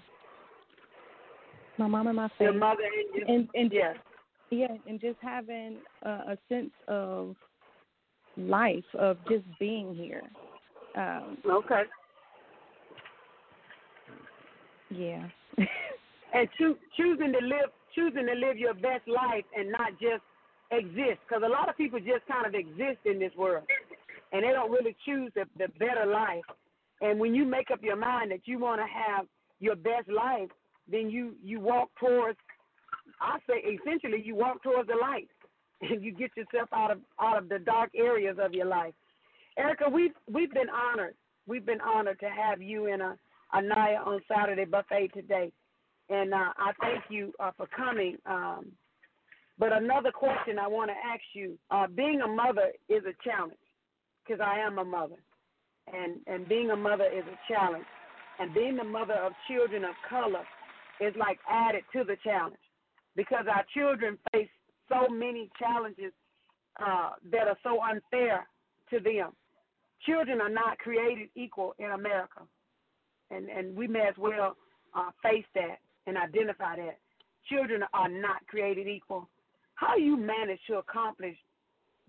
My 1.79 1.87
mom 1.87 2.09
and 2.09 2.17
my 2.17 2.29
faith. 2.31 2.41
Your 2.41 2.53
mother 2.55 2.83
and 2.83 3.15
your 3.15 3.37
and 3.37 3.49
and 3.55 3.73
yes. 3.73 3.97
yeah, 4.51 4.77
and 4.87 5.01
just 5.01 5.19
having 5.23 5.79
a, 6.03 6.11
a 6.11 6.39
sense 6.49 6.73
of 6.89 7.37
life 8.37 8.85
of 8.99 9.17
just 9.29 9.45
being 9.59 9.95
here. 9.95 10.23
Um, 10.97 11.39
Okay. 11.49 11.83
yeah. 14.91 15.29
and 16.35 16.49
choo- 16.59 16.79
choosing 16.97 17.33
to 17.33 17.47
live 17.47 17.71
choosing 17.95 18.27
to 18.27 18.35
live 18.35 18.59
your 18.59 18.75
best 18.75 19.07
life 19.07 19.45
and 19.57 19.71
not 19.71 19.93
just 20.01 20.23
exist. 20.71 21.21
Because 21.27 21.43
a 21.45 21.49
lot 21.49 21.69
of 21.69 21.77
people 21.77 21.99
just 21.99 22.27
kind 22.27 22.47
of 22.47 22.55
exist 22.55 23.01
in 23.05 23.19
this 23.19 23.33
world 23.37 23.65
and 24.33 24.45
they 24.45 24.53
don't 24.53 24.71
really 24.71 24.97
choose 25.05 25.33
the, 25.35 25.45
the 25.57 25.69
better 25.79 26.07
life. 26.07 26.45
And 27.01 27.19
when 27.19 27.35
you 27.35 27.45
make 27.45 27.71
up 27.71 27.83
your 27.83 27.97
mind 27.97 28.31
that 28.33 28.47
you 28.47 28.59
want 28.59 28.81
to 28.81 28.87
have 28.87 29.27
your 29.61 29.77
best 29.77 30.09
life 30.09 30.51
then 30.91 31.11
you 31.11 31.35
you 31.43 31.61
walk 31.61 31.91
towards 32.01 32.39
i 33.21 33.39
say 33.47 33.59
essentially 33.59 34.23
you 34.25 34.35
walk 34.35 34.63
towards 34.63 34.89
the 34.89 34.95
light 34.95 35.29
and 35.81 36.03
you 36.03 36.13
get 36.13 36.31
yourself 36.37 36.69
out 36.73 36.91
of 36.91 36.99
out 37.21 37.39
of 37.39 37.49
the 37.49 37.59
dark 37.59 37.91
areas 37.97 38.37
of 38.41 38.53
your 38.53 38.67
life. 38.67 38.95
Erica 39.57 39.89
we've 39.91 40.13
we've 40.33 40.53
been 40.53 40.71
honored. 40.71 41.15
We've 41.47 41.65
been 41.65 41.81
honored 41.81 42.21
to 42.21 42.29
have 42.29 42.61
you 42.61 42.87
in 42.87 43.01
a 43.01 43.11
uh, 43.11 43.57
Anaya 43.57 44.01
on 44.05 44.21
Saturday 44.29 44.67
buffet 44.67 45.11
today 45.15 45.51
and 46.11 46.33
uh, 46.33 46.53
I 46.57 46.73
thank 46.81 47.05
you 47.11 47.33
uh, 47.41 47.51
for 47.57 47.67
coming. 47.67 48.17
Um, 48.27 48.73
but 49.59 49.73
another 49.73 50.13
question 50.13 50.59
I 50.59 50.69
want 50.69 50.91
to 50.91 50.95
ask 50.95 51.23
you: 51.35 51.59
uh, 51.71 51.87
Being 51.89 52.21
a 52.23 52.29
mother 52.29 52.71
is 52.89 53.03
a 53.05 53.29
challenge, 53.29 53.59
because 54.25 54.41
I 54.41 54.59
am 54.59 54.79
a 54.79 54.85
mother, 54.85 55.17
and 55.93 56.21
and 56.27 56.49
being 56.49 56.71
a 56.71 56.77
mother 56.77 57.05
is 57.05 57.25
a 57.25 57.53
challenge, 57.53 57.85
and 58.39 58.55
being 58.55 58.77
the 58.77 58.85
mother 58.85 59.15
of 59.15 59.33
children 59.49 59.85
of 59.85 59.95
color 60.09 60.45
is 61.01 61.15
like 61.19 61.39
added 61.49 61.83
to 61.93 62.05
the 62.05 62.17
challenge, 62.25 62.57
because 63.17 63.47
our 63.49 63.65
children 63.75 64.17
face 64.33 64.49
so 64.89 65.13
many 65.13 65.51
challenges 65.59 66.13
uh, 66.81 67.11
that 67.31 67.49
are 67.49 67.59
so 67.63 67.81
unfair 67.83 68.47
to 68.91 69.01
them. 69.01 69.33
Children 70.07 70.41
are 70.41 70.49
not 70.49 70.79
created 70.79 71.29
equal 71.35 71.75
in 71.79 71.91
America, 71.91 72.43
and 73.31 73.49
and 73.49 73.77
we 73.77 73.87
may 73.89 74.07
as 74.09 74.15
well 74.17 74.57
uh, 74.95 75.11
face 75.23 75.45
that 75.55 75.79
and 76.09 76.17
identify 76.17 76.77
that 76.77 76.99
children 77.49 77.83
are 77.93 78.09
not 78.09 78.47
created 78.49 78.89
equal. 78.89 79.29
How 79.75 79.97
you 79.97 80.17
manage 80.17 80.59
to 80.69 80.79
accomplish 80.79 81.37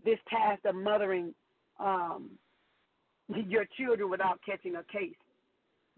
this 0.04 0.18
task 0.30 0.62
of 0.66 0.76
mothering 0.76 1.36
um, 1.80 2.30
your 3.48 3.66
children 3.78 4.10
without 4.10 4.40
catching 4.46 4.76
a 4.76 4.84
case? 4.84 5.16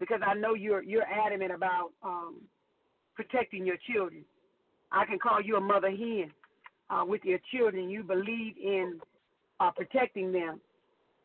Because 0.00 0.20
I 0.26 0.34
know 0.34 0.54
you're 0.54 0.82
you're 0.82 1.06
adamant 1.06 1.52
about 1.52 1.92
um, 2.02 2.40
protecting 3.14 3.64
your 3.64 3.76
children. 3.92 4.24
I 4.90 5.04
can 5.06 5.18
call 5.18 5.40
you 5.40 5.56
a 5.56 5.60
mother 5.60 5.90
hen 5.90 6.32
uh, 6.90 7.04
with 7.06 7.24
your 7.24 7.38
children. 7.54 7.88
You 7.88 8.02
believe 8.02 8.56
in 8.60 9.00
uh, 9.60 9.70
protecting 9.70 10.32
them, 10.32 10.60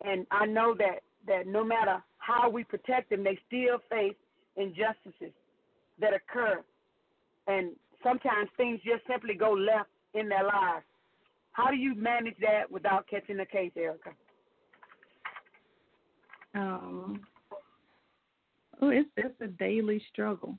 and 0.05 0.28
I 0.30 0.45
know 0.45 0.75
that 0.78 0.99
that 1.28 1.47
no 1.47 1.63
matter 1.63 2.03
how 2.19 2.49
we 2.49 2.63
protect 2.63 3.09
them, 3.09 3.23
they 3.23 3.39
still 3.47 3.80
face 3.89 4.15
injustices 4.55 5.34
that 6.00 6.14
occur. 6.14 6.64
And 7.48 7.72
sometimes 8.04 8.50
things 8.58 8.80
just 8.86 9.06
simply 9.08 9.34
go 9.34 9.52
left 9.52 9.89
in 10.14 10.30
their 10.30 10.43
lives. 10.43 10.86
How 11.52 11.72
do 11.72 11.76
you 11.78 11.95
manage 11.95 12.36
that 12.41 12.70
without 12.72 13.08
catching 13.08 13.38
the 13.38 13.45
case, 13.45 13.72
Erica? 13.76 14.12
Um, 16.54 17.22
oh, 18.82 18.89
it's 18.89 19.10
it's 19.18 19.39
a 19.41 19.48
daily 19.48 20.02
struggle. 20.12 20.58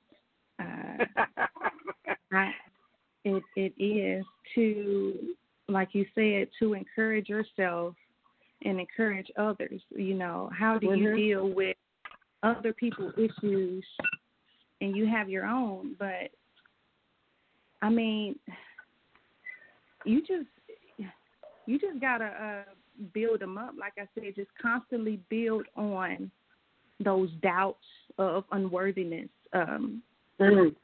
Uh, 0.61 1.05
I, 2.32 2.51
it 3.24 3.43
it 3.57 3.72
is 3.82 4.24
to, 4.55 5.34
like 5.68 5.91
you 5.93 6.05
said, 6.14 6.49
to 6.61 6.74
encourage 6.74 7.28
yourself 7.28 7.95
and 8.64 8.80
encourage 8.80 9.30
others. 9.36 9.80
You 9.91 10.14
know, 10.14 10.51
how 10.57 10.78
do 10.78 10.86
you 10.97 11.09
Mhm. 11.11 11.16
deal 11.16 11.49
with 11.49 11.76
other 12.43 12.72
people's 12.72 13.14
issues, 13.16 13.84
and 14.80 14.96
you 14.96 15.06
have 15.06 15.28
your 15.28 15.44
own, 15.46 15.94
but 15.98 16.30
I 17.82 17.88
mean, 17.88 18.36
you 20.04 20.20
just 20.20 20.48
you 21.66 21.78
just 21.78 22.00
gotta 22.00 22.24
uh, 22.68 22.72
build 23.12 23.40
them 23.40 23.58
up. 23.58 23.74
Like 23.78 23.92
I 23.98 24.08
said, 24.14 24.34
just 24.34 24.50
constantly 24.60 25.20
build 25.28 25.66
on 25.76 26.30
those 26.98 27.30
doubts 27.42 27.84
of 28.16 28.44
unworthiness. 28.52 29.28
Um, 29.52 30.02
Mhm. 30.40 30.74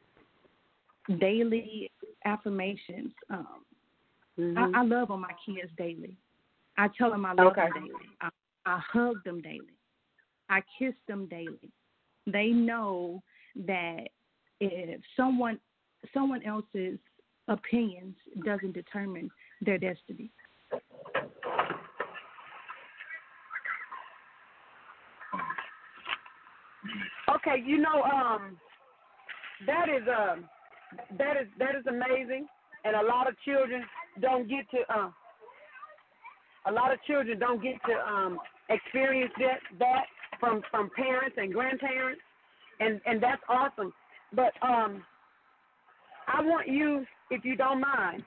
daily 1.18 1.90
affirmations. 2.24 3.12
Um, 3.30 3.64
Mhm. 4.38 4.74
I, 4.74 4.80
I 4.80 4.82
love 4.84 5.10
on 5.10 5.20
my 5.20 5.32
kids 5.44 5.70
daily. 5.76 6.16
I 6.76 6.88
tell 6.88 7.10
them 7.10 7.24
I 7.24 7.32
love 7.32 7.52
Okay. 7.52 7.70
them 7.72 7.72
daily. 7.86 8.10
I, 8.20 8.30
I 8.66 8.78
hug 8.78 9.22
them 9.24 9.40
daily. 9.40 9.76
I 10.48 10.60
kiss 10.78 10.94
them 11.06 11.26
daily. 11.26 11.72
They 12.26 12.48
know 12.48 13.22
that 13.66 14.08
if 14.60 15.00
someone 15.16 15.58
someone 16.12 16.42
else's 16.44 16.98
opinions 17.48 18.14
doesn't 18.44 18.72
determine 18.72 19.30
their 19.60 19.78
destiny. 19.78 20.30
Okay, 27.34 27.62
you 27.64 27.78
know, 27.78 28.02
um, 28.02 28.56
that 29.66 29.88
is 29.88 30.02
um, 30.08 30.44
that 31.18 31.36
is 31.36 31.48
that 31.58 31.74
is 31.74 31.84
amazing, 31.86 32.46
and 32.84 32.96
a 32.96 33.02
lot 33.02 33.28
of 33.28 33.34
children 33.44 33.84
don't 34.20 34.48
get 34.48 34.68
to 34.70 34.78
uh, 34.94 35.10
a 36.66 36.72
lot 36.72 36.92
of 36.92 37.02
children 37.06 37.38
don't 37.38 37.62
get 37.62 37.74
to 37.86 37.94
um, 38.12 38.38
experience 38.68 39.32
that 39.38 39.60
that 39.78 40.04
from 40.40 40.62
from 40.70 40.90
parents 40.96 41.36
and 41.38 41.52
grandparents, 41.52 42.20
and 42.80 43.00
and 43.06 43.22
that's 43.22 43.42
awesome. 43.48 43.92
But 44.34 44.52
um, 44.62 45.02
I 46.26 46.42
want 46.42 46.68
you, 46.68 47.04
if 47.30 47.44
you 47.44 47.56
don't 47.56 47.80
mind, 47.80 48.24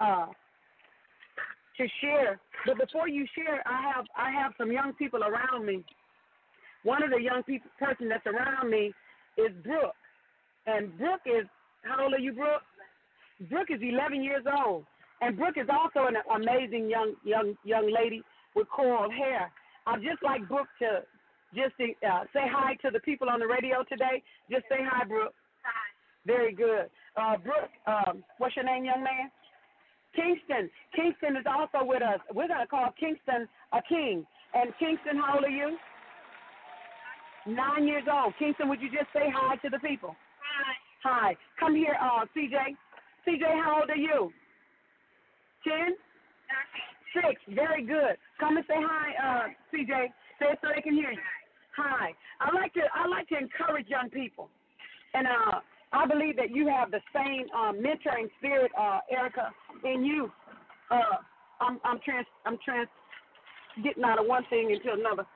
uh, 0.00 0.26
to 1.76 1.86
share. 2.00 2.38
But 2.64 2.78
before 2.78 3.08
you 3.08 3.26
share, 3.34 3.62
I 3.66 3.92
have 3.94 4.06
I 4.16 4.30
have 4.30 4.52
some 4.58 4.72
young 4.72 4.92
people 4.94 5.22
around 5.22 5.66
me. 5.66 5.84
One 6.82 7.02
of 7.02 7.10
the 7.10 7.20
young 7.20 7.42
people 7.42 7.70
person 7.78 8.08
that's 8.08 8.26
around 8.26 8.70
me 8.70 8.92
is 9.36 9.52
Brooke, 9.64 9.94
and 10.66 10.96
Brooke 10.98 11.26
is 11.26 11.46
how 11.82 12.04
old 12.04 12.14
are 12.14 12.18
you, 12.18 12.32
Brooke? 12.32 12.62
Brooke 13.50 13.68
is 13.70 13.80
11 13.82 14.24
years 14.24 14.44
old, 14.64 14.84
and 15.20 15.36
Brooke 15.36 15.58
is 15.58 15.68
also 15.70 16.08
an 16.08 16.16
amazing 16.34 16.88
young 16.88 17.14
young 17.24 17.54
young 17.64 17.92
lady 17.92 18.22
with 18.54 18.68
coral 18.68 19.10
hair. 19.10 19.50
I'd 19.86 20.02
just 20.02 20.22
like 20.22 20.48
Brooke 20.48 20.68
to 20.80 21.02
just 21.56 21.74
uh, 21.80 22.24
say 22.32 22.44
hi 22.44 22.76
to 22.84 22.90
the 22.92 23.00
people 23.00 23.28
on 23.28 23.40
the 23.40 23.46
radio 23.46 23.82
today. 23.88 24.22
Just 24.50 24.64
say 24.68 24.84
hi, 24.84 25.04
Brooke. 25.04 25.34
Hi. 25.64 25.86
Very 26.26 26.54
good. 26.54 26.92
Uh, 27.16 27.36
Brooke, 27.38 27.72
um, 27.86 28.22
what's 28.38 28.54
your 28.54 28.64
name, 28.64 28.84
young 28.84 29.02
man? 29.02 29.32
Kingston. 30.14 30.68
Kingston 30.94 31.36
is 31.36 31.46
also 31.48 31.84
with 31.84 32.02
us. 32.02 32.20
We're 32.34 32.48
going 32.48 32.60
to 32.60 32.66
call 32.66 32.92
Kingston 32.98 33.48
a 33.72 33.80
king. 33.88 34.26
And 34.54 34.72
Kingston, 34.78 35.16
how 35.16 35.36
old 35.36 35.44
are 35.44 35.50
you? 35.50 35.76
Nine 37.46 37.86
years 37.86 38.04
old. 38.10 38.34
Kingston, 38.38 38.68
would 38.68 38.80
you 38.80 38.88
just 38.88 39.08
say 39.12 39.28
hi 39.32 39.56
to 39.56 39.68
the 39.70 39.78
people? 39.78 40.16
Hi. 40.40 40.72
Hi. 41.04 41.36
Come 41.60 41.76
here, 41.76 41.96
uh, 42.00 42.24
CJ. 42.36 42.76
CJ, 43.26 43.44
how 43.62 43.80
old 43.80 43.90
are 43.90 43.96
you? 43.96 44.32
Ten? 45.64 45.94
Six. 47.14 47.40
Very 47.54 47.84
good. 47.84 48.18
Come 48.40 48.56
and 48.56 48.66
say 48.66 48.76
hi, 48.76 49.06
uh, 49.16 49.44
CJ. 49.72 50.10
Say 50.38 50.46
it 50.52 50.58
so 50.60 50.68
they 50.74 50.82
can 50.82 50.94
hear 50.94 51.12
you. 51.12 51.18
Hi. 51.76 52.12
I 52.40 52.54
like 52.54 52.72
to 52.74 52.80
I 52.94 53.06
like 53.06 53.28
to 53.28 53.38
encourage 53.38 53.88
young 53.88 54.10
people. 54.10 54.48
And 55.14 55.26
uh 55.26 55.60
I 55.92 56.06
believe 56.06 56.36
that 56.36 56.50
you 56.50 56.68
have 56.68 56.90
the 56.90 57.00
same 57.14 57.46
um, 57.56 57.76
mentoring 57.76 58.28
spirit, 58.38 58.70
uh, 58.78 59.00
Erica, 59.10 59.50
in 59.84 60.04
you. 60.04 60.30
Uh, 60.90 61.22
I'm, 61.60 61.80
I'm 61.84 61.98
trans, 62.04 62.26
I'm 62.44 62.58
trans, 62.64 62.88
getting 63.82 64.04
out 64.04 64.18
of 64.18 64.26
one 64.26 64.42
thing 64.50 64.70
into 64.70 64.92
another. 64.92 65.26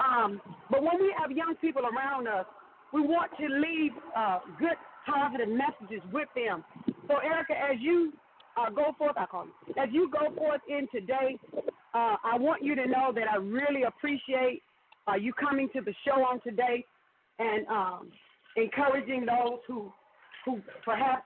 Um, 0.00 0.40
but 0.70 0.82
when 0.82 0.98
we 1.00 1.14
have 1.18 1.30
young 1.30 1.54
people 1.60 1.82
around 1.82 2.26
us, 2.26 2.46
we 2.92 3.02
want 3.02 3.30
to 3.38 3.46
leave 3.46 3.92
uh, 4.16 4.38
good, 4.58 4.78
positive 5.06 5.48
messages 5.48 6.02
with 6.12 6.28
them. 6.34 6.64
So, 7.06 7.18
Erica, 7.18 7.52
as 7.52 7.76
you 7.80 8.12
uh, 8.56 8.70
go 8.70 8.94
forth, 8.96 9.16
I 9.16 9.26
call 9.26 9.46
you, 9.46 9.74
as 9.80 9.88
you 9.92 10.10
go 10.10 10.34
forth 10.34 10.60
in 10.68 10.88
today, 10.92 11.38
uh, 11.94 12.16
I 12.24 12.36
want 12.38 12.62
you 12.62 12.74
to 12.76 12.86
know 12.86 13.12
that 13.14 13.28
I 13.30 13.36
really 13.36 13.82
appreciate 13.82 14.62
uh, 15.08 15.14
you 15.14 15.32
coming 15.32 15.68
to 15.74 15.80
the 15.80 15.94
show 16.04 16.20
on 16.22 16.40
today 16.42 16.84
and 17.38 17.66
um, 17.68 18.08
encouraging 18.56 19.26
those 19.26 19.58
who 19.66 19.92
who 20.44 20.60
perhaps 20.84 21.24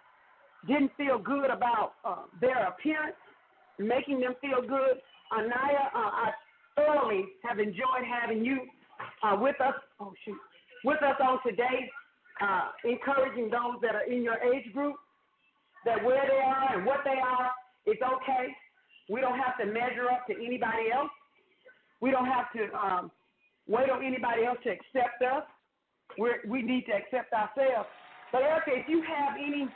didn't 0.66 0.92
feel 0.96 1.18
good 1.18 1.50
about 1.50 1.94
uh, 2.04 2.24
their 2.40 2.68
appearance, 2.68 3.16
making 3.78 4.20
them 4.20 4.34
feel 4.40 4.60
good. 4.62 5.00
Anaya, 5.36 5.90
uh, 5.94 6.10
I 6.26 6.30
thoroughly 6.76 7.24
have 7.44 7.58
enjoyed 7.58 8.04
having 8.08 8.44
you 8.44 8.60
uh, 9.22 9.36
with 9.38 9.60
us. 9.60 9.74
Oh 10.00 10.12
shoot, 10.24 10.38
with 10.84 11.02
us 11.02 11.16
on 11.20 11.38
today, 11.46 11.90
uh, 12.40 12.68
encouraging 12.84 13.50
those 13.50 13.80
that 13.82 13.94
are 13.94 14.10
in 14.10 14.22
your 14.22 14.36
age 14.36 14.72
group 14.72 14.96
that 15.84 16.02
where 16.04 16.22
they 16.28 16.42
are 16.44 16.76
and 16.76 16.86
what 16.86 17.00
they 17.04 17.18
are, 17.18 17.50
it's 17.86 18.02
okay. 18.02 18.54
We 19.10 19.20
don't 19.20 19.38
have 19.38 19.58
to 19.58 19.66
measure 19.66 20.08
up 20.10 20.26
to 20.28 20.34
anybody 20.34 20.92
else. 20.94 21.10
We 22.00 22.10
don't 22.10 22.26
have 22.26 22.52
to 22.52 22.76
um, 22.76 23.10
wait 23.68 23.90
on 23.90 24.04
anybody 24.04 24.44
else 24.44 24.58
to 24.64 24.70
accept 24.70 25.22
us. 25.22 25.44
We're, 26.18 26.40
we 26.46 26.62
need 26.62 26.86
to 26.86 26.92
accept 26.92 27.32
ourselves. 27.32 27.88
But 28.32 28.42
Erica, 28.42 28.70
if 28.74 28.88
you 28.88 29.02
have 29.02 29.34
any 29.36 29.68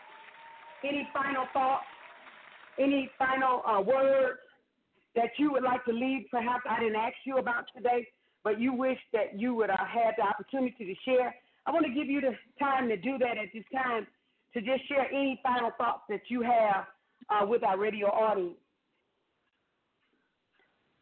any 0.84 1.08
final 1.12 1.46
thoughts, 1.52 1.84
any 2.78 3.10
final 3.18 3.62
uh, 3.66 3.80
words 3.80 4.38
that 5.14 5.30
you 5.38 5.50
would 5.52 5.62
like 5.62 5.84
to 5.86 5.92
leave, 5.92 6.26
perhaps 6.30 6.62
I 6.68 6.78
didn't 6.80 6.96
ask 6.96 7.14
you 7.24 7.38
about 7.38 7.64
today, 7.74 8.06
but 8.44 8.60
you 8.60 8.72
wish 8.72 8.98
that 9.12 9.38
you 9.38 9.54
would 9.54 9.70
uh, 9.70 9.76
have 9.78 10.14
the 10.18 10.22
opportunity 10.22 10.84
to 10.84 10.94
share, 11.10 11.34
I 11.66 11.72
want 11.72 11.86
to 11.86 11.92
give 11.92 12.06
you 12.06 12.20
the 12.20 12.36
time 12.60 12.88
to 12.88 12.96
do 12.96 13.18
that 13.18 13.38
at 13.38 13.48
this 13.52 13.64
time 13.72 14.06
to 14.54 14.60
just 14.60 14.86
share 14.88 15.08
any 15.10 15.40
final 15.42 15.70
thoughts 15.76 16.02
that 16.08 16.22
you 16.28 16.42
have 16.42 16.84
uh, 17.28 17.44
with 17.46 17.64
our 17.64 17.78
radio 17.78 18.06
audience. 18.06 18.56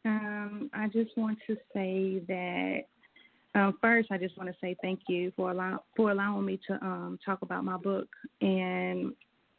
Um, 0.05 0.71
I 0.75 0.89
just 0.89 1.17
want 1.17 1.39
to 1.47 1.57
say 1.73 2.23
that 2.29 2.83
um, 3.55 3.79
first, 3.81 4.11
I 4.11 4.19
just 4.19 4.37
want 4.37 4.51
to 4.51 4.57
say 4.61 4.77
thank 4.83 5.01
you 5.09 5.33
for 5.37 5.51
allow 5.51 5.85
for 5.97 6.11
allowing 6.11 6.45
me 6.45 6.59
to 6.67 6.75
um, 6.75 7.19
talk 7.25 7.43
about 7.43 7.65
my 7.65 7.77
book, 7.77 8.09
and 8.41 9.13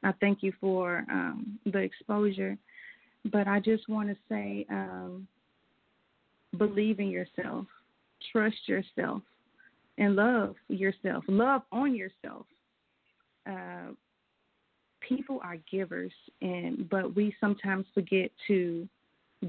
I 0.03 0.11
thank 0.19 0.43
you 0.43 0.53
for 0.59 1.05
um, 1.09 1.57
the 1.65 1.79
exposure. 1.79 2.57
But 3.31 3.47
I 3.47 3.59
just 3.59 3.87
want 3.89 4.09
to 4.09 4.15
say, 4.29 4.65
um, 4.69 5.27
believe 6.57 6.99
in 6.99 7.09
yourself, 7.09 7.65
trust 8.31 8.67
yourself, 8.67 9.21
and 9.97 10.15
love 10.15 10.55
yourself. 10.67 11.23
Love 11.27 11.61
on 11.71 11.95
yourself. 11.95 12.45
Uh, 13.49 13.93
people 14.99 15.39
are 15.43 15.57
givers, 15.71 16.13
and 16.41 16.87
but 16.89 17.15
we 17.15 17.33
sometimes 17.39 17.85
forget 17.93 18.29
to 18.47 18.87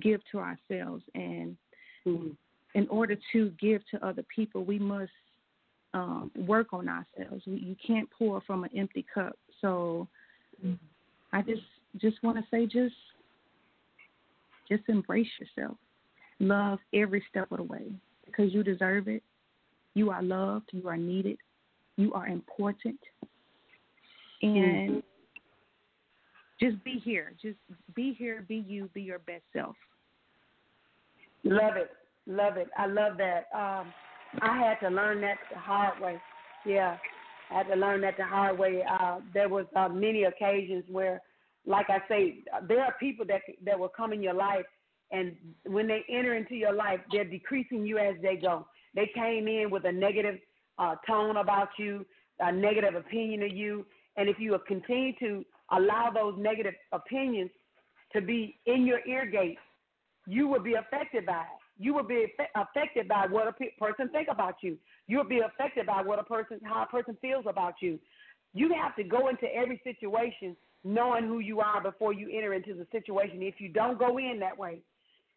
give 0.00 0.20
to 0.32 0.38
ourselves 0.38 1.04
and. 1.14 1.56
Mm-hmm 2.06 2.28
in 2.76 2.86
order 2.88 3.16
to 3.32 3.50
give 3.58 3.80
to 3.90 4.06
other 4.06 4.22
people, 4.34 4.62
we 4.62 4.78
must 4.78 5.10
um, 5.94 6.30
work 6.36 6.74
on 6.74 6.88
ourselves. 6.88 7.42
We, 7.46 7.54
you 7.54 7.74
can't 7.84 8.08
pour 8.10 8.42
from 8.42 8.64
an 8.64 8.70
empty 8.76 9.04
cup. 9.12 9.36
So 9.62 10.06
I 11.32 11.40
just 11.40 11.62
just 11.98 12.22
want 12.22 12.36
to 12.36 12.44
say, 12.50 12.66
just 12.66 12.94
just 14.68 14.82
embrace 14.88 15.28
yourself. 15.40 15.78
Love 16.38 16.78
every 16.92 17.24
step 17.30 17.50
of 17.50 17.56
the 17.56 17.62
way 17.62 17.90
because 18.26 18.52
you 18.52 18.62
deserve 18.62 19.08
it. 19.08 19.22
You 19.94 20.10
are 20.10 20.22
loved. 20.22 20.68
You 20.72 20.86
are 20.88 20.98
needed. 20.98 21.38
You 21.96 22.12
are 22.12 22.26
important. 22.26 23.00
And 24.42 24.90
Mm-hmm. 24.90 24.98
Just 26.58 26.82
be 26.84 27.00
here. 27.04 27.32
Just 27.40 27.58
be 27.94 28.14
here. 28.18 28.44
Be 28.48 28.64
you. 28.66 28.88
Be 28.94 29.02
your 29.02 29.18
best 29.20 29.42
self. 29.52 29.76
Love 31.44 31.76
it. 31.76 31.90
Love 32.26 32.56
it. 32.56 32.68
I 32.76 32.86
love 32.86 33.18
that. 33.18 33.46
Um, 33.54 33.92
I 34.40 34.58
had 34.58 34.86
to 34.86 34.94
learn 34.94 35.20
that 35.20 35.38
the 35.52 35.58
hard 35.58 36.00
way. 36.00 36.20
Yeah, 36.64 36.96
I 37.50 37.58
had 37.58 37.68
to 37.68 37.76
learn 37.76 38.00
that 38.00 38.16
the 38.16 38.24
hard 38.24 38.58
way. 38.58 38.82
Uh, 38.88 39.20
there 39.32 39.48
was 39.48 39.66
uh, 39.76 39.88
many 39.88 40.24
occasions 40.24 40.84
where, 40.90 41.20
like 41.66 41.86
I 41.88 41.98
say, 42.08 42.38
there 42.66 42.80
are 42.80 42.94
people 42.98 43.24
that 43.26 43.42
that 43.64 43.78
will 43.78 43.88
come 43.88 44.12
in 44.12 44.22
your 44.22 44.34
life, 44.34 44.64
and 45.12 45.36
when 45.64 45.86
they 45.86 46.04
enter 46.08 46.34
into 46.34 46.54
your 46.54 46.72
life, 46.72 47.00
they're 47.12 47.24
decreasing 47.24 47.86
you 47.86 47.98
as 47.98 48.16
they 48.22 48.36
go. 48.36 48.66
They 48.94 49.10
came 49.14 49.46
in 49.46 49.70
with 49.70 49.84
a 49.84 49.92
negative 49.92 50.36
uh, 50.78 50.96
tone 51.06 51.36
about 51.36 51.68
you, 51.78 52.04
a 52.40 52.50
negative 52.50 52.94
opinion 52.94 53.42
of 53.42 53.52
you, 53.52 53.86
and 54.16 54.28
if 54.28 54.38
you 54.40 54.58
continue 54.66 55.12
to 55.20 55.44
allow 55.70 56.10
those 56.14 56.34
negative 56.38 56.74
opinions 56.92 57.50
to 58.12 58.20
be 58.20 58.58
in 58.66 58.86
your 58.86 59.00
ear 59.06 59.26
gate, 59.26 59.58
you 60.26 60.48
will 60.48 60.62
be 60.62 60.74
affected 60.74 61.26
by 61.26 61.42
it 61.42 61.62
you 61.78 61.94
will 61.94 62.02
be 62.02 62.26
affected 62.54 63.08
by 63.08 63.26
what 63.28 63.48
a 63.48 63.52
person 63.52 64.08
think 64.08 64.28
about 64.30 64.56
you. 64.62 64.78
You 65.06 65.18
will 65.18 65.28
be 65.28 65.40
affected 65.40 65.86
by 65.86 66.02
what 66.02 66.18
a 66.18 66.24
person, 66.24 66.58
how 66.64 66.82
a 66.82 66.86
person 66.86 67.16
feels 67.20 67.44
about 67.46 67.74
you. 67.80 67.98
You 68.54 68.72
have 68.80 68.96
to 68.96 69.04
go 69.04 69.28
into 69.28 69.46
every 69.54 69.80
situation 69.84 70.56
knowing 70.84 71.24
who 71.24 71.40
you 71.40 71.60
are 71.60 71.82
before 71.82 72.12
you 72.12 72.30
enter 72.32 72.54
into 72.54 72.72
the 72.72 72.86
situation. 72.92 73.42
If 73.42 73.56
you 73.60 73.68
don't 73.68 73.98
go 73.98 74.18
in 74.18 74.38
that 74.40 74.56
way, 74.56 74.80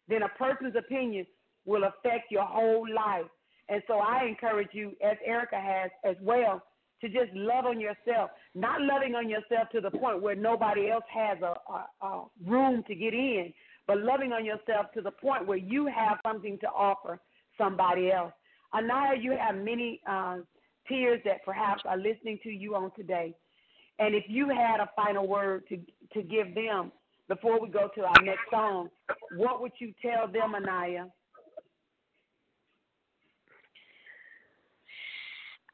then 0.08 0.22
a 0.22 0.28
person's 0.28 0.76
opinion 0.76 1.26
will 1.66 1.84
affect 1.84 2.30
your 2.30 2.44
whole 2.44 2.86
life. 2.92 3.26
And 3.68 3.82
so 3.86 3.98
I 3.98 4.24
encourage 4.24 4.70
you, 4.72 4.92
as 5.04 5.16
Erica 5.24 5.60
has 5.60 5.90
as 6.04 6.16
well, 6.22 6.62
to 7.00 7.08
just 7.08 7.32
love 7.34 7.66
on 7.66 7.80
yourself, 7.80 8.30
not 8.54 8.80
loving 8.82 9.14
on 9.14 9.28
yourself 9.28 9.68
to 9.72 9.80
the 9.80 9.90
point 9.90 10.22
where 10.22 10.34
nobody 10.34 10.90
else 10.90 11.04
has 11.12 11.38
a, 11.42 11.54
a, 11.72 12.06
a 12.06 12.24
room 12.46 12.84
to 12.88 12.94
get 12.94 13.14
in, 13.14 13.52
but 13.86 13.98
loving 13.98 14.32
on 14.32 14.44
yourself 14.44 14.86
to 14.94 15.00
the 15.00 15.10
point 15.10 15.46
where 15.46 15.58
you 15.58 15.86
have 15.86 16.18
something 16.24 16.58
to 16.60 16.66
offer 16.68 17.18
somebody 17.56 18.12
else. 18.12 18.32
Anaya, 18.74 19.18
you 19.20 19.32
have 19.32 19.56
many 19.56 20.00
uh, 20.08 20.38
peers 20.86 21.20
that 21.24 21.44
perhaps 21.44 21.82
are 21.86 21.96
listening 21.96 22.38
to 22.42 22.50
you 22.50 22.74
on 22.74 22.90
today. 22.96 23.34
And 23.98 24.14
if 24.14 24.24
you 24.28 24.48
had 24.48 24.80
a 24.80 24.90
final 24.96 25.26
word 25.26 25.64
to 25.68 25.78
to 26.14 26.22
give 26.22 26.54
them 26.54 26.90
before 27.28 27.60
we 27.60 27.68
go 27.68 27.88
to 27.94 28.02
our 28.02 28.22
next 28.24 28.40
song, 28.50 28.88
what 29.36 29.60
would 29.60 29.72
you 29.78 29.92
tell 30.02 30.26
them, 30.26 30.54
Anaya? 30.54 31.06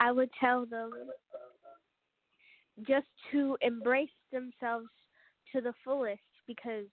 I 0.01 0.13
would 0.13 0.31
tell 0.39 0.67
them 0.67 0.91
just 2.87 3.07
to 3.33 3.57
embrace 3.63 4.09
themselves 4.33 4.89
to 5.53 5.61
the 5.61 5.73
fullest 5.85 6.21
because 6.47 6.85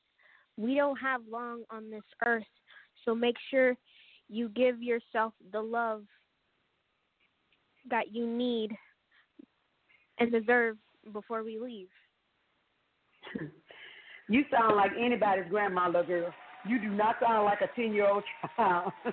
we 0.58 0.76
don't 0.76 0.98
have 0.98 1.22
long 1.30 1.64
on 1.70 1.90
this 1.90 2.04
earth. 2.26 2.44
So 3.06 3.14
make 3.14 3.36
sure 3.50 3.76
you 4.30 4.50
give 4.50 4.82
yourself 4.82 5.34
the 5.52 5.62
love 5.62 6.04
that 7.90 8.14
you 8.14 8.26
need 8.26 8.72
and 10.20 10.32
deserve 10.32 10.78
before 11.12 11.44
we 11.44 11.60
leave. 11.60 11.90
You 14.30 14.46
sound 14.50 14.78
like 14.78 14.92
anybody's 14.98 15.50
grandma, 15.50 15.88
little 15.88 16.06
girl. 16.06 16.34
You 16.66 16.80
do 16.80 16.88
not 16.88 17.18
sound 17.22 17.44
like 17.44 17.60
a 17.62 17.68
10 17.76 17.94
year 17.94 18.08
old 18.08 18.24
child. 18.56 18.92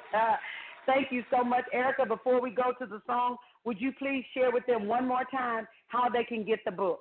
Thank 0.86 1.08
you 1.10 1.24
so 1.30 1.42
much, 1.42 1.64
Erica. 1.72 2.06
Before 2.06 2.40
we 2.40 2.50
go 2.50 2.72
to 2.78 2.86
the 2.86 3.02
song, 3.06 3.36
would 3.64 3.80
you 3.80 3.92
please 3.98 4.24
share 4.34 4.50
with 4.50 4.66
them 4.66 4.86
one 4.86 5.06
more 5.06 5.24
time 5.30 5.66
how 5.88 6.08
they 6.08 6.24
can 6.24 6.44
get 6.44 6.60
the 6.64 6.70
book 6.70 7.00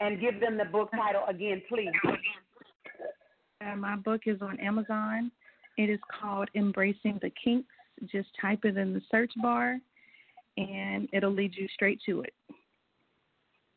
and 0.00 0.20
give 0.20 0.40
them 0.40 0.56
the 0.56 0.64
book 0.64 0.90
title 0.92 1.22
again, 1.28 1.62
please? 1.68 1.92
Uh, 3.64 3.76
my 3.76 3.96
book 3.96 4.22
is 4.26 4.40
on 4.42 4.58
Amazon. 4.60 5.30
It 5.78 5.90
is 5.90 6.00
called 6.20 6.48
Embracing 6.54 7.18
the 7.22 7.30
Kinks. 7.42 7.68
Just 8.10 8.28
type 8.40 8.64
it 8.64 8.76
in 8.76 8.92
the 8.92 9.00
search 9.10 9.32
bar 9.42 9.78
and 10.56 11.08
it'll 11.12 11.32
lead 11.32 11.54
you 11.56 11.66
straight 11.72 12.00
to 12.06 12.22
it. 12.22 12.34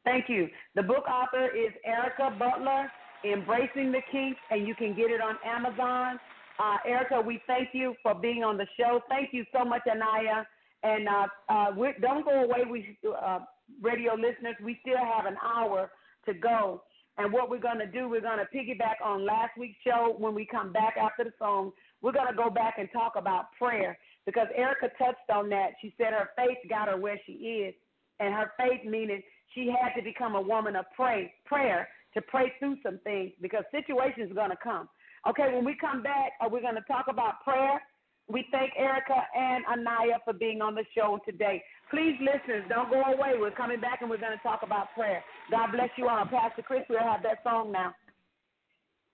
Thank 0.06 0.30
you. 0.30 0.48
The 0.76 0.84
book 0.84 1.04
author 1.10 1.48
is 1.48 1.74
Erica 1.86 2.36
Butler, 2.38 2.89
Embracing 3.26 3.91
the 3.91 4.02
Kinks, 4.12 4.39
and 4.52 4.68
you 4.68 4.76
can 4.76 4.95
get 4.95 5.12
it 5.12 5.22
on 5.22 5.36
Amazon. 5.45 6.20
Uh, 6.60 6.78
Erica, 6.88 7.20
we 7.20 7.41
thank 7.45 7.70
you 7.74 7.95
for 8.02 8.16
being 8.16 8.43
on 8.43 8.58
the 8.58 8.68
show. 8.80 9.02
Thank 9.10 9.30
you 9.34 9.43
so 9.54 9.66
much, 9.66 9.82
Anaya. 9.89 10.45
And 10.84 11.07
uh, 11.07 11.28
uh, 11.49 11.71
don't 12.01 12.25
go 12.25 12.43
away, 12.43 12.63
we 12.69 12.97
uh, 13.09 13.39
radio 13.82 14.13
listeners. 14.13 14.55
We 14.63 14.80
still 14.82 14.97
have 14.97 15.25
an 15.25 15.38
hour 15.43 15.91
to 16.25 16.34
go. 16.34 16.84
And 17.17 17.34
what 17.34 17.49
we're 17.49 17.59
going 17.59 17.80
to 17.80 17.88
do, 17.88 18.07
we're 18.07 18.21
going 18.21 18.38
to 18.38 18.45
piggyback 18.55 19.03
on 19.03 19.25
last 19.25 19.57
week's 19.57 19.80
show 19.84 20.15
when 20.19 20.36
we 20.36 20.45
come 20.45 20.71
back 20.71 20.95
after 21.01 21.23
the 21.23 21.34
song. 21.39 21.71
We're 22.01 22.11
going 22.11 22.30
to 22.30 22.36
go 22.36 22.51
back 22.51 22.75
and 22.78 22.88
talk 22.93 23.13
about 23.15 23.45
prayer 23.57 23.97
because 24.28 24.47
Erica 24.55 24.89
touched 24.99 25.30
on 25.34 25.49
that. 25.49 25.71
She 25.82 25.95
said 25.97 26.13
her 26.13 26.30
faith 26.38 26.57
got 26.69 26.89
her 26.89 26.97
where 26.97 27.19
she 27.25 27.32
is, 27.32 27.73
and 28.19 28.34
her 28.36 28.51
faith 28.57 28.86
meaning 28.86 29.23
she 29.55 29.73
had 29.82 29.97
to 29.97 30.03
become 30.03 30.36
a 30.36 30.41
woman 30.41 30.75
of 30.75 30.86
pray, 30.95 31.34
prayer 31.45 31.88
to 32.13 32.21
pray 32.21 32.53
through 32.59 32.78
some 32.84 32.99
things 33.03 33.32
because 33.41 33.63
situations 33.71 34.32
are 34.32 34.36
going 34.36 34.51
to 34.51 34.57
come. 34.63 34.88
Okay, 35.28 35.53
when 35.53 35.65
we 35.65 35.75
come 35.80 36.03
back, 36.03 36.34
we're 36.51 36.61
going 36.61 36.75
to 36.75 36.82
talk 36.88 37.05
about 37.09 37.43
prayer. 37.43 37.82
We 38.30 38.45
thank 38.51 38.73
Erica 38.78 39.15
and 39.36 39.63
Anaya 39.71 40.19
for 40.25 40.34
being 40.34 40.61
on 40.61 40.75
the 40.75 40.84
show 40.93 41.17
today. 41.25 41.63
Please, 41.89 42.15
listeners, 42.19 42.65
don't 42.67 42.89
go 42.89 43.01
away. 43.01 43.39
We're 43.39 43.51
coming 43.51 43.80
back 43.80 44.01
and 44.01 44.09
we're 44.09 44.19
going 44.19 44.36
to 44.36 44.43
talk 44.43 44.61
about 44.63 44.88
prayer. 44.95 45.23
God 45.49 45.71
bless 45.71 45.89
you 45.97 46.09
all. 46.09 46.25
Pastor 46.25 46.61
Chris, 46.61 46.82
we'll 46.89 46.99
have 46.99 47.23
that 47.23 47.39
song 47.43 47.71
now. 47.71 47.93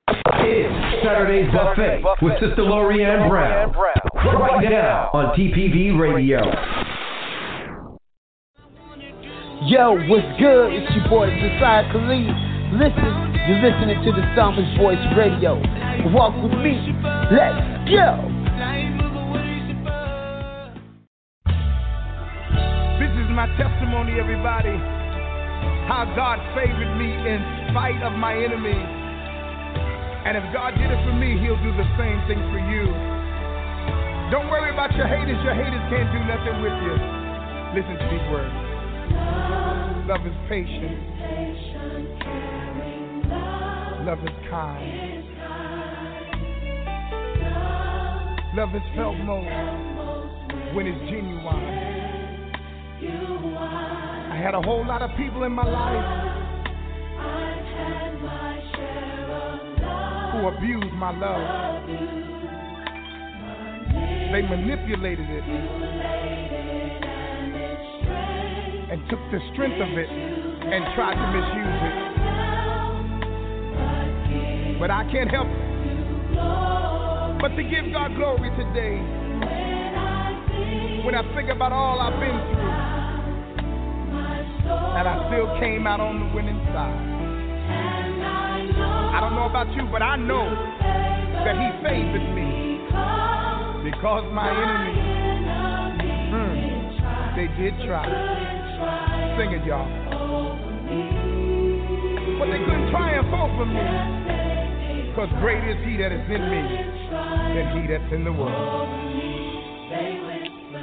It's 0.08 1.06
Saturday's 1.06 1.48
Buffet 1.54 2.02
with 2.24 2.34
Sister 2.40 2.64
Lorianne 2.64 3.30
Brown. 3.30 3.72
Right 4.16 4.70
now 4.70 5.12
on 5.14 5.38
TPV 5.38 5.98
Radio. 5.98 6.42
Yo, 9.70 9.94
what's 10.10 10.28
good? 10.42 10.74
It's 10.74 10.92
your 10.96 11.08
boy 11.08 11.30
Josiah 11.30 11.86
Khalid. 11.94 12.28
Listen, 12.74 13.14
you're 13.48 13.62
listening 13.62 14.04
to 14.04 14.12
the 14.12 14.26
Psalmist 14.36 14.76
Voice 14.82 14.98
Radio. 15.16 15.62
Walk 16.12 16.34
with 16.42 16.58
me. 16.60 16.82
Let's 17.32 17.90
go. 17.90 18.33
My 23.34 23.50
testimony, 23.58 24.22
everybody. 24.22 24.78
How 25.90 26.06
God 26.16 26.38
favored 26.54 26.94
me 27.02 27.10
in 27.10 27.42
spite 27.74 27.98
of 28.06 28.14
my 28.14 28.38
enemies. 28.38 28.90
And 30.24 30.38
if 30.38 30.46
God 30.54 30.78
did 30.78 30.86
it 30.86 31.02
for 31.02 31.18
me, 31.18 31.42
He'll 31.42 31.58
do 31.60 31.74
the 31.74 31.90
same 31.98 32.22
thing 32.30 32.40
for 32.54 32.62
you. 32.62 32.86
Don't 34.30 34.54
worry 34.54 34.70
about 34.70 34.94
your 34.94 35.10
haters. 35.10 35.42
Your 35.44 35.58
haters 35.58 35.82
can't 35.90 36.14
do 36.14 36.22
nothing 36.30 36.62
with 36.62 36.78
you. 36.86 36.96
Listen 37.74 37.98
to 37.98 38.08
these 38.14 38.28
words. 38.30 38.54
Love 40.06 40.22
is 40.30 40.38
patient. 40.48 40.94
Love 44.06 44.22
is 44.22 44.36
kind. 44.54 45.26
Love 48.56 48.76
is 48.76 48.86
felt 48.96 49.18
most 49.26 50.76
when 50.76 50.86
it's 50.86 51.10
genuine. 51.10 51.83
I 53.10 54.38
had 54.42 54.56
a 54.56 54.62
whole 54.62 54.86
lot 54.86 55.02
of 55.02 55.10
people 55.18 55.44
in 55.44 55.52
my 55.52 55.64
life 55.64 56.06
who 60.34 60.48
abused 60.48 60.94
my 60.94 61.12
love. 61.18 61.88
They 64.32 64.42
manipulated 64.42 65.30
it 65.30 65.44
and 68.92 69.10
took 69.10 69.20
the 69.32 69.40
strength 69.54 69.82
of 69.82 69.98
it 69.98 70.10
and 70.10 70.86
tried 70.96 71.16
to 71.16 71.28
misuse 71.34 71.82
it. 71.90 71.96
But 74.80 74.92
I 74.92 75.04
can't 75.12 75.30
help 75.30 75.48
but 77.44 77.52
to 77.58 77.64
give 77.64 77.92
God 77.92 78.16
glory 78.16 78.50
today 78.52 78.96
when 81.04 81.14
I 81.14 81.22
think 81.36 81.50
about 81.50 81.74
all 81.74 82.00
I've 82.00 82.18
been 82.20 82.40
through. 82.56 82.83
And 84.94 85.08
I 85.08 85.26
still 85.28 85.50
came 85.60 85.88
out 85.88 86.00
on 86.00 86.20
the 86.20 86.36
winning 86.36 86.62
side. 86.70 87.14
I 89.14 89.20
don't 89.20 89.34
know 89.34 89.50
about 89.50 89.74
you, 89.74 89.90
but 89.92 90.02
I 90.02 90.16
know 90.16 90.46
that 91.44 91.58
He 91.58 91.70
favored 91.82 92.30
me 92.38 92.78
because 93.90 94.24
my 94.32 94.54
enemies, 94.54 95.02
hmm, 96.30 96.54
they 97.36 97.48
did 97.58 97.74
try. 97.86 98.06
Sing 99.38 99.52
it, 99.52 99.66
y'all. 99.66 99.90
But 102.38 102.46
they 102.54 102.62
couldn't 102.62 102.92
triumph 102.92 103.34
over 103.34 103.66
me 103.66 105.10
because 105.10 105.30
great 105.42 105.64
is 105.66 105.78
He 105.86 105.98
that 105.98 106.12
is 106.12 106.26
in 106.30 106.44
me 106.54 106.62
than 107.58 107.66
He 107.82 107.88
that's 107.90 108.14
in 108.14 108.24
the 108.24 108.32
world. 108.32 108.90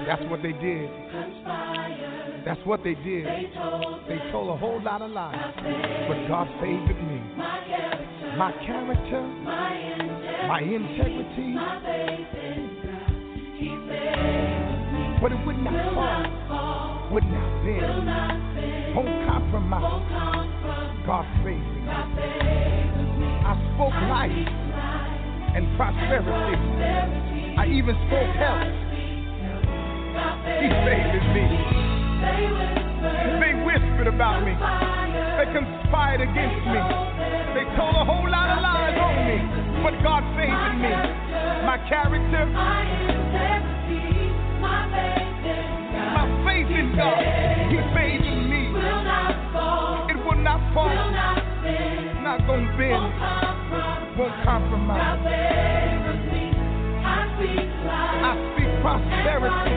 That's 0.07 0.23
what 0.29 0.43
they 0.43 0.53
did. 0.53 0.91
That's 2.45 2.61
what 2.65 2.83
they 2.83 2.95
did. 2.95 3.27
They 3.27 3.51
told 4.33 4.49
a 4.51 4.57
whole 4.57 4.81
lot 4.83 5.03
of 5.03 5.11
lies. 5.11 5.37
But 6.09 6.27
God 6.29 6.49
favored 6.61 6.97
me. 6.97 7.21
My 8.37 8.53
character, 8.65 9.23
my 9.45 9.77
integrity. 9.77 10.49
My 10.49 10.61
integrity. 10.61 11.55
My 11.55 11.81
faith 11.85 12.27
But 15.21 15.33
it 15.33 15.47
would 15.47 15.59
not 15.59 15.93
fall, 16.49 17.13
would 17.13 17.25
not 17.25 17.65
bend, 17.65 18.97
won't 18.97 19.29
compromise. 19.29 20.03
God 21.07 21.27
favored 21.45 21.61
me. 21.61 21.91
I 23.45 23.55
spoke 23.75 23.99
life 24.09 24.49
and 25.57 25.77
prosperity. 25.77 26.57
I 27.59 27.67
even 27.67 27.95
spoke 28.09 28.33
health. 28.41 28.91
He 30.61 30.69
favored 30.87 31.27
me. 31.35 31.90
They 32.21 33.55
whispered 33.65 34.09
about 34.09 34.45
me. 34.45 34.53
They 34.53 35.49
conspired 35.57 36.21
against 36.21 36.67
me. 36.69 36.81
They 37.57 37.65
told 37.77 37.97
a 37.97 38.05
whole 38.05 38.29
lot 38.29 38.51
of 38.53 38.61
lies 38.61 38.97
on 39.01 39.25
me. 39.25 39.41
But 39.83 39.97
God 40.05 40.23
favored 40.37 40.77
me. 40.85 40.93
My 41.65 41.79
character, 41.89 42.45
my 46.13 46.27
faith 46.45 46.69
in 46.69 46.93
God, 46.97 47.25
He 47.73 47.79
favored 47.97 48.45
me. 48.53 48.69
It 50.13 50.19
will 50.27 50.41
not 50.45 50.61
fall, 50.75 50.93
not 52.21 52.39
gonna 52.47 52.77
bend, 52.77 53.09
won't 54.19 54.45
compromise. 54.45 55.25
I 58.23 58.37
speak 58.53 58.71
prosperity 58.83 59.75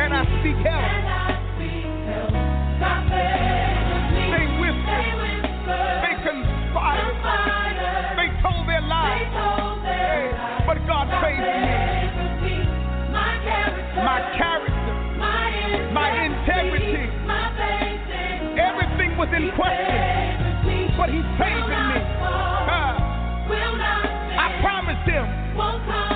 and 0.00 0.14
I 0.14 0.24
speak 0.40 0.56
health. 0.64 1.35
in 19.36 19.52
question, 19.52 20.96
but 20.96 21.10
he's 21.12 21.28
saving 21.36 21.84
me. 21.92 22.00
I 24.38 24.48
promised 24.64 25.04
him 25.04 25.26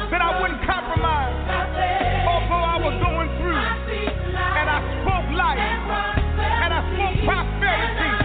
that 0.08 0.22
I 0.24 0.40
wouldn't 0.40 0.64
compromise, 0.64 1.36
although 2.24 2.64
I 2.64 2.76
was 2.80 2.96
going 3.04 3.28
through, 3.36 3.60
and 3.60 4.66
I 4.72 4.80
spoke 5.04 5.28
life, 5.36 5.60
and 5.60 6.72
I 6.72 6.80
spoke 6.96 7.16
prosperity. 7.28 8.19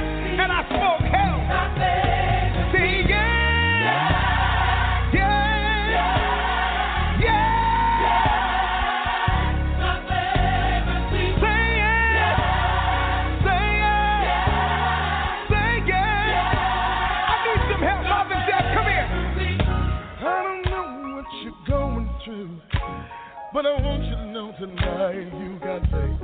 But 23.56 23.66
I 23.66 23.80
want 23.80 24.04
you 24.04 24.12
to 24.12 24.26
know 24.36 24.52
tonight 24.60 25.32
you 25.40 25.56
got 25.64 25.80
faith. 25.88 26.20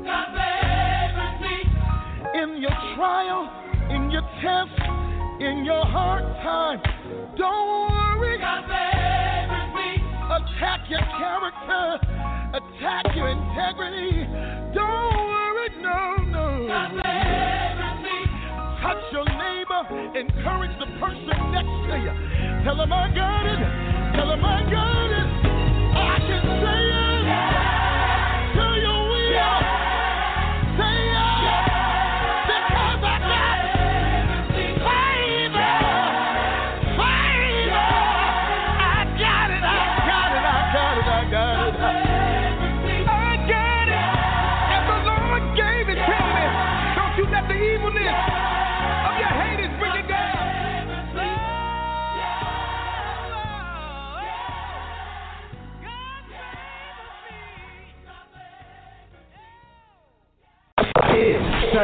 In 2.35 2.59
your 2.59 2.75
trial, 2.99 3.47
in 3.87 4.11
your 4.11 4.27
test, 4.43 4.75
in 5.39 5.63
your 5.63 5.79
hard 5.79 6.27
time, 6.43 6.83
don't 7.39 7.87
worry. 7.87 8.35
Attack 10.27 10.91
your 10.91 10.99
character, 11.15 12.03
attack 12.51 13.15
your 13.15 13.29
integrity. 13.31 14.27
Don't 14.75 15.15
worry, 15.31 15.71
no, 15.79 16.19
no. 16.35 16.67
Touch 18.83 19.03
your 19.13 19.23
neighbor, 19.23 20.19
encourage 20.19 20.75
the 20.83 20.87
person 20.99 21.31
next 21.55 21.79
to 21.87 21.95
you. 21.95 22.11
Tell 22.65 22.75
them 22.75 22.91
I 22.91 23.07
got 23.15 23.45
it, 23.47 24.15
tell 24.19 24.27
them 24.27 24.43
I 24.43 24.69
got 24.69 25.47
it. 25.47 25.50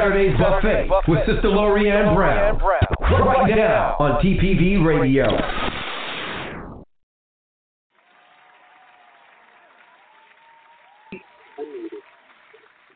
Saturday's 0.07 0.37
Buffet 0.39 0.89
with 1.09 1.19
Sister 1.25 1.49
Lorianne 1.49 2.15
Brown. 2.15 2.57
Right 3.01 3.55
now 3.57 3.97
on 3.99 4.23
TPV 4.23 4.85
Radio. 4.85 5.25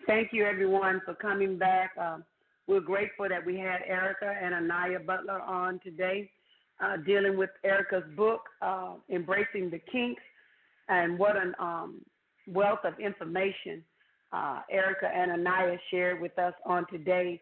Thank 0.07 0.29
you, 0.31 0.45
everyone, 0.45 1.01
for 1.03 1.13
coming 1.15 1.57
back. 1.57 1.91
Um, 1.99 2.23
we're 2.67 2.79
grateful 2.79 3.27
that 3.27 3.45
we 3.45 3.57
had 3.57 3.79
Erica 3.85 4.33
and 4.41 4.53
Anaya 4.53 4.99
Butler 4.99 5.41
on 5.41 5.81
today, 5.83 6.29
uh, 6.81 6.95
dealing 7.05 7.37
with 7.37 7.49
Erica's 7.65 8.09
book, 8.15 8.41
uh, 8.61 8.93
Embracing 9.09 9.69
the 9.69 9.79
Kinks, 9.91 10.23
and 10.87 11.19
what 11.19 11.35
an 11.35 11.55
um, 11.59 12.01
wealth 12.47 12.79
of 12.85 12.97
information 13.01 13.83
uh, 14.33 14.61
Erica 14.69 15.07
and 15.07 15.31
Anaya 15.31 15.77
shared 15.89 16.21
with 16.21 16.37
us 16.39 16.53
on 16.65 16.85
today. 16.91 17.41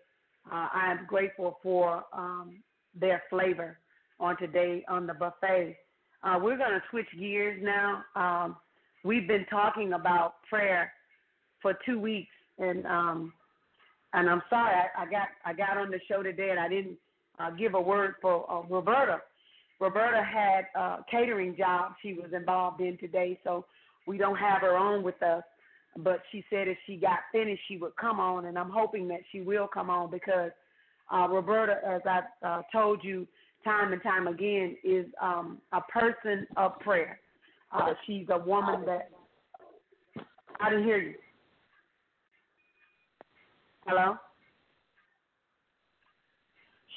Uh, 0.51 0.67
I 0.73 0.91
am 0.91 1.05
grateful 1.07 1.59
for 1.61 2.03
um, 2.13 2.57
their 2.99 3.23
flavor 3.29 3.77
on 4.19 4.37
today 4.37 4.83
on 4.87 5.05
the 5.05 5.13
buffet. 5.13 5.77
Uh, 6.23 6.39
we're 6.41 6.57
going 6.57 6.71
to 6.71 6.81
switch 6.89 7.07
gears 7.17 7.61
now. 7.63 8.03
Um, 8.15 8.57
we've 9.03 9.27
been 9.27 9.45
talking 9.49 9.93
about 9.93 10.35
prayer 10.49 10.91
for 11.61 11.77
two 11.85 11.99
weeks, 11.99 12.31
and 12.57 12.85
um, 12.85 13.33
and 14.13 14.29
I'm 14.29 14.41
sorry 14.49 14.73
I, 14.75 15.03
I 15.03 15.05
got 15.05 15.27
I 15.45 15.53
got 15.53 15.77
on 15.77 15.91
the 15.91 15.99
show 16.07 16.23
today 16.23 16.49
and 16.49 16.59
I 16.59 16.67
didn't 16.67 16.97
uh, 17.39 17.51
give 17.51 17.73
a 17.73 17.81
word 17.81 18.15
for 18.21 18.49
uh, 18.51 18.67
Roberta. 18.67 19.21
Roberta 19.79 20.21
had 20.23 20.65
a 20.75 20.97
catering 21.09 21.55
job 21.55 21.93
she 22.01 22.13
was 22.13 22.31
involved 22.33 22.81
in 22.81 22.97
today, 22.97 23.39
so 23.45 23.65
we 24.07 24.17
don't 24.17 24.35
have 24.35 24.61
her 24.61 24.75
on 24.75 25.03
with 25.03 25.21
us. 25.23 25.43
But 26.03 26.21
she 26.31 26.43
said 26.49 26.67
if 26.67 26.77
she 26.85 26.95
got 26.95 27.19
finished, 27.31 27.61
she 27.67 27.77
would 27.77 27.95
come 27.95 28.19
on, 28.19 28.45
and 28.45 28.57
I'm 28.57 28.69
hoping 28.69 29.07
that 29.09 29.21
she 29.31 29.41
will 29.41 29.67
come 29.67 29.89
on 29.89 30.09
because 30.09 30.51
uh, 31.13 31.27
Roberta, 31.29 31.77
as 31.87 32.01
I 32.05 32.21
uh, 32.45 32.61
told 32.71 33.03
you 33.03 33.27
time 33.63 33.93
and 33.93 34.01
time 34.01 34.27
again, 34.27 34.77
is 34.83 35.05
um, 35.21 35.57
a 35.73 35.81
person 35.81 36.47
of 36.57 36.79
prayer. 36.79 37.19
Uh, 37.71 37.93
she's 38.05 38.25
a 38.29 38.37
woman 38.37 38.85
that 38.85 39.09
I 40.59 40.69
didn't 40.69 40.85
hear 40.85 40.99
you. 40.99 41.15
Hello. 43.85 44.15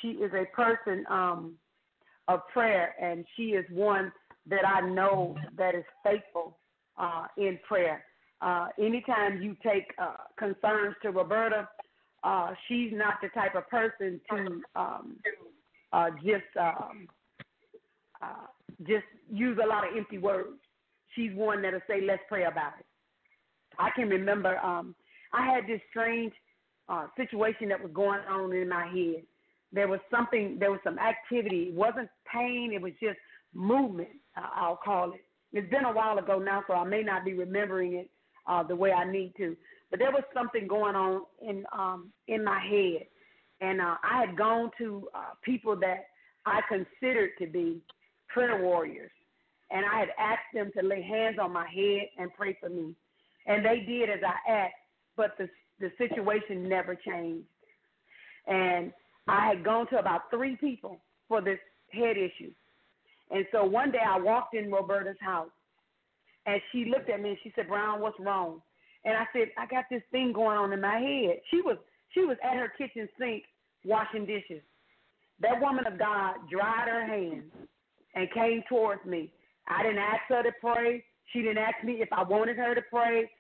She 0.01 0.09
is 0.09 0.33
a 0.35 0.45
person 0.55 1.05
um, 1.09 1.53
of 2.29 2.41
prayer, 2.53 2.95
and 3.01 3.25
she 3.37 3.51
is 3.51 3.65
one 3.71 4.13
that 4.49 4.67
I 4.67 4.81
know 4.81 5.37
that 5.57 5.75
is 5.75 5.85
faithful 6.05 6.59
uh, 6.99 7.27
in 7.37 7.59
prayer. 7.67 8.05
Uh, 8.43 8.67
anytime 8.79 9.41
you 9.41 9.57
take 9.63 9.95
uh, 9.99 10.17
concerns 10.37 10.97
to 11.03 11.11
Roberta, 11.11 11.69
uh, 12.25 12.51
she's 12.67 12.91
not 12.93 13.15
the 13.23 13.29
type 13.29 13.55
of 13.55 13.69
person 13.69 14.21
to 14.31 14.61
um, 14.75 15.17
uh, 15.93 16.11
just 16.25 16.45
um, 16.61 17.07
uh, 18.21 18.47
just 18.87 19.05
use 19.31 19.59
a 19.63 19.67
lot 19.67 19.87
of 19.87 19.97
empty 19.97 20.19
words. 20.19 20.59
She's 21.15 21.31
one 21.35 21.63
that'll 21.63 21.81
say, 21.89 22.01
"Let's 22.01 22.23
pray 22.29 22.45
about 22.45 22.73
it." 22.81 22.87
I 23.79 23.91
can 23.95 24.09
remember 24.09 24.59
um, 24.59 24.95
I 25.33 25.47
had 25.47 25.67
this 25.67 25.81
strange 25.91 26.33
uh, 26.89 27.07
situation 27.17 27.69
that 27.69 27.83
was 27.83 27.93
going 27.93 28.21
on 28.29 28.53
in 28.53 28.69
my 28.69 28.87
head. 28.87 29.23
There 29.73 29.89
was 29.89 30.01
something, 30.11 30.59
there 30.59 30.71
was 30.71 30.81
some 30.85 30.99
activity. 30.99 31.69
It 31.69 31.75
wasn't 31.75 32.09
pain, 32.31 32.73
it 32.75 32.83
was 32.83 32.93
just 33.01 33.19
movement, 33.55 34.11
uh, 34.37 34.49
I'll 34.55 34.77
call 34.83 35.13
it. 35.13 35.25
It's 35.53 35.71
been 35.71 35.85
a 35.85 35.93
while 35.93 36.19
ago 36.19 36.39
now, 36.39 36.65
so 36.67 36.75
I 36.75 36.85
may 36.85 37.03
not 37.03 37.25
be 37.25 37.35
remembering 37.35 37.95
it 37.95 38.11
uh, 38.47 38.63
the 38.63 38.77
way 38.77 38.93
I 38.93 39.11
need 39.11 39.35
to. 39.37 39.57
But 39.91 39.99
there 39.99 40.11
was 40.11 40.23
something 40.35 40.67
going 40.67 40.97
on 40.97 41.23
in 41.47 41.65
um, 41.73 42.13
in 42.29 42.45
my 42.45 42.61
head, 42.61 43.07
and 43.61 43.81
uh, 43.81 43.97
I 44.03 44.25
had 44.25 44.37
gone 44.37 44.71
to 44.79 45.09
uh, 45.15 45.35
people 45.45 45.77
that 45.81 46.07
I 46.47 46.61
considered 46.69 47.31
to 47.41 47.47
be 47.47 47.83
prayer 48.29 48.63
warriors, 48.63 49.11
and 49.71 49.85
I 49.85 50.01
had 50.01 50.09
asked 50.19 50.55
them 50.55 50.71
to 50.77 50.83
lay 50.83 51.03
hands 51.03 51.37
on 51.41 51.53
my 51.53 51.69
head 51.69 52.09
and 52.19 52.33
pray 52.33 52.57
for 52.59 52.71
me, 52.71 52.95
and 53.47 53.65
they 53.65 53.81
did 53.81 54.09
as 54.09 54.21
I 54.27 54.51
asked. 54.51 54.75
But 55.17 55.37
the 55.39 55.49
the 55.79 55.91
situation 55.99 56.69
never 56.69 56.95
changed, 56.95 57.47
and 58.47 58.93
I 59.29 59.47
had 59.49 59.63
gone 59.63 59.89
to 59.89 59.99
about 59.99 60.31
three 60.31 60.57
people 60.57 61.01
for 61.29 61.43
this 61.43 61.59
head 61.91 62.17
issue, 62.17 62.53
and 63.31 63.45
so 63.53 63.65
one 63.65 63.93
day 63.93 64.03
I 64.07 64.19
walked 64.19 64.55
in 64.55 64.71
Roberta's 64.71 65.21
house 65.21 65.51
and 66.47 66.61
she 66.71 66.87
looked 66.87 67.11
at 67.11 67.21
me 67.21 67.31
and 67.31 67.39
she 67.43 67.53
said, 67.55 67.69
Brown, 67.69 68.01
what's 68.01 68.19
wrong? 68.19 68.61
And 69.05 69.17
I 69.17 69.25
said, 69.33 69.49
I 69.59 69.67
got 69.67 69.85
this 69.91 70.03
thing 70.11 70.33
going 70.33 70.57
on 70.57 70.73
in 70.73 70.81
my 70.81 70.99
head. 70.99 71.41
She 71.51 71.61
was 71.61 71.77
she 72.11 72.21
was 72.21 72.37
at 72.43 72.57
her 72.57 72.73
kitchen 72.77 73.09
sink 73.19 73.45
washing 73.85 74.27
dishes. 74.27 74.63
That 75.41 75.61
woman 75.61 75.87
of 75.87 75.99
God 75.99 76.35
dried 76.51 76.89
her 76.89 77.07
hands 77.07 77.51
and 78.15 78.31
came 78.33 78.63
towards 78.69 79.05
me. 79.05 79.33
I 79.67 79.83
didn't 79.83 79.99
ask 79.99 80.23
her 80.29 80.43
to 80.43 80.53
pray. 80.61 81.05
She 81.33 81.41
didn't 81.41 81.59
ask 81.59 81.83
me 81.85 81.95
if 81.95 82.09
I 82.13 82.23
wanted 82.23 82.57
her 82.59 82.75
to 82.75 82.83
pray. 82.91 83.31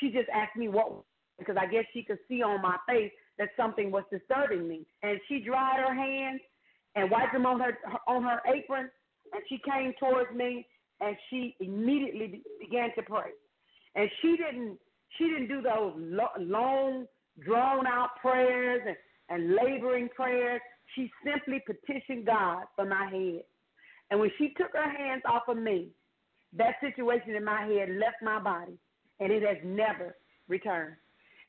She 0.00 0.10
just 0.10 0.28
asked 0.34 0.56
me 0.56 0.68
what 0.68 1.02
because 1.38 1.56
I 1.60 1.66
guess 1.66 1.84
she 1.92 2.02
could 2.02 2.18
see 2.28 2.42
on 2.42 2.62
my 2.62 2.76
face 2.88 3.12
that 3.38 3.50
something 3.56 3.90
was 3.90 4.04
disturbing 4.10 4.66
me. 4.66 4.86
And 5.02 5.20
she 5.28 5.40
dried 5.40 5.80
her 5.86 5.94
hands 5.94 6.40
and 6.94 7.10
wiped 7.10 7.34
them 7.34 7.46
on 7.46 7.60
her 7.60 7.78
on 8.08 8.22
her 8.22 8.40
apron 8.52 8.90
and 9.32 9.42
she 9.48 9.58
came 9.58 9.92
towards 9.98 10.34
me 10.34 10.66
and 11.00 11.16
she 11.30 11.56
immediately 11.60 12.42
began 12.60 12.90
to 12.96 13.02
pray. 13.02 13.30
And 13.94 14.08
she 14.22 14.36
didn't 14.36 14.78
she 15.18 15.24
didn't 15.24 15.48
do 15.48 15.62
those 15.62 15.94
long 16.38 17.06
drawn 17.44 17.86
out 17.86 18.10
prayers 18.20 18.82
and, 18.86 18.96
and 19.28 19.54
laboring 19.54 20.08
prayers. 20.14 20.60
She 20.94 21.10
simply 21.24 21.62
petitioned 21.66 22.26
God 22.26 22.64
for 22.74 22.84
my 22.84 23.06
head. 23.10 23.42
And 24.10 24.20
when 24.20 24.30
she 24.38 24.54
took 24.56 24.72
her 24.72 24.90
hands 24.90 25.22
off 25.26 25.42
of 25.48 25.56
me, 25.56 25.88
that 26.56 26.74
situation 26.80 27.34
in 27.34 27.44
my 27.44 27.62
head 27.62 27.90
left 27.90 28.22
my 28.22 28.38
body 28.38 28.78
and 29.20 29.32
it 29.32 29.42
has 29.42 29.58
never 29.64 30.16
returned. 30.48 30.96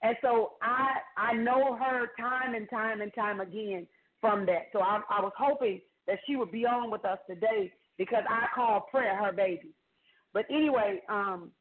And 0.04 0.16
so 0.22 0.54
I 0.62 0.98
I 1.18 1.34
know 1.34 1.76
her 1.76 2.08
time 2.20 2.56
and 2.56 2.70
time 2.70 3.02
and 3.02 3.14
time 3.14 3.42
again 3.42 3.88
from 4.22 4.46
that. 4.46 4.68
So 4.74 4.80
I, 4.80 5.02
I 5.10 5.22
was 5.22 5.34
hoping 5.38 5.82
that 6.08 6.20
she 6.26 6.36
would 6.36 6.52
be 6.52 6.66
on 6.66 6.90
with 6.92 7.06
us 7.06 7.20
today 7.30 7.72
because 7.98 8.24
I 8.30 8.48
call 8.54 8.82
prayer 8.92 9.16
her 9.16 9.32
baby. 9.32 9.74
But 10.34 10.46
anyway, 10.52 11.02
um, 11.10 11.52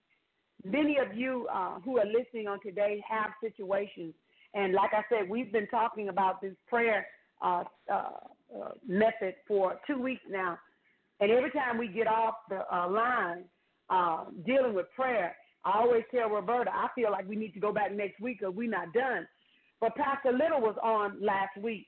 many 0.65 0.99
of 0.99 1.17
you 1.17 1.49
uh, 1.53 1.81
who 1.81 1.99
are 1.99 2.07
listening 2.07 2.47
on 2.47 2.61
today 2.61 3.03
have 3.09 3.31
situations, 3.41 4.15
and 4.55 4.75
like 4.75 4.91
I 4.93 5.03
said, 5.09 5.29
we've 5.29 5.53
been 5.53 5.69
talking 5.69 6.09
about 6.09 6.41
this 6.41 6.55
prayer 6.69 7.07
uh, 7.43 7.65
uh, 7.93 8.11
uh, 8.55 8.71
method 8.87 9.35
for 9.47 9.79
two 9.87 10.01
weeks 10.01 10.23
now, 10.29 10.59
and 11.21 11.31
every 11.31 11.51
time 11.51 11.79
we 11.79 11.89
get 11.89 12.07
off 12.07 12.35
the 12.49 12.63
uh, 12.75 12.89
line 12.89 13.45
uh, 13.89 14.25
dealing 14.45 14.75
with 14.75 14.87
prayer, 14.95 15.37
I 15.65 15.79
always 15.79 16.05
tell 16.15 16.29
Roberta, 16.31 16.71
I 16.73 16.89
feel 16.95 17.11
like 17.11 17.29
we 17.29 17.37
need 17.37 17.53
to 17.55 17.61
go 17.61 17.73
back 17.73 17.93
next 17.93 18.21
week 18.21 18.39
because 18.41 18.55
we're 18.55 18.71
not 18.71 18.93
done. 18.93 19.27
But 19.81 19.97
Pastor 19.97 20.33
Little 20.33 20.61
was 20.61 20.77
on 20.83 21.19
last 21.21 21.57
week, 21.61 21.87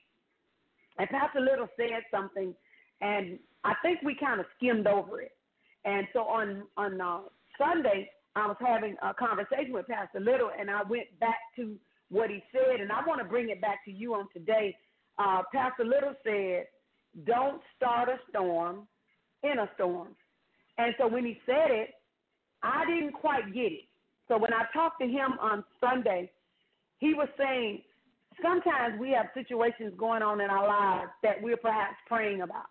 and 0.97 1.09
Pastor 1.09 1.39
Little 1.39 1.67
said 1.77 2.03
something, 2.11 2.53
and 3.01 3.39
I 3.63 3.73
think 3.81 3.99
we 4.03 4.15
kind 4.15 4.39
of 4.39 4.45
skimmed 4.57 4.87
over 4.87 5.21
it. 5.21 5.31
And 5.85 6.07
so 6.13 6.21
on 6.21 6.63
on 6.77 6.99
uh, 6.99 7.19
Sunday, 7.57 8.09
I 8.35 8.47
was 8.47 8.57
having 8.59 8.95
a 9.01 9.13
conversation 9.13 9.73
with 9.73 9.87
Pastor 9.87 10.19
Little, 10.19 10.51
and 10.57 10.69
I 10.69 10.83
went 10.83 11.07
back 11.19 11.39
to 11.57 11.75
what 12.09 12.29
he 12.29 12.43
said, 12.51 12.81
and 12.81 12.91
I 12.91 13.05
want 13.05 13.21
to 13.21 13.27
bring 13.27 13.49
it 13.49 13.61
back 13.61 13.85
to 13.85 13.91
you 13.91 14.15
on 14.15 14.27
today. 14.33 14.75
Uh, 15.17 15.43
Pastor 15.53 15.85
Little 15.85 16.15
said, 16.23 16.67
"Don't 17.25 17.61
start 17.75 18.09
a 18.09 18.19
storm 18.29 18.87
in 19.43 19.59
a 19.59 19.69
storm." 19.75 20.15
And 20.77 20.93
so 20.97 21.07
when 21.07 21.25
he 21.25 21.39
said 21.45 21.71
it, 21.71 21.89
I 22.63 22.85
didn't 22.85 23.13
quite 23.13 23.53
get 23.53 23.71
it. 23.71 23.85
So 24.27 24.37
when 24.37 24.53
I 24.53 24.63
talked 24.73 25.01
to 25.01 25.07
him 25.07 25.33
on 25.41 25.63
Sunday, 25.79 26.31
he 26.99 27.13
was 27.13 27.27
saying 27.37 27.81
sometimes 28.41 28.99
we 28.99 29.11
have 29.11 29.27
situations 29.33 29.93
going 29.97 30.21
on 30.21 30.39
in 30.41 30.49
our 30.49 30.67
lives 30.67 31.11
that 31.23 31.41
we're 31.41 31.57
perhaps 31.57 31.95
praying 32.07 32.41
about. 32.41 32.67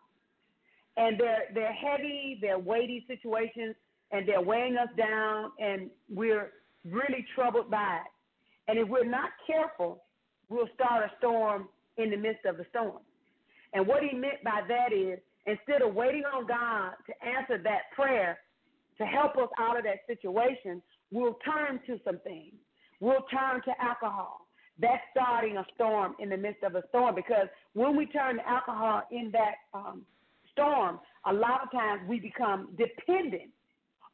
And 0.99 1.19
they're 1.19 1.45
they're 1.55 1.73
heavy, 1.73 2.39
they're 2.41 2.59
weighty 2.59 3.05
situations, 3.07 3.77
and 4.11 4.29
they're 4.29 4.43
weighing 4.43 4.77
us 4.77 4.89
down, 4.97 5.53
and 5.59 5.91
we're 6.11 6.53
really 6.85 7.25
troubled 7.35 7.71
by 7.71 8.01
it. 8.05 8.11
And 8.69 8.79
if 8.79 8.89
we're 8.89 9.05
not 9.05 9.31
careful, 9.47 10.03
we'll 10.49 10.69
start 10.75 11.05
a 11.05 11.11
storm 11.19 11.69
in 11.97 12.11
the 12.11 12.17
midst 12.17 12.45
of 12.45 12.57
the 12.57 12.67
storm. 12.71 13.01
And 13.73 13.87
what 13.87 14.03
he 14.03 14.17
meant 14.17 14.43
by 14.45 14.63
that 14.69 14.93
is 14.93 15.19
instead 15.47 15.83
of 15.83 15.95
waiting 15.95 16.25
on 16.25 16.47
God 16.47 16.93
to 17.07 17.27
answer 17.27 17.63
that 17.63 17.91
prayer 17.95 18.39
to 18.99 19.05
help 19.05 19.37
us 19.37 19.49
out 19.59 19.79
of 19.79 19.85
that 19.85 20.07
situation, 20.07 20.83
we'll 21.11 21.39
turn 21.45 21.81
to 21.87 22.01
some 22.05 22.19
things. 22.25 22.55
We'll 23.01 23.25
turn 23.31 23.63
to 23.65 23.73
alcohol. 23.81 24.47
That's 24.81 25.03
starting 25.11 25.57
a 25.57 25.65
storm 25.75 26.15
in 26.19 26.29
the 26.29 26.37
midst 26.37 26.63
of 26.63 26.75
a 26.75 26.83
storm 26.89 27.15
because 27.15 27.49
when 27.75 27.97
we 27.97 28.07
turn 28.07 28.37
to 28.37 28.49
alcohol 28.49 29.03
in 29.11 29.31
that 29.33 29.55
um, 29.75 30.03
storm, 30.59 30.99
a 31.27 31.33
lot 31.33 31.63
of 31.63 31.71
times 31.71 32.03
we 32.09 32.19
become 32.19 32.69
dependent 32.77 33.51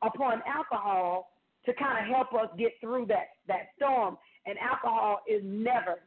upon 0.03 0.43
alcohol 0.47 1.31
to 1.65 1.73
kind 1.75 1.99
of 1.99 2.15
help 2.15 2.35
us 2.35 2.51
get 2.59 2.73
through 2.81 3.07
that, 3.07 3.29
that 3.49 3.69
storm. 3.77 4.19
And 4.47 4.57
alcohol 4.59 5.21
is 5.27 5.41
never, 5.43 6.01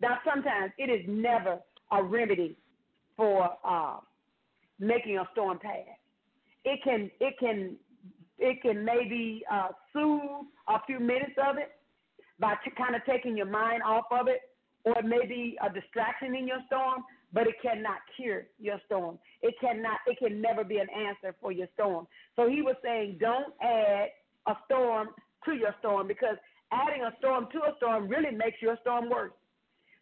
now 0.00 0.18
sometimes 0.24 0.72
it 0.78 0.88
is 0.88 1.04
never 1.08 1.58
a 1.90 2.02
remedy 2.02 2.56
for 3.16 3.50
uh, 3.64 3.96
making 4.78 5.18
a 5.18 5.28
storm 5.32 5.58
pass. 5.58 5.72
It 6.64 6.80
can 6.82 7.10
it 7.20 7.34
can 7.38 7.76
it 8.38 8.60
can 8.60 8.84
maybe 8.84 9.42
uh, 9.50 9.68
soothe 9.92 10.46
a 10.68 10.78
few 10.86 11.00
minutes 11.00 11.38
of 11.48 11.56
it 11.56 11.70
by 12.38 12.54
t- 12.64 12.72
kind 12.76 12.94
of 12.94 13.02
taking 13.04 13.36
your 13.36 13.46
mind 13.46 13.82
off 13.84 14.04
of 14.10 14.28
it, 14.28 14.40
or 14.84 14.98
it 14.98 15.04
may 15.04 15.26
be 15.26 15.56
a 15.64 15.72
distraction 15.72 16.34
in 16.34 16.46
your 16.46 16.58
storm, 16.66 17.02
but 17.32 17.46
it 17.46 17.56
cannot 17.62 17.98
cure 18.16 18.44
your 18.58 18.80
storm. 18.86 19.18
It 19.42 19.54
cannot. 19.60 19.98
It 20.06 20.18
can 20.18 20.40
never 20.40 20.64
be 20.64 20.78
an 20.78 20.88
answer 20.90 21.34
for 21.40 21.52
your 21.52 21.66
storm. 21.74 22.06
So 22.36 22.48
he 22.48 22.62
was 22.62 22.76
saying, 22.82 23.18
don't 23.20 23.52
add 23.62 24.08
a 24.46 24.54
storm 24.66 25.08
to 25.44 25.54
your 25.54 25.74
storm 25.80 26.06
because 26.06 26.36
adding 26.72 27.02
a 27.02 27.12
storm 27.18 27.48
to 27.52 27.58
a 27.58 27.76
storm 27.76 28.08
really 28.08 28.34
makes 28.34 28.60
your 28.62 28.76
storm 28.80 29.10
worse. 29.10 29.32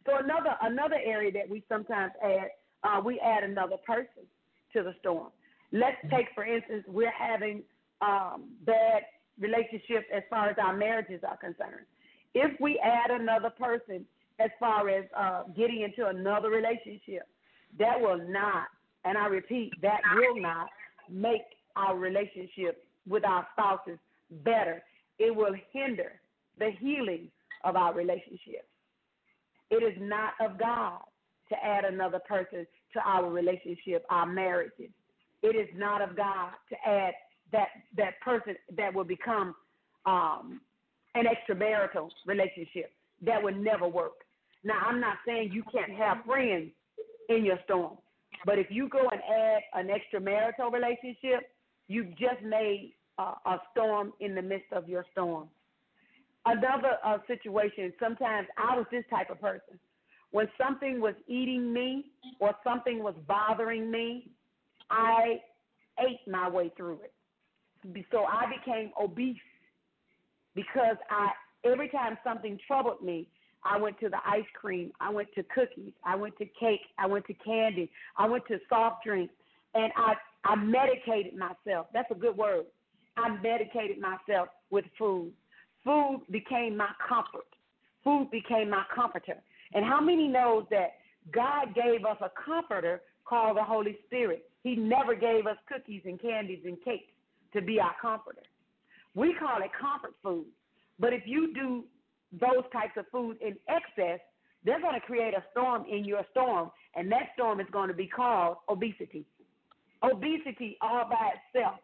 So 0.06 0.12
another 0.18 0.54
another 0.62 0.98
area 1.04 1.32
that 1.32 1.48
we 1.48 1.64
sometimes 1.68 2.12
add, 2.22 2.48
uh, 2.82 3.00
we 3.04 3.18
add 3.20 3.42
another 3.42 3.76
person 3.86 4.24
to 4.74 4.82
the 4.82 4.94
storm. 5.00 5.28
Let's 5.72 5.96
take 6.10 6.26
for 6.34 6.44
instance, 6.44 6.84
we're 6.86 7.10
having 7.10 7.62
um, 8.02 8.50
bad 8.66 9.02
relationships 9.38 10.06
as 10.14 10.22
far 10.28 10.50
as 10.50 10.56
our 10.62 10.76
marriages 10.76 11.22
are 11.26 11.36
concerned. 11.36 11.86
If 12.34 12.60
we 12.60 12.78
add 12.80 13.10
another 13.10 13.50
person 13.50 14.04
as 14.40 14.50
far 14.58 14.88
as 14.88 15.04
uh, 15.16 15.44
getting 15.56 15.82
into 15.82 16.08
another 16.08 16.50
relationship, 16.50 17.28
that 17.78 18.00
will 18.00 18.18
not, 18.28 18.66
and 19.04 19.16
I 19.16 19.26
repeat, 19.26 19.72
that 19.82 20.00
will 20.14 20.40
not 20.40 20.68
make 21.10 21.42
our 21.76 21.96
relationship 21.96 22.84
with 23.08 23.24
our 23.24 23.46
spouses 23.52 23.98
better. 24.44 24.82
It 25.18 25.34
will 25.34 25.54
hinder 25.72 26.12
the 26.58 26.70
healing 26.80 27.28
of 27.64 27.76
our 27.76 27.94
relationship. 27.94 28.66
It 29.70 29.82
is 29.82 29.96
not 30.00 30.34
of 30.40 30.58
God 30.58 31.00
to 31.48 31.56
add 31.64 31.84
another 31.84 32.20
person 32.26 32.66
to 32.92 33.00
our 33.04 33.28
relationship, 33.28 34.04
our 34.10 34.26
marriages. 34.26 34.90
It 35.42 35.56
is 35.56 35.68
not 35.76 36.00
of 36.00 36.16
God 36.16 36.52
to 36.70 36.76
add 36.88 37.14
that 37.52 37.68
that 37.96 38.20
person 38.20 38.54
that 38.76 38.94
will 38.94 39.04
become 39.04 39.54
um, 40.06 40.60
an 41.14 41.24
extramarital 41.26 42.10
relationship. 42.26 42.92
That 43.22 43.42
would 43.42 43.58
never 43.58 43.86
work. 43.86 44.23
Now, 44.64 44.80
I'm 44.86 45.00
not 45.00 45.18
saying 45.26 45.50
you 45.52 45.62
can't 45.70 45.92
have 45.92 46.24
friends 46.24 46.70
in 47.28 47.44
your 47.44 47.58
storm, 47.64 47.98
but 48.46 48.58
if 48.58 48.66
you 48.70 48.88
go 48.88 49.08
and 49.10 49.20
add 49.22 49.62
an 49.74 49.88
extramarital 49.88 50.72
relationship, 50.72 51.50
you've 51.88 52.10
just 52.10 52.42
made 52.42 52.94
uh, 53.18 53.34
a 53.46 53.58
storm 53.72 54.12
in 54.20 54.34
the 54.34 54.42
midst 54.42 54.72
of 54.72 54.88
your 54.88 55.04
storm. 55.12 55.48
Another 56.46 56.98
uh, 57.04 57.18
situation, 57.26 57.92
sometimes 58.00 58.48
I 58.58 58.76
was 58.76 58.86
this 58.90 59.04
type 59.10 59.30
of 59.30 59.40
person. 59.40 59.78
When 60.30 60.48
something 60.58 61.00
was 61.00 61.14
eating 61.28 61.72
me 61.72 62.06
or 62.40 62.54
something 62.64 63.02
was 63.02 63.14
bothering 63.28 63.90
me, 63.90 64.30
I 64.90 65.40
ate 66.00 66.20
my 66.26 66.48
way 66.48 66.72
through 66.76 67.00
it 67.04 67.14
so 68.10 68.24
I 68.24 68.46
became 68.58 68.90
obese 69.00 69.36
because 70.54 70.96
I 71.10 71.30
every 71.64 71.88
time 71.88 72.16
something 72.24 72.58
troubled 72.66 73.02
me, 73.02 73.28
I 73.64 73.78
went 73.78 73.98
to 74.00 74.08
the 74.08 74.18
ice 74.26 74.44
cream, 74.54 74.92
I 75.00 75.10
went 75.10 75.28
to 75.34 75.42
cookies, 75.54 75.92
I 76.04 76.16
went 76.16 76.36
to 76.38 76.44
cake, 76.44 76.82
I 76.98 77.06
went 77.06 77.26
to 77.26 77.34
candy, 77.34 77.90
I 78.18 78.28
went 78.28 78.46
to 78.48 78.58
soft 78.68 79.04
drinks, 79.04 79.34
and 79.74 79.92
I 79.96 80.14
I 80.44 80.56
medicated 80.56 81.34
myself. 81.36 81.86
That's 81.92 82.10
a 82.10 82.14
good 82.14 82.36
word. 82.36 82.66
I 83.16 83.28
medicated 83.42 83.98
myself 83.98 84.48
with 84.70 84.84
food. 84.98 85.32
Food 85.84 86.22
became 86.30 86.76
my 86.76 86.90
comfort. 87.08 87.46
Food 88.02 88.30
became 88.30 88.70
my 88.70 88.84
comforter. 88.94 89.36
And 89.72 89.84
how 89.84 90.00
many 90.00 90.28
knows 90.28 90.64
that 90.70 90.94
God 91.32 91.74
gave 91.74 92.04
us 92.04 92.18
a 92.20 92.30
comforter 92.44 93.00
called 93.24 93.56
the 93.56 93.62
Holy 93.62 93.96
Spirit? 94.06 94.44
He 94.62 94.76
never 94.76 95.14
gave 95.14 95.46
us 95.46 95.56
cookies 95.66 96.02
and 96.04 96.20
candies 96.20 96.60
and 96.64 96.76
cakes 96.84 97.12
to 97.54 97.62
be 97.62 97.80
our 97.80 97.94
comforter. 98.00 98.42
We 99.14 99.34
call 99.34 99.62
it 99.62 99.70
comfort 99.80 100.14
food. 100.22 100.46
But 100.98 101.12
if 101.12 101.22
you 101.24 101.54
do 101.54 101.84
those 102.40 102.64
types 102.72 102.92
of 102.96 103.06
food 103.12 103.36
in 103.40 103.56
excess, 103.68 104.20
they're 104.64 104.80
going 104.80 104.94
to 104.94 105.06
create 105.06 105.34
a 105.34 105.44
storm 105.50 105.84
in 105.90 106.04
your 106.04 106.24
storm, 106.30 106.70
and 106.94 107.10
that 107.12 107.30
storm 107.34 107.60
is 107.60 107.66
going 107.70 107.88
to 107.88 107.94
be 107.94 108.06
called 108.06 108.56
obesity. 108.68 109.26
Obesity 110.02 110.76
all 110.80 111.08
by 111.08 111.30
itself 111.54 111.76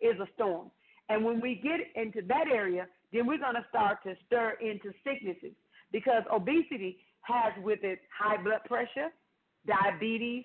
is 0.00 0.18
a 0.20 0.26
storm. 0.34 0.70
And 1.08 1.24
when 1.24 1.40
we 1.40 1.60
get 1.62 1.80
into 2.00 2.26
that 2.28 2.46
area, 2.52 2.86
then 3.12 3.26
we're 3.26 3.38
going 3.38 3.54
to 3.54 3.64
start 3.68 4.02
to 4.04 4.14
stir 4.26 4.56
into 4.60 4.92
sicknesses 5.04 5.52
because 5.90 6.22
obesity 6.32 6.98
has 7.22 7.52
with 7.62 7.80
it 7.82 8.00
high 8.16 8.40
blood 8.42 8.64
pressure, 8.66 9.08
diabetes, 9.66 10.44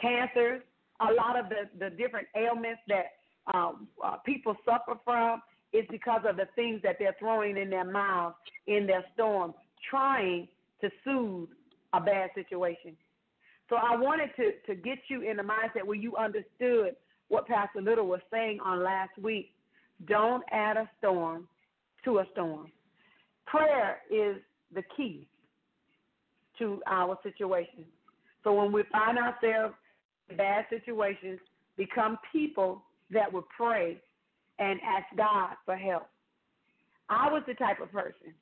cancer, 0.00 0.64
a 1.00 1.12
lot 1.12 1.38
of 1.38 1.48
the, 1.48 1.68
the 1.78 1.90
different 1.90 2.26
ailments 2.36 2.80
that 2.88 3.06
um, 3.52 3.88
uh, 4.02 4.16
people 4.24 4.56
suffer 4.64 4.98
from 5.04 5.42
is 5.74 5.84
because 5.90 6.22
of 6.26 6.36
the 6.36 6.46
things 6.54 6.80
that 6.82 6.96
they're 6.98 7.16
throwing 7.18 7.58
in 7.58 7.68
their 7.68 7.84
mouths 7.84 8.36
in 8.66 8.86
their 8.86 9.04
storm, 9.12 9.52
trying 9.90 10.48
to 10.80 10.88
soothe 11.04 11.48
a 11.92 12.00
bad 12.00 12.30
situation. 12.34 12.96
So 13.68 13.76
I 13.76 13.96
wanted 13.96 14.30
to, 14.36 14.52
to 14.66 14.80
get 14.80 14.98
you 15.08 15.22
in 15.22 15.36
the 15.36 15.42
mindset 15.42 15.84
where 15.84 15.96
you 15.96 16.16
understood 16.16 16.96
what 17.28 17.46
Pastor 17.46 17.82
Little 17.82 18.06
was 18.06 18.20
saying 18.32 18.60
on 18.64 18.82
last 18.82 19.18
week. 19.20 19.50
Don't 20.06 20.44
add 20.50 20.76
a 20.76 20.88
storm 20.98 21.48
to 22.04 22.18
a 22.18 22.24
storm. 22.32 22.70
Prayer 23.46 23.98
is 24.10 24.36
the 24.74 24.82
key 24.96 25.26
to 26.58 26.80
our 26.86 27.18
situation. 27.22 27.84
So 28.44 28.52
when 28.52 28.70
we 28.70 28.84
find 28.92 29.18
ourselves 29.18 29.74
in 30.28 30.36
bad 30.36 30.66
situations, 30.68 31.40
become 31.76 32.18
people 32.32 32.82
that 33.10 33.32
would 33.32 33.44
pray 33.56 34.00
and 34.58 34.80
ask 34.82 35.06
God 35.16 35.54
for 35.64 35.76
help. 35.76 36.08
I 37.08 37.30
was 37.30 37.42
the 37.46 37.54
type 37.54 37.80
of 37.80 37.92
person 37.92 38.34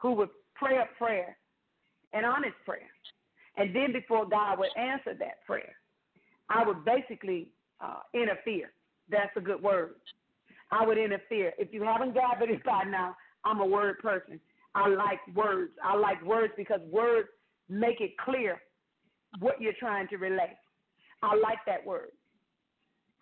who 0.00 0.12
would 0.12 0.28
pray 0.54 0.76
a 0.76 0.86
prayer, 0.98 1.36
an 2.12 2.24
honest 2.24 2.56
prayer. 2.64 2.90
And 3.56 3.74
then 3.74 3.92
before 3.92 4.28
God 4.28 4.58
would 4.58 4.76
answer 4.76 5.14
that 5.18 5.44
prayer, 5.46 5.74
I 6.50 6.66
would 6.66 6.84
basically 6.84 7.48
uh, 7.80 8.00
interfere. 8.12 8.72
That's 9.10 9.30
a 9.36 9.40
good 9.40 9.62
word. 9.62 9.94
I 10.70 10.84
would 10.84 10.98
interfere. 10.98 11.52
If 11.58 11.72
you 11.72 11.82
haven't 11.82 12.14
gathered 12.14 12.50
it 12.50 12.64
by 12.64 12.84
now, 12.84 13.16
I'm 13.44 13.60
a 13.60 13.66
word 13.66 13.98
person. 14.00 14.40
I 14.74 14.88
like 14.88 15.20
words. 15.34 15.72
I 15.82 15.96
like 15.96 16.22
words 16.24 16.52
because 16.56 16.80
words 16.90 17.28
make 17.68 18.00
it 18.00 18.12
clear 18.18 18.60
what 19.38 19.60
you're 19.60 19.72
trying 19.78 20.08
to 20.08 20.16
relate. 20.16 20.56
I 21.22 21.34
like 21.36 21.58
that 21.66 21.84
word. 21.84 22.10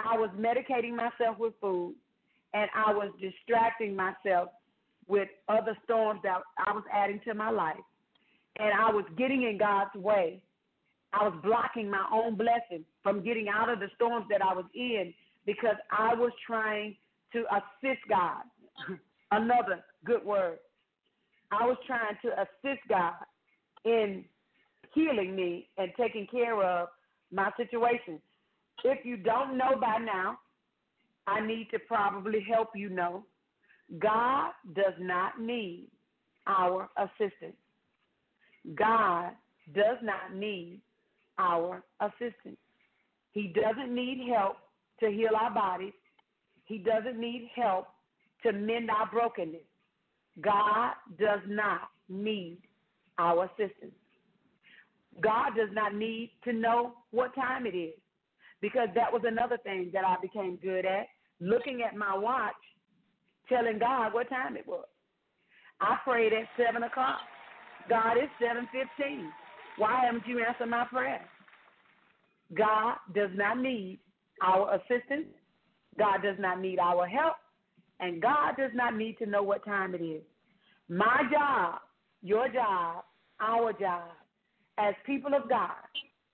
I 0.00 0.16
was 0.16 0.30
medicating 0.36 0.96
myself 0.96 1.38
with 1.38 1.54
food 1.60 1.94
and 2.54 2.70
I 2.74 2.92
was 2.92 3.10
distracting 3.20 3.94
myself 3.94 4.48
with 5.06 5.28
other 5.48 5.76
storms 5.84 6.20
that 6.22 6.38
I 6.66 6.72
was 6.72 6.84
adding 6.92 7.20
to 7.26 7.34
my 7.34 7.50
life. 7.50 7.76
And 8.58 8.70
I 8.72 8.90
was 8.90 9.04
getting 9.18 9.42
in 9.42 9.58
God's 9.58 9.94
way. 9.96 10.40
I 11.12 11.24
was 11.24 11.34
blocking 11.42 11.90
my 11.90 12.06
own 12.12 12.36
blessing 12.36 12.84
from 13.02 13.22
getting 13.22 13.48
out 13.48 13.68
of 13.68 13.80
the 13.80 13.88
storms 13.96 14.26
that 14.30 14.40
I 14.40 14.54
was 14.54 14.64
in 14.74 15.12
because 15.44 15.76
I 15.90 16.14
was 16.14 16.32
trying 16.46 16.96
to 17.32 17.44
assist 17.50 18.00
God. 18.08 18.42
Another 19.30 19.84
good 20.04 20.24
word. 20.24 20.58
I 21.50 21.66
was 21.66 21.76
trying 21.86 22.16
to 22.22 22.28
assist 22.40 22.80
God 22.88 23.14
in 23.84 24.24
healing 24.94 25.34
me 25.34 25.68
and 25.76 25.90
taking 25.98 26.26
care 26.28 26.62
of 26.62 26.88
my 27.32 27.50
situation. 27.56 28.20
If 28.84 29.04
you 29.04 29.16
don't 29.16 29.56
know 29.58 29.76
by 29.80 29.98
now, 29.98 30.38
I 31.26 31.40
need 31.40 31.68
to 31.72 31.78
probably 31.78 32.44
help 32.48 32.70
you 32.74 32.88
know 32.90 33.24
God 33.98 34.52
does 34.74 34.94
not 34.98 35.40
need 35.40 35.88
our 36.46 36.88
assistance. 36.96 37.56
God 38.74 39.30
does 39.74 39.98
not 40.02 40.34
need 40.34 40.80
our 41.38 41.82
assistance. 42.00 42.58
He 43.32 43.52
doesn't 43.54 43.94
need 43.94 44.28
help 44.32 44.56
to 45.00 45.10
heal 45.10 45.32
our 45.38 45.52
bodies. 45.52 45.92
He 46.64 46.78
doesn't 46.78 47.18
need 47.18 47.50
help 47.54 47.88
to 48.42 48.52
mend 48.52 48.90
our 48.90 49.10
brokenness. 49.10 49.62
God 50.40 50.92
does 51.18 51.40
not 51.46 51.88
need 52.08 52.58
our 53.18 53.44
assistance. 53.44 53.94
God 55.20 55.50
does 55.56 55.68
not 55.72 55.94
need 55.94 56.32
to 56.44 56.52
know 56.52 56.94
what 57.10 57.34
time 57.34 57.66
it 57.66 57.76
is 57.76 57.94
because 58.60 58.88
that 58.94 59.12
was 59.12 59.22
another 59.26 59.58
thing 59.58 59.90
that 59.92 60.04
I 60.04 60.16
became 60.20 60.56
good 60.56 60.84
at 60.84 61.06
looking 61.44 61.82
at 61.82 61.94
my 61.96 62.16
watch, 62.16 62.54
telling 63.48 63.78
God 63.78 64.14
what 64.14 64.28
time 64.28 64.56
it 64.56 64.66
was. 64.66 64.86
I 65.80 65.96
prayed 66.04 66.32
at 66.32 66.48
seven 66.56 66.82
o'clock. 66.82 67.18
God, 67.88 68.16
it's 68.16 68.32
seven 68.40 68.66
fifteen. 68.72 69.30
Why 69.76 70.04
haven't 70.04 70.26
you 70.26 70.42
answered 70.44 70.70
my 70.70 70.84
prayer? 70.86 71.28
God 72.56 72.96
does 73.14 73.30
not 73.34 73.58
need 73.58 73.98
our 74.42 74.74
assistance. 74.76 75.28
God 75.98 76.22
does 76.22 76.36
not 76.38 76.60
need 76.60 76.78
our 76.78 77.06
help. 77.06 77.34
And 78.00 78.22
God 78.22 78.54
does 78.56 78.70
not 78.74 78.96
need 78.96 79.18
to 79.18 79.26
know 79.26 79.42
what 79.42 79.64
time 79.64 79.94
it 79.94 80.02
is. 80.02 80.22
My 80.88 81.22
job, 81.32 81.80
your 82.22 82.48
job, 82.48 83.04
our 83.40 83.72
job 83.72 84.10
as 84.78 84.94
people 85.06 85.32
of 85.34 85.48
God 85.48 85.70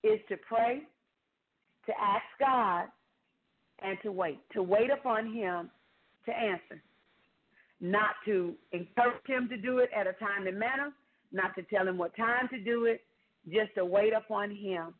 is 0.02 0.20
to 0.28 0.36
pray, 0.36 0.80
to 1.86 1.92
ask 2.00 2.24
God, 2.38 2.86
and 3.82 3.98
to 4.02 4.12
wait. 4.12 4.40
To 4.52 4.62
wait 4.62 4.90
upon 4.90 5.32
Him 5.32 5.70
to 6.26 6.32
answer. 6.32 6.82
Not 7.80 8.10
to 8.26 8.54
encourage 8.72 9.26
Him 9.26 9.48
to 9.48 9.56
do 9.56 9.78
it 9.78 9.90
at 9.96 10.06
a 10.06 10.12
timely 10.14 10.52
manner, 10.52 10.92
not 11.32 11.54
to 11.56 11.62
tell 11.62 11.86
Him 11.86 11.98
what 11.98 12.16
time 12.16 12.48
to 12.48 12.60
do 12.60 12.84
it, 12.84 13.02
just 13.50 13.74
to 13.76 13.84
wait 13.84 14.12
upon 14.12 14.50
Him. 14.50 14.94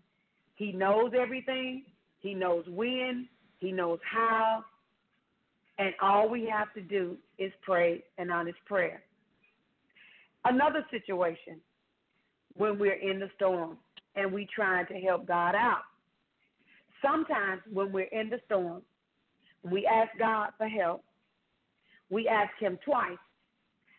He 0.55 0.73
knows 0.73 1.12
everything, 1.19 1.85
He 2.20 2.35
knows 2.35 2.65
when, 2.69 3.28
He 3.59 3.73
knows 3.73 3.98
how, 4.11 4.65
and 5.78 5.94
all 6.02 6.28
we 6.28 6.47
have 6.47 6.73
to 6.74 6.82
do 6.82 7.16
is 7.39 7.51
pray 7.62 8.05
an 8.19 8.31
honest 8.31 8.59
prayer. 8.66 9.02
Another 10.44 10.85
situation 10.90 11.61
when 12.55 12.78
we're 12.78 12.94
in 12.94 13.19
the 13.19 13.31
storm 13.36 13.78
and 14.15 14.31
we 14.31 14.47
trying 14.55 14.86
to 14.86 14.94
help 14.94 15.27
God 15.27 15.55
out. 15.55 15.82
Sometimes 17.02 17.62
when 17.72 17.93
we're 17.93 18.09
in 18.12 18.31
the 18.31 18.40
storm, 18.47 18.82
we 19.62 19.86
ask 19.86 20.10
God 20.18 20.51
for 20.56 20.68
help. 20.68 21.05
We 22.10 22.28
ask 22.28 22.51
Him 22.59 22.78
twice. 22.85 23.18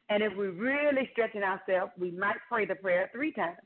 And 0.10 0.22
if 0.22 0.34
we're 0.36 0.52
really 0.52 1.10
stretching 1.14 1.44
ourselves, 1.44 1.92
we 1.98 2.12
might 2.12 2.38
pray 2.50 2.66
the 2.66 2.76
prayer 2.76 3.10
three 3.14 3.32
times. 3.32 3.58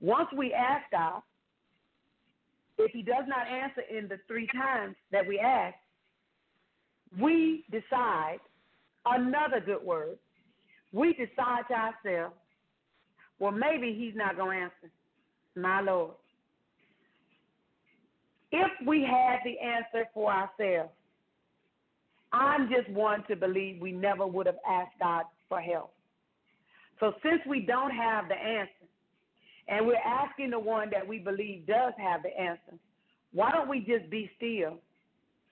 Once 0.00 0.28
we 0.36 0.52
ask 0.52 0.84
God, 0.90 1.20
if 2.78 2.90
He 2.92 3.02
does 3.02 3.24
not 3.26 3.46
answer 3.46 3.82
in 3.82 4.08
the 4.08 4.18
three 4.26 4.48
times 4.48 4.96
that 5.12 5.26
we 5.26 5.38
ask, 5.38 5.76
we 7.20 7.64
decide 7.70 8.38
another 9.06 9.60
good 9.64 9.82
word. 9.82 10.18
We 10.92 11.12
decide 11.12 11.64
to 11.68 11.74
ourselves, 11.74 12.34
well, 13.38 13.52
maybe 13.52 13.94
He's 13.98 14.16
not 14.16 14.36
going 14.36 14.58
to 14.58 14.64
answer. 14.64 14.90
My 15.56 15.80
Lord. 15.80 16.14
If 18.56 18.86
we 18.86 19.02
had 19.02 19.38
the 19.44 19.58
answer 19.58 20.08
for 20.14 20.32
ourselves, 20.32 20.92
I'm 22.32 22.68
just 22.68 22.88
one 22.88 23.24
to 23.26 23.34
believe 23.34 23.80
we 23.80 23.90
never 23.90 24.24
would 24.24 24.46
have 24.46 24.58
asked 24.68 24.96
God 25.00 25.24
for 25.48 25.60
help. 25.60 25.92
So 27.00 27.14
since 27.24 27.40
we 27.48 27.60
don't 27.60 27.90
have 27.90 28.28
the 28.28 28.36
answer, 28.36 28.70
and 29.66 29.84
we're 29.84 29.96
asking 29.96 30.50
the 30.50 30.58
one 30.60 30.88
that 30.90 31.04
we 31.06 31.18
believe 31.18 31.66
does 31.66 31.94
have 31.98 32.22
the 32.22 32.28
answer, 32.40 32.78
why 33.32 33.50
don't 33.50 33.68
we 33.68 33.80
just 33.80 34.08
be 34.08 34.30
still 34.36 34.78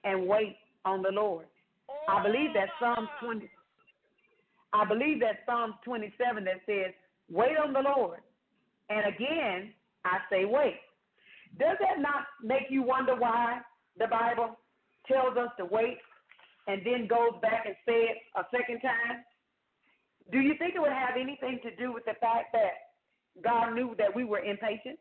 and 0.05 0.29
wait 0.29 0.57
on 0.85 1.03
the 1.03 1.11
Lord? 1.11 1.47
I 2.09 2.23
believe 2.23 2.55
that 2.55 2.69
Psalms 2.79 3.09
20 3.21 3.51
I 4.75 4.85
believe 4.85 5.21
that 5.21 5.41
Psalms 5.45 5.75
27 5.85 6.45
that 6.45 6.61
says, 6.67 6.95
"Wait 7.29 7.59
on 7.59 7.73
the 7.73 7.83
Lord." 7.83 8.21
And 8.89 9.07
again, 9.07 9.75
I 10.05 10.21
say 10.31 10.45
wait. 10.45 10.81
Does 11.59 11.77
that 11.81 12.01
not 12.01 12.25
make 12.43 12.71
you 12.71 12.83
wonder 12.83 13.15
why 13.15 13.61
the 13.99 14.07
Bible 14.07 14.59
tells 15.07 15.37
us 15.37 15.51
to 15.59 15.65
wait 15.67 15.99
and 16.67 16.81
then 16.85 17.07
goes 17.07 17.41
back 17.43 17.65
and 17.67 17.75
say 17.87 18.09
it 18.09 18.19
a 18.37 18.45
second 18.51 18.81
time? 18.81 19.25
Do 20.31 20.39
you 20.39 20.55
think 20.59 20.75
it 20.75 20.81
would 20.81 20.93
have 20.93 21.17
anything 21.21 21.61
to 21.63 21.75
do 21.77 21.93
with 21.93 22.05
the 22.05 22.15
fact 22.21 22.53
that 22.53 23.43
God 23.43 23.75
knew 23.75 23.95
that 23.99 24.15
we 24.15 24.25
were 24.25 24.39
impatient 24.39 24.99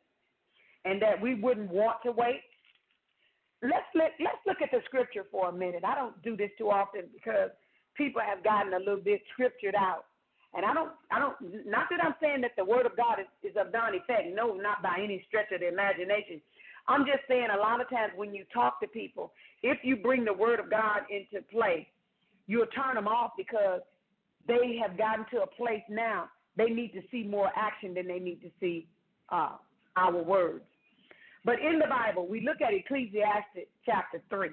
and 0.83 1.01
that 1.01 1.21
we 1.21 1.35
wouldn't 1.35 1.69
want 1.69 1.97
to 2.03 2.11
wait? 2.11 2.41
Let's 3.61 3.85
look, 3.93 4.11
let's 4.19 4.41
look 4.47 4.61
at 4.61 4.71
the 4.71 4.81
scripture 4.85 5.25
for 5.31 5.49
a 5.49 5.53
minute. 5.53 5.83
I 5.85 5.95
don't 5.95 6.21
do 6.23 6.35
this 6.35 6.49
too 6.57 6.71
often 6.71 7.03
because 7.13 7.51
people 7.95 8.21
have 8.21 8.43
gotten 8.43 8.73
a 8.73 8.79
little 8.79 8.97
bit 8.97 9.21
scriptured 9.33 9.75
out. 9.75 10.05
And 10.53 10.65
I 10.65 10.73
don't, 10.73 10.91
I 11.11 11.19
don't, 11.19 11.65
not 11.65 11.87
that 11.89 12.03
I'm 12.03 12.15
saying 12.21 12.41
that 12.41 12.51
the 12.57 12.65
word 12.65 12.85
of 12.85 12.97
God 12.97 13.19
is, 13.19 13.27
is 13.51 13.55
of 13.55 13.71
non 13.71 13.95
effect. 13.95 14.27
No, 14.33 14.53
not 14.53 14.83
by 14.83 14.99
any 15.01 15.23
stretch 15.27 15.51
of 15.53 15.61
the 15.61 15.67
imagination. 15.67 16.41
I'm 16.87 17.05
just 17.05 17.23
saying 17.27 17.47
a 17.55 17.59
lot 17.59 17.79
of 17.79 17.89
times 17.89 18.11
when 18.15 18.33
you 18.33 18.43
talk 18.53 18.81
to 18.81 18.87
people, 18.87 19.31
if 19.63 19.77
you 19.83 19.95
bring 19.95 20.25
the 20.25 20.33
word 20.33 20.59
of 20.59 20.69
God 20.69 21.01
into 21.09 21.45
play, 21.51 21.87
you'll 22.47 22.65
turn 22.67 22.95
them 22.95 23.07
off 23.07 23.31
because 23.37 23.81
they 24.47 24.79
have 24.81 24.97
gotten 24.97 25.25
to 25.31 25.43
a 25.43 25.47
place 25.47 25.83
now 25.89 26.27
they 26.57 26.65
need 26.65 26.93
to 26.93 27.01
see 27.11 27.23
more 27.23 27.51
action 27.55 27.93
than 27.93 28.07
they 28.07 28.19
need 28.19 28.41
to 28.41 28.49
see 28.59 28.87
uh, 29.29 29.55
our 29.95 30.23
words. 30.23 30.63
But 31.43 31.55
in 31.59 31.79
the 31.79 31.87
Bible, 31.87 32.27
we 32.27 32.41
look 32.41 32.61
at 32.61 32.73
Ecclesiastes 32.73 33.69
chapter 33.85 34.21
3. 34.29 34.49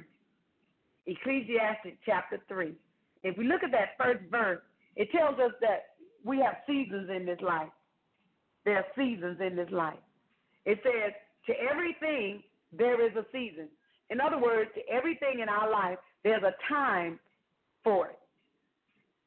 Ecclesiastes 1.06 1.98
chapter 2.06 2.40
3. 2.48 2.72
If 3.24 3.36
we 3.36 3.46
look 3.46 3.62
at 3.62 3.72
that 3.72 3.98
first 3.98 4.20
verse, 4.30 4.60
it 4.96 5.10
tells 5.10 5.38
us 5.38 5.52
that 5.60 5.87
we 6.24 6.38
have 6.38 6.56
seasons 6.66 7.10
in 7.14 7.24
this 7.26 7.40
life. 7.40 7.68
There 8.64 8.76
are 8.76 8.86
seasons 8.96 9.38
in 9.40 9.56
this 9.56 9.70
life. 9.70 9.98
It 10.64 10.80
says, 10.82 11.12
to 11.46 11.54
everything, 11.70 12.42
there 12.72 13.04
is 13.04 13.16
a 13.16 13.24
season. 13.32 13.68
In 14.10 14.20
other 14.20 14.38
words, 14.38 14.70
to 14.74 14.80
everything 14.92 15.40
in 15.40 15.48
our 15.48 15.70
life, 15.70 15.98
there's 16.24 16.42
a 16.42 16.54
time 16.68 17.18
for 17.84 18.08
it. 18.08 18.18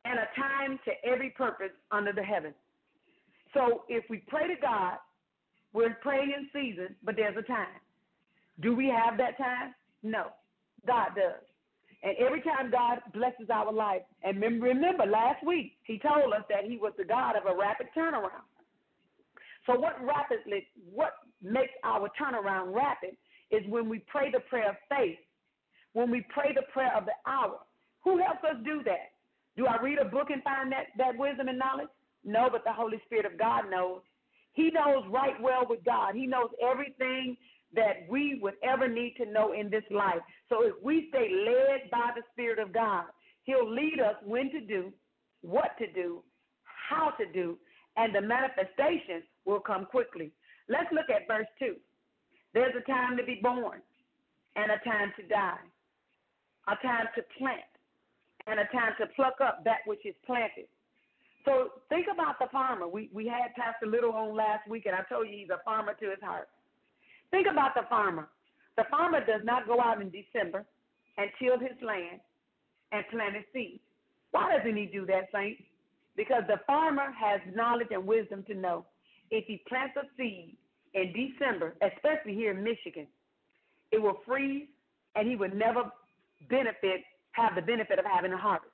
And 0.06 0.20
a 0.20 0.28
time 0.40 0.80
to 0.86 0.92
every 1.08 1.30
purpose 1.32 1.72
under 1.92 2.12
the 2.12 2.24
heaven. 2.24 2.54
So 3.54 3.84
if 3.88 4.04
we 4.10 4.18
pray 4.28 4.48
to 4.48 4.60
God, 4.62 4.98
we're 5.74 5.96
praying 6.02 6.34
in 6.36 6.50
season, 6.54 6.96
but 7.04 7.16
there's 7.16 7.38
a 7.38 7.44
time. 7.44 7.80
Do 8.60 8.76
we 8.76 8.88
have 8.88 9.18
that 9.18 9.38
time? 9.38 9.74
No. 10.04 10.28
God 10.86 11.10
does. 11.16 11.44
And 12.04 12.16
every 12.18 12.42
time 12.42 12.72
God 12.72 13.00
blesses 13.14 13.50
our 13.54 13.72
life, 13.72 14.02
and 14.24 14.42
remember 14.42 15.06
last 15.06 15.46
week, 15.46 15.74
He 15.84 16.00
told 16.00 16.34
us 16.34 16.44
that 16.50 16.66
He 16.66 16.78
was 16.78 16.94
the 16.98 17.06
God 17.06 17.36
of 17.36 17.46
a 17.46 17.56
rapid 17.56 17.88
turnaround. 17.96 18.48
So 19.68 19.80
what 19.80 19.96
rapidly, 20.04 20.68
what 20.92 21.14
makes 21.42 21.74
our 21.84 22.10
turnaround 22.20 22.74
rapid 22.74 23.16
is 23.52 23.62
when 23.70 23.88
we 23.88 24.00
pray 24.08 24.32
the 24.32 24.40
prayer 24.40 24.72
of 24.72 24.76
faith, 24.90 25.20
when 25.94 26.10
we 26.10 26.26
pray 26.30 26.54
the 26.56 26.64
prayer 26.74 26.96
of 26.96 27.06
the 27.06 27.14
hour. 27.30 27.60
Who 28.04 28.18
helps 28.18 28.44
us 28.44 28.58
do 28.64 28.82
that? 28.86 29.12
Do 29.58 29.68
I 29.68 29.80
read 29.82 30.00
a 30.00 30.06
book 30.06 30.30
and 30.32 30.42
find 30.42 30.72
that, 30.72 30.88
that 30.98 31.18
wisdom 31.18 31.50
and 31.50 31.60
knowledge? 31.60 31.90
No, 32.24 32.50
but 32.52 32.64
the 32.64 32.74
Holy 32.74 33.00
Spirit 33.06 33.26
of 33.26 33.38
God 33.38 33.70
knows. 33.70 34.02
He 34.54 34.72
knows 34.72 35.04
right 35.10 35.40
well 35.42 35.66
with 35.70 35.84
God. 35.84 36.16
He 36.16 36.26
knows 36.26 36.50
everything 36.62 37.38
that 37.74 38.06
we 38.10 38.40
would 38.42 38.56
ever 38.64 38.88
need 38.88 39.16
to 39.18 39.32
know 39.32 39.54
in 39.54 39.70
this 39.70 39.84
life. 39.92 40.22
So 40.50 40.64
if 40.64 40.74
we 40.84 41.08
stay 41.10 41.30
led 41.30 41.90
by 41.90 42.12
the 42.16 42.24
Spirit 42.34 42.60
of 42.60 42.74
God, 42.74 43.06
He'll 43.44 43.70
lead 43.70 44.00
us 44.00 44.16
when 44.24 44.52
to 44.52 44.62
do, 44.62 44.92
what 45.42 45.78
to 45.80 45.92
do, 45.92 46.22
how 46.90 47.12
to 47.12 47.26
do, 47.32 47.58
and 47.98 48.14
the 48.14 48.22
manifestation 48.22 49.24
will 49.46 49.60
come 49.60 49.86
quickly. 49.86 50.32
Let's 50.70 50.92
look 50.92 51.10
at 51.10 51.28
verse 51.28 51.48
2. 51.60 51.76
There's 52.54 52.76
a 52.76 52.92
time 52.92 53.18
to 53.18 53.24
be 53.24 53.40
born 53.42 53.82
and 54.56 54.72
a 54.72 54.78
time 54.88 55.14
to 55.18 55.24
die, 55.28 55.64
a 56.68 56.76
time 56.86 57.08
to 57.16 57.24
plant 57.38 57.62
and 58.48 58.60
a 58.60 58.66
time 58.66 58.94
to 59.00 59.08
pluck 59.16 59.36
up 59.42 59.64
that 59.66 59.80
which 59.86 60.06
is 60.06 60.16
planted. 60.26 60.68
So 61.46 61.82
think 61.90 62.08
about 62.12 62.38
the 62.40 62.48
farmer. 62.52 62.88
We 62.88 63.10
we 63.14 63.28
had 63.28 63.56
Pastor 63.56 63.88
Little 63.88 64.12
on 64.12 64.36
last 64.36 64.68
week, 64.70 64.86
and 64.86 64.96
I 64.96 65.02
told 65.10 65.28
you 65.28 65.38
he's 65.38 65.50
a 65.50 65.62
farmer 65.66 65.94
to 66.00 66.10
his 66.10 66.20
heart. 66.22 66.50
Think 67.32 67.48
about 67.50 67.74
the 67.76 67.84
farmer. 67.90 68.28
The 68.78 68.84
farmer 68.92 69.26
does 69.26 69.42
not 69.44 69.68
go 69.68 69.82
out 69.82 70.02
in 70.02 70.12
December 70.12 70.66
and 71.18 71.30
till 71.40 71.58
his 71.60 71.78
land 71.82 72.20
and 72.92 73.04
plant 73.10 73.36
his 73.36 73.46
seed. 73.54 73.80
Why 74.32 74.56
doesn't 74.58 74.78
he 74.78 74.86
do 74.86 75.06
that, 75.08 75.30
saints? 75.34 75.62
Because 76.16 76.44
the 76.48 76.60
farmer 76.68 77.12
has 77.12 77.42
knowledge 77.56 77.88
and 77.92 78.06
wisdom 78.06 78.44
to 78.48 78.54
know 78.54 78.86
if 79.30 79.46
he 79.46 79.64
plants 79.68 79.96
a 79.98 80.06
seed 80.18 80.58
in 80.94 81.14
December, 81.14 81.76
especially 81.82 82.34
here 82.34 82.52
in 82.52 82.64
Michigan, 82.64 83.08
it 83.92 84.02
will 84.02 84.20
freeze 84.26 84.68
and 85.16 85.28
he 85.28 85.36
would 85.36 85.54
never 85.54 85.84
benefit, 86.50 87.02
have 87.32 87.56
the 87.56 87.62
benefit 87.62 88.00
of 88.00 88.06
having 88.06 88.34
a 88.34 88.38
harvest. 88.38 88.72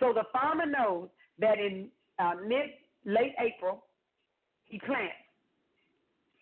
So 0.00 0.12
the 0.12 0.24
farmer 0.32 0.66
knows 0.66 1.08
that 1.38 1.58
in 1.58 1.88
uh, 2.18 2.32
mid, 2.46 2.70
late 3.04 3.34
April, 3.38 3.84
he 4.64 4.78
plants. 4.78 5.14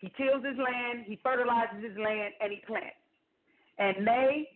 He 0.05 0.23
tills 0.23 0.45
his 0.45 0.57
land, 0.57 1.05
he 1.07 1.19
fertilizes 1.23 1.83
his 1.83 1.97
land, 1.97 2.35
and 2.39 2.51
he 2.51 2.61
plants. 2.67 3.01
And 3.79 4.05
May, 4.05 4.47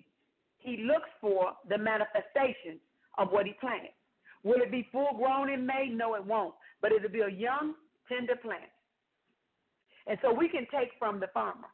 he 0.60 0.86
looks 0.86 1.10
for 1.20 1.54
the 1.68 1.78
manifestation 1.78 2.80
of 3.18 3.30
what 3.30 3.48
he 3.48 3.54
planted. 3.60 3.90
Will 4.44 4.62
it 4.62 4.70
be 4.70 4.88
full 4.92 5.10
grown 5.18 5.50
in 5.50 5.66
May? 5.66 5.90
No, 5.92 6.14
it 6.14 6.24
won't. 6.24 6.54
But 6.84 6.92
it'll 6.92 7.10
be 7.10 7.22
a 7.22 7.30
young, 7.30 7.74
tender 8.08 8.36
plant. 8.36 8.70
And 10.06 10.20
so 10.22 10.32
we 10.32 10.50
can 10.50 10.68
take 10.72 10.92
from 11.00 11.20
the 11.20 11.30
farmer. 11.34 11.68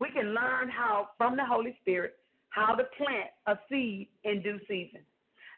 We 0.00 0.10
can 0.10 0.32
learn 0.32 0.70
how, 0.70 1.10
from 1.18 1.36
the 1.36 1.44
Holy 1.44 1.76
Spirit, 1.82 2.14
how 2.48 2.74
to 2.74 2.84
plant 2.96 3.30
a 3.46 3.58
seed 3.68 4.08
in 4.24 4.40
due 4.40 4.60
season. 4.66 5.00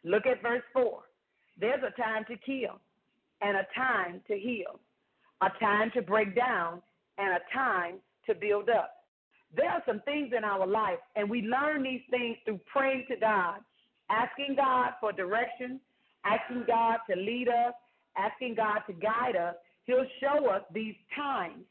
Look 0.02 0.27
at 0.27 0.43
verse 0.43 0.64
4. 0.73 1.01
There's 1.60 1.82
a 1.85 1.97
time 1.97 2.24
to 2.27 2.36
kill 2.39 2.81
and 3.40 3.56
a 3.56 3.66
time 3.73 4.20
to 4.27 4.36
heal, 4.36 4.81
a 5.43 5.51
time 5.60 5.93
to 5.94 6.02
break 6.02 6.35
down 6.35 6.82
and 7.18 7.34
a 7.34 7.40
time 7.55 7.97
to 8.26 8.34
build 8.34 8.68
up. 8.68 8.93
There 9.55 9.70
are 9.70 9.82
some 9.86 10.01
things 10.01 10.32
in 10.36 10.44
our 10.44 10.66
life, 10.66 10.98
and 11.14 11.30
we 11.30 11.43
learn 11.43 11.82
these 11.82 12.02
things 12.10 12.36
through 12.44 12.60
praying 12.70 13.06
to 13.09 13.16
God, 13.16 13.60
asking 14.10 14.56
God 14.56 14.90
for 15.01 15.12
direction, 15.12 15.80
asking 16.24 16.64
God 16.66 16.98
to 17.09 17.16
lead 17.16 17.48
us, 17.48 17.74
asking 18.16 18.56
God 18.56 18.80
to 18.86 18.93
guide 18.93 19.36
us. 19.36 19.55
He'll 19.84 20.06
show 20.20 20.51
us 20.51 20.62
these 20.74 20.97
times 21.14 21.64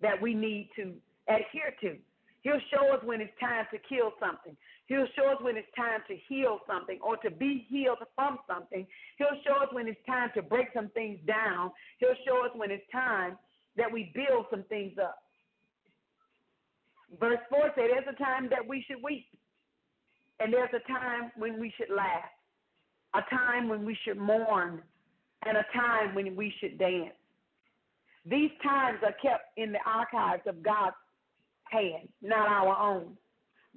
that 0.00 0.20
we 0.20 0.34
need 0.34 0.70
to 0.76 0.94
adhere 1.28 1.74
to. 1.82 1.96
He'll 2.42 2.60
show 2.74 2.92
us 2.92 3.00
when 3.04 3.20
it's 3.20 3.32
time 3.38 3.66
to 3.70 3.78
kill 3.88 4.12
something. 4.18 4.56
He'll 4.86 5.06
show 5.16 5.30
us 5.30 5.38
when 5.40 5.56
it's 5.56 5.70
time 5.76 6.00
to 6.08 6.16
heal 6.28 6.58
something 6.66 6.98
or 7.00 7.16
to 7.18 7.30
be 7.30 7.64
healed 7.68 7.98
from 8.16 8.38
something. 8.48 8.84
He'll 9.16 9.38
show 9.46 9.62
us 9.62 9.68
when 9.70 9.86
it's 9.86 10.04
time 10.06 10.30
to 10.34 10.42
break 10.42 10.66
some 10.74 10.88
things 10.90 11.20
down. 11.24 11.70
He'll 11.98 12.18
show 12.26 12.44
us 12.44 12.50
when 12.56 12.72
it's 12.72 12.84
time 12.90 13.38
that 13.76 13.90
we 13.90 14.12
build 14.14 14.46
some 14.50 14.64
things 14.64 14.92
up. 15.02 15.18
Verse 17.20 17.40
4 17.50 17.72
says 17.74 17.74
there's 17.76 18.14
a 18.14 18.22
time 18.22 18.48
that 18.50 18.66
we 18.66 18.84
should 18.88 19.02
weep, 19.02 19.26
and 20.40 20.52
there's 20.52 20.70
a 20.74 20.92
time 20.92 21.30
when 21.36 21.60
we 21.60 21.72
should 21.76 21.94
laugh, 21.94 22.30
a 23.14 23.20
time 23.34 23.68
when 23.68 23.84
we 23.84 23.96
should 24.04 24.18
mourn, 24.18 24.82
and 25.44 25.56
a 25.56 25.64
time 25.74 26.14
when 26.14 26.34
we 26.36 26.52
should 26.60 26.78
dance. 26.78 27.14
These 28.24 28.50
times 28.62 28.98
are 29.04 29.14
kept 29.20 29.44
in 29.56 29.72
the 29.72 29.80
archives 29.84 30.42
of 30.46 30.62
God's 30.62 30.96
hand, 31.70 32.08
not 32.22 32.48
our 32.48 32.78
own. 32.78 33.16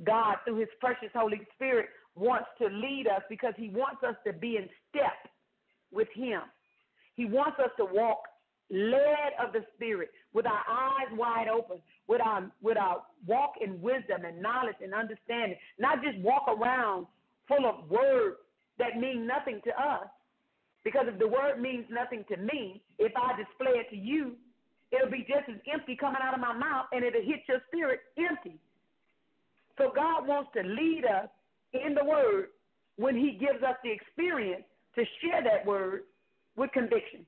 God, 0.06 0.36
through 0.46 0.60
His 0.60 0.70
precious 0.80 1.10
Holy 1.16 1.42
Spirit, 1.56 1.88
wants 2.16 2.48
to 2.62 2.68
lead 2.68 3.08
us 3.08 3.22
because 3.30 3.54
He 3.58 3.70
wants 3.70 4.04
us 4.08 4.16
to 4.26 4.34
be 4.34 4.58
in 4.58 4.70
step 4.90 5.32
with 5.92 6.08
Him. 6.14 6.42
He 7.16 7.26
wants 7.26 7.58
us 7.60 7.72
to 7.78 7.86
walk 7.86 8.20
led 8.70 9.34
of 9.44 9.54
the 9.54 9.64
Spirit, 9.76 10.12
with 10.34 10.46
our 10.46 10.64
eyes 10.70 11.08
wide 11.14 11.48
open, 11.48 11.78
with 12.08 12.22
our 12.22 12.50
with 12.62 12.78
our 12.78 13.04
walk 13.28 13.54
in 13.62 13.82
wisdom 13.82 14.26
and 14.26 14.42
knowledge 14.42 14.76
and 14.82 14.94
understanding, 14.94 15.58
not 15.80 16.04
just 16.04 16.18
walk 16.20 16.48
around 16.48 17.08
full 17.48 17.66
of 17.66 17.90
words 17.90 18.38
that 18.80 18.98
mean 18.98 19.28
nothing 19.28 19.62
to 19.66 19.72
us. 19.72 20.08
Because 20.84 21.06
if 21.08 21.18
the 21.18 21.28
word 21.28 21.60
means 21.60 21.86
nothing 21.90 22.24
to 22.30 22.38
me, 22.38 22.82
if 23.00 23.12
I 23.16 23.36
display 23.36 23.80
it 23.80 23.90
to 23.90 23.96
you, 23.96 24.36
it'll 24.92 25.12
be 25.12 25.26
just 25.28 25.50
as 25.50 25.60
empty 25.72 25.96
coming 25.96 26.22
out 26.22 26.34
of 26.34 26.40
my 26.40 26.54
mouth 26.54 26.86
and 26.92 27.04
it'll 27.04 27.22
hit 27.22 27.42
your 27.48 27.60
spirit 27.68 28.02
empty. 28.18 28.60
So 29.78 29.92
God 29.96 30.28
wants 30.28 30.52
to 30.56 30.62
lead 30.62 31.04
us 31.06 31.28
in 31.74 31.96
the 31.96 32.06
word 32.06 32.48
when 32.98 33.16
he 33.16 33.32
gives 33.32 33.64
us 33.64 33.76
the 33.84 33.92
experience 33.92 34.64
to 34.96 35.04
share 35.22 35.44
that 35.44 35.66
word 35.66 36.04
with 36.56 36.72
conviction. 36.72 37.26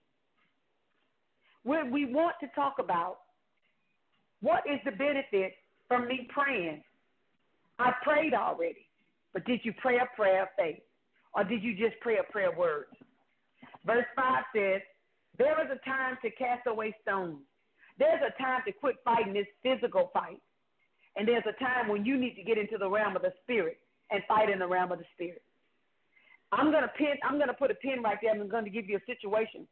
When 1.68 1.92
we 1.92 2.06
want 2.06 2.38
to 2.40 2.48
talk 2.56 2.76
about 2.80 3.18
what 4.40 4.64
is 4.66 4.80
the 4.86 4.92
benefit 4.92 5.52
from 5.90 6.08
me 6.08 6.26
praying? 6.34 6.82
I 7.78 7.92
prayed 8.04 8.34
already, 8.34 8.88
but 9.34 9.44
did 9.44 9.60
you 9.64 9.74
pray 9.82 9.98
a 9.98 10.08
prayer 10.16 10.44
of 10.44 10.48
faith? 10.58 10.80
Or 11.36 11.44
did 11.44 11.62
you 11.62 11.76
just 11.76 12.00
pray 12.00 12.20
a 12.20 12.32
prayer 12.32 12.52
of 12.52 12.58
words? 12.58 12.96
Verse 13.86 14.06
5 14.16 14.44
says, 14.56 14.82
There 15.38 15.62
is 15.62 15.70
a 15.70 15.84
time 15.84 16.18
to 16.22 16.32
cast 16.32 16.66
away 16.68 16.96
stones. 17.02 17.40
There's 18.00 18.22
a 18.22 18.42
time 18.42 18.62
to 18.66 18.72
quit 18.72 18.96
fighting 19.04 19.34
this 19.34 19.48
physical 19.62 20.10
fight. 20.14 20.40
And 21.18 21.28
there's 21.28 21.44
a 21.50 21.62
time 21.62 21.90
when 21.90 22.06
you 22.06 22.18
need 22.18 22.36
to 22.36 22.44
get 22.44 22.58
into 22.58 22.78
the 22.78 22.90
realm 22.90 23.18
of 23.18 23.24
the 23.24 23.34
spirit 23.44 23.80
and 24.10 24.24
fight 24.26 24.50
in 24.50 24.60
the 24.60 24.68
realm 24.68 24.94
of 24.94 25.00
the 25.00 25.06
spirit. 25.16 25.42
I'm 26.54 26.72
gonna 26.72 26.92
pin 26.98 27.16
I'm 27.28 27.38
gonna 27.38 27.54
put 27.54 27.72
a 27.72 27.76
pin 27.76 28.02
right 28.02 28.18
there. 28.22 28.32
And 28.32 28.42
I'm 28.42 28.48
gonna 28.48 28.70
give 28.70 28.88
you 28.88 28.96
a 28.96 29.06
situation 29.06 29.68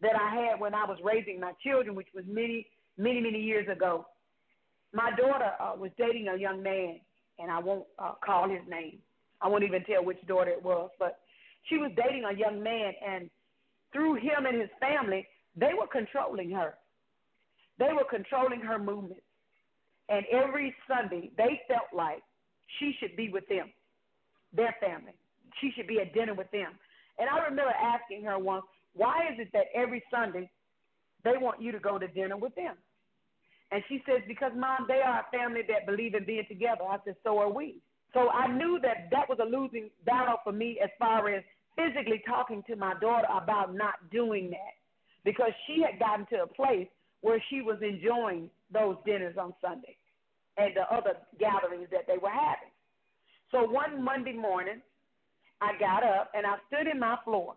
that 0.00 0.12
I 0.14 0.34
had 0.34 0.60
when 0.60 0.74
I 0.74 0.84
was 0.84 0.98
raising 1.02 1.40
my 1.40 1.52
children, 1.64 1.94
which 1.94 2.08
was 2.14 2.24
many, 2.28 2.66
many, 2.98 3.20
many 3.20 3.40
years 3.40 3.68
ago. 3.68 4.06
My 4.92 5.10
daughter 5.10 5.52
uh, 5.60 5.72
was 5.76 5.90
dating 5.98 6.28
a 6.28 6.36
young 6.36 6.62
man, 6.62 7.00
and 7.38 7.50
I 7.50 7.58
won't 7.58 7.86
uh, 7.98 8.12
call 8.24 8.48
his 8.48 8.60
name. 8.68 8.98
I 9.40 9.48
won't 9.48 9.64
even 9.64 9.84
tell 9.84 10.04
which 10.04 10.24
daughter 10.26 10.50
it 10.50 10.62
was, 10.62 10.90
but 10.98 11.18
she 11.64 11.76
was 11.76 11.90
dating 11.96 12.24
a 12.24 12.36
young 12.36 12.62
man, 12.62 12.92
and 13.06 13.30
through 13.92 14.14
him 14.14 14.46
and 14.46 14.60
his 14.60 14.70
family, 14.80 15.26
they 15.56 15.72
were 15.78 15.86
controlling 15.86 16.50
her. 16.50 16.74
They 17.78 17.92
were 17.92 18.06
controlling 18.08 18.60
her 18.60 18.78
movements. 18.78 19.22
And 20.08 20.24
every 20.32 20.74
Sunday, 20.86 21.30
they 21.36 21.60
felt 21.68 21.88
like 21.92 22.22
she 22.78 22.94
should 23.00 23.16
be 23.16 23.28
with 23.28 23.46
them, 23.48 23.72
their 24.54 24.74
family. 24.80 25.12
She 25.60 25.72
should 25.74 25.86
be 25.86 26.00
at 26.00 26.14
dinner 26.14 26.34
with 26.34 26.50
them. 26.52 26.72
And 27.18 27.28
I 27.28 27.44
remember 27.44 27.72
asking 27.72 28.24
her 28.24 28.38
once, 28.38 28.64
why 28.96 29.28
is 29.32 29.38
it 29.38 29.48
that 29.52 29.66
every 29.74 30.02
Sunday 30.10 30.50
they 31.22 31.36
want 31.36 31.60
you 31.60 31.70
to 31.72 31.78
go 31.78 31.98
to 31.98 32.08
dinner 32.08 32.36
with 32.36 32.54
them? 32.54 32.74
And 33.70 33.82
she 33.88 34.02
says, 34.06 34.22
Because, 34.26 34.52
Mom, 34.56 34.86
they 34.88 35.00
are 35.04 35.20
a 35.20 35.36
family 35.36 35.62
that 35.68 35.86
believe 35.86 36.14
in 36.14 36.24
being 36.24 36.46
together. 36.48 36.84
I 36.88 36.98
said, 37.04 37.16
So 37.22 37.38
are 37.38 37.52
we. 37.52 37.76
So 38.14 38.30
I 38.30 38.46
knew 38.46 38.78
that 38.82 39.08
that 39.10 39.28
was 39.28 39.38
a 39.42 39.44
losing 39.44 39.90
battle 40.04 40.36
for 40.42 40.52
me 40.52 40.78
as 40.82 40.90
far 40.98 41.28
as 41.28 41.42
physically 41.76 42.22
talking 42.26 42.62
to 42.68 42.76
my 42.76 42.94
daughter 43.00 43.26
about 43.30 43.74
not 43.74 43.94
doing 44.10 44.50
that 44.50 44.74
because 45.24 45.50
she 45.66 45.82
had 45.82 45.98
gotten 45.98 46.24
to 46.26 46.44
a 46.44 46.46
place 46.46 46.88
where 47.20 47.42
she 47.50 47.60
was 47.60 47.76
enjoying 47.82 48.48
those 48.72 48.96
dinners 49.04 49.36
on 49.36 49.52
Sunday 49.60 49.96
and 50.56 50.74
the 50.74 50.82
other 50.94 51.18
gatherings 51.38 51.88
that 51.90 52.06
they 52.06 52.16
were 52.16 52.30
having. 52.30 52.72
So 53.50 53.64
one 53.70 54.02
Monday 54.02 54.32
morning, 54.32 54.80
I 55.60 55.72
got 55.78 56.02
up 56.02 56.30
and 56.34 56.46
I 56.46 56.56
stood 56.68 56.86
in 56.90 56.98
my 56.98 57.16
floor 57.24 57.56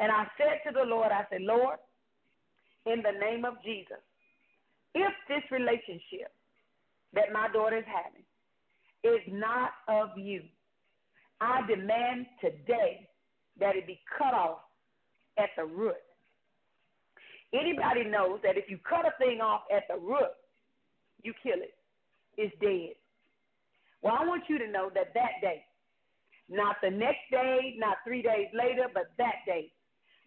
and 0.00 0.10
I 0.10 0.24
said 0.38 0.60
to 0.66 0.72
the 0.72 0.84
Lord, 0.84 1.12
I 1.12 1.24
said, 1.30 1.42
Lord, 1.42 1.76
in 2.86 3.02
the 3.02 3.18
name 3.20 3.44
of 3.44 3.54
Jesus, 3.62 4.00
if 4.94 5.12
this 5.28 5.42
relationship 5.50 6.32
that 7.12 7.32
my 7.32 7.48
daughter 7.52 7.78
is 7.78 7.84
having 7.86 8.24
is 9.04 9.20
not 9.28 9.70
of 9.88 10.16
you, 10.16 10.42
I 11.40 11.60
demand 11.68 12.26
today 12.40 13.08
that 13.58 13.76
it 13.76 13.86
be 13.86 14.00
cut 14.18 14.32
off 14.32 14.60
at 15.38 15.50
the 15.56 15.64
root. 15.64 15.94
Anybody 17.52 18.04
knows 18.04 18.40
that 18.42 18.56
if 18.56 18.70
you 18.70 18.78
cut 18.88 19.06
a 19.06 19.12
thing 19.18 19.40
off 19.40 19.62
at 19.74 19.82
the 19.88 20.00
root, 20.00 20.32
you 21.22 21.34
kill 21.42 21.60
it. 21.60 21.74
It's 22.36 22.54
dead. 22.60 22.94
Well, 24.02 24.16
I 24.18 24.24
want 24.24 24.44
you 24.48 24.58
to 24.58 24.70
know 24.70 24.90
that 24.94 25.12
that 25.14 25.42
day, 25.42 25.64
not 26.48 26.76
the 26.82 26.90
next 26.90 27.28
day, 27.30 27.74
not 27.76 27.98
three 28.04 28.22
days 28.22 28.48
later, 28.54 28.86
but 28.92 29.10
that 29.18 29.44
day, 29.46 29.70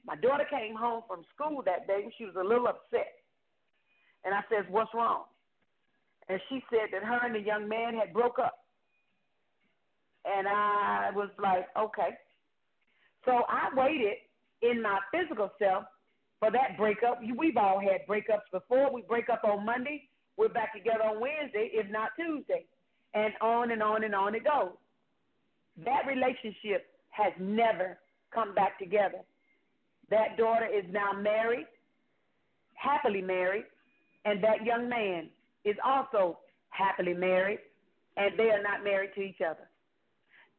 My 0.06 0.16
daughter 0.18 0.46
came 0.50 0.76
home 0.76 1.04
from 1.08 1.24
school 1.34 1.62
that 1.66 1.88
day. 1.88 2.02
and 2.04 2.14
She 2.18 2.26
was 2.26 2.36
a 2.36 2.44
little 2.44 2.68
upset. 2.68 3.14
And 4.26 4.34
I 4.34 4.42
said, 4.50 4.72
What's 4.72 4.94
wrong? 4.94 5.24
And 6.30 6.40
she 6.50 6.64
said 6.70 6.90
that 6.92 7.04
her 7.04 7.26
and 7.26 7.36
the 7.36 7.40
young 7.40 7.68
man 7.68 7.96
had 7.96 8.14
broke 8.14 8.40
up. 8.40 8.60
And 10.26 10.48
I 10.48 11.12
was 11.14 11.30
like, 11.42 11.68
Okay. 11.78 12.18
So 13.26 13.44
I 13.48 13.70
waited 13.76 14.16
in 14.62 14.82
my 14.82 15.00
physical 15.12 15.52
self 15.60 15.86
for 16.40 16.52
that 16.52 16.78
breakup. 16.78 17.22
We've 17.38 17.58
all 17.58 17.80
had 17.80 18.06
breakups 18.08 18.52
before. 18.52 18.92
We 18.94 19.04
break 19.08 19.30
up 19.30 19.44
on 19.46 19.66
Monday, 19.66 20.10
we're 20.38 20.50
back 20.50 20.74
together 20.74 21.04
on 21.04 21.22
Wednesday, 21.22 21.70
if 21.74 21.90
not 21.90 22.10
Tuesday. 22.18 22.66
And 23.14 23.34
on 23.42 23.72
and 23.72 23.84
on 23.84 24.04
and 24.04 24.16
on 24.16 24.36
it 24.36 24.44
goes. 24.44 24.72
That 25.86 26.06
relationship 26.08 26.88
has 27.12 27.32
never 27.40 28.00
come 28.34 28.56
back 28.56 28.80
together. 28.80 29.20
That 30.14 30.38
daughter 30.38 30.68
is 30.68 30.86
now 30.92 31.12
married, 31.12 31.66
happily 32.76 33.22
married, 33.22 33.66
and 34.26 34.44
that 34.44 34.64
young 34.64 34.88
man 34.88 35.30
is 35.66 35.76
also 35.84 36.38
happily 36.70 37.16
married, 37.16 37.58
and 38.16 38.38
they 38.38 38.52
are 38.52 38.62
not 38.62 38.84
married 38.84 39.10
to 39.16 39.22
each 39.22 39.42
other. 39.42 39.68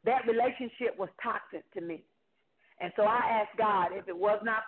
That 0.05 0.27
relationship 0.27 0.99
was 0.99 1.09
toxic 1.23 1.63
to 1.75 1.81
me. 1.81 2.03
And 2.81 2.93
so 2.97 3.05
I 3.05 3.43
asked 3.43 3.57
God 3.57 3.91
if 3.93 4.09
it 4.09 4.17
was 4.17 4.41
not 4.43 4.65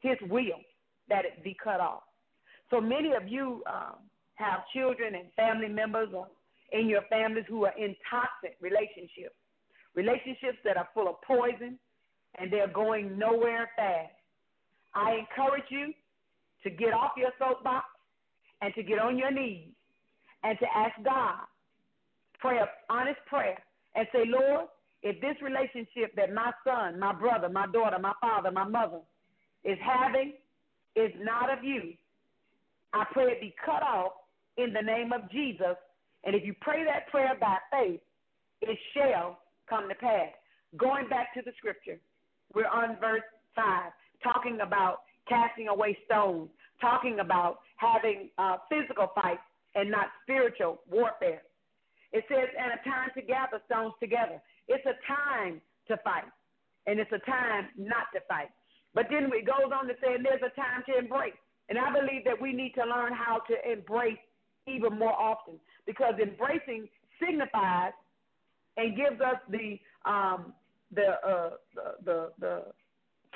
His 0.00 0.16
will 0.30 0.64
that 1.10 1.26
it 1.26 1.44
be 1.44 1.54
cut 1.62 1.80
off. 1.80 2.04
So 2.70 2.80
many 2.80 3.12
of 3.12 3.28
you 3.28 3.62
um, 3.70 3.96
have 4.36 4.60
children 4.74 5.14
and 5.14 5.26
family 5.36 5.68
members 5.68 6.08
or 6.14 6.26
in 6.72 6.88
your 6.88 7.02
families 7.10 7.44
who 7.50 7.66
are 7.66 7.76
in 7.76 7.94
toxic 8.08 8.56
relationships, 8.62 9.36
relationships 9.94 10.56
that 10.64 10.78
are 10.78 10.88
full 10.94 11.06
of 11.06 11.16
poison 11.20 11.78
and 12.38 12.52
they're 12.52 12.68
going 12.68 13.18
nowhere 13.18 13.70
fast. 13.76 14.12
I 14.94 15.16
encourage 15.16 15.64
you 15.68 15.92
to 16.62 16.70
get 16.70 16.92
off 16.92 17.12
your 17.16 17.30
soapbox 17.38 17.86
and 18.62 18.74
to 18.74 18.82
get 18.82 18.98
on 18.98 19.18
your 19.18 19.30
knees 19.30 19.68
and 20.42 20.58
to 20.58 20.66
ask 20.74 20.94
God, 21.04 21.44
pray 22.38 22.58
an 22.58 22.66
honest 22.88 23.18
prayer, 23.26 23.58
and 23.94 24.06
say, 24.12 24.24
Lord, 24.26 24.66
if 25.02 25.20
this 25.20 25.36
relationship 25.42 26.14
that 26.16 26.32
my 26.32 26.50
son, 26.64 26.98
my 26.98 27.12
brother, 27.12 27.48
my 27.48 27.66
daughter, 27.66 27.98
my 27.98 28.12
father, 28.20 28.50
my 28.50 28.64
mother 28.64 29.00
is 29.64 29.78
having 29.82 30.34
is 30.94 31.12
not 31.20 31.50
of 31.56 31.62
you, 31.62 31.92
I 32.92 33.04
pray 33.12 33.24
it 33.24 33.40
be 33.40 33.54
cut 33.64 33.82
off 33.82 34.12
in 34.56 34.72
the 34.72 34.80
name 34.80 35.12
of 35.12 35.30
Jesus. 35.30 35.76
And 36.24 36.34
if 36.34 36.44
you 36.44 36.54
pray 36.60 36.84
that 36.84 37.08
prayer 37.08 37.34
by 37.40 37.56
faith, 37.70 38.00
it 38.62 38.78
shall 38.94 39.38
come 39.68 39.88
to 39.88 39.94
pass. 39.94 40.30
Going 40.76 41.08
back 41.08 41.34
to 41.34 41.42
the 41.44 41.52
scripture, 41.58 41.98
we're 42.56 42.66
on 42.66 42.96
verse 42.98 43.28
5, 43.54 43.92
talking 44.24 44.60
about 44.62 45.04
casting 45.28 45.68
away 45.68 45.96
stones, 46.06 46.48
talking 46.80 47.20
about 47.20 47.58
having 47.76 48.30
uh, 48.38 48.56
physical 48.70 49.12
fights 49.14 49.44
and 49.74 49.90
not 49.90 50.06
spiritual 50.22 50.80
warfare. 50.90 51.42
It 52.12 52.24
says, 52.28 52.48
and 52.58 52.72
a 52.72 52.82
time 52.88 53.10
to 53.14 53.20
gather 53.20 53.60
stones 53.66 53.92
together. 54.00 54.40
It's 54.68 54.84
a 54.86 54.96
time 55.04 55.60
to 55.88 55.98
fight, 56.02 56.24
and 56.86 56.98
it's 56.98 57.12
a 57.12 57.20
time 57.30 57.68
not 57.76 58.08
to 58.14 58.20
fight. 58.26 58.48
But 58.94 59.08
then 59.10 59.28
it 59.34 59.44
goes 59.44 59.68
on 59.68 59.86
to 59.88 59.94
say, 60.00 60.14
and 60.14 60.24
there's 60.24 60.40
a 60.40 60.54
time 60.56 60.80
to 60.88 60.96
embrace. 60.96 61.36
And 61.68 61.78
I 61.78 61.92
believe 61.92 62.24
that 62.24 62.40
we 62.40 62.54
need 62.54 62.72
to 62.80 62.84
learn 62.88 63.12
how 63.12 63.42
to 63.52 63.70
embrace 63.70 64.22
even 64.66 64.98
more 64.98 65.12
often 65.12 65.60
because 65.84 66.14
embracing 66.22 66.88
signifies 67.20 67.92
and 68.78 68.96
gives 68.96 69.20
us 69.20 69.36
the 69.50 69.78
um, 70.08 70.54
the, 70.94 71.06
uh, 71.26 71.50
the 71.74 71.94
the 72.04 72.30
the 72.38 72.62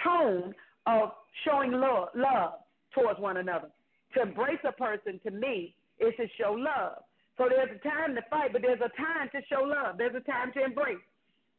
tone 0.05 0.55
of 0.87 1.11
showing 1.45 1.73
love 1.73 2.09
love 2.15 2.53
towards 2.95 3.21
one 3.21 3.39
another. 3.39 3.69
To 4.15 4.23
embrace 4.23 4.59
a 4.67 4.73
person 4.73 5.21
to 5.25 5.31
me 5.31 5.75
is 5.99 6.13
to 6.17 6.27
show 6.39 6.53
love. 6.53 7.03
So 7.39 7.49
there's 7.49 7.71
a 7.75 7.89
time 7.89 8.15
to 8.15 8.23
fight, 8.29 8.53
but 8.53 8.63
there's 8.63 8.81
a 8.81 8.91
time 8.97 9.29
to 9.33 9.41
show 9.49 9.63
love. 9.63 9.97
There's 9.99 10.15
a 10.15 10.21
time 10.21 10.53
to 10.55 10.65
embrace 10.65 10.99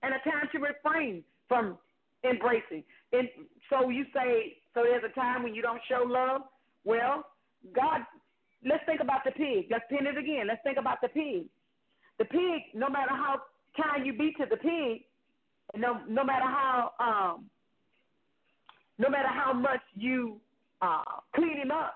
and 0.03 0.13
a 0.13 0.29
time 0.29 0.47
to 0.51 0.59
refrain 0.59 1.23
from 1.47 1.77
embracing. 2.23 2.83
And 3.13 3.27
so 3.69 3.89
you 3.89 4.05
say, 4.13 4.57
so 4.73 4.83
there's 4.83 5.03
a 5.03 5.13
time 5.19 5.43
when 5.43 5.55
you 5.55 5.61
don't 5.61 5.81
show 5.89 6.03
love. 6.05 6.41
Well, 6.83 7.25
God, 7.73 8.01
let's 8.65 8.83
think 8.85 9.01
about 9.01 9.23
the 9.25 9.31
pig. 9.31 9.67
Let's 9.69 9.85
pin 9.89 10.05
it 10.05 10.17
again. 10.17 10.47
Let's 10.47 10.61
think 10.63 10.77
about 10.77 11.01
the 11.01 11.09
pig. 11.09 11.47
The 12.19 12.25
pig, 12.25 12.61
no 12.73 12.89
matter 12.89 13.11
how 13.11 13.41
kind 13.81 14.05
you 14.05 14.13
be 14.13 14.33
to 14.39 14.45
the 14.49 14.57
pig, 14.57 15.03
no 15.77 16.01
no 16.07 16.23
matter 16.23 16.45
how 16.45 16.91
um, 16.99 17.45
no 18.97 19.09
matter 19.09 19.29
how 19.29 19.53
much 19.53 19.81
you 19.95 20.37
uh, 20.81 21.03
clean 21.35 21.57
him 21.57 21.71
up, 21.71 21.95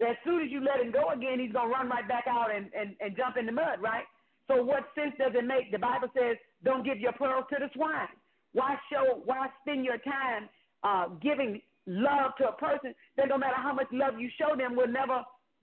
as 0.00 0.16
soon 0.24 0.42
as 0.42 0.50
you 0.50 0.60
let 0.60 0.84
him 0.84 0.92
go 0.92 1.10
again, 1.10 1.40
he's 1.40 1.52
gonna 1.52 1.70
run 1.70 1.88
right 1.88 2.06
back 2.06 2.24
out 2.28 2.54
and, 2.54 2.70
and, 2.78 2.94
and 3.00 3.16
jump 3.16 3.36
in 3.36 3.46
the 3.46 3.52
mud, 3.52 3.80
right? 3.80 4.04
So 4.48 4.62
what 4.62 4.84
sense 4.94 5.14
does 5.18 5.32
it 5.34 5.44
make? 5.44 5.70
The 5.70 5.78
Bible 5.78 6.08
says, 6.14 6.36
"Don't 6.64 6.84
give 6.84 6.98
your 6.98 7.12
pearls 7.12 7.44
to 7.50 7.56
the 7.58 7.70
swine." 7.74 8.08
Why 8.52 8.76
show? 8.92 9.22
Why 9.24 9.48
spend 9.62 9.84
your 9.84 9.98
time 9.98 10.48
uh, 10.82 11.08
giving 11.22 11.60
love 11.86 12.32
to 12.38 12.48
a 12.48 12.52
person 12.52 12.94
that 13.16 13.28
no 13.28 13.38
matter 13.38 13.56
how 13.56 13.72
much 13.72 13.86
love 13.92 14.20
you 14.20 14.28
show 14.38 14.56
them, 14.56 14.76
will 14.76 14.88
never 14.88 15.22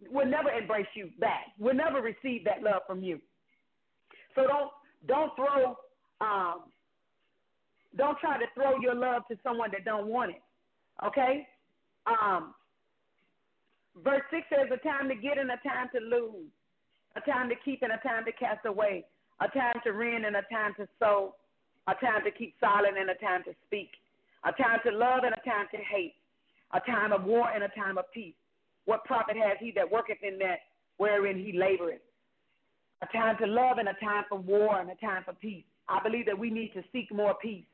will 0.09 0.25
never 0.25 0.49
embrace 0.49 0.87
you 0.95 1.09
back. 1.19 1.47
Will 1.59 1.75
never 1.75 2.01
receive 2.01 2.45
that 2.45 2.63
love 2.63 2.81
from 2.87 3.03
you. 3.03 3.19
So 4.35 4.47
don't 4.47 4.71
don't 5.07 5.35
throw 5.35 5.77
um, 6.21 6.63
don't 7.97 8.17
try 8.19 8.37
to 8.37 8.45
throw 8.53 8.79
your 8.79 8.95
love 8.95 9.23
to 9.29 9.37
someone 9.43 9.69
that 9.71 9.85
don't 9.85 10.07
want 10.07 10.31
it. 10.31 10.41
Okay? 11.05 11.47
Um, 12.05 12.53
verse 14.03 14.21
6 14.31 14.45
says, 14.49 14.67
A 14.71 14.77
time 14.77 15.09
to 15.09 15.15
get 15.15 15.37
and 15.37 15.49
a 15.49 15.57
time 15.57 15.89
to 15.93 15.99
lose, 15.99 16.49
a 17.15 17.21
time 17.21 17.49
to 17.49 17.55
keep 17.65 17.81
and 17.81 17.91
a 17.91 17.97
time 17.97 18.25
to 18.25 18.31
cast 18.31 18.65
away, 18.65 19.05
a 19.41 19.47
time 19.47 19.75
to 19.83 19.91
rend 19.91 20.25
and 20.25 20.35
a 20.35 20.43
time 20.51 20.73
to 20.77 20.87
sow, 20.99 21.35
a 21.87 21.93
time 21.95 22.23
to 22.23 22.31
keep 22.31 22.53
silent 22.59 22.97
and 22.97 23.09
a 23.09 23.15
time 23.15 23.43
to 23.45 23.53
speak, 23.65 23.89
a 24.45 24.51
time 24.51 24.79
to 24.85 24.91
love 24.91 25.23
and 25.23 25.33
a 25.33 25.49
time 25.49 25.67
to 25.71 25.77
hate, 25.77 26.15
a 26.73 26.79
time 26.81 27.11
of 27.11 27.23
war 27.23 27.49
and 27.53 27.63
a 27.63 27.69
time 27.69 27.97
of 27.97 28.05
peace. 28.13 28.35
What 28.85 29.03
profit 29.05 29.35
has 29.37 29.57
he 29.59 29.71
that 29.75 29.89
worketh 29.89 30.17
in 30.23 30.37
that 30.39 30.59
wherein 30.97 31.37
he 31.37 31.53
laboreth? 31.53 32.03
A 33.01 33.07
time 33.15 33.37
to 33.39 33.47
love 33.47 33.77
and 33.77 33.87
a 33.87 33.93
time 33.93 34.25
for 34.27 34.37
war 34.37 34.79
and 34.79 34.89
a 34.89 34.95
time 34.95 35.23
for 35.23 35.33
peace. 35.33 35.63
I 35.87 36.01
believe 36.03 36.25
that 36.25 36.37
we 36.37 36.49
need 36.49 36.73
to 36.73 36.83
seek 36.91 37.11
more 37.13 37.35
peace, 37.41 37.65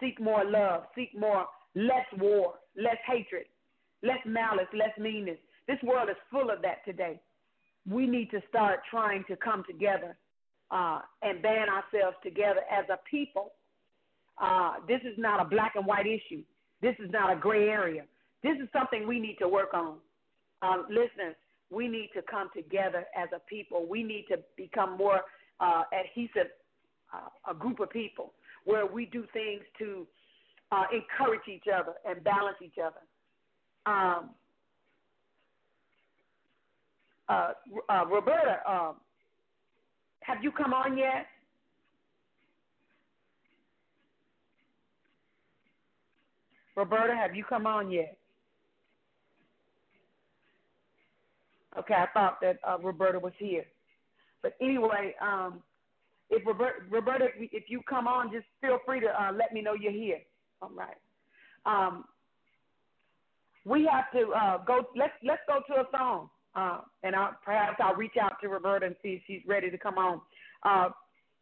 seek 0.00 0.20
more 0.20 0.44
love, 0.44 0.84
seek 0.94 1.18
more 1.18 1.46
less 1.74 2.06
war, 2.18 2.54
less 2.76 2.96
hatred, 3.06 3.44
less 4.02 4.18
malice, 4.24 4.66
less 4.72 4.96
meanness. 4.98 5.38
This 5.68 5.78
world 5.82 6.08
is 6.08 6.16
full 6.30 6.50
of 6.50 6.62
that 6.62 6.84
today. 6.84 7.20
We 7.88 8.06
need 8.06 8.30
to 8.30 8.40
start 8.48 8.80
trying 8.90 9.24
to 9.28 9.36
come 9.36 9.62
together 9.68 10.16
uh, 10.70 11.00
and 11.22 11.42
band 11.42 11.70
ourselves 11.70 12.16
together 12.22 12.60
as 12.70 12.84
a 12.90 12.98
people. 13.08 13.52
Uh, 14.40 14.74
this 14.88 15.00
is 15.02 15.14
not 15.16 15.40
a 15.40 15.48
black 15.48 15.72
and 15.76 15.86
white 15.86 16.06
issue. 16.06 16.42
This 16.82 16.94
is 16.98 17.10
not 17.10 17.32
a 17.32 17.38
gray 17.38 17.68
area. 17.68 18.02
This 18.42 18.56
is 18.62 18.68
something 18.72 19.06
we 19.06 19.20
need 19.20 19.36
to 19.40 19.48
work 19.48 19.72
on. 19.74 19.96
Um, 20.62 20.86
listeners, 20.88 21.36
we 21.70 21.88
need 21.88 22.10
to 22.14 22.22
come 22.22 22.48
together 22.54 23.04
as 23.16 23.28
a 23.34 23.40
people. 23.48 23.86
We 23.88 24.02
need 24.02 24.26
to 24.30 24.38
become 24.56 24.96
more 24.96 25.20
uh, 25.60 25.82
adhesive, 25.92 26.50
uh, 27.12 27.50
a 27.50 27.54
group 27.54 27.80
of 27.80 27.90
people 27.90 28.32
where 28.66 28.84
we 28.84 29.06
do 29.06 29.24
things 29.32 29.62
to 29.78 30.06
uh, 30.72 30.84
encourage 30.92 31.48
each 31.48 31.64
other 31.72 31.94
and 32.04 32.22
balance 32.22 32.56
each 32.62 32.76
other. 32.84 33.00
Um, 33.86 34.30
uh, 37.28 37.52
uh, 37.88 38.04
Roberta, 38.06 38.58
um, 38.68 38.96
have 40.20 40.42
you 40.42 40.50
come 40.50 40.74
on 40.74 40.98
yet? 40.98 41.26
Roberta, 46.76 47.14
have 47.16 47.34
you 47.34 47.44
come 47.48 47.66
on 47.66 47.90
yet? 47.90 48.18
Okay, 51.78 51.94
I 51.94 52.06
thought 52.12 52.38
that 52.42 52.58
uh, 52.66 52.78
Roberta 52.82 53.18
was 53.18 53.32
here. 53.38 53.64
But 54.42 54.56
anyway, 54.60 55.14
um, 55.22 55.62
if 56.30 56.42
Roberta, 56.46 57.26
if 57.38 57.64
you 57.68 57.80
come 57.88 58.06
on, 58.06 58.32
just 58.32 58.46
feel 58.60 58.78
free 58.84 59.00
to 59.00 59.06
uh, 59.06 59.32
let 59.32 59.52
me 59.52 59.60
know 59.62 59.74
you're 59.74 59.92
here. 59.92 60.18
All 60.60 60.70
right. 60.74 60.96
Um, 61.64 62.04
we 63.64 63.88
have 63.92 64.10
to 64.12 64.32
uh, 64.32 64.58
go. 64.64 64.86
Let's 64.96 65.12
let's 65.24 65.42
go 65.46 65.60
to 65.68 65.80
a 65.82 65.84
song, 65.96 66.30
uh, 66.54 66.80
and 67.02 67.14
I'll, 67.14 67.36
perhaps 67.44 67.76
I'll 67.80 67.94
reach 67.94 68.16
out 68.20 68.34
to 68.42 68.48
Roberta 68.48 68.86
and 68.86 68.96
see 69.02 69.14
if 69.14 69.22
she's 69.26 69.42
ready 69.46 69.70
to 69.70 69.78
come 69.78 69.98
on. 69.98 70.20
Uh, 70.62 70.90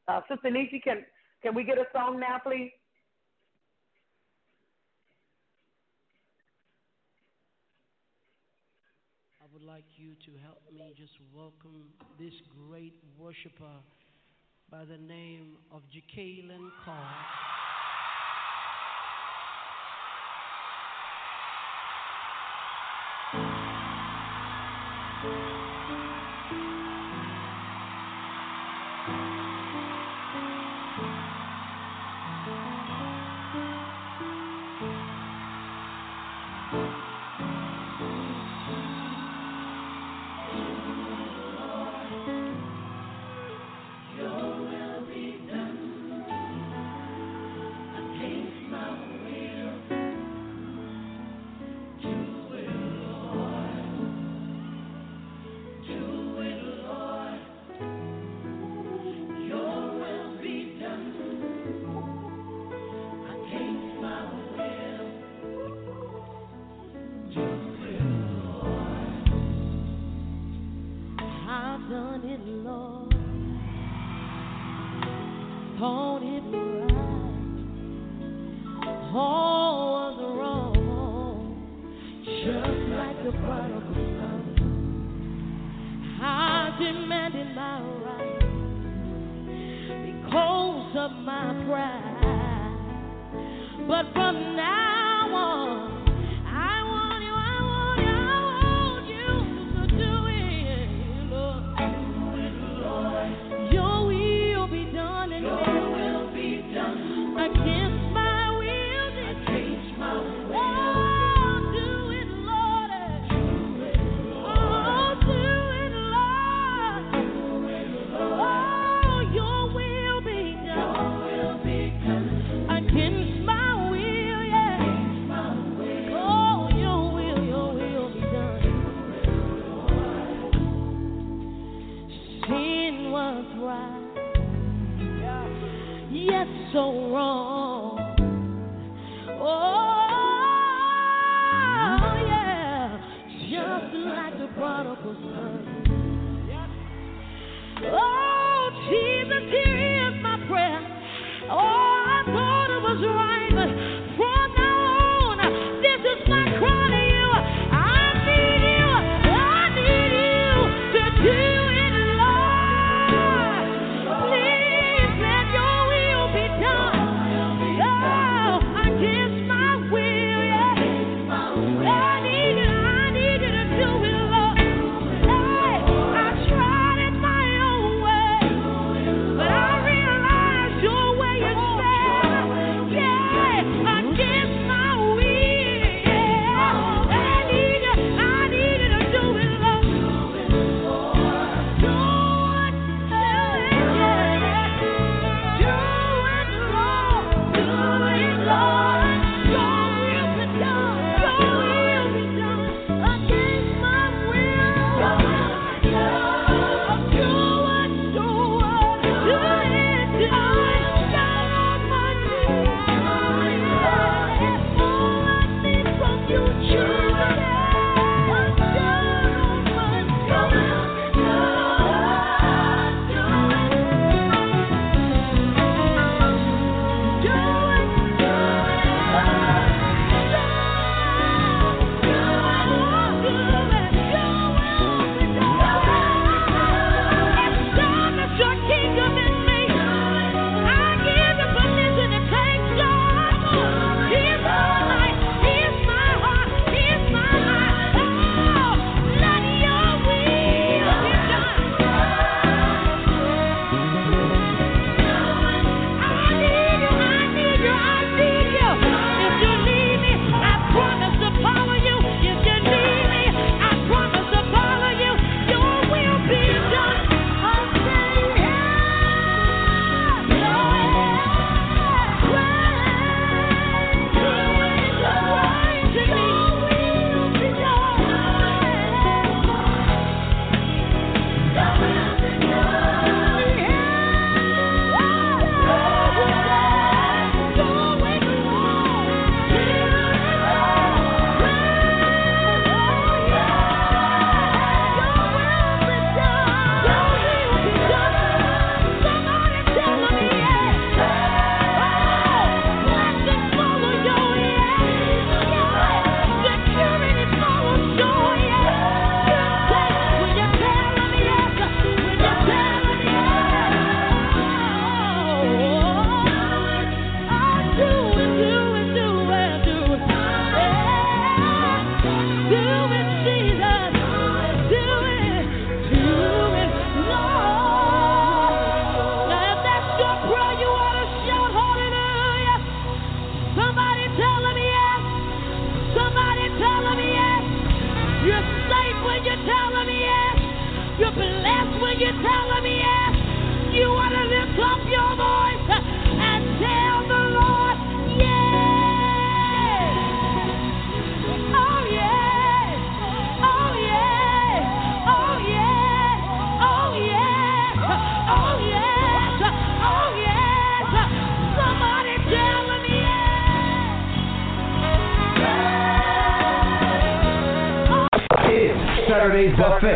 uh, 0.09 0.21
Sister 0.31 0.51
Nisi, 0.51 0.81
can 0.83 1.05
can 1.43 1.55
we 1.55 1.65
get 1.65 1.79
a 1.79 1.85
song 1.93 2.19
now, 2.19 2.39
please? 2.43 2.71
I 9.43 9.47
would 9.53 9.65
like 9.65 9.85
you 9.97 10.15
to 10.27 10.31
help 10.43 10.61
me 10.73 10.95
just 10.97 11.13
welcome 11.35 11.85
this 12.19 12.35
great 12.69 12.95
worshiper 13.19 13.81
by 14.71 14.85
the 14.85 14.99
name 14.99 15.57
of 15.71 15.83
Jacqueline 15.91 16.71
Carr. 16.85 17.74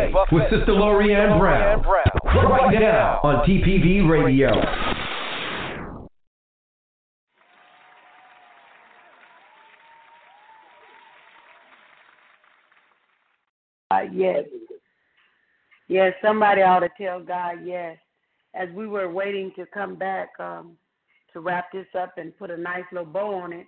Saturday's 0.09 0.13
Buffet 0.13 0.35
with 0.35 0.43
Sister 0.49 0.73
Lorianne 0.73 1.39
Brown. 1.39 1.83
Right 2.25 2.79
now 2.79 3.19
on 3.23 3.45
TPV 3.47 4.09
Radio. 4.09 4.49
Uh, 13.91 14.01
yes. 14.13 14.43
Yes, 15.87 16.13
somebody 16.23 16.61
ought 16.61 16.79
to 16.79 16.89
tell 16.99 17.21
God 17.21 17.65
yes. 17.65 17.97
As 18.53 18.69
we 18.75 18.87
were 18.87 19.11
waiting 19.11 19.51
to 19.55 19.65
come 19.65 19.95
back 19.95 20.29
um, 20.39 20.77
to 21.33 21.39
wrap 21.39 21.71
this 21.71 21.87
up 21.99 22.13
and 22.17 22.37
put 22.37 22.51
a 22.51 22.57
nice 22.57 22.83
little 22.91 23.07
bow 23.07 23.33
on 23.33 23.53
it, 23.53 23.65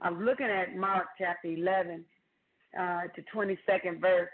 I 0.00 0.10
was 0.10 0.20
looking 0.22 0.46
at 0.46 0.76
Mark 0.76 1.06
chapter 1.18 1.48
11 1.48 2.04
uh, 2.78 3.02
to 3.14 3.22
22nd 3.34 4.00
verse. 4.00 4.28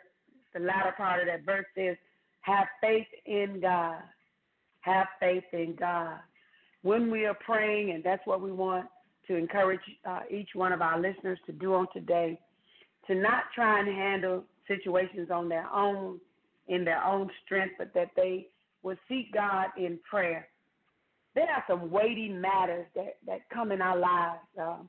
The 0.56 0.64
latter 0.64 0.94
part 0.96 1.20
of 1.20 1.26
that 1.26 1.44
verse 1.44 1.66
says, 1.76 1.96
Have 2.40 2.66
faith 2.80 3.06
in 3.26 3.60
God. 3.60 4.00
Have 4.80 5.06
faith 5.20 5.44
in 5.52 5.76
God. 5.78 6.18
When 6.82 7.10
we 7.10 7.26
are 7.26 7.36
praying, 7.44 7.90
and 7.90 8.02
that's 8.02 8.26
what 8.26 8.40
we 8.40 8.52
want 8.52 8.86
to 9.26 9.36
encourage 9.36 9.80
uh, 10.08 10.20
each 10.30 10.50
one 10.54 10.72
of 10.72 10.80
our 10.80 10.98
listeners 10.98 11.38
to 11.44 11.52
do 11.52 11.74
on 11.74 11.88
today, 11.92 12.38
to 13.06 13.14
not 13.14 13.44
try 13.54 13.80
and 13.80 13.88
handle 13.88 14.44
situations 14.66 15.28
on 15.30 15.50
their 15.50 15.68
own, 15.70 16.20
in 16.68 16.86
their 16.86 17.04
own 17.04 17.28
strength, 17.44 17.74
but 17.76 17.92
that 17.92 18.12
they 18.16 18.46
will 18.82 18.96
seek 19.08 19.34
God 19.34 19.66
in 19.76 19.98
prayer. 20.08 20.48
There 21.34 21.50
are 21.50 21.64
some 21.68 21.90
weighty 21.90 22.30
matters 22.30 22.86
that, 22.94 23.16
that 23.26 23.40
come 23.52 23.72
in 23.72 23.82
our 23.82 23.98
lives. 23.98 24.40
Um, 24.58 24.88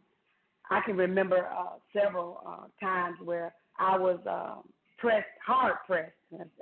I 0.70 0.80
can 0.86 0.96
remember 0.96 1.48
uh, 1.48 1.74
several 1.92 2.42
uh, 2.48 2.68
times 2.80 3.18
where 3.22 3.54
I 3.78 3.98
was 3.98 4.20
uh, 4.30 4.62
pressed, 4.98 5.26
hard 5.46 5.76
pressed, 5.86 6.12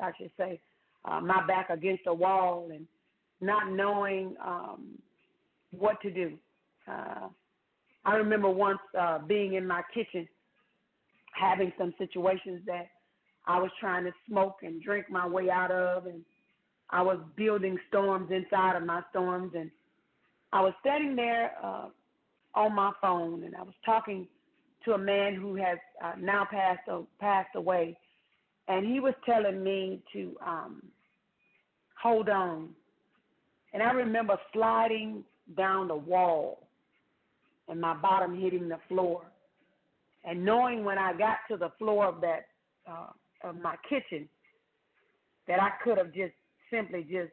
I 0.01 0.11
should 0.17 0.31
say, 0.37 0.59
uh, 1.05 1.21
my 1.21 1.45
back 1.45 1.69
against 1.69 2.03
a 2.07 2.13
wall 2.13 2.69
and 2.73 2.87
not 3.41 3.71
knowing 3.71 4.35
um, 4.43 4.97
what 5.71 6.01
to 6.01 6.11
do. 6.11 6.33
Uh, 6.87 7.27
I 8.05 8.15
remember 8.15 8.49
once 8.49 8.79
uh, 8.99 9.19
being 9.19 9.55
in 9.55 9.67
my 9.67 9.81
kitchen, 9.93 10.27
having 11.33 11.73
some 11.77 11.93
situations 11.97 12.61
that 12.65 12.87
I 13.47 13.59
was 13.59 13.71
trying 13.79 14.05
to 14.05 14.11
smoke 14.27 14.57
and 14.63 14.81
drink 14.81 15.09
my 15.09 15.27
way 15.27 15.49
out 15.49 15.71
of, 15.71 16.05
and 16.05 16.21
I 16.89 17.01
was 17.01 17.19
building 17.35 17.77
storms 17.89 18.31
inside 18.31 18.75
of 18.75 18.83
my 18.83 19.01
storms, 19.09 19.53
and 19.55 19.69
I 20.53 20.61
was 20.61 20.73
standing 20.79 21.15
there 21.15 21.51
uh, 21.63 21.87
on 22.53 22.75
my 22.75 22.91
phone, 23.01 23.43
and 23.43 23.55
I 23.55 23.63
was 23.63 23.73
talking 23.85 24.27
to 24.85 24.93
a 24.93 24.97
man 24.97 25.35
who 25.35 25.55
has 25.55 25.77
uh, 26.03 26.13
now 26.19 26.47
passed 26.49 26.87
uh, 26.89 27.01
passed 27.19 27.55
away, 27.55 27.97
and 28.67 28.85
he 28.85 28.99
was 28.99 29.13
telling 29.25 29.63
me 29.63 30.01
to 30.13 30.35
um, 30.45 30.81
hold 32.01 32.29
on. 32.29 32.69
And 33.73 33.83
I 33.83 33.91
remember 33.91 34.37
sliding 34.53 35.23
down 35.57 35.87
the 35.87 35.95
wall, 35.95 36.67
and 37.67 37.79
my 37.79 37.93
bottom 37.95 38.39
hitting 38.39 38.69
the 38.69 38.79
floor, 38.87 39.23
and 40.23 40.43
knowing 40.43 40.83
when 40.83 40.97
I 40.97 41.13
got 41.13 41.37
to 41.51 41.57
the 41.57 41.71
floor 41.77 42.07
of 42.07 42.21
that 42.21 42.47
uh, 42.89 43.07
of 43.43 43.61
my 43.61 43.75
kitchen 43.87 44.27
that 45.47 45.61
I 45.61 45.71
could 45.83 45.97
have 45.97 46.13
just 46.13 46.33
simply 46.71 47.03
just 47.03 47.31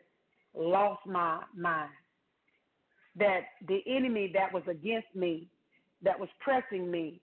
lost 0.54 1.06
my 1.06 1.40
mind. 1.56 1.90
That 3.16 3.40
the 3.68 3.80
enemy 3.86 4.30
that 4.34 4.52
was 4.52 4.62
against 4.68 5.14
me, 5.14 5.48
that 6.02 6.18
was 6.18 6.28
pressing 6.40 6.90
me, 6.90 7.20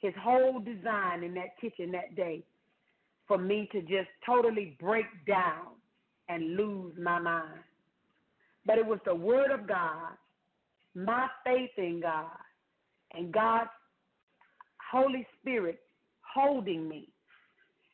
his 0.00 0.12
whole 0.20 0.60
design 0.60 1.22
in 1.22 1.34
that 1.34 1.58
kitchen 1.60 1.92
that 1.92 2.16
day 2.16 2.42
for 3.30 3.38
me 3.38 3.68
to 3.70 3.80
just 3.82 4.08
totally 4.26 4.76
break 4.80 5.06
down 5.24 5.68
and 6.28 6.56
lose 6.56 6.92
my 7.00 7.20
mind. 7.20 7.60
But 8.66 8.78
it 8.78 8.84
was 8.84 8.98
the 9.04 9.14
word 9.14 9.52
of 9.52 9.68
God, 9.68 10.14
my 10.96 11.28
faith 11.44 11.70
in 11.76 12.00
God, 12.00 12.26
and 13.12 13.32
God's 13.32 13.70
Holy 14.90 15.24
Spirit 15.40 15.78
holding 16.22 16.88
me 16.88 17.06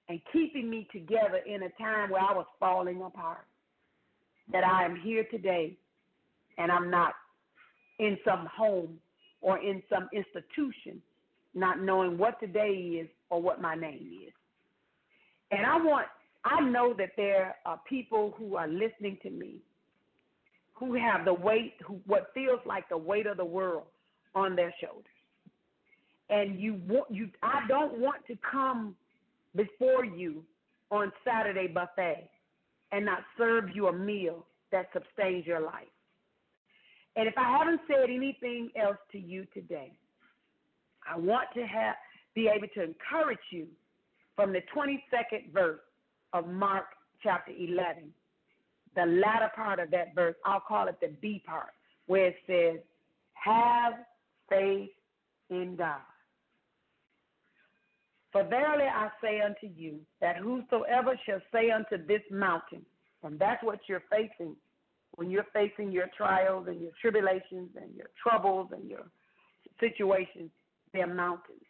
and 0.08 0.22
keeping 0.32 0.70
me 0.70 0.88
together 0.90 1.42
in 1.46 1.64
a 1.64 1.70
time 1.78 2.08
where 2.08 2.22
I 2.22 2.32
was 2.32 2.46
falling 2.58 3.02
apart. 3.02 3.44
That 4.52 4.64
I 4.64 4.86
am 4.86 4.96
here 4.96 5.24
today 5.30 5.76
and 6.56 6.72
I'm 6.72 6.90
not 6.90 7.12
in 7.98 8.16
some 8.24 8.48
home 8.56 8.98
or 9.42 9.58
in 9.58 9.82
some 9.92 10.08
institution, 10.14 11.02
not 11.52 11.82
knowing 11.82 12.16
what 12.16 12.40
today 12.40 12.70
is 13.02 13.08
or 13.28 13.42
what 13.42 13.60
my 13.60 13.74
name 13.74 14.08
is. 14.26 14.32
And 15.50 15.64
I 15.64 15.76
want, 15.76 16.06
I 16.44 16.60
know 16.60 16.94
that 16.98 17.10
there 17.16 17.56
are 17.64 17.80
people 17.88 18.34
who 18.36 18.56
are 18.56 18.68
listening 18.68 19.18
to 19.22 19.30
me 19.30 19.56
who 20.74 20.94
have 20.94 21.24
the 21.24 21.32
weight, 21.32 21.74
who, 21.84 21.98
what 22.06 22.30
feels 22.34 22.60
like 22.66 22.88
the 22.88 22.98
weight 22.98 23.26
of 23.26 23.36
the 23.38 23.44
world 23.44 23.84
on 24.34 24.54
their 24.54 24.74
shoulders. 24.80 25.04
And 26.28 26.60
you 26.60 26.80
want, 26.86 27.06
you, 27.10 27.30
I 27.42 27.60
don't 27.68 27.98
want 27.98 28.26
to 28.26 28.36
come 28.50 28.94
before 29.54 30.04
you 30.04 30.42
on 30.90 31.12
Saturday 31.24 31.66
buffet 31.66 32.28
and 32.92 33.04
not 33.04 33.20
serve 33.38 33.70
you 33.74 33.88
a 33.88 33.92
meal 33.92 34.44
that 34.70 34.88
sustains 34.92 35.46
your 35.46 35.60
life. 35.60 35.88
And 37.16 37.26
if 37.26 37.34
I 37.38 37.56
haven't 37.58 37.80
said 37.88 38.10
anything 38.10 38.70
else 38.80 38.98
to 39.12 39.18
you 39.18 39.46
today, 39.54 39.92
I 41.10 41.16
want 41.16 41.48
to 41.54 41.62
have 41.62 41.94
be 42.34 42.48
able 42.54 42.68
to 42.74 42.82
encourage 42.82 43.38
you 43.50 43.66
from 44.36 44.52
the 44.52 44.62
22nd 44.74 45.52
verse 45.52 45.80
of 46.32 46.46
Mark 46.46 46.86
chapter 47.22 47.52
11. 47.52 48.12
The 48.94 49.06
latter 49.06 49.50
part 49.54 49.78
of 49.78 49.90
that 49.90 50.14
verse, 50.14 50.36
I'll 50.44 50.60
call 50.60 50.88
it 50.88 50.96
the 51.00 51.08
B 51.20 51.42
part, 51.44 51.72
where 52.06 52.26
it 52.26 52.36
says, 52.46 52.80
Have 53.34 53.94
faith 54.48 54.90
in 55.50 55.76
God. 55.76 56.00
For 58.32 58.44
verily 58.44 58.84
I 58.84 59.08
say 59.22 59.40
unto 59.40 59.74
you, 59.74 59.98
that 60.20 60.36
whosoever 60.36 61.18
shall 61.26 61.40
say 61.52 61.70
unto 61.70 62.06
this 62.06 62.22
mountain, 62.30 62.84
and 63.22 63.38
that's 63.38 63.62
what 63.64 63.80
you're 63.88 64.04
facing 64.10 64.54
when 65.16 65.30
you're 65.30 65.46
facing 65.52 65.90
your 65.90 66.08
trials 66.16 66.66
and 66.68 66.80
your 66.80 66.92
tribulations 67.00 67.70
and 67.80 67.94
your 67.96 68.08
troubles 68.22 68.68
and 68.72 68.88
your 68.88 69.06
situations, 69.80 70.50
they're 70.92 71.06
mountains. 71.06 71.60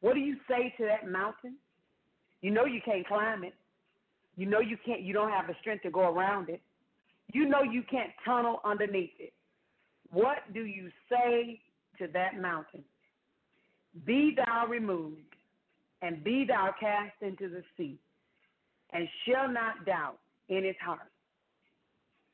What 0.00 0.14
do 0.14 0.20
you 0.20 0.36
say 0.48 0.74
to 0.78 0.84
that 0.84 1.08
mountain? 1.08 1.56
You 2.42 2.50
know 2.50 2.64
you 2.64 2.80
can't 2.84 3.06
climb 3.06 3.44
it. 3.44 3.54
You 4.36 4.46
know 4.46 4.60
you 4.60 4.76
can't 4.84 5.00
you 5.02 5.12
don't 5.12 5.30
have 5.30 5.46
the 5.46 5.54
strength 5.60 5.82
to 5.82 5.90
go 5.90 6.12
around 6.12 6.48
it. 6.48 6.60
You 7.32 7.48
know 7.48 7.62
you 7.62 7.82
can't 7.90 8.10
tunnel 8.24 8.60
underneath 8.64 9.10
it. 9.18 9.32
What 10.10 10.38
do 10.54 10.64
you 10.64 10.90
say 11.10 11.60
to 11.98 12.06
that 12.12 12.40
mountain? 12.40 12.84
Be 14.04 14.36
thou 14.36 14.66
removed 14.66 15.20
and 16.02 16.22
be 16.22 16.44
thou 16.46 16.74
cast 16.78 17.14
into 17.22 17.48
the 17.48 17.62
sea, 17.76 17.98
and 18.92 19.08
shall 19.26 19.50
not 19.50 19.86
doubt 19.86 20.18
in 20.48 20.64
his 20.64 20.76
heart, 20.84 21.10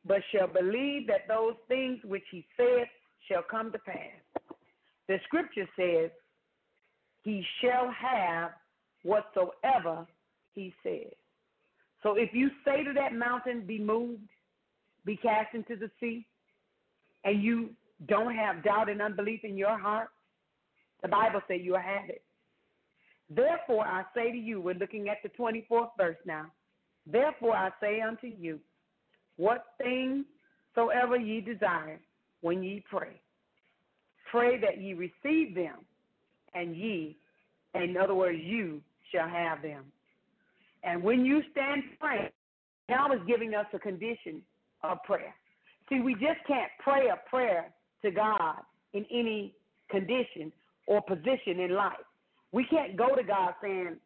but 0.04 0.20
shall 0.34 0.48
believe 0.48 1.06
that 1.06 1.28
those 1.28 1.54
things 1.68 1.98
which 2.04 2.24
he 2.30 2.44
saith 2.56 2.88
shall 3.28 3.42
come 3.42 3.70
to 3.72 3.78
pass. 3.78 4.20
The 5.08 5.18
scripture 5.24 5.68
says, 5.76 6.10
He 7.22 7.44
shall 7.60 7.90
have 7.90 8.50
whatsoever 9.02 10.06
he 10.54 10.72
says. 10.82 11.12
So 12.02 12.16
if 12.16 12.30
you 12.32 12.50
say 12.64 12.84
to 12.84 12.92
that 12.94 13.14
mountain, 13.14 13.64
Be 13.66 13.78
moved, 13.78 14.28
be 15.04 15.16
cast 15.16 15.54
into 15.54 15.76
the 15.76 15.90
sea, 16.00 16.26
and 17.24 17.42
you 17.42 17.70
don't 18.08 18.34
have 18.34 18.64
doubt 18.64 18.88
and 18.88 19.00
unbelief 19.00 19.40
in 19.44 19.56
your 19.56 19.78
heart, 19.78 20.08
the 21.02 21.08
Bible 21.08 21.40
says 21.48 21.60
you'll 21.62 21.78
have 21.78 22.08
it. 22.08 22.22
Therefore, 23.30 23.86
I 23.86 24.04
say 24.14 24.30
to 24.30 24.38
you, 24.38 24.60
we're 24.60 24.74
looking 24.74 25.08
at 25.08 25.18
the 25.22 25.30
24th 25.30 25.90
verse 25.96 26.16
now. 26.26 26.46
Therefore, 27.06 27.56
I 27.56 27.70
say 27.80 28.00
unto 28.00 28.26
you, 28.26 28.60
what 29.36 29.64
things 29.82 30.24
soever 30.74 31.16
ye 31.16 31.40
desire 31.40 32.00
when 32.42 32.62
ye 32.62 32.84
pray, 32.90 33.20
pray 34.30 34.60
that 34.60 34.80
ye 34.80 34.94
receive 34.94 35.54
them, 35.54 35.78
and 36.54 36.76
ye, 36.76 37.16
in 37.74 37.96
other 37.96 38.14
words, 38.14 38.38
you 38.42 38.80
shall 39.14 39.28
have 39.28 39.62
them. 39.62 39.84
And 40.84 41.02
when 41.02 41.24
you 41.24 41.43
stand 41.52 41.82
praying, 42.01 42.30
God 42.89 43.14
is 43.14 43.20
giving 43.26 43.55
us 43.55 43.66
a 43.72 43.78
condition 43.78 44.43
of 44.82 45.02
prayer. 45.05 45.34
See, 45.89 46.01
we 46.01 46.14
just 46.14 46.44
can't 46.47 46.70
pray 46.82 47.09
a 47.09 47.28
prayer 47.28 47.66
to 48.02 48.10
God 48.10 48.56
in 48.93 49.06
any 49.10 49.55
condition 49.90 50.52
or 50.86 51.01
position 51.02 51.60
in 51.60 51.74
life. 51.74 51.93
We 52.52 52.64
can't 52.64 52.97
go 52.97 53.14
to 53.14 53.22
God 53.22 53.55
saying, 53.62 53.97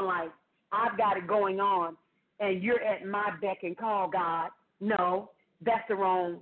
like, 0.00 0.30
I've 0.72 0.96
got 0.96 1.16
it 1.16 1.26
going 1.26 1.60
on 1.60 1.96
and 2.40 2.62
you're 2.62 2.82
at 2.82 3.06
my 3.06 3.30
beck 3.40 3.58
and 3.62 3.76
call, 3.76 4.08
God. 4.08 4.50
No, 4.80 5.30
that's 5.64 5.82
the 5.88 5.96
wrong 5.96 6.38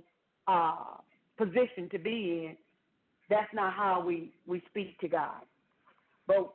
uh, 0.47 0.75
position 1.37 1.89
to 1.91 1.99
be 1.99 2.47
in. 2.47 2.57
That's 3.29 3.51
not 3.53 3.73
how 3.73 4.03
we, 4.05 4.31
we 4.45 4.61
speak 4.69 4.99
to 4.99 5.07
God. 5.07 5.41
But 6.27 6.53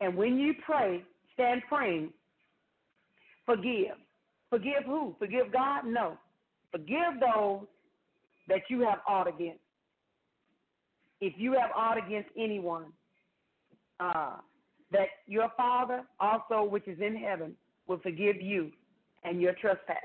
and 0.00 0.16
when 0.16 0.38
you 0.38 0.54
pray, 0.64 1.02
stand 1.34 1.62
praying, 1.68 2.12
forgive. 3.44 3.96
Forgive 4.50 4.84
who? 4.86 5.14
Forgive 5.18 5.52
God? 5.52 5.84
No. 5.86 6.16
Forgive 6.70 7.20
those 7.20 7.66
that 8.48 8.62
you 8.70 8.80
have 8.80 9.00
ought 9.06 9.28
against. 9.28 9.60
If 11.20 11.34
you 11.36 11.52
have 11.52 11.70
ought 11.76 11.98
against 11.98 12.30
anyone, 12.38 12.86
uh, 14.00 14.36
that 14.92 15.08
your 15.26 15.50
Father 15.56 16.04
also, 16.20 16.64
which 16.64 16.86
is 16.86 16.98
in 17.00 17.16
heaven, 17.16 17.54
will 17.88 17.98
forgive 17.98 18.40
you 18.40 18.70
and 19.24 19.40
your 19.40 19.52
trespass. 19.54 19.96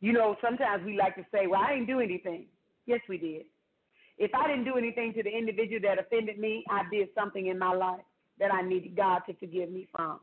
You 0.00 0.12
know, 0.12 0.36
sometimes 0.40 0.84
we 0.84 0.96
like 0.96 1.16
to 1.16 1.26
say, 1.32 1.46
well, 1.46 1.60
I 1.60 1.74
didn't 1.74 1.88
do 1.88 2.00
anything. 2.00 2.46
Yes, 2.86 3.00
we 3.08 3.18
did. 3.18 3.42
If 4.16 4.34
I 4.34 4.46
didn't 4.48 4.64
do 4.64 4.76
anything 4.76 5.12
to 5.14 5.22
the 5.22 5.30
individual 5.30 5.80
that 5.82 5.98
offended 5.98 6.38
me, 6.38 6.64
I 6.70 6.82
did 6.90 7.08
something 7.14 7.48
in 7.48 7.58
my 7.58 7.74
life 7.74 8.00
that 8.40 8.52
I 8.52 8.62
needed 8.62 8.96
God 8.96 9.20
to 9.28 9.34
forgive 9.34 9.70
me 9.70 9.86
from. 9.94 10.18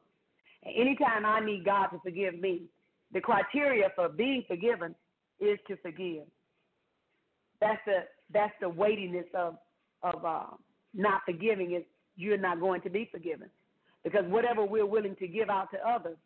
And 0.63 0.75
anytime 0.75 1.25
I 1.25 1.39
need 1.39 1.63
God 1.63 1.87
to 1.87 1.99
forgive 2.03 2.39
me, 2.39 2.63
the 3.13 3.21
criteria 3.21 3.89
for 3.95 4.09
being 4.09 4.43
forgiven 4.47 4.93
is 5.39 5.57
to 5.67 5.77
forgive. 5.77 6.23
That's 7.61 7.79
the 7.85 7.99
that's 8.33 8.53
the 8.59 8.69
weightiness 8.69 9.25
of 9.33 9.55
of 10.03 10.25
uh, 10.25 10.43
not 10.93 11.21
forgiving 11.25 11.73
is 11.73 11.83
you're 12.15 12.37
not 12.37 12.59
going 12.59 12.81
to 12.81 12.89
be 12.89 13.07
forgiven 13.11 13.49
because 14.03 14.25
whatever 14.27 14.65
we're 14.65 14.85
willing 14.85 15.15
to 15.17 15.27
give 15.27 15.49
out 15.49 15.69
to 15.71 15.77
others, 15.87 16.17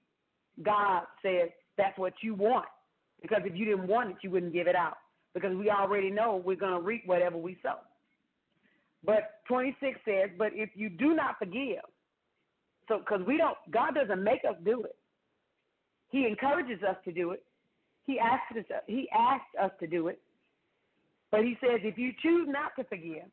God 0.63 1.03
says 1.21 1.49
that's 1.77 1.97
what 1.97 2.13
you 2.21 2.33
want. 2.33 2.67
Because 3.21 3.41
if 3.45 3.55
you 3.55 3.65
didn't 3.65 3.87
want 3.87 4.11
it, 4.11 4.17
you 4.21 4.31
wouldn't 4.31 4.53
give 4.53 4.67
it 4.67 4.75
out. 4.75 4.97
Because 5.33 5.55
we 5.55 5.69
already 5.69 6.09
know 6.09 6.41
we're 6.43 6.55
going 6.55 6.73
to 6.73 6.81
reap 6.81 7.03
whatever 7.05 7.37
we 7.37 7.57
sow. 7.61 7.75
But 9.03 9.41
26 9.47 9.99
says, 10.05 10.29
but 10.37 10.51
if 10.53 10.69
you 10.75 10.89
do 10.89 11.15
not 11.15 11.39
forgive, 11.39 11.81
so 12.87 12.99
because 12.99 13.25
we 13.25 13.37
don't, 13.37 13.57
God 13.71 13.95
doesn't 13.95 14.23
make 14.23 14.41
us 14.47 14.55
do 14.63 14.83
it. 14.83 14.95
He 16.09 16.27
encourages 16.27 16.83
us 16.83 16.97
to 17.05 17.11
do 17.11 17.31
it. 17.31 17.43
He 18.05 18.19
asks 18.19 18.57
us, 18.57 18.81
he 18.87 19.09
asked 19.17 19.55
us 19.61 19.71
to 19.79 19.87
do 19.87 20.07
it. 20.07 20.19
But 21.31 21.41
he 21.41 21.57
says, 21.61 21.79
if 21.83 21.97
you 21.97 22.11
choose 22.21 22.47
not 22.49 22.75
to 22.77 22.83
forgive, 22.83 23.29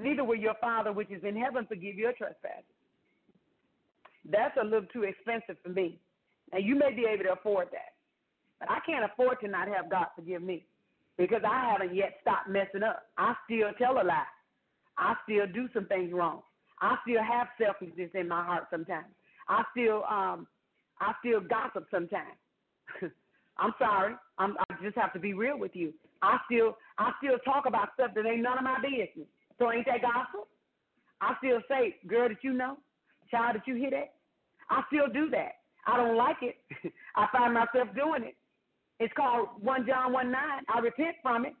neither 0.00 0.24
will 0.24 0.36
your 0.36 0.54
Father 0.60 0.92
which 0.92 1.10
is 1.10 1.22
in 1.22 1.36
heaven 1.36 1.66
forgive 1.68 1.96
your 1.96 2.12
trespasses. 2.12 2.64
That's 4.28 4.56
a 4.60 4.64
little 4.64 4.88
too 4.92 5.02
expensive 5.02 5.56
for 5.62 5.68
me. 5.68 5.98
Now 6.52 6.58
you 6.58 6.74
may 6.74 6.92
be 6.94 7.04
able 7.04 7.24
to 7.24 7.32
afford 7.34 7.68
that. 7.72 7.94
But 8.58 8.70
I 8.70 8.78
can't 8.86 9.04
afford 9.04 9.38
to 9.40 9.48
not 9.48 9.68
have 9.68 9.90
God 9.90 10.06
forgive 10.16 10.42
me 10.42 10.64
because 11.18 11.42
I 11.46 11.70
haven't 11.72 11.94
yet 11.94 12.14
stopped 12.22 12.48
messing 12.48 12.82
up. 12.82 13.02
I 13.18 13.34
still 13.44 13.68
tell 13.78 14.00
a 14.00 14.04
lie. 14.04 14.24
I 14.98 15.14
still 15.24 15.46
do 15.46 15.68
some 15.74 15.86
things 15.86 16.12
wrong. 16.12 16.42
I 16.80 16.96
still 17.06 17.22
have 17.22 17.48
selfishness 17.60 18.10
in 18.14 18.28
my 18.28 18.44
heart 18.44 18.64
sometimes. 18.70 19.06
I 19.48 19.62
still 19.72 20.04
um 20.04 20.46
I 21.00 21.12
still 21.20 21.40
gossip 21.40 21.86
sometimes. 21.90 22.36
I'm 23.58 23.72
sorry. 23.78 24.14
I'm, 24.38 24.56
I 24.58 24.74
just 24.82 24.96
have 24.96 25.12
to 25.14 25.18
be 25.18 25.32
real 25.32 25.58
with 25.58 25.72
you. 25.74 25.92
I 26.22 26.38
still 26.46 26.76
I 26.98 27.12
still 27.18 27.38
talk 27.44 27.64
about 27.66 27.88
stuff 27.94 28.12
that 28.14 28.26
ain't 28.26 28.42
none 28.42 28.58
of 28.58 28.64
my 28.64 28.78
business. 28.80 29.28
So 29.58 29.72
ain't 29.72 29.86
that 29.86 30.02
gossip? 30.02 30.48
I 31.20 31.34
still 31.38 31.60
say, 31.68 31.96
girl, 32.06 32.28
did 32.28 32.38
you 32.42 32.52
know? 32.52 32.76
Child, 33.30 33.54
did 33.54 33.62
you 33.66 33.74
hear 33.74 33.90
that? 33.90 34.14
I 34.68 34.82
still 34.88 35.08
do 35.12 35.30
that. 35.30 35.52
I 35.86 35.96
don't 35.96 36.16
like 36.16 36.36
it. 36.42 36.56
I 37.16 37.26
find 37.32 37.54
myself 37.54 37.88
doing 37.94 38.24
it. 38.24 38.36
It's 38.98 39.12
called 39.14 39.48
1 39.60 39.86
John 39.86 40.12
1 40.12 40.30
9. 40.30 40.40
I 40.74 40.78
repent 40.80 41.16
from 41.22 41.44
it. 41.46 41.54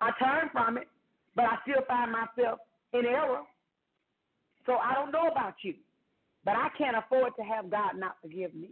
I 0.00 0.10
turn 0.22 0.50
from 0.52 0.78
it, 0.78 0.88
but 1.34 1.44
I 1.44 1.56
still 1.62 1.82
find 1.86 2.12
myself 2.12 2.58
in 2.92 3.06
error. 3.06 3.42
So 4.66 4.74
I 4.74 4.94
don't 4.94 5.12
know 5.12 5.28
about 5.28 5.54
you, 5.62 5.74
but 6.44 6.52
I 6.52 6.68
can't 6.76 6.96
afford 6.96 7.32
to 7.36 7.42
have 7.42 7.70
God 7.70 7.92
not 7.96 8.16
forgive 8.22 8.54
me. 8.54 8.70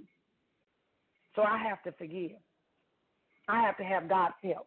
So 1.35 1.43
I 1.43 1.59
have 1.59 1.83
to 1.85 1.93
forgive. 1.93 2.37
I 3.49 3.63
have 3.63 3.77
to 3.79 3.85
have 3.85 4.09
God's 4.09 4.35
help. 4.43 4.67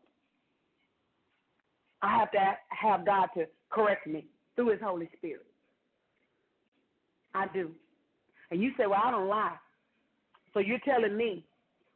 I 2.01 2.17
have 2.17 2.31
to 2.31 2.57
have 2.69 3.05
God 3.05 3.27
to 3.35 3.45
correct 3.69 4.07
me 4.07 4.25
through 4.55 4.71
His 4.71 4.79
Holy 4.83 5.09
Spirit. 5.17 5.45
I 7.33 7.45
do. 7.53 7.71
And 8.49 8.61
you 8.61 8.71
say, 8.77 8.87
well, 8.87 9.01
I 9.03 9.11
don't 9.11 9.27
lie. 9.27 9.55
So 10.53 10.59
you're 10.59 10.79
telling 10.79 11.15
me 11.15 11.45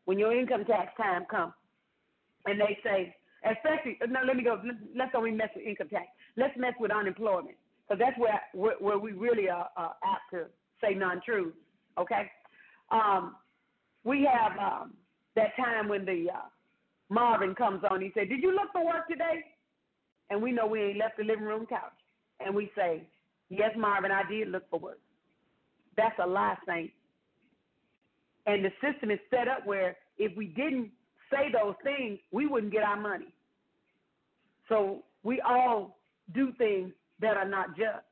when 0.06 0.20
your 0.20 0.38
income 0.38 0.64
tax 0.66 0.94
time 0.98 1.26
comes 1.30 1.54
and 2.46 2.60
they 2.60 2.78
say, 2.84 3.16
especially, 3.46 3.98
no, 4.10 4.22
let 4.26 4.36
me 4.36 4.44
go, 4.44 4.62
let's 4.96 5.12
don't 5.12 5.28
even 5.28 5.38
mess 5.38 5.50
with 5.56 5.66
income 5.66 5.90
tax. 5.90 6.08
Let's 6.38 6.58
mess 6.58 6.74
with 6.80 6.92
unemployment 6.92 7.56
because 7.88 8.00
that's 8.00 8.18
where, 8.18 8.42
where, 8.54 8.76
where 8.80 8.98
we 8.98 9.12
really 9.12 9.50
are, 9.50 9.70
are 9.78 9.96
apt 10.04 10.32
to 10.32 10.46
say 10.82 10.96
non-truth, 10.96 11.54
okay? 11.98 12.30
Um, 12.92 13.36
we 14.04 14.28
have 14.32 14.58
um, 14.58 14.94
that 15.36 15.56
time 15.56 15.88
when 15.90 16.06
the 16.06 16.28
uh, 16.34 16.48
Marvin 17.10 17.56
comes 17.56 17.84
on. 17.90 18.02
He 18.02 18.12
said, 18.14 18.30
did 18.30 18.42
you 18.42 18.52
look 18.52 18.72
for 18.72 18.86
work 18.86 19.08
today? 19.08 19.44
And 20.30 20.42
we 20.42 20.52
know 20.52 20.66
we 20.66 20.82
ain't 20.82 20.98
left 20.98 21.18
the 21.18 21.24
living 21.24 21.46
room 21.46 21.66
couch. 21.68 21.82
And 22.40 22.56
we 22.56 22.72
say, 22.76 23.04
yes, 23.50 23.72
Marvin, 23.78 24.12
I 24.12 24.24
did 24.30 24.50
look 24.50 24.70
for 24.70 24.80
work. 24.80 25.00
That's 25.98 26.18
a 26.22 26.28
lie, 26.28 26.58
Saint. 26.68 26.92
And 28.48 28.66
the 28.66 28.72
system 28.82 29.12
is 29.12 29.20
set 29.30 29.48
up 29.48 29.66
where 29.66 29.96
if 30.18 30.36
we 30.36 30.48
didn't 30.48 30.92
say 31.32 31.52
those 31.52 31.76
things, 31.84 32.20
we 32.32 32.48
wouldn't 32.48 32.72
get 32.72 32.84
our 32.84 33.00
money. 33.00 33.34
So 34.70 35.04
we 35.24 35.42
all 35.42 35.98
do 36.34 36.52
things 36.58 36.92
that 37.20 37.38
are 37.38 37.48
not 37.48 37.76
just. 37.78 38.04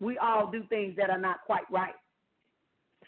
We 0.00 0.18
all 0.18 0.50
do 0.50 0.62
things 0.68 0.94
that 0.96 1.10
are 1.10 1.18
not 1.18 1.38
quite 1.46 1.70
right. 1.70 1.94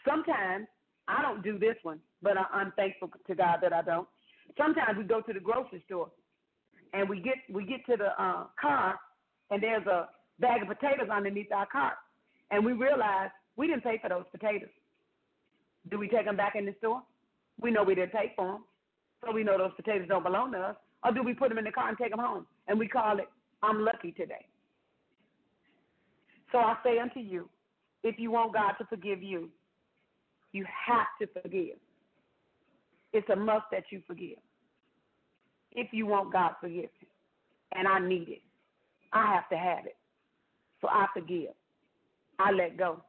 Sometimes 0.07 0.67
I 1.07 1.21
don't 1.21 1.43
do 1.43 1.59
this 1.59 1.75
one, 1.83 1.99
but 2.21 2.33
I'm 2.51 2.71
thankful 2.75 3.09
to 3.27 3.35
God 3.35 3.57
that 3.61 3.73
I 3.73 3.81
don't. 3.81 4.07
Sometimes 4.57 4.97
we 4.97 5.03
go 5.03 5.21
to 5.21 5.33
the 5.33 5.39
grocery 5.39 5.83
store 5.85 6.09
and 6.93 7.07
we 7.07 7.19
get 7.19 7.35
we 7.51 7.65
get 7.65 7.85
to 7.85 7.97
the 7.97 8.21
uh, 8.21 8.45
car 8.59 8.99
and 9.51 9.61
there's 9.61 9.85
a 9.85 10.09
bag 10.39 10.61
of 10.61 10.67
potatoes 10.67 11.09
underneath 11.11 11.51
our 11.51 11.65
cart, 11.65 11.95
and 12.51 12.63
we 12.65 12.73
realize 12.73 13.29
we 13.57 13.67
didn't 13.67 13.83
pay 13.83 13.99
for 14.01 14.09
those 14.09 14.25
potatoes. 14.31 14.69
Do 15.89 15.97
we 15.97 16.07
take 16.07 16.25
them 16.25 16.37
back 16.37 16.55
in 16.55 16.65
the 16.65 16.75
store? 16.77 17.01
We 17.61 17.71
know 17.71 17.83
we 17.83 17.95
didn't 17.95 18.11
pay 18.11 18.33
for 18.35 18.53
them, 18.53 18.63
so 19.23 19.31
we 19.31 19.43
know 19.43 19.57
those 19.57 19.71
potatoes 19.75 20.07
don't 20.07 20.23
belong 20.23 20.51
to 20.53 20.59
us. 20.59 20.75
Or 21.03 21.11
do 21.13 21.23
we 21.23 21.33
put 21.33 21.49
them 21.49 21.57
in 21.57 21.63
the 21.65 21.71
car 21.71 21.89
and 21.89 21.97
take 21.97 22.11
them 22.11 22.19
home? 22.19 22.45
And 22.67 22.77
we 22.77 22.87
call 22.87 23.19
it, 23.19 23.29
I'm 23.63 23.83
lucky 23.83 24.11
today. 24.11 24.45
So 26.51 26.57
I 26.57 26.75
say 26.83 26.99
unto 26.99 27.19
you, 27.19 27.49
if 28.03 28.17
you 28.17 28.31
want 28.31 28.53
God 28.53 28.73
to 28.79 28.85
forgive 28.85 29.21
you, 29.21 29.49
you 30.51 30.65
have 30.87 31.07
to 31.21 31.41
forgive. 31.41 31.77
It's 33.13 33.27
a 33.29 33.35
must 33.35 33.65
that 33.71 33.83
you 33.91 34.01
forgive. 34.07 34.37
If 35.71 35.89
you 35.91 36.05
want 36.05 36.33
God 36.33 36.53
forgiveness, 36.59 36.89
and 37.73 37.87
I 37.87 37.99
need 37.99 38.29
it, 38.29 38.41
I 39.13 39.33
have 39.33 39.47
to 39.49 39.57
have 39.57 39.85
it. 39.85 39.97
So 40.81 40.87
I 40.87 41.05
forgive. 41.13 41.53
I 42.39 42.51
let 42.51 42.77
go. 42.77 43.03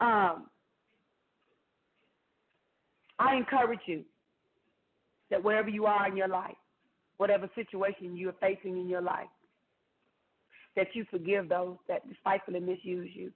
Um, 0.00 0.46
I 3.18 3.34
encourage 3.36 3.80
you 3.86 4.04
that 5.30 5.42
wherever 5.42 5.68
you 5.68 5.86
are 5.86 6.06
in 6.08 6.16
your 6.16 6.28
life, 6.28 6.56
whatever 7.18 7.50
situation 7.54 8.16
you 8.16 8.28
are 8.28 8.36
facing 8.40 8.78
in 8.78 8.88
your 8.88 9.02
life, 9.02 9.28
that 10.76 10.88
you 10.94 11.04
forgive 11.10 11.48
those 11.48 11.76
that 11.88 12.08
despitefully 12.08 12.60
misuse 12.60 13.10
you, 13.14 13.32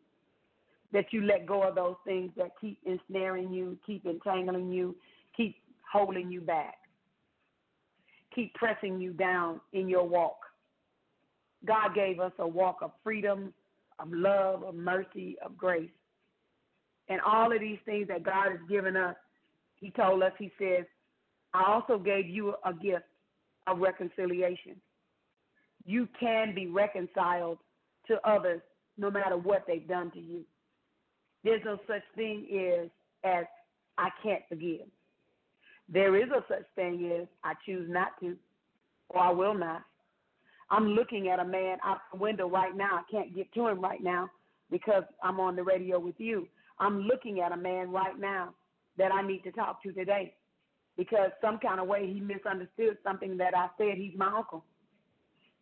that 0.93 1.07
you 1.11 1.23
let 1.23 1.47
go 1.47 1.63
of 1.63 1.75
those 1.75 1.97
things 2.05 2.31
that 2.37 2.51
keep 2.61 2.79
ensnaring 2.85 3.53
you, 3.53 3.77
keep 3.87 4.07
entangling 4.07 4.71
you, 4.71 4.95
keep 5.37 5.57
holding 5.91 6.31
you 6.31 6.41
back, 6.41 6.75
keep 8.35 8.55
pressing 8.55 9.01
you 9.01 9.13
down 9.13 9.61
in 9.73 9.89
your 9.89 10.07
walk. 10.07 10.39
God 11.67 11.95
gave 11.95 12.21
us 12.21 12.33
a 12.39 12.47
walk 12.47 12.79
of 12.83 12.93
freedom, 13.03 13.53
of 13.99 14.09
love, 14.11 14.63
of 14.63 14.75
mercy, 14.75 15.37
of 15.45 15.57
grace. 15.57 15.91
And 17.09 17.21
all 17.21 17.53
of 17.53 17.61
these 17.61 17.79
things 17.85 18.09
that 18.09 18.23
God 18.23 18.51
has 18.51 18.61
given 18.69 18.97
us, 18.97 19.17
He 19.77 19.91
told 19.91 20.23
us, 20.23 20.33
He 20.39 20.51
says, 20.59 20.85
I 21.55 21.65
also 21.71 21.99
gave 21.99 22.29
you 22.29 22.55
a 22.65 22.73
gift 22.73 23.05
of 23.67 23.79
reconciliation. 23.79 24.77
You 25.85 26.09
can 26.19 26.55
be 26.55 26.67
reconciled 26.67 27.59
to 28.09 28.17
others 28.29 28.61
no 28.99 29.11
matter 29.11 29.37
what 29.37 29.65
they've 29.67 29.87
done 29.87 30.11
to 30.13 30.21
you. 30.21 30.45
There's 31.45 31.63
no 31.65 31.79
such 31.87 32.03
thing 32.15 32.47
as, 32.83 32.89
as 33.25 33.45
I 33.99 34.09
can't 34.23 34.43
forgive. 34.49 34.87
There 35.89 36.17
is 36.17 36.31
a 36.31 36.45
such 36.49 36.65
thing 36.75 37.13
as 37.21 37.27
I 37.45 37.55
choose 37.67 37.89
not 37.91 38.19
to, 38.21 38.37
or 39.11 39.21
I 39.21 39.31
will 39.31 39.55
not. 39.55 39.83
I'm 40.71 40.89
looking 40.89 41.29
at 41.29 41.39
a 41.39 41.45
man 41.45 41.79
out 41.85 41.99
the 42.13 42.19
window 42.19 42.49
right 42.49 42.75
now. 42.75 43.01
I 43.01 43.03
can't 43.11 43.35
get 43.35 43.53
to 43.55 43.69
him 43.69 43.81
right 43.81 44.03
now 44.03 44.31
because 44.71 45.03
I'm 45.23 45.39
on 45.39 45.57
the 45.57 45.63
radio 45.63 45.99
with 45.99 46.15
you. 46.19 46.49
I'm 46.79 47.03
looking 47.03 47.41
at 47.41 47.53
a 47.53 47.57
man 47.57 47.91
right 47.91 48.19
now 48.19 48.55
that 48.97 49.13
I 49.13 49.27
need 49.27 49.43
to 49.43 49.53
talk 49.53 49.83
to 49.83 49.93
today 49.93 50.33
because 50.97 51.31
some 51.41 51.59
kind 51.59 51.81
of 51.81 51.87
way 51.87 52.13
he 52.13 52.21
misunderstood 52.21 52.99
something 53.05 53.37
that 53.39 53.57
I 53.57 53.69
said. 53.79 53.97
He's 53.97 54.17
my 54.17 54.33
uncle. 54.37 54.65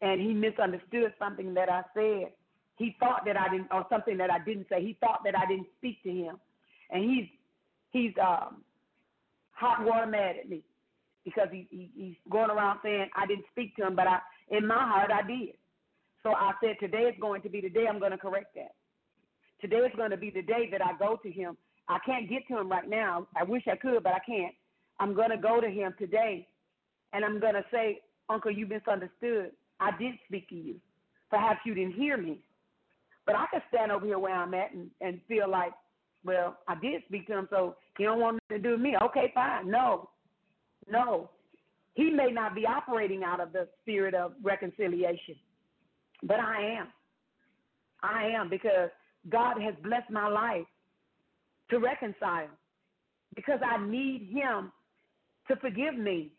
And 0.02 0.20
he 0.20 0.32
misunderstood 0.32 1.12
something 1.18 1.54
that 1.54 1.68
I 1.68 1.82
said. 1.94 2.32
He 2.76 2.96
thought 2.98 3.22
that 3.26 3.36
I 3.36 3.48
didn't, 3.50 3.68
or 3.70 3.86
something 3.90 4.16
that 4.16 4.30
I 4.30 4.38
didn't 4.44 4.66
say. 4.70 4.82
He 4.82 4.96
thought 5.00 5.20
that 5.24 5.36
I 5.36 5.46
didn't 5.46 5.66
speak 5.78 6.02
to 6.04 6.10
him. 6.10 6.36
And 6.90 7.04
he's, 7.04 7.28
he's, 7.90 8.12
um, 8.20 8.64
hot 9.60 9.84
water 9.84 10.06
mad 10.06 10.36
at 10.40 10.48
me 10.48 10.62
because 11.24 11.48
he, 11.52 11.68
he 11.70 11.90
he's 11.94 12.16
going 12.30 12.50
around 12.50 12.80
saying 12.82 13.10
I 13.14 13.26
didn't 13.26 13.44
speak 13.52 13.76
to 13.76 13.86
him, 13.86 13.94
but 13.94 14.06
I 14.06 14.18
in 14.50 14.66
my 14.66 14.82
heart 14.88 15.10
I 15.12 15.26
did. 15.26 15.54
So 16.22 16.30
I 16.30 16.52
said 16.62 16.76
today 16.80 17.04
is 17.04 17.14
going 17.20 17.42
to 17.42 17.50
be 17.50 17.60
the 17.60 17.68
day 17.68 17.86
I'm 17.88 17.98
going 17.98 18.12
to 18.12 18.18
correct 18.18 18.54
that. 18.54 18.74
Today 19.60 19.78
is 19.78 19.92
going 19.96 20.10
to 20.10 20.16
be 20.16 20.30
the 20.30 20.42
day 20.42 20.68
that 20.72 20.80
I 20.82 20.96
go 20.98 21.18
to 21.22 21.30
him. 21.30 21.56
I 21.88 21.98
can't 22.06 22.28
get 22.28 22.48
to 22.48 22.58
him 22.58 22.70
right 22.70 22.88
now. 22.88 23.26
I 23.36 23.44
wish 23.44 23.64
I 23.70 23.76
could, 23.76 24.02
but 24.02 24.14
I 24.14 24.20
can't. 24.20 24.54
I'm 25.00 25.14
going 25.14 25.30
to 25.30 25.36
go 25.36 25.60
to 25.60 25.68
him 25.68 25.94
today, 25.98 26.46
and 27.12 27.24
I'm 27.24 27.40
going 27.40 27.54
to 27.54 27.64
say, 27.72 28.00
Uncle, 28.28 28.52
you 28.52 28.66
misunderstood. 28.66 29.50
I 29.80 29.90
did 29.98 30.14
speak 30.26 30.48
to 30.50 30.54
you. 30.54 30.76
Perhaps 31.30 31.60
you 31.64 31.74
didn't 31.74 31.94
hear 31.94 32.16
me. 32.16 32.38
But 33.26 33.34
I 33.34 33.46
can 33.50 33.62
stand 33.68 33.90
over 33.90 34.06
here 34.06 34.18
where 34.18 34.34
I'm 34.34 34.54
at 34.54 34.72
and, 34.72 34.90
and 35.00 35.20
feel 35.26 35.50
like 35.50 35.72
well, 36.24 36.58
I 36.68 36.74
did 36.80 37.02
speak 37.06 37.26
to 37.28 37.38
him, 37.38 37.48
so 37.50 37.76
he 37.96 38.04
don't 38.04 38.20
want 38.20 38.38
to 38.50 38.58
do 38.58 38.76
me. 38.76 38.94
Okay, 39.02 39.32
fine. 39.34 39.70
No, 39.70 40.10
no. 40.88 41.30
He 41.94 42.10
may 42.10 42.30
not 42.30 42.54
be 42.54 42.66
operating 42.66 43.24
out 43.24 43.40
of 43.40 43.52
the 43.52 43.68
spirit 43.80 44.14
of 44.14 44.32
reconciliation, 44.42 45.36
but 46.22 46.38
I 46.38 46.78
am. 46.78 46.88
I 48.02 48.28
am 48.28 48.48
because 48.48 48.90
God 49.28 49.60
has 49.60 49.74
blessed 49.82 50.10
my 50.10 50.28
life 50.28 50.66
to 51.70 51.78
reconcile 51.78 52.48
because 53.34 53.60
I 53.64 53.84
need 53.84 54.28
Him 54.32 54.72
to 55.50 55.56
forgive 55.56 55.96
me. 55.98 56.30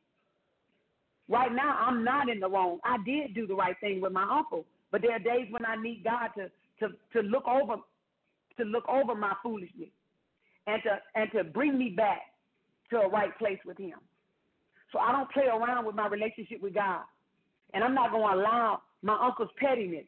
Right 1.29 1.51
now, 1.53 1.77
I'm 1.79 2.03
not 2.03 2.29
in 2.29 2.39
the 2.39 2.49
wrong. 2.49 2.79
I 2.83 2.97
did 3.05 3.35
do 3.35 3.45
the 3.45 3.55
right 3.55 3.75
thing 3.79 4.01
with 4.01 4.11
my 4.11 4.27
uncle, 4.29 4.65
but 4.91 5.01
there 5.01 5.11
are 5.11 5.19
days 5.19 5.47
when 5.51 5.65
I 5.65 5.75
need 5.75 6.03
God 6.03 6.29
to 6.37 6.49
to 6.79 6.93
to 7.13 7.27
look 7.27 7.47
over 7.47 7.75
to 8.57 8.63
look 8.63 8.87
over 8.89 9.15
my 9.15 9.33
foolishness 9.43 9.89
and 10.67 10.81
to 10.83 10.99
and 11.15 11.31
to 11.33 11.43
bring 11.43 11.77
me 11.77 11.89
back 11.89 12.21
to 12.89 12.97
a 12.97 13.09
right 13.09 13.37
place 13.37 13.59
with 13.65 13.77
him. 13.77 13.99
So 14.91 14.99
I 14.99 15.11
don't 15.11 15.31
play 15.31 15.45
around 15.45 15.85
with 15.85 15.95
my 15.95 16.07
relationship 16.07 16.61
with 16.61 16.73
God. 16.73 17.03
And 17.73 17.83
I'm 17.83 17.93
not 17.93 18.11
going 18.11 18.33
to 18.33 18.41
allow 18.41 18.81
my 19.01 19.17
uncle's 19.25 19.49
pettiness 19.57 20.05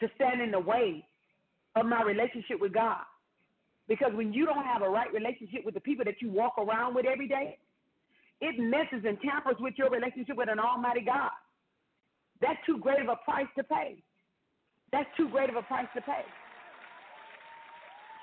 to 0.00 0.08
stand 0.16 0.42
in 0.42 0.50
the 0.50 0.58
way 0.58 1.04
of 1.76 1.86
my 1.86 2.02
relationship 2.02 2.60
with 2.60 2.72
God. 2.72 3.02
Because 3.86 4.12
when 4.14 4.32
you 4.32 4.46
don't 4.46 4.64
have 4.64 4.82
a 4.82 4.88
right 4.88 5.12
relationship 5.12 5.64
with 5.64 5.74
the 5.74 5.80
people 5.80 6.04
that 6.04 6.20
you 6.20 6.30
walk 6.30 6.54
around 6.58 6.94
with 6.94 7.06
every 7.06 7.28
day, 7.28 7.58
it 8.40 8.58
messes 8.58 9.04
and 9.06 9.18
tampers 9.20 9.56
with 9.60 9.74
your 9.76 9.90
relationship 9.90 10.36
with 10.36 10.48
an 10.48 10.58
almighty 10.58 11.02
God. 11.02 11.30
That's 12.40 12.58
too 12.66 12.78
great 12.78 13.00
of 13.00 13.08
a 13.08 13.16
price 13.24 13.46
to 13.56 13.64
pay. 13.64 14.02
That's 14.92 15.08
too 15.16 15.28
great 15.28 15.50
of 15.50 15.56
a 15.56 15.62
price 15.62 15.86
to 15.94 16.02
pay. 16.02 16.24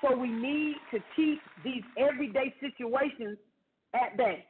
So 0.02 0.16
we 0.16 0.28
need 0.28 0.76
to 0.90 0.98
keep 1.14 1.40
these 1.64 1.82
everyday 1.96 2.54
situations 2.60 3.38
at 3.94 4.16
bay, 4.16 4.44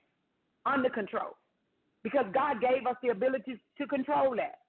under 0.65 0.89
control, 0.89 1.37
because 2.03 2.25
God 2.33 2.61
gave 2.61 2.87
us 2.87 2.97
the 3.03 3.11
ability 3.11 3.61
to 3.79 3.87
control 3.87 4.35
that. 4.37 4.61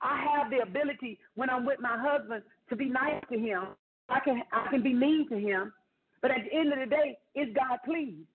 I 0.00 0.22
have 0.36 0.50
the 0.50 0.58
ability 0.58 1.18
when 1.34 1.50
I'm 1.50 1.64
with 1.66 1.80
my 1.80 1.98
husband 1.98 2.42
to 2.68 2.76
be 2.76 2.88
nice 2.88 3.22
to 3.32 3.38
him. 3.38 3.68
I 4.08 4.20
can 4.20 4.42
I 4.52 4.68
can 4.70 4.82
be 4.82 4.92
mean 4.92 5.28
to 5.30 5.38
him, 5.38 5.72
but 6.20 6.30
at 6.30 6.38
the 6.44 6.56
end 6.56 6.72
of 6.72 6.78
the 6.78 6.86
day, 6.86 7.16
is 7.34 7.48
God 7.54 7.78
pleased? 7.84 8.28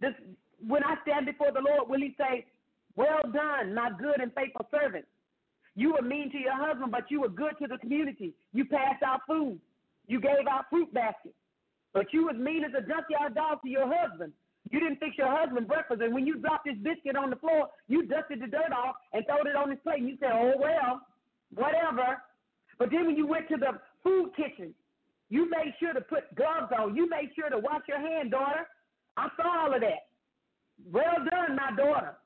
This 0.00 0.14
when 0.66 0.84
I 0.84 0.96
stand 1.02 1.26
before 1.26 1.52
the 1.52 1.60
Lord, 1.60 1.88
will 1.88 2.00
He 2.00 2.14
say, 2.18 2.46
"Well 2.96 3.20
done, 3.32 3.74
my 3.74 3.90
good 3.98 4.20
and 4.20 4.32
faithful 4.34 4.66
servant"? 4.70 5.06
You 5.76 5.92
were 5.92 6.02
mean 6.02 6.30
to 6.32 6.38
your 6.38 6.56
husband, 6.56 6.90
but 6.90 7.10
you 7.10 7.20
were 7.20 7.28
good 7.28 7.54
to 7.60 7.68
the 7.68 7.78
community. 7.78 8.34
You 8.52 8.64
passed 8.64 9.02
out 9.02 9.20
food. 9.26 9.60
You 10.06 10.20
gave 10.20 10.46
out 10.50 10.68
fruit 10.68 10.92
baskets. 10.92 11.36
But 11.92 12.12
you 12.12 12.26
was 12.26 12.36
mean 12.36 12.64
as 12.64 12.72
a 12.76 12.82
junkyard 12.82 13.34
dog 13.34 13.62
to 13.62 13.68
your 13.68 13.86
husband. 13.86 14.32
You 14.70 14.80
didn't 14.80 15.00
fix 15.00 15.16
your 15.16 15.30
husband 15.30 15.66
breakfast, 15.66 16.02
and 16.02 16.14
when 16.14 16.26
you 16.26 16.38
dropped 16.38 16.68
his 16.68 16.78
biscuit 16.78 17.16
on 17.16 17.30
the 17.30 17.36
floor, 17.36 17.68
you 17.88 18.06
dusted 18.06 18.40
the 18.40 18.46
dirt 18.46 18.72
off 18.72 18.96
and 19.12 19.24
throwed 19.26 19.46
it 19.46 19.56
on 19.56 19.70
his 19.70 19.80
plate. 19.80 20.00
And 20.00 20.08
you 20.08 20.16
said, 20.20 20.32
"Oh 20.32 20.54
well, 20.58 21.06
whatever." 21.54 22.22
But 22.78 22.90
then 22.90 23.06
when 23.06 23.16
you 23.16 23.26
went 23.26 23.48
to 23.48 23.56
the 23.56 23.80
food 24.02 24.34
kitchen, 24.36 24.74
you 25.28 25.48
made 25.48 25.74
sure 25.78 25.92
to 25.92 26.00
put 26.00 26.34
gloves 26.34 26.72
on. 26.76 26.96
You 26.96 27.08
made 27.08 27.30
sure 27.34 27.50
to 27.50 27.58
wash 27.58 27.82
your 27.88 28.00
hand, 28.00 28.30
daughter. 28.32 28.66
I 29.16 29.28
saw 29.36 29.64
all 29.64 29.74
of 29.74 29.80
that. 29.80 30.08
Well 30.90 31.24
done, 31.30 31.56
my 31.56 31.76
daughter. 31.76 32.16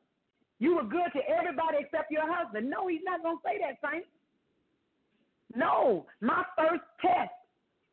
You 0.59 0.77
were 0.77 0.85
good 0.85 1.11
to 1.15 1.21
everybody 1.29 1.79
except 1.81 2.11
your 2.11 2.33
husband. 2.33 2.71
No, 2.71 2.87
he's 2.87 3.01
not 3.05 3.23
going 3.23 3.37
to 3.37 3.43
say 3.45 3.59
that, 3.61 3.91
Saint. 3.91 4.05
No, 5.55 6.07
my 6.21 6.45
first 6.57 6.83
test 7.01 7.31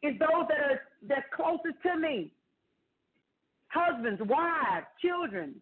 is 0.04 0.18
those 0.20 0.48
that 0.50 0.60
are 0.60 0.82
that's 1.08 1.26
closest 1.36 1.82
to 1.84 1.98
me. 2.00 2.34
Husbands, 3.68 4.22
wives, 4.26 4.86
children. 5.02 5.56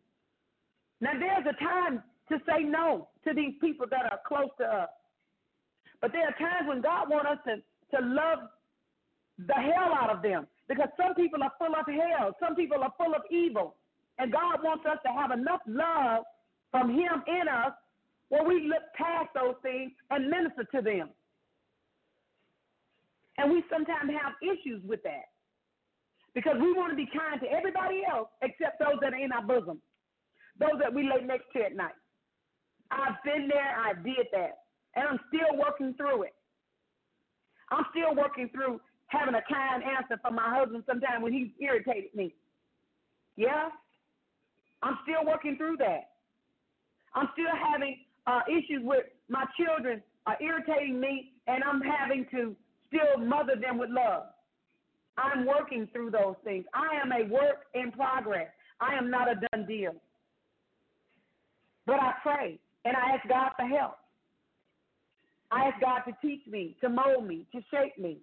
Now 1.01 1.11
there's 1.13 1.45
a 1.45 1.63
time 1.63 2.03
to 2.29 2.37
say 2.47 2.63
no 2.63 3.07
to 3.27 3.33
these 3.33 3.53
people 3.61 3.85
that 3.89 4.11
are 4.11 4.19
close 4.27 4.49
to 4.59 4.65
us. 4.65 4.89
But 6.01 6.11
there 6.11 6.27
are 6.27 6.37
times 6.39 6.67
when 6.67 6.81
God 6.81 7.09
wants 7.09 7.29
us 7.31 7.37
to, 7.45 7.97
to 7.97 8.05
love 8.05 8.39
the 9.39 9.53
hell 9.53 9.93
out 9.93 10.15
of 10.15 10.21
them. 10.21 10.47
Because 10.69 10.89
some 10.95 11.15
people 11.15 11.41
are 11.43 11.51
full 11.57 11.73
of 11.75 11.85
hell. 11.87 12.31
Some 12.39 12.55
people 12.55 12.83
are 12.83 12.93
full 12.97 13.15
of 13.15 13.23
evil. 13.31 13.75
And 14.19 14.31
God 14.31 14.63
wants 14.63 14.85
us 14.85 14.99
to 15.05 15.11
have 15.11 15.31
enough 15.31 15.61
love 15.65 16.23
from 16.71 16.91
Him 16.91 17.23
in 17.27 17.47
us 17.49 17.73
where 18.29 18.43
we 18.43 18.67
look 18.67 18.83
past 18.95 19.29
those 19.33 19.55
things 19.63 19.91
and 20.11 20.29
minister 20.29 20.63
to 20.75 20.81
them. 20.81 21.09
And 23.37 23.51
we 23.51 23.63
sometimes 23.71 24.11
have 24.21 24.33
issues 24.43 24.83
with 24.85 25.01
that 25.03 25.33
because 26.35 26.57
we 26.59 26.73
want 26.73 26.91
to 26.91 26.95
be 26.95 27.07
kind 27.07 27.41
to 27.41 27.47
everybody 27.49 28.03
else 28.05 28.27
except 28.43 28.79
those 28.79 28.99
that 29.01 29.13
are 29.13 29.23
in 29.23 29.31
our 29.31 29.41
bosom, 29.41 29.81
those 30.59 30.77
that 30.79 30.93
we 30.93 31.03
lay 31.03 31.25
next 31.25 31.45
to 31.55 31.63
at 31.63 31.75
night. 31.75 31.95
I've 32.91 33.17
been 33.23 33.47
there, 33.47 33.75
I 33.79 33.93
did 33.93 34.27
that, 34.33 34.59
and 34.95 35.07
I'm 35.07 35.19
still 35.29 35.57
working 35.57 35.95
through 35.95 36.23
it. 36.23 36.33
I'm 37.71 37.85
still 37.91 38.15
working 38.15 38.49
through 38.49 38.81
having 39.09 39.35
a 39.35 39.43
kind 39.51 39.83
answer 39.83 40.19
from 40.21 40.35
my 40.35 40.55
husband 40.55 40.83
sometimes 40.87 41.21
when 41.21 41.33
he's 41.33 41.49
irritated 41.59 42.13
me. 42.15 42.33
Yeah, 43.35 43.69
I'm 44.81 44.97
still 45.03 45.25
working 45.25 45.57
through 45.57 45.77
that. 45.77 46.11
I'm 47.13 47.27
still 47.33 47.51
having 47.71 47.97
uh, 48.27 48.41
issues 48.47 48.81
with 48.83 49.05
my 49.29 49.45
children 49.57 50.01
are 50.25 50.37
irritating 50.41 50.99
me, 50.99 51.33
and 51.47 51.63
I'm 51.63 51.81
having 51.81 52.25
to 52.31 52.55
still 52.87 53.23
mother 53.23 53.55
them 53.59 53.77
with 53.77 53.89
love. 53.89 54.23
I'm 55.17 55.45
working 55.45 55.87
through 55.91 56.11
those 56.11 56.35
things. 56.43 56.65
I 56.73 56.95
am 57.01 57.11
a 57.11 57.27
work 57.27 57.65
in 57.73 57.91
progress. 57.91 58.47
I 58.79 58.95
am 58.95 59.09
not 59.09 59.27
a 59.29 59.35
done 59.35 59.65
deal. 59.67 59.95
But 61.85 61.99
I 61.99 62.13
pray 62.21 62.59
and 62.85 62.95
I 62.95 63.15
ask 63.15 63.27
God 63.27 63.51
for 63.57 63.65
help. 63.65 63.97
I 65.51 65.65
ask 65.65 65.81
God 65.81 66.01
to 66.07 66.15
teach 66.21 66.45
me, 66.47 66.77
to 66.81 66.89
mold 66.89 67.27
me, 67.27 67.45
to 67.51 67.61
shape 67.71 67.97
me, 67.97 68.19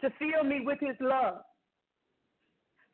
to 0.00 0.10
fill 0.18 0.44
me 0.44 0.60
with 0.60 0.78
His 0.80 0.96
love, 1.00 1.38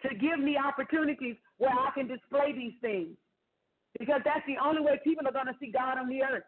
to 0.03 0.15
give 0.15 0.39
me 0.39 0.57
opportunities 0.57 1.37
where 1.59 1.71
I 1.71 1.91
can 1.95 2.07
display 2.09 2.53
these 2.53 2.75
things. 2.81 3.17
Because 3.99 4.21
that's 4.25 4.45
the 4.47 4.57
only 4.63 4.83
way 4.83 5.01
people 5.03 5.27
are 5.27 5.33
going 5.33 5.47
to 5.47 5.57
see 5.59 5.73
God 5.73 5.99
on 5.99 6.09
the 6.09 6.23
earth. 6.23 6.45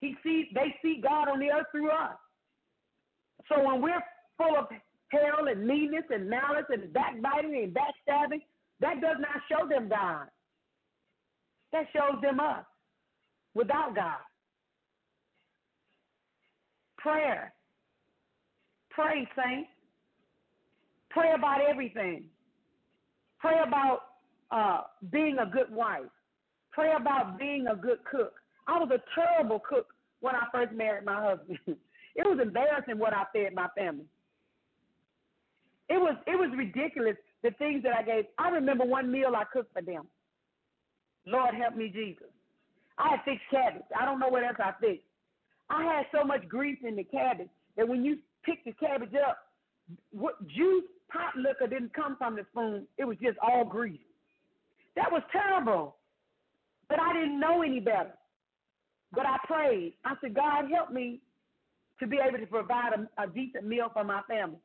He 0.00 0.16
sees, 0.22 0.46
they 0.54 0.74
see 0.82 1.00
God 1.02 1.28
on 1.28 1.38
the 1.38 1.50
earth 1.50 1.66
through 1.70 1.90
us. 1.90 2.16
So 3.48 3.62
when 3.62 3.82
we're 3.82 4.02
full 4.38 4.56
of 4.56 4.66
hell 5.10 5.46
and 5.48 5.66
meanness 5.66 6.04
and 6.10 6.28
malice 6.28 6.64
and 6.70 6.92
backbiting 6.92 7.62
and 7.62 7.74
backstabbing, 7.74 8.40
that 8.80 9.00
does 9.00 9.16
not 9.20 9.42
show 9.50 9.68
them 9.68 9.88
God. 9.88 10.26
That 11.72 11.86
shows 11.92 12.20
them 12.22 12.40
us 12.40 12.64
without 13.54 13.94
God. 13.94 14.18
Prayer. 16.98 17.52
Pray, 18.90 19.28
saints. 19.36 19.68
Pray 21.12 21.32
about 21.34 21.60
everything. 21.60 22.24
Pray 23.38 23.56
about 23.66 24.00
uh, 24.50 24.82
being 25.10 25.38
a 25.38 25.46
good 25.46 25.70
wife. 25.70 26.10
Pray 26.72 26.92
about 26.98 27.38
being 27.38 27.66
a 27.66 27.76
good 27.76 27.98
cook. 28.10 28.34
I 28.66 28.78
was 28.78 28.90
a 28.90 29.02
terrible 29.14 29.60
cook 29.60 29.88
when 30.20 30.34
I 30.34 30.44
first 30.52 30.72
married 30.72 31.04
my 31.04 31.22
husband. 31.22 31.58
it 31.66 32.26
was 32.26 32.38
embarrassing 32.40 32.98
what 32.98 33.12
I 33.12 33.24
fed 33.32 33.54
my 33.54 33.68
family. 33.76 34.06
It 35.88 36.00
was 36.00 36.16
it 36.26 36.38
was 36.38 36.50
ridiculous 36.56 37.16
the 37.42 37.50
things 37.52 37.82
that 37.82 37.92
I 37.98 38.02
gave. 38.02 38.24
I 38.38 38.48
remember 38.50 38.84
one 38.84 39.10
meal 39.10 39.32
I 39.36 39.44
cooked 39.52 39.72
for 39.72 39.82
them. 39.82 40.06
Lord 41.26 41.54
help 41.54 41.76
me, 41.76 41.88
Jesus. 41.88 42.28
I 42.98 43.16
fixed 43.24 43.44
cabbage. 43.50 43.82
I 43.98 44.04
don't 44.04 44.18
know 44.18 44.28
what 44.28 44.44
else 44.44 44.56
I 44.58 44.72
fixed. 44.80 45.04
I 45.68 45.84
had 45.84 46.06
so 46.12 46.24
much 46.24 46.48
grease 46.48 46.78
in 46.86 46.96
the 46.96 47.04
cabbage 47.04 47.48
that 47.76 47.88
when 47.88 48.04
you 48.04 48.18
pick 48.44 48.64
the 48.64 48.72
cabbage 48.72 49.14
up, 49.28 49.38
what 50.12 50.46
juice, 50.48 50.84
pot 51.12 51.36
liquor 51.36 51.66
didn't 51.66 51.94
come 51.94 52.16
from 52.16 52.36
the 52.36 52.44
spoon. 52.50 52.86
It 52.98 53.04
was 53.04 53.16
just 53.22 53.38
all 53.38 53.64
grease. 53.64 54.00
That 54.96 55.10
was 55.10 55.22
terrible. 55.30 55.96
But 56.88 57.00
I 57.00 57.12
didn't 57.12 57.40
know 57.40 57.62
any 57.62 57.80
better. 57.80 58.12
But 59.12 59.26
I 59.26 59.36
prayed. 59.46 59.94
I 60.04 60.14
said, 60.20 60.34
God, 60.34 60.64
help 60.72 60.90
me 60.90 61.20
to 62.00 62.06
be 62.06 62.18
able 62.26 62.38
to 62.38 62.46
provide 62.46 62.92
a, 62.94 63.22
a 63.22 63.26
decent 63.26 63.66
meal 63.66 63.88
for 63.92 64.04
my 64.04 64.22
family. 64.28 64.58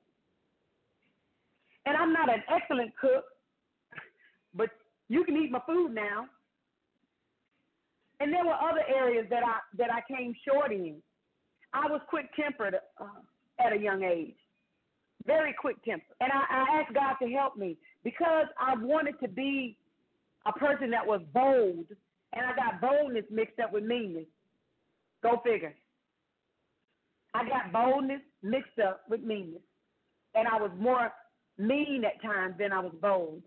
And 1.86 1.96
I'm 1.96 2.12
not 2.12 2.30
an 2.34 2.44
excellent 2.54 2.92
cook, 3.00 3.26
but 4.54 4.70
you 5.08 5.24
can 5.24 5.38
eat 5.38 5.52
my 5.52 5.62
food 5.66 5.94
now. 5.94 6.26
And 8.20 8.34
there 8.34 8.44
were 8.44 8.54
other 8.54 8.82
areas 8.94 9.28
that 9.30 9.44
I 9.44 9.60
that 9.78 9.90
I 9.92 10.02
came 10.12 10.34
short 10.46 10.72
in. 10.72 10.96
I 11.74 11.88
was 11.88 12.02
quick 12.10 12.26
tempered 12.36 12.76
uh, 13.00 13.06
at 13.60 13.74
a 13.74 13.78
young 13.78 14.04
age, 14.04 14.36
very 15.28 15.54
quick 15.54 15.84
temper. 15.84 16.06
and 16.22 16.32
I, 16.32 16.42
I 16.50 16.80
asked 16.80 16.94
God 16.94 17.16
to 17.22 17.32
help 17.32 17.58
me 17.58 17.78
because 18.04 18.48
I 18.60 18.74
wanted 18.76 19.20
to 19.22 19.28
be 19.28 19.78
a 20.48 20.54
person 20.54 20.90
that 20.92 21.06
was 21.06 21.22
bold, 21.34 21.86
and 22.34 22.46
I 22.46 22.56
got 22.56 22.82
boldness 22.82 23.26
mixed 23.30 23.60
up 23.60 23.72
with 23.74 23.84
meanness. 23.84 24.26
Go 25.22 25.42
figure. 25.46 25.76
I 27.34 27.48
got 27.48 27.72
boldness 27.72 28.22
mixed 28.42 28.80
up 28.80 29.02
with 29.10 29.22
meanness, 29.22 29.62
and 30.34 30.48
I 30.48 30.60
was 30.60 30.72
more 30.80 31.12
mean 31.58 32.04
at 32.06 32.22
times 32.22 32.56
than 32.58 32.72
I 32.72 32.80
was 32.80 32.94
bold. 33.02 33.42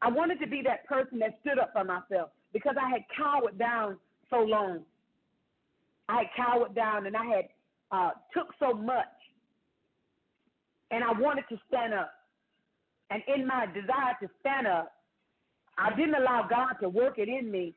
I 0.00 0.10
wanted 0.10 0.40
to 0.40 0.46
be 0.46 0.62
that 0.64 0.86
person 0.86 1.18
that 1.20 1.38
stood 1.40 1.58
up 1.58 1.72
for 1.72 1.84
myself 1.84 2.30
because 2.52 2.74
I 2.80 2.90
had 2.90 3.02
cowered 3.16 3.58
down 3.58 3.96
so 4.30 4.38
long. 4.38 4.80
I 6.08 6.18
had 6.18 6.26
cowered 6.36 6.74
down 6.74 7.06
and 7.06 7.16
I 7.16 7.24
had 7.24 7.48
uh, 7.90 8.10
took 8.34 8.48
so 8.58 8.72
much, 8.74 9.06
and 10.92 11.02
I 11.02 11.12
wanted 11.12 11.44
to 11.48 11.58
stand 11.66 11.94
up. 11.94 12.12
And 13.10 13.22
in 13.34 13.46
my 13.46 13.66
desire 13.66 14.16
to 14.22 14.28
stand 14.40 14.66
up, 14.66 14.92
I 15.78 15.94
didn't 15.96 16.14
allow 16.14 16.46
God 16.48 16.74
to 16.80 16.88
work 16.88 17.18
it 17.18 17.28
in 17.28 17.50
me. 17.50 17.74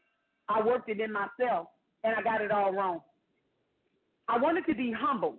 I 0.47 0.61
worked 0.61 0.89
it 0.89 0.99
in 0.99 1.11
myself, 1.11 1.67
and 2.03 2.13
I 2.15 2.21
got 2.21 2.41
it 2.41 2.51
all 2.51 2.71
wrong. 2.71 3.01
I 4.27 4.37
wanted 4.37 4.65
to 4.67 4.75
be 4.75 4.93
humble 4.95 5.35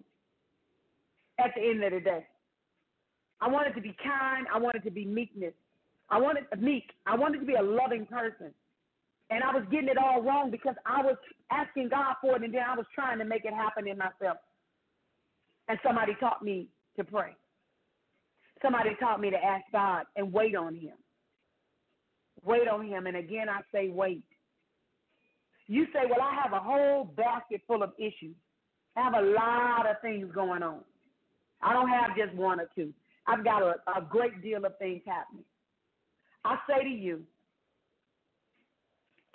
at 1.39 1.53
the 1.55 1.63
end 1.63 1.85
of 1.85 1.93
the 1.93 2.01
day. 2.01 2.27
I 3.41 3.49
wanted 3.49 3.75
to 3.75 3.81
be 3.81 3.95
kind. 4.03 4.47
I 4.53 4.59
wanted 4.59 4.83
to 4.85 4.91
be 4.91 5.05
meekness. 5.05 5.53
I 6.09 6.19
wanted 6.19 6.45
meek. 6.59 6.93
I 7.07 7.15
wanted 7.17 7.41
to 7.41 7.47
be 7.47 7.55
a 7.55 7.63
loving 7.63 8.07
person. 8.07 8.53
And 9.29 9.43
I 9.43 9.53
was 9.53 9.65
getting 9.71 9.89
it 9.89 9.99
all 9.99 10.23
wrong 10.23 10.51
because 10.51 10.77
I 10.87 11.03
was 11.03 11.17
asking 11.51 11.89
God 11.91 12.15
for 12.21 12.37
it 12.37 12.43
and 12.43 12.55
then 12.55 12.63
I 12.67 12.77
was 12.77 12.87
trying 12.95 13.19
to 13.19 13.25
make 13.25 13.45
it 13.45 13.53
happen 13.53 13.87
in 13.89 13.99
myself. 13.99 14.39
And 15.69 15.79
somebody 15.85 16.17
taught 16.21 16.43
me 16.43 16.69
to 16.97 17.05
pray. 17.05 17.35
Somebody 18.67 18.97
taught 18.99 19.21
me 19.21 19.31
to 19.31 19.37
ask 19.37 19.65
God 19.71 20.07
and 20.17 20.33
wait 20.33 20.57
on 20.57 20.75
Him. 20.75 20.95
Wait 22.45 22.67
on 22.67 22.85
Him. 22.85 23.07
And 23.07 23.17
again, 23.17 23.49
I 23.49 23.61
say 23.73 23.91
wait. 23.91 24.25
You 25.69 25.87
say, 25.93 26.01
well, 26.09 26.21
I 26.21 26.35
have 26.43 26.53
a 26.53 26.59
whole 26.59 27.05
basket 27.05 27.61
full 27.69 27.85
of 27.85 27.93
issues. 27.97 28.35
I 28.97 29.03
have 29.03 29.15
a 29.15 29.23
lot 29.23 29.89
of 29.89 30.01
things 30.03 30.29
going 30.35 30.65
on. 30.65 30.81
I 31.63 31.73
don't 31.73 31.89
have 31.89 32.17
just 32.17 32.35
one 32.35 32.59
or 32.61 32.69
two. 32.75 32.93
I've 33.29 33.45
got 33.45 33.63
a, 33.63 33.75
a 33.97 34.03
great 34.09 34.43
deal 34.43 34.65
of 34.65 34.77
things 34.79 35.03
happening. 35.07 35.45
I 36.45 36.57
say 36.69 36.83
to 36.83 36.91
you, 36.91 37.23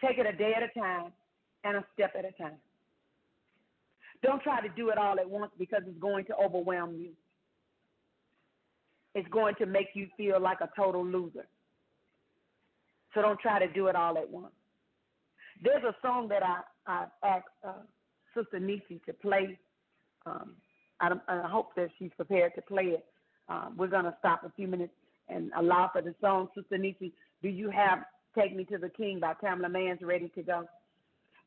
take 0.04 0.18
it 0.18 0.26
a 0.26 0.34
day 0.34 0.54
at 0.56 0.64
a 0.64 0.80
time 0.80 1.14
and 1.64 1.78
a 1.78 1.86
step 1.94 2.14
at 2.18 2.26
a 2.26 2.32
time. 2.42 2.58
Don't 4.24 4.44
try 4.44 4.62
to 4.62 4.70
do 4.76 4.90
it 4.90 4.98
all 4.98 5.20
at 5.20 5.30
once 5.30 5.52
because 5.58 5.84
it's 5.88 6.00
going 6.00 6.26
to 6.26 6.36
overwhelm 6.36 6.96
you. 6.98 7.12
It's 9.14 9.28
going 9.30 9.56
to 9.56 9.66
make 9.66 9.90
you 9.94 10.08
feel 10.16 10.40
like 10.40 10.62
a 10.62 10.70
total 10.76 11.06
loser. 11.06 11.48
So 13.14 13.22
don't 13.22 13.40
try 13.40 13.60
to 13.60 13.72
do 13.72 13.88
it 13.88 13.96
all 13.96 14.18
at 14.18 14.30
once. 14.30 14.54
There's 15.64 15.84
a 15.84 15.96
song 16.02 16.28
that 16.30 16.44
I, 16.44 16.62
I 16.88 17.06
asked 17.24 17.46
uh, 17.68 17.74
Sister 18.36 18.60
Nisi 18.60 19.02
to 19.06 19.14
play. 19.14 19.60
Um, 20.26 20.54
I, 21.00 21.12
I 21.28 21.48
hope 21.48 21.76
that 21.76 21.90
she's 22.00 22.12
prepared 22.16 22.54
to 22.56 22.62
play 22.62 22.86
it. 22.86 23.06
Uh, 23.50 23.70
we're 23.76 23.88
going 23.88 24.06
to 24.06 24.16
stop 24.20 24.44
a 24.46 24.52
few 24.56 24.68
minutes 24.68 24.94
and 25.28 25.52
allow 25.58 25.90
for 25.92 26.02
the 26.02 26.16
song. 26.22 26.48
Sister 26.56 26.78
Nisi, 26.78 27.14
do 27.42 27.50
you 27.50 27.70
have 27.70 28.00
Take 28.38 28.56
Me 28.56 28.64
to 28.66 28.78
the 28.78 28.90
King 28.90 29.20
by 29.20 29.34
Tamela 29.44 29.70
Mann's 29.70 30.02
ready 30.02 30.32
to 30.36 30.42
go? 30.42 30.66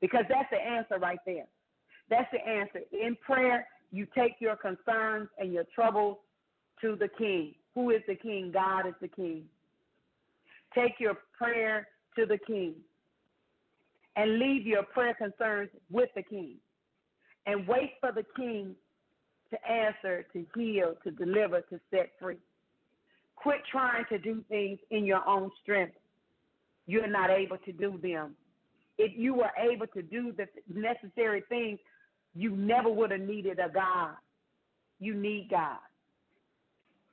Because 0.01 0.25
that's 0.29 0.51
the 0.51 0.59
answer 0.59 0.99
right 0.99 1.19
there. 1.25 1.47
That's 2.11 2.31
the 2.31 2.47
answer. 2.47 2.81
In 2.93 3.17
prayer, 3.25 3.67
you 3.91 4.07
take 4.15 4.35
your 4.39 4.57
concerns 4.57 5.29
and 5.39 5.53
your 5.53 5.65
troubles 5.75 6.19
to 6.85 6.97
the 6.97 7.09
King. 7.09 7.55
Who 7.75 7.91
is 7.91 8.03
the 8.07 8.15
King? 8.15 8.51
God 8.53 8.87
is 8.87 8.95
the 9.01 9.09
King. 9.09 9.45
Take 10.75 10.95
your 10.99 11.17
prayer 11.37 11.89
to 12.17 12.27
the 12.27 12.39
King 12.47 12.75
and 14.17 14.39
leave 14.39 14.67
your 14.67 14.83
prayer 14.83 15.15
concerns 15.15 15.71
with 15.91 16.11
the 16.15 16.23
King. 16.23 16.57
And 17.47 17.67
wait 17.67 17.93
for 18.01 18.13
the 18.13 18.25
King 18.37 18.75
to 19.51 19.71
answer, 19.71 20.27
to 20.33 20.45
heal, 20.55 20.95
to 21.05 21.11
deliver, 21.11 21.63
to 21.63 21.81
set 21.91 22.11
free. 22.21 22.37
Quit 23.37 23.61
trying 23.71 24.05
to 24.11 24.19
do 24.19 24.45
things 24.49 24.79
in 24.91 25.05
your 25.05 25.27
own 25.27 25.51
strength. 25.63 25.97
You're 26.87 27.09
not 27.09 27.31
able 27.31 27.57
to 27.59 27.73
do 27.73 27.99
them. 28.03 28.35
If 28.99 29.13
you 29.17 29.35
were 29.35 29.51
able 29.59 29.87
to 29.89 30.03
do 30.03 30.33
the 30.37 30.47
necessary 30.69 31.43
things, 31.49 31.79
you 32.35 32.57
never 32.57 32.91
would 32.91 33.11
have 33.11 33.21
needed 33.21 33.59
a 33.59 33.73
God. 33.73 34.15
You 35.01 35.15
need 35.15 35.49
God. 35.51 35.79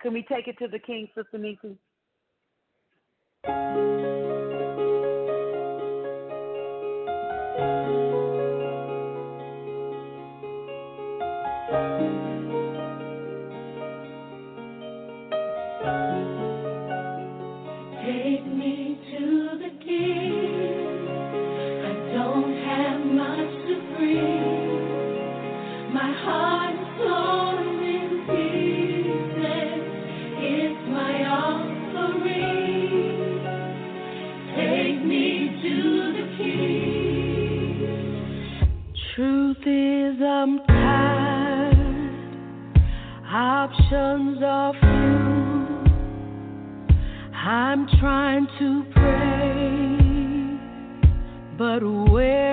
Can 0.01 0.13
we 0.13 0.23
take 0.23 0.47
it 0.47 0.57
to 0.59 0.67
the 0.67 0.79
King, 0.79 1.07
Sister 1.15 1.37
Nisi? 1.37 1.77
Options 43.91 44.41
are. 44.41 44.73
I'm 47.35 47.88
trying 47.99 48.47
to 48.57 48.85
pray, 48.93 49.97
but 51.57 51.84
where 52.09 52.50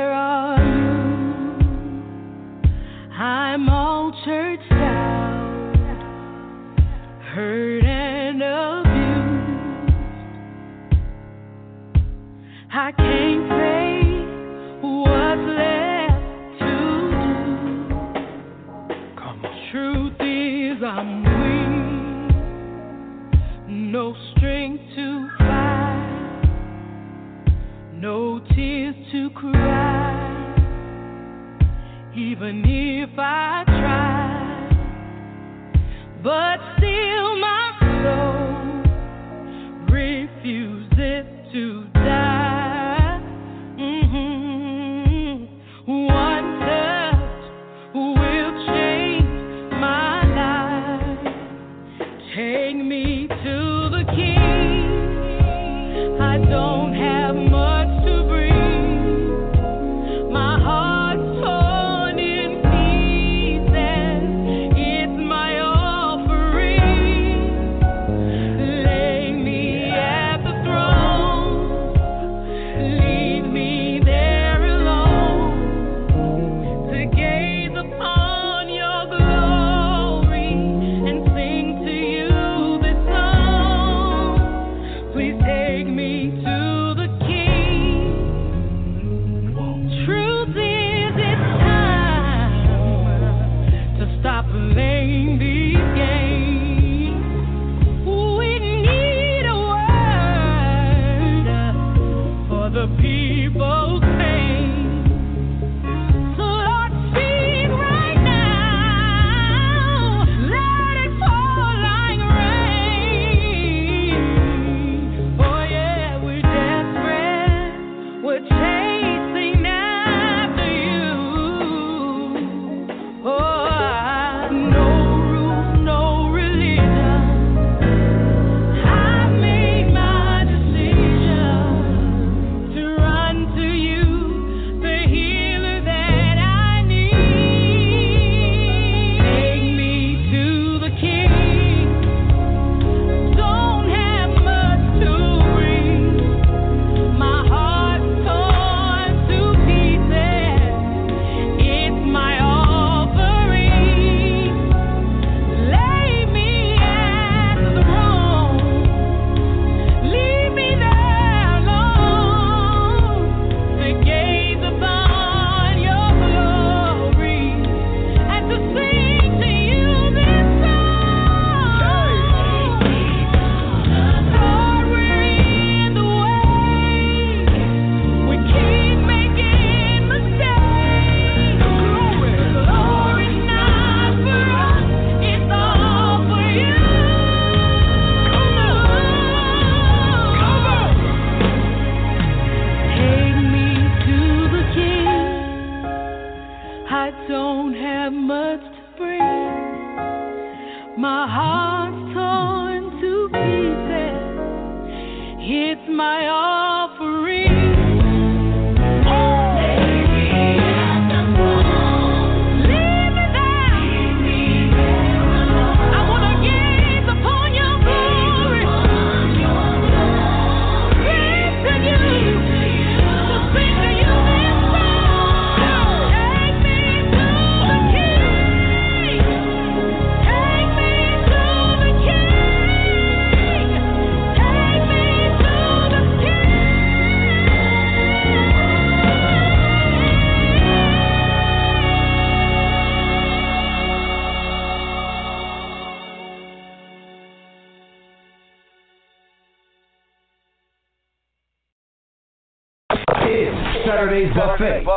cry. 29.38 30.14
Even 32.16 32.64
if 32.66 33.16
I 33.18 33.67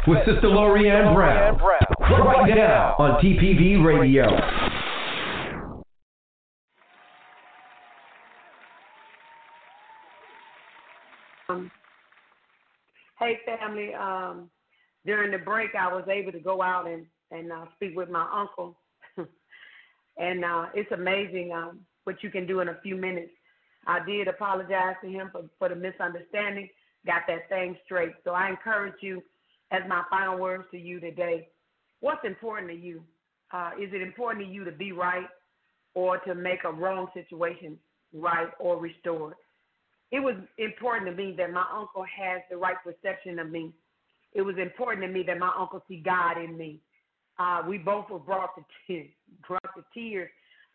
with 0.08 0.20
Sister 0.26 0.48
Lorianne 0.48 1.14
Brown. 1.14 1.58
Right 2.00 2.56
now 2.56 2.96
on 2.98 3.22
TPV 3.22 3.84
Radio. 3.84 4.26
Um, 11.50 11.72
hey, 13.20 13.40
family. 13.46 13.94
Um, 13.94 14.50
during 15.06 15.32
the 15.32 15.38
break, 15.38 15.72
I 15.76 15.94
was 15.94 16.06
able 16.10 16.32
to 16.32 16.40
go 16.40 16.62
out 16.62 16.88
and 16.88 17.06
and 17.32 17.52
uh, 17.52 17.66
speak 17.76 17.96
with 17.96 18.10
my 18.10 18.28
uncle, 18.34 18.78
and 20.18 20.44
uh, 20.44 20.66
it's 20.74 20.92
amazing 20.92 21.52
um, 21.54 21.80
what 22.04 22.22
you 22.24 22.30
can 22.30 22.46
do 22.46 22.60
in 22.60 22.70
a 22.70 22.80
few 22.84 22.96
minutes. 22.96 23.32
I 23.88 24.00
did 24.06 24.28
apologize 24.28 24.96
to 25.04 25.10
him 25.10 25.30
for, 25.32 25.44
for 25.58 25.70
the 25.70 25.76
misunderstanding, 25.76 26.70
got 27.06 27.22
that 27.28 27.50
thing 27.50 27.78
straight. 27.86 28.12
So 28.24 28.32
I 28.32 28.50
encourage 28.50 29.02
you, 29.02 29.24
as 29.72 29.82
my 29.88 30.04
final 30.10 30.38
words 30.38 30.66
to 30.72 30.78
you 30.78 31.00
today, 31.00 31.48
what's 32.02 32.26
important 32.26 32.70
to 32.70 32.78
you? 32.78 33.04
Uh, 33.54 33.72
is 33.82 33.90
it 33.94 34.02
important 34.02 34.46
to 34.46 34.52
you 34.52 34.64
to 34.64 34.72
be 34.72 34.92
right 34.92 35.28
or 35.94 36.18
to 36.20 36.36
make 36.36 36.64
a 36.64 36.72
wrong 36.72 37.08
situation 37.14 37.78
right 38.14 38.50
or 38.60 38.78
restored? 38.78 39.34
It 40.12 40.20
was 40.20 40.36
important 40.58 41.10
to 41.10 41.16
me 41.16 41.34
that 41.38 41.52
my 41.52 41.66
uncle 41.74 42.04
has 42.04 42.42
the 42.50 42.58
right 42.58 42.76
perception 42.84 43.40
of 43.40 43.50
me. 43.50 43.72
It 44.34 44.42
was 44.42 44.56
important 44.58 45.06
to 45.06 45.12
me 45.12 45.24
that 45.28 45.40
my 45.40 45.52
uncle 45.58 45.84
see 45.88 46.02
God 46.04 46.38
in 46.42 46.58
me. 46.58 46.82
Uh, 47.40 47.64
we 47.68 47.78
both 47.78 48.10
were 48.10 48.20
brought 48.20 48.56
to 48.56 48.64
tears, 48.88 49.08
brought 49.48 49.64
to 49.76 49.84
tears 49.94 50.30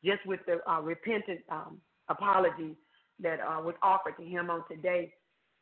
just 0.05 0.25
with 0.27 0.41
the 0.47 0.59
uh, 0.71 0.81
repentant 0.81 1.41
um, 1.51 1.79
apology 2.09 2.77
that 3.21 3.41
uh, 3.41 3.61
was 3.61 3.75
offered 3.83 4.17
to 4.19 4.25
him 4.25 4.51
on 4.51 4.63
today. 4.71 5.13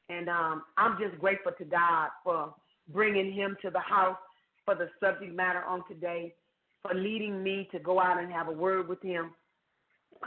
And 0.09 0.29
um, 0.29 0.63
I'm 0.77 0.99
just 1.01 1.19
grateful 1.21 1.53
to 1.57 1.65
God 1.65 2.11
for 2.23 2.55
bringing 2.89 3.33
him 3.33 3.57
to 3.63 3.71
the 3.71 3.81
house 3.81 4.19
for 4.65 4.75
the 4.75 4.89
subject 5.01 5.35
matter 5.35 5.63
on 5.65 5.83
today, 5.89 6.35
for 6.83 6.95
leading 6.95 7.43
me 7.43 7.69
to 7.73 7.79
go 7.79 8.01
out 8.01 8.19
and 8.19 8.33
have 8.33 8.49
a 8.49 8.53
word 8.53 8.89
with 8.89 9.03
him, 9.03 9.33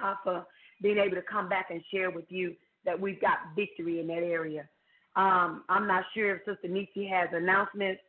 uh, 0.01 0.15
for 0.23 0.45
being 0.81 0.97
able 0.97 1.15
to 1.15 1.21
come 1.21 1.49
back 1.49 1.67
and 1.69 1.81
share 1.91 2.11
with 2.11 2.25
you 2.29 2.55
that 2.85 2.99
we've 2.99 3.21
got 3.21 3.37
victory 3.55 3.99
in 3.99 4.07
that 4.07 4.23
area. 4.23 4.67
Um, 5.15 5.63
I'm 5.69 5.87
not 5.87 6.03
sure 6.13 6.35
if 6.35 6.41
Sister 6.45 6.67
Nisi 6.67 7.07
has 7.07 7.29
announcements, 7.33 8.01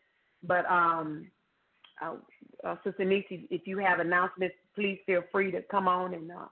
but 0.43 0.71
um, 0.71 1.31
uh, 2.03 2.15
uh, 2.65 2.77
Sister 2.85 3.05
Nisi, 3.05 3.49
if 3.51 3.67
you 3.67 3.79
have 3.79 4.01
announcements, 4.01 4.55
please 4.75 4.99
feel 5.07 5.23
free 5.33 5.51
to 5.51 5.63
come 5.63 5.89
on 5.89 6.15
and 6.15 6.31
uh, 6.31 6.47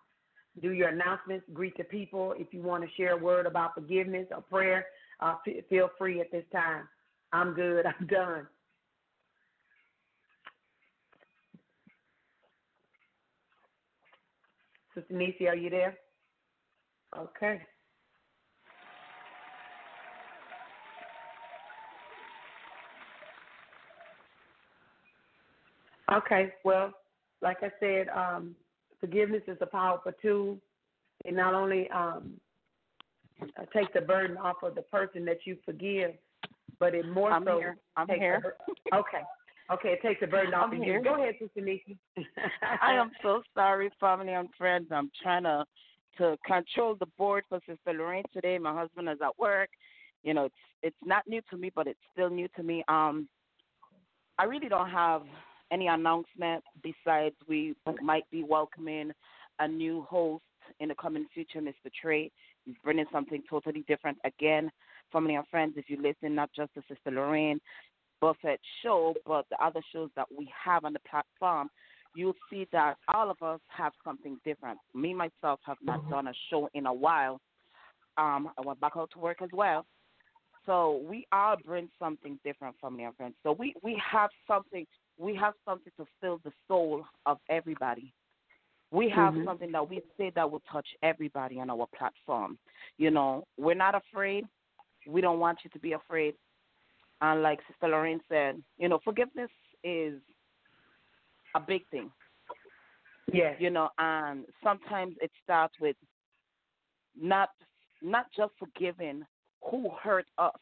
do 0.63 0.73
your 0.73 0.89
announcements, 0.89 1.45
greet 1.53 1.77
the 1.77 1.85
people. 1.85 2.35
If 2.37 2.49
you 2.53 2.63
want 2.63 2.83
to 2.85 2.91
share 2.97 3.13
a 3.13 3.17
word 3.17 3.47
about 3.47 3.75
forgiveness 3.75 4.27
or 4.31 4.41
prayer, 4.41 4.87
uh, 5.21 5.35
feel 5.69 5.91
free 5.99 6.21
at 6.21 6.33
this 6.33 6.45
time. 6.53 6.89
I'm 7.37 7.53
good. 7.53 7.85
I'm 7.85 8.07
done. 8.07 8.47
Sister 14.95 15.13
Nisi, 15.13 15.47
are 15.47 15.55
you 15.55 15.69
there? 15.69 15.99
Okay. 17.17 17.61
Okay, 26.11 26.53
well, 26.65 26.93
like 27.43 27.59
I 27.63 27.71
said, 27.81 28.09
um, 28.09 28.55
forgiveness 28.99 29.43
is 29.47 29.59
a 29.61 29.67
powerful 29.67 30.13
tool. 30.23 30.57
It 31.27 31.35
not 31.35 31.53
only 31.53 31.91
um, 31.91 32.33
uh, 33.43 33.65
takes 33.75 33.93
the 33.93 34.01
burden 34.01 34.39
off 34.39 34.63
of 34.63 34.75
the 34.75 34.83
person 34.83 35.27
that 35.27 35.41
you 35.45 35.59
forgive, 35.67 36.13
but 36.79 36.95
it 36.95 37.09
more 37.09 37.31
I'm 37.33 37.45
so 37.45 37.59
here. 37.59 37.77
I'm 37.97 38.09
here. 38.09 38.43
The, 38.67 38.97
okay, 38.97 39.23
okay, 39.73 39.89
it 39.91 40.03
takes 40.03 40.21
the 40.21 40.27
burden 40.27 40.55
off 40.55 40.71
I'm 40.73 40.79
of 40.79 40.85
here. 40.85 40.99
you. 40.99 41.05
Go 41.05 41.15
ahead, 41.15 41.35
Sister 41.41 41.61
Nikki. 41.61 41.97
I 42.83 42.95
am 42.95 43.11
so 43.23 43.43
sorry, 43.55 43.91
family 44.01 44.33
and 44.33 44.49
friends. 44.57 44.89
I'm 44.91 45.11
trying 45.23 45.45
to 45.45 45.65
to 46.19 46.37
control 46.47 46.97
the 46.99 47.07
board 47.19 47.45
for 47.49 47.61
Sister 47.67 47.93
Lorraine 47.93 48.25
today. 48.33 48.59
My 48.59 48.75
husband 48.75 49.09
is 49.09 49.19
at 49.23 49.39
work. 49.39 49.69
You 50.23 50.35
know, 50.35 50.47
it's 50.47 50.55
it's 50.83 50.97
not 51.05 51.27
new 51.27 51.41
to 51.51 51.57
me, 51.57 51.71
but 51.75 51.87
it's 51.87 52.01
still 52.13 52.31
new 52.31 52.49
to 52.57 52.63
me. 52.63 52.85
Um, 52.89 53.29
I 54.39 54.45
really 54.45 54.69
don't 54.69 54.91
have 54.91 55.23
any 55.73 55.89
announcement 55.89 56.63
besides 56.83 57.35
we 57.49 57.75
might 58.03 58.29
be 58.31 58.45
welcoming 58.45 59.13
a 59.59 59.67
new 59.69 60.03
host 60.03 60.43
in 60.81 60.89
the 60.89 60.95
coming 60.95 61.27
future, 61.33 61.61
Mr. 61.61 61.91
Trey. 62.01 62.31
He's 62.65 62.75
bringing 62.85 63.07
something 63.13 63.43
totally 63.49 63.85
different 63.89 64.19
again. 64.25 64.71
Family 65.13 65.37
and 65.37 65.47
friends, 65.49 65.75
if 65.77 65.89
you 65.89 66.01
listen, 66.01 66.35
not 66.35 66.51
just 66.55 66.75
to 66.75 66.83
Sister 66.89 67.11
Lorraine 67.11 67.61
Buffet 68.21 68.59
show, 68.83 69.15
but 69.27 69.47
the 69.51 69.65
other 69.65 69.81
shows 69.93 70.11
that 70.17 70.27
we 70.37 70.51
have 70.65 70.85
on 70.85 70.93
the 70.93 71.01
platform, 71.09 71.71
you'll 72.15 72.35
see 72.51 72.67
that 72.73 72.97
all 73.13 73.31
of 73.31 73.41
us 73.43 73.61
have 73.69 73.93
something 74.05 74.39
different. 74.45 74.79
Me, 74.95 75.15
myself, 75.15 75.61
have 75.65 75.77
not 75.83 76.09
done 76.11 76.29
a 76.29 76.33
show 76.51 76.69
in 76.75 76.87
a 76.87 76.93
while. 76.93 77.41
Um, 78.17 78.51
I 78.59 78.67
went 78.67 78.81
back 78.81 78.93
out 78.97 79.11
to 79.13 79.19
work 79.19 79.43
as 79.43 79.51
well. 79.53 79.87
So 80.65 81.03
we 81.09 81.27
all 81.31 81.57
bring 81.65 81.89
something 81.99 82.39
different, 82.45 82.75
family 82.81 83.05
and 83.05 83.15
friends. 83.17 83.35
So 83.43 83.53
we, 83.53 83.75
we 83.83 84.01
have 84.13 84.31
something 84.49 84.87
we 85.19 85.35
have 85.37 85.55
something 85.65 85.93
to 85.97 86.07
fill 86.21 86.41
the 86.45 86.53
soul 86.69 87.05
of 87.25 87.39
everybody. 87.49 88.13
We 88.91 89.09
have 89.11 89.35
Mhm. 89.35 89.45
something 89.45 89.73
that 89.73 89.89
we 89.89 90.03
say 90.19 90.31
that 90.31 90.51
will 90.51 90.61
touch 90.61 90.87
everybody 91.03 91.59
on 91.59 91.71
our 91.71 91.87
platform. 91.87 92.59
You 92.99 93.11
know, 93.11 93.47
we're 93.57 93.75
not 93.75 93.95
afraid. 93.95 94.47
We 95.07 95.21
don't 95.21 95.41
want 95.41 95.59
you 95.65 95.71
to 95.71 95.79
be 95.79 95.93
afraid. 95.93 96.35
And 97.21 97.43
like 97.43 97.61
Sister 97.69 97.89
Lorraine 97.89 98.21
said, 98.29 98.63
you 98.79 98.89
know, 98.89 98.99
forgiveness 99.03 99.51
is 99.83 100.21
a 101.55 101.61
big 101.61 101.83
thing. 101.91 102.11
Yeah. 103.33 103.55
You 103.59 103.71
know, 103.71 103.89
and 103.99 104.45
sometimes 104.63 105.17
it 105.21 105.31
starts 105.43 105.75
with 105.81 105.97
not 107.21 107.51
not 108.03 108.27
just 108.37 108.53
forgiving 108.59 109.25
who 109.71 109.91
hurt 110.03 110.27
us, 110.39 110.53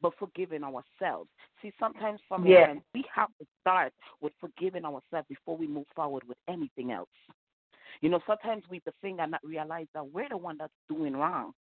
but 0.00 0.12
forgiving 0.18 0.64
ourselves. 0.64 1.28
See, 1.60 1.72
sometimes 1.78 2.20
for 2.26 2.38
me, 2.38 2.50
Yes. 2.52 2.78
we 2.94 3.04
have 3.14 3.28
to 3.38 3.46
start 3.60 3.92
with 4.20 4.32
forgiving 4.40 4.84
ourselves 4.84 5.28
before 5.28 5.56
we 5.56 5.66
move 5.66 5.86
forward 5.94 6.26
with 6.26 6.38
anything 6.48 6.90
else. 6.90 7.08
You 8.00 8.08
know, 8.08 8.20
sometimes 8.26 8.64
we 8.70 8.80
the 8.86 8.92
thing 9.02 9.20
and 9.20 9.30
not 9.30 9.44
realize 9.44 9.86
that 9.94 10.06
we're 10.06 10.28
the 10.28 10.36
one 10.36 10.56
that's 10.58 10.72
doing 10.88 11.14
wrong. 11.14 11.52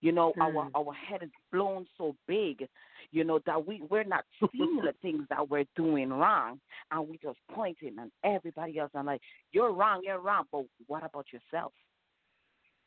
You 0.00 0.12
know, 0.12 0.32
our 0.40 0.66
Mm. 0.66 0.70
our 0.74 0.92
head 0.94 1.22
is 1.22 1.30
blown 1.52 1.86
so 1.98 2.16
big, 2.26 2.66
you 3.10 3.24
know, 3.24 3.38
that 3.46 3.66
we 3.66 3.82
we're 3.90 4.04
not 4.04 4.24
seeing 4.40 4.76
the 4.84 4.94
things 5.02 5.26
that 5.28 5.48
we're 5.48 5.66
doing 5.76 6.10
wrong, 6.10 6.60
and 6.90 7.08
we 7.08 7.18
just 7.18 7.38
pointing 7.52 7.98
and 7.98 8.10
everybody 8.24 8.78
else 8.78 8.90
and 8.94 9.06
like, 9.06 9.20
you're 9.52 9.72
wrong, 9.72 10.00
you're 10.04 10.20
wrong. 10.20 10.44
But 10.50 10.64
what 10.86 11.04
about 11.04 11.26
yourself? 11.32 11.72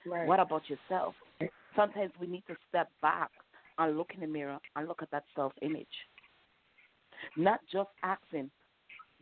Right. 0.05 0.27
What 0.27 0.39
about 0.39 0.63
yourself? 0.69 1.15
Sometimes 1.75 2.11
we 2.19 2.27
need 2.27 2.43
to 2.47 2.55
step 2.69 2.89
back 3.01 3.29
and 3.77 3.97
look 3.97 4.11
in 4.13 4.21
the 4.21 4.27
mirror 4.27 4.59
and 4.75 4.87
look 4.87 5.01
at 5.01 5.11
that 5.11 5.23
self 5.35 5.53
image. 5.61 5.87
Not 7.37 7.59
just 7.71 7.89
asking, 8.03 8.49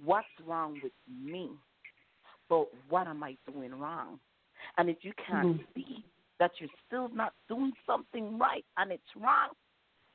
what's 0.03 0.27
wrong 0.45 0.79
with 0.83 0.91
me, 1.07 1.49
but 2.49 2.67
what 2.89 3.07
am 3.07 3.23
I 3.23 3.37
doing 3.51 3.73
wrong? 3.73 4.19
And 4.77 4.89
if 4.89 4.97
you 5.03 5.13
can't 5.27 5.47
Mhm. 5.47 5.65
see 5.73 6.03
that 6.41 6.49
you're 6.57 6.69
still 6.87 7.07
not 7.09 7.33
doing 7.47 7.71
something 7.85 8.39
right 8.39 8.65
and 8.77 8.91
it's 8.91 9.03
wrong, 9.15 9.49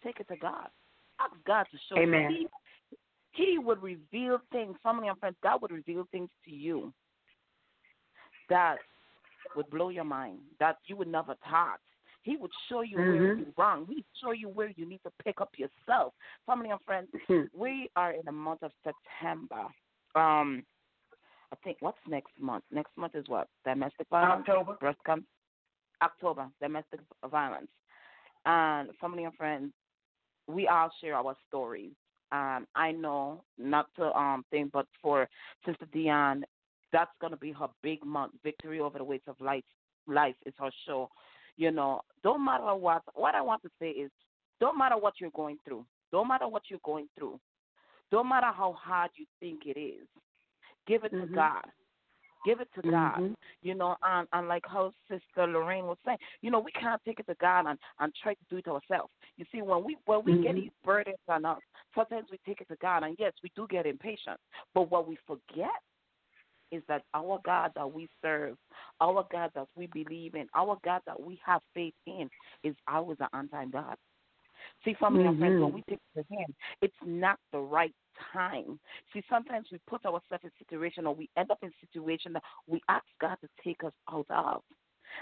take 0.03 0.19
it 0.19 0.27
to 0.27 0.37
God. 0.37 0.67
Ask 1.21 1.33
God 1.47 1.67
to 1.71 1.79
show 1.89 2.01
Amen. 2.01 2.33
you. 2.33 2.49
He, 3.33 3.53
he 3.53 3.59
would 3.59 3.81
reveal 3.81 4.39
things, 4.51 4.75
family 4.83 5.07
and 5.07 5.17
friends, 5.21 5.37
God 5.41 5.63
would 5.63 5.71
reveal 5.71 6.05
things 6.11 6.29
to 6.45 6.51
you 6.51 6.93
that 8.51 8.79
would 9.55 9.71
blow 9.71 9.91
your 9.91 10.03
mind, 10.03 10.41
that 10.59 10.79
you 10.87 10.97
would 10.97 11.07
never 11.07 11.37
thought. 11.49 11.79
He 12.23 12.37
would 12.37 12.51
show 12.69 12.81
you 12.81 12.99
where 12.99 13.15
Mhm. 13.15 13.39
you're 13.39 13.55
wrong. 13.57 13.87
He'd 13.87 14.05
show 14.21 14.33
you 14.33 14.49
where 14.49 14.73
you 14.77 14.85
need 14.85 15.01
to 15.05 15.13
pick 15.23 15.41
up 15.41 15.57
yourself. 15.57 16.13
Family 16.45 16.71
and 16.71 16.83
friends, 16.83 17.09
Mhm. 17.29 17.49
we 17.53 17.89
are 17.95 18.11
in 18.11 18.25
the 18.25 18.33
month 18.33 18.65
of 18.65 18.73
September. 18.83 19.69
Um, 20.17 20.67
I 21.53 21.57
think 21.63 21.77
what's 21.83 22.05
next 22.09 22.37
month? 22.41 22.65
Next 22.73 22.97
month 22.97 23.15
is 23.15 23.29
what? 23.29 23.49
Domestic 23.65 24.09
violence. 24.09 24.41
October. 24.41 24.75
Breast 24.75 24.99
cancer. 25.05 25.25
October. 26.03 26.49
Domestic 26.61 27.01
violence. 27.31 27.69
And 28.45 28.91
family 29.01 29.25
and 29.25 29.35
friends, 29.35 29.73
we 30.47 30.69
all 30.69 30.91
share 31.01 31.15
our 31.15 31.35
stories. 31.49 31.93
Um, 32.33 32.67
I 32.75 32.93
know 32.93 33.43
not 33.59 33.87
to 33.97 34.13
um 34.17 34.45
think, 34.51 34.73
but 34.73 34.87
for 35.01 35.29
Sister 35.65 35.87
Dion, 35.93 36.45
that's 36.93 37.11
gonna 37.21 37.37
be 37.37 37.53
her 37.53 37.69
big 37.83 38.05
month. 38.05 38.33
Victory 38.43 38.81
over 38.81 38.99
the 38.99 39.05
weights 39.05 39.29
of 39.29 39.41
life. 39.41 39.65
Life 40.07 40.37
is 40.45 40.55
her 40.59 40.71
show. 40.87 41.09
You 41.57 41.71
know, 41.71 42.03
don't 42.23 42.45
matter 42.45 42.75
what. 42.75 43.03
What 43.15 43.35
I 43.35 43.43
want 43.43 43.63
to 43.63 43.71
say 43.81 43.91
is, 43.91 44.11
don't 44.61 44.79
matter 44.79 44.97
what 44.97 45.15
you're 45.21 45.31
going 45.31 45.59
through. 45.65 45.85
Don't 46.13 46.29
matter 46.29 46.49
what 46.49 46.63
you're 46.69 46.81
going 46.85 47.09
through. 47.17 47.41
Don't 48.11 48.29
matter 48.29 48.53
how 48.57 48.73
hard 48.73 49.11
you 49.17 49.27
think 49.41 49.63
it 49.67 49.79
is. 49.79 50.07
Give 50.87 51.05
it 51.05 51.11
to 51.11 51.27
Mhm. 51.27 51.35
God. 51.35 51.73
Give 52.47 52.61
it 52.61 52.69
to 52.77 52.83
God. 52.89 53.19
Mhm. 53.19 53.35
You 53.63 53.75
know, 53.75 53.97
and, 54.05 54.29
and 54.33 54.47
like 54.47 54.65
how 54.67 54.93
Sister 55.09 55.47
Lorraine 55.49 55.87
was 55.87 55.99
saying, 56.05 56.19
you 56.43 56.51
know, 56.53 56.61
we 56.61 56.71
can't 56.71 57.03
take 57.05 57.19
it 57.19 57.27
to 57.27 57.35
God 57.41 57.67
and, 57.67 57.79
and 57.99 58.15
try 58.23 58.35
to 58.35 58.45
do 58.49 58.59
it 58.59 58.69
ourselves. 58.69 59.13
You 59.37 59.45
see, 59.51 59.63
when 59.63 59.83
we 59.83 59.97
when 60.07 60.23
we 60.25 60.41
get 60.41 60.55
Mhm. 60.55 60.63
these 60.63 60.71
burdens 60.85 61.19
on 61.29 61.45
us, 61.45 61.61
sometimes 61.93 62.31
we 62.31 62.39
take 62.47 62.61
it 62.61 62.69
to 62.69 62.77
God, 62.77 63.03
and 63.03 63.17
yes, 63.19 63.33
we 63.43 63.51
do 63.57 63.67
get 63.69 63.85
impatient. 63.85 64.39
But 64.75 64.91
what 64.93 65.09
we 65.09 65.17
forget 65.27 65.83
is 66.71 66.83
that 66.89 67.03
our 67.15 67.41
God 67.45 67.73
that 67.75 67.93
we 67.93 68.09
serve, 68.23 68.57
our 69.01 69.27
God 69.31 69.51
that 69.55 69.67
we 69.75 69.87
believe 69.89 70.35
in, 70.37 70.49
our 70.55 70.79
God 70.85 71.01
that 71.07 71.21
we 71.21 71.41
have 71.45 71.63
faith 71.75 71.95
in, 72.07 72.31
is 72.63 72.77
always 72.87 73.19
an 73.21 73.29
on-time 73.33 73.71
God. 73.71 73.97
See, 74.87 74.95
family 75.01 75.25
and 75.25 75.37
friends, 75.39 75.61
when 75.61 75.73
mm-hmm. 75.73 75.75
we 75.75 75.83
take 75.89 75.99
it 76.15 76.21
to 76.21 76.35
Him, 76.35 76.47
it's 76.81 76.95
not 77.05 77.39
the 77.53 77.59
right 77.59 77.93
time. 78.33 78.79
See, 79.13 79.21
sometimes 79.29 79.67
we 79.73 79.81
put 79.89 80.07
ourselves 80.07 80.45
in 80.45 80.51
situation, 80.61 81.07
or 81.07 81.15
we 81.15 81.29
end 81.37 81.51
up 81.51 81.59
in 81.63 81.73
situation 81.93 82.33
that 82.35 82.43
we 82.69 82.81
ask 82.89 83.05
God 83.21 83.37
to 83.41 83.49
take 83.65 83.83
us 83.85 83.93
out 84.11 84.27
of, 84.31 84.63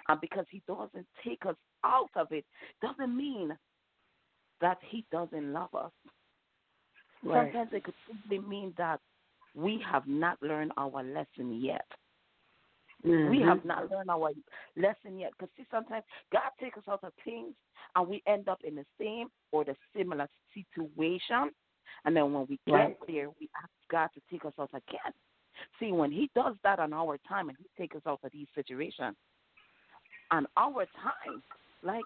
and 0.09 0.21
because 0.21 0.45
He 0.51 0.63
doesn't 0.69 1.07
take 1.27 1.47
us 1.47 1.57
out 1.83 2.11
of 2.15 2.27
it, 2.31 2.45
doesn't 2.83 3.17
mean 3.17 3.57
that 4.61 4.79
He 4.91 5.07
doesn't 5.11 5.53
love 5.53 5.75
us. 5.75 5.93
Right. 7.23 7.51
Sometimes 7.51 7.71
it 7.73 7.85
could 7.85 7.95
simply 8.07 8.47
mean 8.47 8.75
that 8.77 9.01
we 9.55 9.83
have 9.91 10.07
not 10.07 10.43
learned 10.43 10.73
our 10.77 11.03
lesson 11.03 11.59
yet. 11.63 11.87
We 13.05 13.41
Mhm. 13.41 13.45
have 13.45 13.65
not 13.65 13.91
learned 13.91 14.11
our 14.11 14.33
lesson 14.77 15.19
yet. 15.19 15.33
Because, 15.33 15.53
see, 15.57 15.67
sometimes 15.71 16.05
God 16.31 16.51
takes 16.59 16.79
us 16.79 16.89
out 16.89 17.05
of 17.05 17.13
things 17.23 17.55
and 17.95 18.09
we 18.09 18.23
end 18.27 18.49
up 18.49 18.65
in 18.65 18.75
the 18.75 18.87
same 18.99 19.31
or 19.53 19.65
the 19.65 19.77
similar 19.95 20.29
situation. 20.55 21.55
And 22.05 22.17
then 22.17 22.33
when 22.33 22.47
we 22.47 22.59
get 22.67 22.75
Right. 22.75 23.07
there, 23.07 23.31
we 23.31 23.51
ask 23.57 23.71
God 23.89 24.11
to 24.15 24.21
take 24.31 24.45
us 24.45 24.59
out 24.59 24.71
again. 24.73 25.13
See, 25.79 25.93
when 25.93 26.11
He 26.11 26.29
does 26.35 26.59
that 26.63 26.79
on 26.81 26.93
our 26.93 27.19
time 27.19 27.51
and 27.51 27.59
He 27.59 27.69
takes 27.77 27.95
us 27.95 28.07
out 28.07 28.25
of 28.25 28.33
these 28.33 28.49
situations, 28.55 29.17
on 30.31 30.47
our 30.57 30.87
time, 30.87 31.43
like 31.83 32.05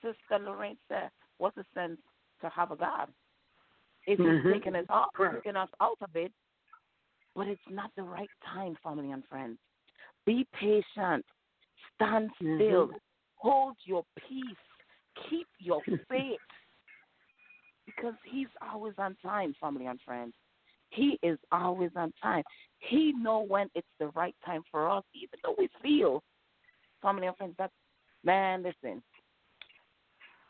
Sister 0.00 0.38
Lorraine 0.38 0.78
said, 0.88 1.10
what's 1.36 1.56
the 1.56 1.64
sense 1.74 2.00
to 2.40 2.48
have 2.48 2.70
a 2.70 2.76
God? 2.76 3.12
If 4.06 4.18
He's 4.18 4.26
Mhm. 4.26 4.52
taking 4.52 4.76
us 4.76 4.86
out, 4.88 5.12
taking 5.14 5.56
us 5.56 5.70
out 5.80 6.00
of 6.00 6.16
it, 6.16 6.32
but 7.34 7.48
it's 7.48 7.68
not 7.68 7.94
the 7.94 8.02
right 8.02 8.30
time, 8.40 8.74
family 8.76 9.10
and 9.10 9.26
friends. 9.26 9.58
Be 10.28 10.46
patient. 10.52 11.24
Stand 11.94 12.30
still. 12.36 12.88
Mhm. 12.88 13.00
Hold 13.36 13.76
your 13.84 14.04
peace. 14.28 14.58
Keep 15.30 15.48
your 15.58 15.80
faith. 16.10 16.38
Because 17.86 18.14
he's 18.26 18.48
always 18.60 18.92
on 18.98 19.16
time, 19.22 19.54
family 19.54 19.86
and 19.86 19.98
friends. 20.02 20.34
He 20.90 21.18
is 21.22 21.38
always 21.50 21.90
on 21.96 22.12
time. 22.22 22.44
He 22.78 23.12
know 23.12 23.40
when 23.40 23.70
it's 23.74 23.88
the 23.98 24.08
right 24.08 24.36
time 24.44 24.62
for 24.70 24.90
us, 24.90 25.04
even 25.14 25.38
though 25.42 25.54
we 25.56 25.70
feel, 25.82 26.22
family 27.00 27.26
and 27.26 27.36
friends, 27.38 27.54
that 27.56 27.70
man, 28.22 28.62
listen. 28.62 29.02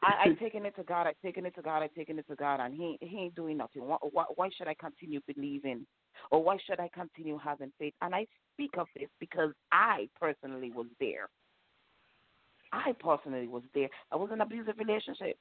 I 0.02 0.24
I 0.26 0.28
taken 0.40 0.66
it 0.66 0.76
to 0.76 0.82
God. 0.82 1.06
I 1.06 1.14
taken 1.24 1.46
it 1.46 1.54
to 1.56 1.62
God. 1.62 1.82
I 1.82 1.88
taken 1.88 2.18
it 2.18 2.26
to 2.28 2.36
God, 2.36 2.60
and 2.60 2.74
He 2.74 2.98
He 3.00 3.18
ain't 3.18 3.34
doing 3.34 3.56
nothing. 3.56 3.86
Why, 3.86 3.96
why, 4.12 4.24
why 4.34 4.48
should 4.56 4.68
I 4.68 4.74
continue 4.74 5.20
believing, 5.26 5.86
or 6.30 6.42
why 6.42 6.58
should 6.66 6.80
I 6.80 6.88
continue 6.94 7.38
having 7.38 7.72
faith? 7.78 7.94
And 8.02 8.14
I 8.14 8.26
speak 8.54 8.72
of 8.78 8.86
this 8.96 9.08
because 9.20 9.50
I 9.72 10.08
personally 10.20 10.70
was 10.70 10.86
there. 11.00 11.28
I 12.72 12.92
personally 13.00 13.48
was 13.48 13.62
there. 13.74 13.88
I 14.12 14.16
was 14.16 14.28
in 14.28 14.34
an 14.34 14.40
abusive 14.42 14.74
relationship. 14.78 15.36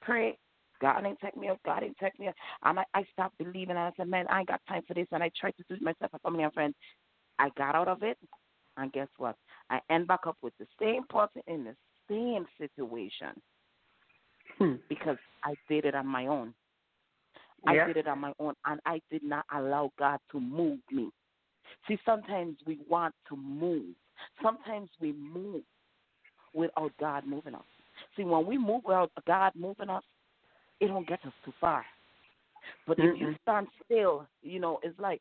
Pray, 0.00 0.36
God 0.80 1.06
ain't 1.06 1.20
take 1.20 1.36
me 1.36 1.48
up. 1.48 1.58
God 1.64 1.84
ain't 1.84 1.96
take 1.98 2.18
me 2.18 2.28
out. 2.28 2.34
And 2.64 2.80
I, 2.80 2.84
I 2.94 3.04
stopped 3.12 3.38
believing. 3.38 3.70
And 3.70 3.78
I 3.78 3.92
said, 3.96 4.08
man, 4.08 4.26
I 4.28 4.40
ain't 4.40 4.48
got 4.48 4.60
time 4.68 4.82
for 4.88 4.94
this. 4.94 5.06
And 5.12 5.22
I 5.22 5.30
tried 5.38 5.54
to 5.56 5.64
do 5.68 5.76
it 5.76 5.82
myself 5.82 6.10
and 6.12 6.22
family 6.22 6.42
and 6.42 6.52
friends. 6.52 6.74
I 7.38 7.50
got 7.56 7.76
out 7.76 7.88
of 7.88 8.02
it. 8.02 8.18
And 8.76 8.92
guess 8.92 9.08
what? 9.18 9.36
I 9.70 9.78
end 9.88 10.08
back 10.08 10.26
up 10.26 10.36
with 10.42 10.52
the 10.58 10.66
same 10.80 11.04
person 11.08 11.42
in 11.46 11.64
the 11.64 11.76
same 12.08 12.44
situation 12.58 13.40
Hmm. 14.58 14.74
because 14.88 15.16
I 15.42 15.54
did 15.68 15.84
it 15.84 15.94
on 15.94 16.06
my 16.06 16.26
own. 16.26 16.54
Yeah. 17.66 17.84
I 17.84 17.86
did 17.86 17.96
it 17.96 18.06
on 18.06 18.20
my 18.20 18.32
own, 18.38 18.54
and 18.66 18.80
I 18.86 19.00
did 19.10 19.22
not 19.22 19.44
allow 19.52 19.90
God 19.98 20.18
to 20.32 20.40
move 20.40 20.78
me. 20.92 21.10
See, 21.88 21.98
sometimes 22.04 22.56
we 22.66 22.78
want 22.88 23.14
to 23.28 23.36
move. 23.36 23.94
Sometimes 24.42 24.90
we 25.00 25.12
move 25.12 25.62
without 26.52 26.92
God 27.00 27.26
moving 27.26 27.54
us. 27.54 27.62
See, 28.16 28.24
when 28.24 28.46
we 28.46 28.58
move 28.58 28.82
without 28.84 29.10
God 29.26 29.52
moving 29.56 29.88
us, 29.88 30.04
it 30.80 30.88
don't 30.88 31.06
get 31.06 31.24
us 31.24 31.32
too 31.44 31.52
far. 31.60 31.84
But 32.86 32.98
if 32.98 33.18
you 33.18 33.34
stand 33.42 33.66
still, 33.84 34.26
you 34.42 34.58
know, 34.58 34.78
it's 34.82 34.98
like 34.98 35.20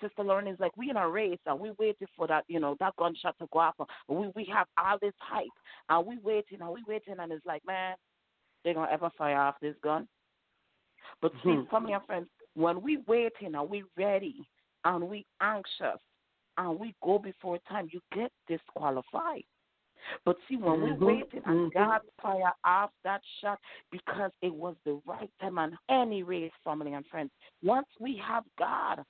Sister 0.00 0.22
Lauren 0.22 0.48
is 0.48 0.60
like 0.60 0.76
we 0.76 0.90
in 0.90 0.96
a 0.96 1.08
race 1.08 1.38
and 1.46 1.58
we 1.58 1.72
waiting 1.78 2.08
for 2.16 2.26
that, 2.26 2.44
you 2.48 2.60
know, 2.60 2.76
that 2.80 2.96
gunshot 2.98 3.38
to 3.38 3.46
go 3.52 3.60
off. 3.60 3.74
We 4.08 4.30
we 4.34 4.44
have 4.52 4.66
all 4.76 4.98
this 5.00 5.14
hype 5.18 5.46
and 5.88 6.06
we 6.06 6.18
waiting 6.18 6.60
and 6.60 6.70
we 6.70 6.82
waiting 6.86 7.16
and 7.18 7.32
it's 7.32 7.46
like, 7.46 7.64
man, 7.66 7.94
they're 8.64 8.74
gonna 8.74 8.90
ever 8.90 9.10
fire 9.16 9.38
off 9.38 9.56
this 9.60 9.76
gun. 9.82 10.08
But 11.20 11.32
see, 11.42 11.50
Mhm. 11.50 11.70
family 11.70 11.92
and 11.92 12.04
friends, 12.04 12.28
when 12.54 12.82
we 12.82 12.98
waiting 13.06 13.54
and 13.54 13.68
we 13.70 13.84
ready 13.96 14.46
and 14.84 15.08
we 15.08 15.26
anxious 15.40 16.00
and 16.58 16.78
we 16.78 16.94
go 17.02 17.18
before 17.18 17.58
time, 17.60 17.88
you 17.92 18.00
get 18.12 18.32
disqualified. 18.46 19.44
But 20.24 20.36
see, 20.48 20.56
when 20.56 20.80
Mhm. 20.80 20.98
we 20.98 21.06
waiting 21.06 21.42
and 21.44 21.70
Mhm. 21.70 21.72
God 21.72 22.00
fire 22.20 22.52
off 22.64 22.92
that 23.04 23.24
shot 23.40 23.60
because 23.90 24.32
it 24.42 24.52
was 24.52 24.76
the 24.84 24.94
right 25.06 25.30
time 25.38 25.58
and 25.58 25.78
any 25.88 26.22
race, 26.22 26.52
family 26.64 26.94
and 26.94 27.06
friends. 27.06 27.32
Once 27.62 27.88
we 27.98 28.16
have 28.16 28.44
God, 28.56 29.04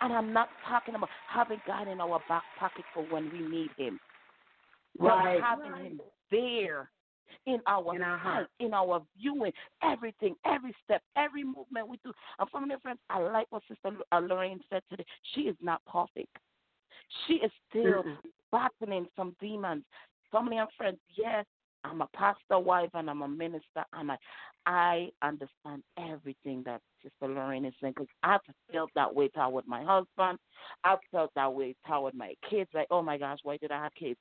and 0.00 0.12
I'm 0.12 0.32
not 0.32 0.48
talking 0.62 0.94
about 0.94 1.10
having 1.28 1.60
God 1.66 1.88
in 1.88 2.00
our 2.00 2.20
back 2.28 2.44
pocket 2.58 2.84
for 2.92 3.02
when 3.04 3.30
we 3.30 3.40
need 3.40 3.70
Him, 3.76 4.00
Right. 4.98 5.40
but 5.40 5.44
having 5.44 5.74
Him 5.84 6.00
there 6.30 6.90
in 7.46 7.60
our 7.66 7.94
In 7.94 8.02
our 8.02 8.18
heart. 8.18 8.48
in 8.60 8.74
our 8.74 9.02
viewing, 9.18 9.52
everything, 9.82 10.34
every 10.46 10.74
step, 10.84 11.02
every 11.16 11.44
movement 11.44 11.88
we 11.88 11.98
do. 12.04 12.12
And 12.38 12.48
family 12.50 12.72
and 12.72 12.82
friends, 12.82 13.00
I 13.10 13.20
like 13.20 13.46
what 13.50 13.62
Sister 13.68 13.96
uh, 14.12 14.18
Lorraine 14.18 14.60
said 14.70 14.82
today. 14.90 15.04
She 15.34 15.42
is 15.42 15.56
not 15.60 15.80
perfect. 15.86 16.36
She 17.26 17.34
is 17.34 17.50
still 17.68 18.04
Mm-mm. 18.04 18.16
battling 18.50 19.06
some 19.16 19.36
demons. 19.40 19.84
Family 20.32 20.56
and 20.56 20.68
friends, 20.76 20.98
yes, 21.16 21.44
I'm 21.84 22.00
a 22.00 22.08
pastor 22.14 22.58
wife 22.58 22.90
and 22.94 23.10
I'm 23.10 23.22
a 23.22 23.28
minister, 23.28 23.84
and 23.92 24.10
I, 24.12 24.16
I 24.66 25.08
understand 25.22 25.82
everything 25.98 26.62
that 26.64 26.80
Sister 27.02 27.32
Lorraine 27.32 27.66
is 27.66 27.74
saying 27.80 27.92
because 27.94 28.08
I've 28.22 28.40
felt 28.72 28.90
that 28.94 29.14
way 29.14 29.28
toward 29.28 29.66
my 29.66 29.84
husband. 29.84 30.38
I've 30.82 30.98
felt 31.12 31.30
that 31.36 31.52
way 31.52 31.74
toward 31.86 32.14
my 32.14 32.34
kids. 32.48 32.70
Like, 32.72 32.86
oh 32.90 33.02
my 33.02 33.18
gosh, 33.18 33.38
why 33.42 33.58
did 33.58 33.70
I 33.70 33.82
have 33.82 33.94
kids? 33.94 34.18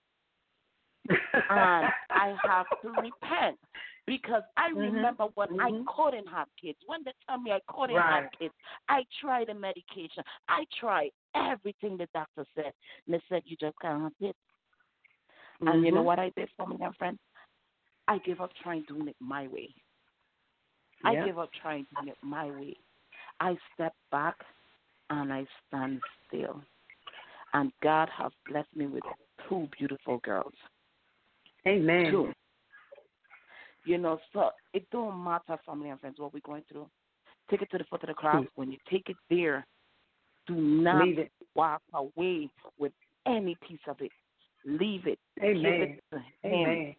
And 1.50 1.90
I 2.14 2.36
have 2.44 2.68
to 2.82 2.90
repent 2.90 3.60
because 4.06 4.44
I 4.58 4.70
Mhm. 4.70 4.80
remember 4.80 5.26
when 5.36 5.50
Mhm. 5.50 5.86
I 5.86 5.94
couldn't 5.96 6.28
have 6.28 6.48
kids. 6.62 6.78
When 6.86 7.04
they 7.04 7.14
tell 7.28 7.40
me 7.40 7.52
I 7.52 7.62
couldn't 7.68 7.96
Right. 7.96 8.24
have 8.24 8.32
kids, 8.38 8.54
I 8.90 9.06
tried 9.22 9.48
the 9.48 9.54
medication. 9.54 10.24
I 10.48 10.66
tried 10.80 11.12
everything 11.36 11.98
the 11.98 12.08
doctor 12.14 12.46
said. 12.56 12.74
And 13.06 13.16
they 13.16 13.22
said, 13.30 13.44
you 13.46 13.56
just 13.58 13.78
can't 13.82 14.02
have 14.04 14.18
kids. 14.20 14.38
And 15.66 15.84
you 15.86 15.92
know 15.92 16.02
Mhm. 16.02 16.06
what 16.06 16.20
I 16.20 16.30
did 16.36 16.50
for 16.58 16.68
my 16.68 16.92
friend? 16.98 17.18
I 18.08 18.18
gave 18.20 18.42
up 18.42 18.54
trying 18.62 18.84
doing 18.84 19.08
it 19.08 19.16
my 19.20 19.48
way. 19.48 19.74
I 21.06 21.16
gave 21.16 21.38
up 21.38 21.52
trying 21.62 21.86
doing 21.96 22.10
it 22.10 22.18
my 22.22 22.52
way. 22.52 22.76
I 23.40 23.58
stepped 23.74 23.98
back 24.12 24.36
and 25.10 25.32
I 25.32 25.46
stand 25.68 26.02
still. 26.28 26.62
And 27.54 27.72
God 27.82 28.10
has 28.18 28.32
blessed 28.48 28.76
me 28.76 28.88
with 28.88 29.04
two 29.48 29.68
beautiful 29.78 30.18
girls. 30.20 30.54
Amen. 31.68 32.12
Two. 32.12 32.34
You 33.86 33.98
know, 33.98 34.20
so 34.32 34.52
it 34.74 34.86
don't 34.92 35.24
matter, 35.24 35.58
family 35.66 35.90
and 35.90 36.00
friends, 36.00 36.16
what 36.20 36.34
we're 36.34 36.40
going 36.46 36.64
through. 36.72 36.88
Take 37.50 37.62
it 37.62 37.72
to 37.72 37.78
the 37.78 37.84
foot 37.86 38.04
of 38.04 38.08
the 38.08 38.14
cross. 38.14 38.44
Mm. 38.44 38.48
When 38.56 38.72
you 38.72 38.78
take 38.90 39.10
it 39.10 39.18
there, 39.30 39.66
do 40.48 40.56
not 40.56 41.06
Leave 41.06 41.20
it. 41.20 41.32
walk 41.56 41.82
away 41.94 42.50
with 42.78 42.94
any 43.26 43.58
piece 43.68 43.80
of 43.88 43.98
it. 44.00 44.12
Leave 44.66 45.08
it. 45.08 45.20
Amen. 45.42 45.64
Give 45.64 45.82
it 45.82 46.04
to 46.12 46.18
Him. 46.18 46.54
Amen. 46.54 46.96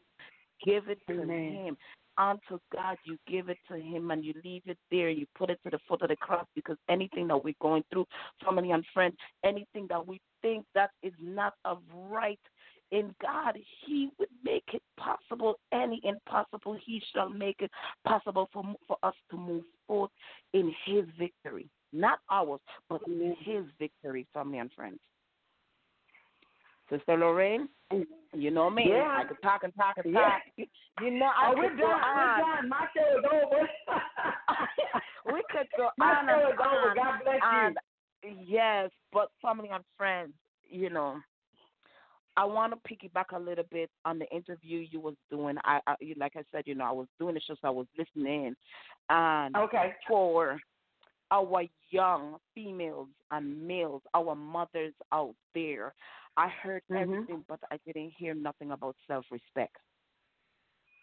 Give 0.65 0.89
it 0.89 0.99
to 1.09 1.23
Amen. 1.23 1.53
Him. 1.53 1.77
Unto 2.17 2.61
God, 2.73 2.97
you 3.05 3.19
give 3.27 3.49
it 3.49 3.59
to 3.69 3.77
Him 3.77 4.11
and 4.11 4.25
you 4.25 4.35
leave 4.45 4.63
it 4.67 4.79
there. 4.91 5.11
You 5.11 5.27
put 5.37 5.51
it 5.51 5.59
to 5.65 5.71
the 5.71 5.79
foot 5.89 6.03
of 6.03 6.11
the 6.11 6.17
cross 6.17 6.47
because 6.55 6.77
anything 6.89 7.27
that 7.29 7.43
we're 7.43 7.55
going 7.61 7.83
through, 7.91 8.07
family 8.45 8.71
and 8.71 8.85
friends, 8.93 9.17
anything 9.45 9.87
that 9.89 10.07
we 10.07 10.21
think 10.43 10.65
that 10.75 10.91
is 11.03 11.13
not 11.21 11.55
of 11.65 11.79
right 12.09 12.39
in 12.91 13.15
God, 13.21 13.59
He 13.87 14.11
would 14.19 14.29
make 14.45 14.65
it 14.73 14.83
possible. 14.99 15.59
Any 15.73 16.01
impossible, 16.05 16.77
He 16.85 17.03
shall 17.15 17.29
make 17.29 17.57
it 17.61 17.71
possible 18.07 18.49
for 18.53 18.63
for 18.87 18.97
us 19.03 19.15
to 19.31 19.37
move 19.37 19.65
forth 19.87 20.11
in 20.53 20.73
His 20.87 21.05
victory, 21.19 21.69
not 21.93 22.19
ours, 22.31 22.61
but 22.89 23.01
in 23.07 23.35
His 23.41 23.65
victory, 23.79 24.27
family 24.33 24.59
and 24.59 24.71
friends. 24.73 24.99
Sister 26.91 27.17
Lorraine, 27.17 27.69
you 28.35 28.51
know 28.51 28.69
me. 28.69 28.85
Yeah. 28.91 29.17
I 29.19 29.25
could 29.25 29.41
talk 29.43 29.63
and 29.65 29.75
talk 29.75 29.97
and 30.05 30.13
Yeah. 30.13 30.39
talk. 30.57 30.69
You 31.01 31.11
know, 31.11 31.27
I 31.35 31.49
Oh, 31.49 31.55
we're 31.57 31.71
go 31.75 31.83
done. 31.83 32.01
on. 32.03 32.39
We're 32.39 32.45
done. 32.57 32.69
My 32.69 32.89
show 32.95 33.19
is 33.19 33.25
over. 33.25 33.71
we 35.35 35.43
could 35.51 35.67
go 35.77 35.91
My 35.97 36.15
on 36.19 36.29
show 36.29 36.35
and 36.35 36.53
is 36.53 36.59
over. 36.61 36.91
on. 36.91 36.97
God 36.97 37.21
bless 37.25 37.41
and 37.43 37.79
you. 38.23 38.37
yes, 38.47 38.91
but 39.13 39.31
family 39.41 39.71
and 39.71 39.83
friends, 39.97 40.35
you 40.69 40.91
know, 40.91 41.21
I 42.37 42.45
want 42.45 42.73
to 42.73 42.95
piggyback 42.95 43.37
a 43.37 43.39
little 43.39 43.65
bit 43.71 43.91
on 44.05 44.19
the 44.19 44.29
interview 44.35 44.87
you 44.91 45.01
was 45.01 45.15
doing. 45.31 45.57
I, 45.65 45.81
I 45.87 45.95
like 46.17 46.33
I 46.37 46.43
said, 46.53 46.65
you 46.67 46.75
know, 46.75 46.85
I 46.85 46.93
was 46.93 47.07
doing 47.19 47.35
the 47.35 47.41
show, 47.41 47.55
so 47.55 47.69
I 47.69 47.71
was 47.71 47.87
listening. 47.97 48.55
And 49.09 49.57
Okay. 49.57 49.95
for 50.09 50.59
our 51.31 51.65
young 51.91 52.37
females 52.55 53.09
and 53.31 53.67
males, 53.67 54.03
our 54.15 54.35
mothers 54.35 54.95
out 55.13 55.35
there, 55.55 55.95
I 56.37 56.49
heard 56.49 56.83
Mhm. 56.91 57.03
everything, 57.03 57.45
but 57.49 57.61
I 57.71 57.79
didn't 57.87 58.11
hear 58.11 58.35
nothing 58.35 58.73
about 58.73 58.97
self-respect. 59.07 59.77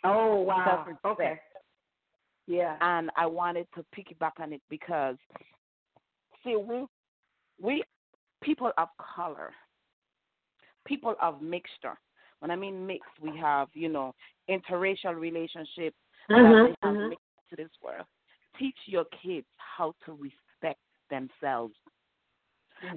Oh 0.03 0.41
wow. 0.41 0.65
Self-respect. 0.65 1.05
Okay. 1.05 1.41
Yeah. 2.47 2.77
and 2.81 3.11
I 3.15 3.27
wanted 3.27 3.67
to 3.75 3.85
piggyback 3.95 4.39
on 4.39 4.51
it 4.51 4.61
because 4.69 5.15
see 6.43 6.55
we 6.55 6.85
we 7.59 7.83
people 8.41 8.71
of 8.77 8.89
color, 8.97 9.53
people 10.85 11.15
of 11.21 11.41
mixture. 11.41 11.97
When 12.39 12.51
I 12.51 12.55
mean 12.55 12.85
mixed, 12.87 13.19
we 13.21 13.37
have 13.37 13.67
you 13.73 13.89
know 13.89 14.13
interracial 14.49 15.15
relationships 15.15 15.97
Mhm, 16.29 16.75
that 16.81 16.87
mhm. 16.87 17.09
mixed 17.09 17.25
to 17.49 17.55
this 17.55 17.71
world. 17.81 18.05
Teach 18.57 18.77
your 18.85 19.05
kids 19.23 19.47
how 19.57 19.93
to 20.05 20.13
respect 20.13 20.79
themselves. 21.09 21.75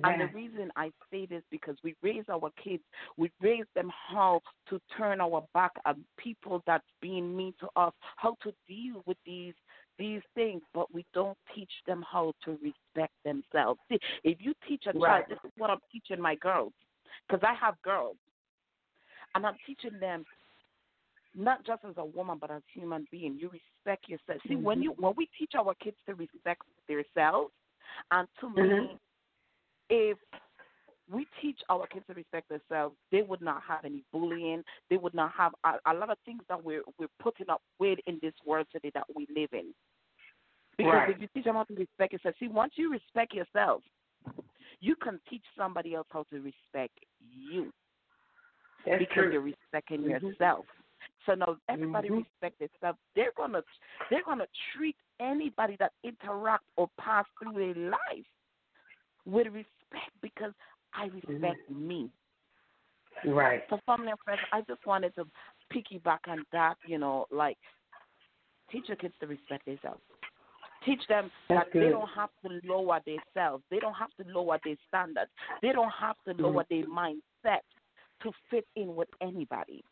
And 0.04 0.20
the 0.20 0.26
reason 0.28 0.72
I 0.76 0.92
say 1.10 1.26
this 1.26 1.42
because 1.50 1.76
we 1.84 1.94
raise 2.02 2.24
our 2.30 2.50
kids, 2.62 2.82
we 3.16 3.30
raise 3.40 3.66
them 3.74 3.90
how 3.90 4.40
to 4.68 4.80
turn 4.96 5.20
our 5.20 5.44
back 5.52 5.72
on 5.84 6.04
people 6.16 6.62
that's 6.66 6.86
being 7.00 7.36
mean 7.36 7.54
to 7.60 7.68
us, 7.76 7.92
how 8.16 8.36
to 8.42 8.52
deal 8.66 9.02
with 9.06 9.18
these 9.26 9.54
these 9.98 10.22
things, 10.34 10.60
but 10.72 10.92
we 10.92 11.04
don't 11.14 11.38
teach 11.54 11.70
them 11.86 12.04
how 12.10 12.32
to 12.44 12.58
respect 12.62 13.12
themselves. 13.24 13.78
See, 13.88 13.98
if 14.24 14.38
you 14.40 14.52
teach 14.66 14.84
a 14.86 14.92
child, 14.98 15.26
this 15.28 15.38
is 15.44 15.52
what 15.56 15.70
I'm 15.70 15.78
teaching 15.92 16.20
my 16.20 16.34
girls, 16.36 16.72
because 17.26 17.42
I 17.46 17.54
have 17.54 17.80
girls, 17.82 18.16
and 19.34 19.46
I'm 19.46 19.56
teaching 19.66 19.98
them 20.00 20.24
not 21.34 21.64
just 21.66 21.84
as 21.84 21.94
a 21.96 22.04
woman 22.04 22.38
but 22.40 22.50
as 22.50 22.62
a 22.62 22.78
human 22.78 23.06
being. 23.10 23.36
You 23.38 23.50
respect 23.50 24.08
yourself. 24.08 24.40
See, 24.48 24.56
when 24.56 24.78
Mhm. 24.78 24.82
you 24.82 24.90
when 24.92 25.14
we 25.16 25.26
teach 25.38 25.54
our 25.54 25.74
kids 25.74 25.96
to 26.06 26.14
respect 26.14 26.62
themselves, 26.86 27.52
and 28.10 28.28
to 28.40 28.50
me, 28.50 28.62
Mhm. 28.62 29.00
if 29.88 30.18
we 31.10 31.26
teach 31.40 31.60
our 31.68 31.86
kids 31.88 32.06
to 32.06 32.14
respect 32.14 32.48
themselves, 32.48 32.96
they 33.10 33.22
would 33.22 33.42
not 33.42 33.62
have 33.62 33.84
any 33.84 34.02
bullying. 34.10 34.64
They 34.88 34.96
would 34.96 35.14
not 35.14 35.32
have 35.32 35.54
a, 35.64 35.78
a 35.86 35.94
lot 35.94 36.10
of 36.10 36.18
things 36.20 36.42
that 36.48 36.62
we're 36.62 36.82
we're 36.98 37.08
putting 37.18 37.50
up 37.50 37.62
with 37.78 37.98
in 38.06 38.18
this 38.20 38.34
world 38.44 38.66
today 38.70 38.90
that 38.94 39.06
we 39.14 39.26
live 39.34 39.52
in. 39.52 39.74
Because 40.76 40.94
Right. 40.94 41.10
if 41.10 41.20
you 41.20 41.28
teach 41.28 41.44
them 41.44 41.56
how 41.56 41.64
to 41.64 41.74
respect 41.74 42.12
yourself, 42.12 42.34
see, 42.38 42.48
once 42.48 42.72
you 42.76 42.90
respect 42.90 43.32
yourself, 43.32 43.82
you 44.84 44.94
can 44.96 45.18
teach 45.28 45.44
somebody 45.56 45.94
else 45.94 46.06
how 46.10 46.24
to 46.30 46.36
respect 46.40 46.98
you 47.20 47.72
That's 48.84 48.98
because 48.98 49.14
true. 49.14 49.32
you're 49.32 49.40
respecting 49.40 50.02
Mhm. 50.02 50.20
yourself. 50.22 50.66
So 51.26 51.34
now 51.34 51.58
everybody 51.68 52.10
Mhm. 52.10 52.18
respect 52.18 52.58
themselves. 52.58 52.98
They're 53.14 53.32
gonna 53.32 53.64
they're 54.10 54.22
gonna 54.22 54.48
treat 54.72 54.96
anybody 55.20 55.76
that 55.76 55.92
interact 56.02 56.64
or 56.76 56.88
pass 56.98 57.26
through 57.38 57.54
their 57.54 57.90
life 57.90 58.26
with 59.24 59.46
respect 59.48 60.12
because 60.20 60.52
I 60.92 61.06
respect 61.06 61.68
me. 61.70 62.10
Right. 63.24 63.62
So 63.70 63.78
family 63.86 64.10
and 64.10 64.20
friends, 64.20 64.42
I 64.52 64.60
just 64.62 64.84
wanted 64.86 65.14
to 65.14 65.26
piggyback 65.72 66.28
on 66.28 66.44
that, 66.52 66.76
you 66.86 66.98
know, 66.98 67.26
like 67.30 67.58
Teach 68.70 68.88
your 68.88 68.96
kids 68.96 69.14
to 69.20 69.26
respect 69.26 69.66
themselves. 69.66 70.00
Teach 70.84 71.02
them 71.08 71.30
That's 71.48 71.66
that 71.72 71.78
they 71.78 71.88
don't 71.88 72.08
have 72.14 72.30
to 72.44 72.60
lower 72.64 73.00
themselves. 73.06 73.64
They 73.70 73.78
don't 73.78 73.94
have 73.94 74.10
to 74.20 74.32
lower 74.32 74.58
their 74.64 74.76
standards. 74.88 75.30
They 75.62 75.72
don't 75.72 75.90
have 75.90 76.16
to 76.26 76.34
lower 76.34 76.64
Mhm. 76.64 76.68
their 76.68 76.86
mindset 76.86 77.62
to 78.20 78.32
fit 78.50 78.66
in 78.76 78.94
with 78.94 79.08
anybody. 79.20 79.82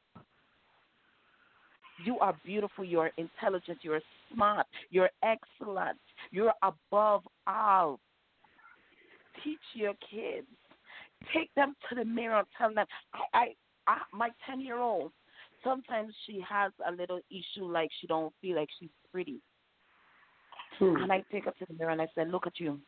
You 2.04 2.18
are 2.20 2.32
beautiful. 2.44 2.84
You 2.84 3.00
are 3.00 3.12
intelligent. 3.16 3.84
You 3.84 3.94
are 3.94 4.02
smart. 4.32 4.66
You're 4.90 5.10
excellent. 5.22 6.00
You're 6.30 6.54
above 6.62 7.26
all. 7.46 8.00
Teach 9.42 9.60
your 9.74 9.94
kids. 9.94 10.48
Take 11.32 11.52
them 11.54 11.76
to 11.88 11.94
the 11.94 12.04
mirror 12.04 12.38
and 12.38 12.46
tell 12.58 12.74
them. 12.74 12.86
I, 13.12 13.24
I, 13.34 13.54
I 13.86 13.98
my 14.12 14.30
ten 14.44 14.60
year 14.60 14.78
old. 14.78 15.12
Sometimes 15.62 16.12
she 16.26 16.40
has 16.40 16.72
a 16.86 16.90
little 16.90 17.20
issue, 17.30 17.64
like 17.64 17.90
she 18.00 18.06
don't 18.08 18.34
feel 18.40 18.56
like 18.56 18.68
she's 18.80 18.90
pretty. 19.12 19.40
Hmm. 20.82 20.96
And 20.96 21.12
I 21.12 21.22
take 21.30 21.44
her 21.44 21.52
to 21.52 21.66
the 21.68 21.74
mirror 21.74 21.92
and 21.92 22.02
I 22.02 22.08
said, 22.12 22.28
"Look 22.28 22.44
at 22.46 22.58
you. 22.58 22.80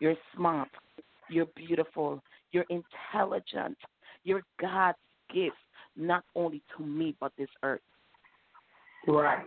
You're 0.00 0.16
smart. 0.34 0.70
You're 1.28 1.46
beautiful. 1.54 2.22
You're 2.52 2.64
intelligent. 2.70 3.76
You're 4.22 4.42
God's 4.58 4.96
gift, 5.32 5.56
not 5.96 6.24
only 6.34 6.62
to 6.76 6.82
me 6.82 7.14
but 7.20 7.32
this 7.36 7.50
earth." 7.62 7.82
Right. 9.06 9.46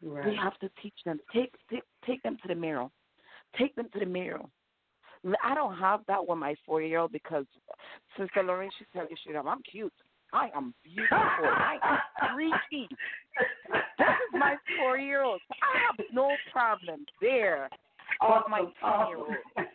Right. 0.00 0.26
We 0.26 0.36
have 0.36 0.56
to 0.60 0.70
teach 0.80 0.94
them. 1.04 1.18
Take 1.34 1.52
take 1.68 1.82
take 2.06 2.22
them 2.22 2.36
to 2.42 2.48
the 2.48 2.54
mirror. 2.54 2.88
Take 3.58 3.74
them 3.74 3.88
to 3.94 3.98
the 3.98 4.06
mirror. 4.06 4.44
I 5.42 5.56
don't 5.56 5.76
have 5.76 6.02
that 6.06 6.24
with 6.24 6.38
my 6.38 6.54
four 6.64 6.80
year 6.82 7.00
old 7.00 7.10
because 7.10 7.46
Sister 8.16 8.44
Lorraine, 8.44 8.70
she 8.78 8.84
tell 8.92 9.08
you 9.10 9.16
straight 9.16 9.34
up, 9.34 9.46
I'm 9.46 9.62
cute. 9.68 9.92
I 10.32 10.50
am 10.54 10.72
beautiful. 10.84 11.18
I 11.18 11.78
am 11.82 12.34
freaky. 12.34 12.88
My 14.32 14.56
four 14.76 14.98
year 14.98 15.22
old. 15.22 15.40
I 15.50 15.78
have 15.86 16.06
no 16.12 16.36
problem 16.52 17.04
there. 17.20 17.68
But 18.20 18.48
my 18.50 18.58
ten 18.58 19.08
year 19.08 19.18
old. 19.18 19.28
awesome. 19.56 19.66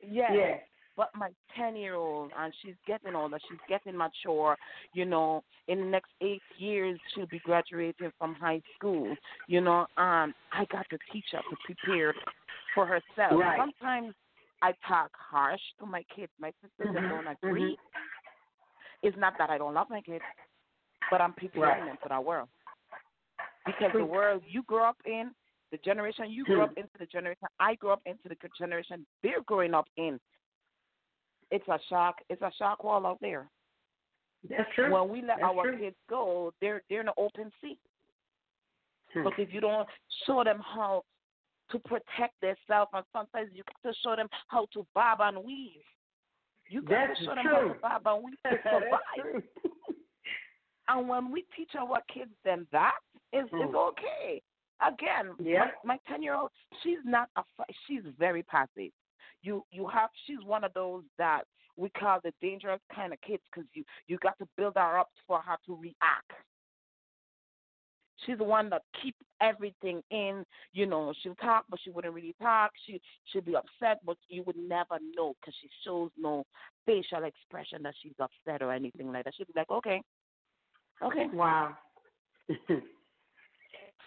Yes. 0.00 0.60
But 0.96 1.08
my 1.16 1.30
ten 1.56 1.74
year 1.74 1.94
old 1.94 2.30
and 2.38 2.52
she's 2.62 2.74
getting 2.86 3.16
older, 3.16 3.38
she's 3.48 3.58
getting 3.68 3.96
mature, 3.96 4.56
you 4.94 5.04
know, 5.04 5.42
in 5.66 5.78
the 5.80 5.86
next 5.86 6.10
eight 6.20 6.42
years 6.58 7.00
she'll 7.12 7.26
be 7.26 7.40
graduating 7.40 8.12
from 8.18 8.34
high 8.34 8.60
school. 8.76 9.16
You 9.48 9.62
know, 9.62 9.80
um, 9.96 10.32
I 10.52 10.64
got 10.70 10.86
to 10.90 10.98
teach 11.12 11.24
her 11.32 11.38
to 11.38 11.56
prepare 11.64 12.14
for 12.74 12.86
herself. 12.86 13.40
Right. 13.40 13.58
Sometimes 13.58 14.14
I 14.60 14.74
talk 14.86 15.10
harsh 15.14 15.60
to 15.80 15.86
my 15.86 16.04
kids. 16.14 16.30
My 16.38 16.52
sisters 16.62 16.94
Mhm, 16.94 17.08
don't 17.08 17.26
agree. 17.26 17.76
It's 19.02 19.16
not 19.16 19.36
that 19.38 19.50
I 19.50 19.58
don't 19.58 19.74
love 19.74 19.90
my 19.90 20.02
kids, 20.02 20.24
but 21.10 21.20
I'm 21.20 21.32
preparing 21.32 21.68
Right. 21.80 21.84
them 21.86 21.96
for 22.02 22.10
that 22.10 22.22
world. 22.24 22.48
Because 23.66 23.92
the 23.94 24.04
world 24.04 24.42
you 24.46 24.62
grew 24.64 24.82
up 24.82 24.96
in, 25.04 25.30
the 25.70 25.78
generation 25.78 26.30
you 26.30 26.44
grew 26.44 26.62
up 26.62 26.72
into, 26.76 26.90
the 26.98 27.06
generation 27.06 27.46
I 27.60 27.76
grew 27.76 27.90
up 27.90 28.02
into, 28.04 28.28
the 28.28 28.36
generation 28.58 29.06
they're 29.22 29.42
growing 29.46 29.74
up 29.74 29.86
in, 29.96 30.18
it's 31.50 31.66
a 31.68 31.78
shock. 31.88 32.16
It's 32.28 32.42
a 32.42 32.50
shock 32.58 32.82
wall 32.82 33.06
out 33.06 33.18
there. 33.20 33.46
That's 34.48 34.68
true. 34.74 34.92
When 34.92 35.08
we 35.08 35.20
let 35.20 35.38
That's 35.40 35.44
our 35.44 35.64
true. 35.64 35.78
kids 35.78 35.96
go, 36.10 36.52
they're 36.60 36.82
they're 36.90 37.02
in 37.02 37.08
an 37.08 37.14
open 37.16 37.52
sea. 37.60 37.78
Hmm. 39.14 39.24
But 39.24 39.34
if 39.38 39.52
you 39.52 39.60
don't 39.60 39.88
show 40.26 40.42
them 40.42 40.60
how 40.60 41.04
to 41.70 41.78
protect 41.78 42.40
themselves, 42.40 42.90
and 42.92 43.04
sometimes 43.12 43.50
you 43.54 43.62
got 43.64 43.90
to 43.90 43.96
show 44.02 44.16
them 44.16 44.28
how 44.48 44.66
to 44.72 44.86
bob 44.94 45.20
and 45.20 45.44
weave. 45.44 45.84
You 46.68 46.82
got 46.82 47.08
That's 47.08 47.20
to 47.20 47.24
show 47.26 47.34
them 47.34 47.44
how 47.44 47.60
to 47.60 47.74
bob 47.80 48.02
and 48.06 48.24
weave 48.24 48.34
to 48.44 48.58
survive. 48.64 49.42
And 50.88 51.08
when 51.08 51.30
we 51.30 51.44
teach 51.56 51.70
our 51.78 51.98
kids 52.12 52.32
then 52.44 52.66
that, 52.72 52.98
it's, 53.32 53.48
it's 53.52 53.72
Mm. 53.72 53.88
okay. 53.88 54.42
Again, 54.80 55.34
Yeah. 55.38 55.70
my 55.84 55.98
ten 56.08 56.22
year 56.22 56.34
old, 56.34 56.50
she's 56.82 56.98
not 57.04 57.28
a 57.36 57.42
she's 57.86 58.02
very 58.18 58.42
passive. 58.42 58.90
You 59.42 59.64
you 59.70 59.86
have 59.88 60.10
she's 60.26 60.42
one 60.44 60.64
of 60.64 60.72
those 60.74 61.04
that 61.18 61.44
we 61.76 61.88
call 61.90 62.20
the 62.22 62.32
dangerous 62.40 62.80
kind 62.94 63.12
of 63.12 63.20
kids 63.20 63.42
because 63.50 63.68
you 63.74 63.84
you 64.08 64.18
got 64.18 64.36
to 64.38 64.48
build 64.56 64.74
her 64.76 64.98
up 64.98 65.10
for 65.26 65.40
her 65.40 65.56
to 65.66 65.76
react. 65.76 66.32
She's 68.26 68.38
the 68.38 68.44
one 68.44 68.70
that 68.70 68.82
keep 69.02 69.16
everything 69.40 70.02
in. 70.10 70.44
You 70.72 70.86
know, 70.86 71.12
she'll 71.22 71.34
talk, 71.36 71.64
but 71.68 71.80
she 71.82 71.90
wouldn't 71.90 72.14
really 72.14 72.34
talk. 72.40 72.70
She 72.86 73.00
she'll 73.26 73.42
be 73.42 73.56
upset, 73.56 73.98
but 74.04 74.16
you 74.28 74.42
would 74.44 74.56
never 74.56 74.98
know 75.16 75.34
because 75.40 75.54
she 75.60 75.68
shows 75.84 76.10
no 76.18 76.44
facial 76.86 77.24
expression 77.24 77.82
that 77.82 77.94
she's 78.02 78.14
upset 78.20 78.62
or 78.62 78.72
anything 78.72 79.12
like 79.12 79.24
that. 79.24 79.34
She'll 79.36 79.46
be 79.46 79.52
like, 79.56 79.70
okay, 79.70 80.02
okay, 81.02 81.26
Wow. 81.32 81.76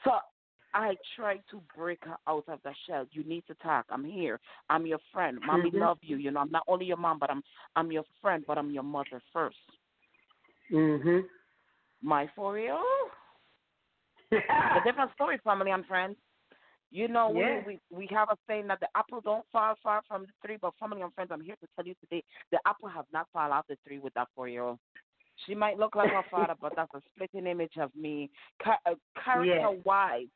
so 0.05 0.11
I 0.73 0.95
try 1.15 1.37
to 1.51 1.61
break 1.75 1.99
her 2.05 2.17
out 2.27 2.45
of 2.47 2.59
the 2.63 2.73
shell. 2.87 3.05
You 3.11 3.23
need 3.23 3.45
to 3.47 3.55
talk. 3.55 3.85
I'm 3.89 4.03
here. 4.05 4.39
I'm 4.69 4.85
your 4.85 4.99
friend. 5.11 5.39
Mommy 5.45 5.71
Mhm. 5.71 5.79
love 5.79 5.99
you. 6.01 6.17
You 6.17 6.31
know, 6.31 6.41
I'm 6.41 6.51
not 6.51 6.63
only 6.67 6.85
your 6.85 6.97
mom, 6.97 7.19
but 7.19 7.29
I'm 7.31 7.43
I'm 7.75 7.91
your 7.91 8.05
friend, 8.21 8.43
but 8.47 8.57
I'm 8.57 8.71
your 8.71 8.83
mother 8.83 9.21
first. 9.33 9.57
mhm. 10.71 11.27
My 12.01 12.27
four 12.35 12.57
year 12.59 12.73
old. 12.73 13.11
a 14.31 14.81
different 14.83 15.13
story, 15.13 15.37
family 15.43 15.71
and 15.71 15.85
friends. 15.85 16.17
You 16.91 17.07
know, 17.07 17.29
Yeah. 17.29 17.61
we, 17.65 17.79
we 17.91 17.97
we 17.97 18.07
have 18.11 18.29
a 18.29 18.37
saying 18.47 18.67
that 18.67 18.79
the 18.79 18.87
apple 18.95 19.21
don't 19.21 19.45
fall 19.51 19.75
far 19.81 20.01
from 20.07 20.25
the 20.25 20.47
tree, 20.47 20.57
but 20.61 20.73
family 20.79 21.01
and 21.01 21.13
friends, 21.13 21.31
I'm 21.31 21.41
here 21.41 21.55
to 21.55 21.67
tell 21.75 21.85
you 21.85 21.95
today, 21.95 22.23
the 22.51 22.59
apple 22.65 22.89
have 22.89 23.05
not 23.11 23.27
fall 23.33 23.51
off 23.51 23.65
the 23.67 23.77
tree 23.85 23.99
with 23.99 24.13
that 24.13 24.27
four 24.35 24.47
year 24.47 24.63
old. 24.63 24.79
She 25.45 25.55
might 25.55 25.77
look 25.77 25.95
like 25.95 26.11
her 26.11 26.23
father, 26.31 26.55
but 26.59 26.73
that's 26.75 26.93
a 26.93 27.01
splitting 27.13 27.47
image 27.47 27.77
of 27.79 27.91
me. 27.95 28.29
Uh, 28.65 28.95
character 29.23 29.71
wise, 29.83 30.27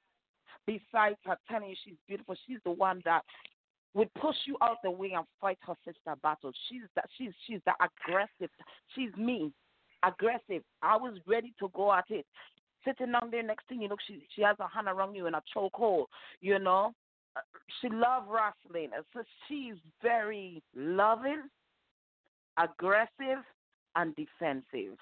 besides 0.65 1.17
her 1.25 1.37
telling 1.49 1.69
you 1.69 1.75
she's 1.83 1.95
beautiful, 2.07 2.35
she's 2.45 2.59
the 2.65 2.71
one 2.71 3.01
that 3.05 3.23
would 3.93 4.13
push 4.15 4.35
you 4.45 4.55
out 4.61 4.77
the 4.83 4.91
way 4.91 5.13
and 5.15 5.25
fight 5.41 5.57
her 5.61 5.73
sister 5.83 6.15
battle. 6.21 6.51
She's 6.69 6.83
that 6.95 7.05
she's 7.17 7.31
she's 7.47 7.59
the 7.65 7.73
aggressive. 7.81 8.51
She's 8.95 9.15
me, 9.17 9.51
aggressive. 10.03 10.63
I 10.81 10.95
was 10.97 11.17
ready 11.27 11.53
to 11.59 11.69
go 11.73 11.91
at 11.93 12.05
it. 12.09 12.25
Sitting 12.85 13.11
down 13.11 13.29
there 13.31 13.43
next 13.43 13.67
thing 13.67 13.81
you 13.81 13.89
know, 13.89 13.97
she 14.07 14.23
she 14.35 14.41
has 14.41 14.55
a 14.59 14.67
hand 14.67 14.87
around 14.87 15.15
you 15.15 15.27
in 15.27 15.33
a 15.33 15.41
chokehold. 15.55 16.05
You 16.41 16.59
know, 16.59 16.93
Uh, 17.35 17.41
she 17.81 17.89
love 17.89 18.23
wrestling. 18.27 18.89
So 19.13 19.23
she's 19.47 19.75
very 20.01 20.63
loving, 20.75 21.43
aggressive, 22.57 23.43
and 23.95 24.15
defensive. 24.15 24.97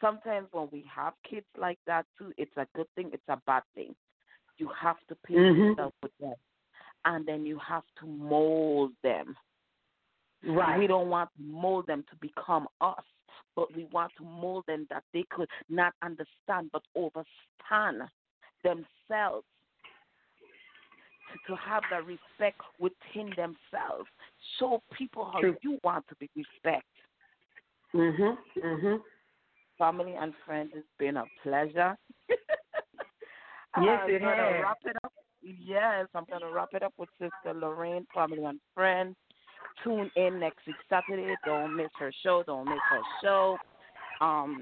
Sometimes 0.00 0.48
when 0.52 0.68
we 0.70 0.84
have 0.94 1.14
kids 1.28 1.46
like 1.56 1.78
that 1.86 2.04
too, 2.18 2.32
it's 2.36 2.56
a 2.56 2.66
good 2.74 2.86
thing. 2.94 3.10
It's 3.12 3.22
a 3.28 3.40
bad 3.46 3.62
thing. 3.74 3.94
You 4.58 4.68
have 4.68 4.96
to 5.08 5.14
pace 5.16 5.36
Mhm. 5.36 5.70
yourself 5.70 5.94
with 6.02 6.16
them, 6.18 6.36
and 7.04 7.26
then 7.26 7.46
you 7.46 7.58
have 7.58 7.84
to 7.96 8.06
mold 8.06 8.94
them. 9.02 9.36
Right. 10.42 10.78
We 10.78 10.86
don't 10.86 11.08
want 11.08 11.30
to 11.36 11.42
mold 11.42 11.86
them 11.86 12.04
to 12.04 12.16
become 12.16 12.68
us, 12.80 13.04
but 13.54 13.74
we 13.74 13.86
want 13.86 14.14
to 14.16 14.22
mold 14.22 14.66
them 14.66 14.86
that 14.90 15.04
they 15.12 15.24
could 15.30 15.48
not 15.68 15.94
understand 16.02 16.70
but 16.72 16.82
overstand 16.94 18.08
themselves. 18.62 19.46
To, 21.46 21.56
have 21.56 21.82
the 21.90 22.02
respect 22.02 22.60
within 22.78 23.30
themselves. 23.30 24.08
Show 24.58 24.82
people 24.96 25.30
how 25.32 25.40
True. 25.40 25.56
you 25.62 25.78
want 25.84 26.06
to 26.08 26.14
be 26.16 26.30
respected. 26.36 26.82
Mhm. 27.94 28.38
Mhm. 28.56 29.02
Family 29.78 30.14
and 30.14 30.34
friends, 30.44 30.72
it's 30.74 30.86
been 30.98 31.16
a 31.16 31.24
pleasure. 31.42 31.96
Yes, 33.78 34.00
I'm 34.04 34.10
it 34.10 34.20
gonna 34.20 34.36
has. 34.36 34.62
Wrap 34.62 34.78
it 34.86 34.96
up. 35.04 35.12
Yes, 35.42 36.08
I'm 36.14 36.24
gonna 36.30 36.50
wrap 36.50 36.70
it 36.72 36.82
up 36.82 36.94
with 36.96 37.10
Sister 37.18 37.52
Lorraine, 37.52 38.06
family 38.14 38.44
and 38.44 38.58
friends. 38.74 39.16
Tune 39.84 40.10
in 40.16 40.40
next 40.40 40.66
week 40.66 40.76
Saturday. 40.88 41.36
Don't 41.44 41.76
miss 41.76 41.90
her 41.98 42.10
show. 42.22 42.42
Don't 42.46 42.64
miss 42.64 42.80
her 42.88 43.02
show. 43.22 43.58
Um, 44.22 44.58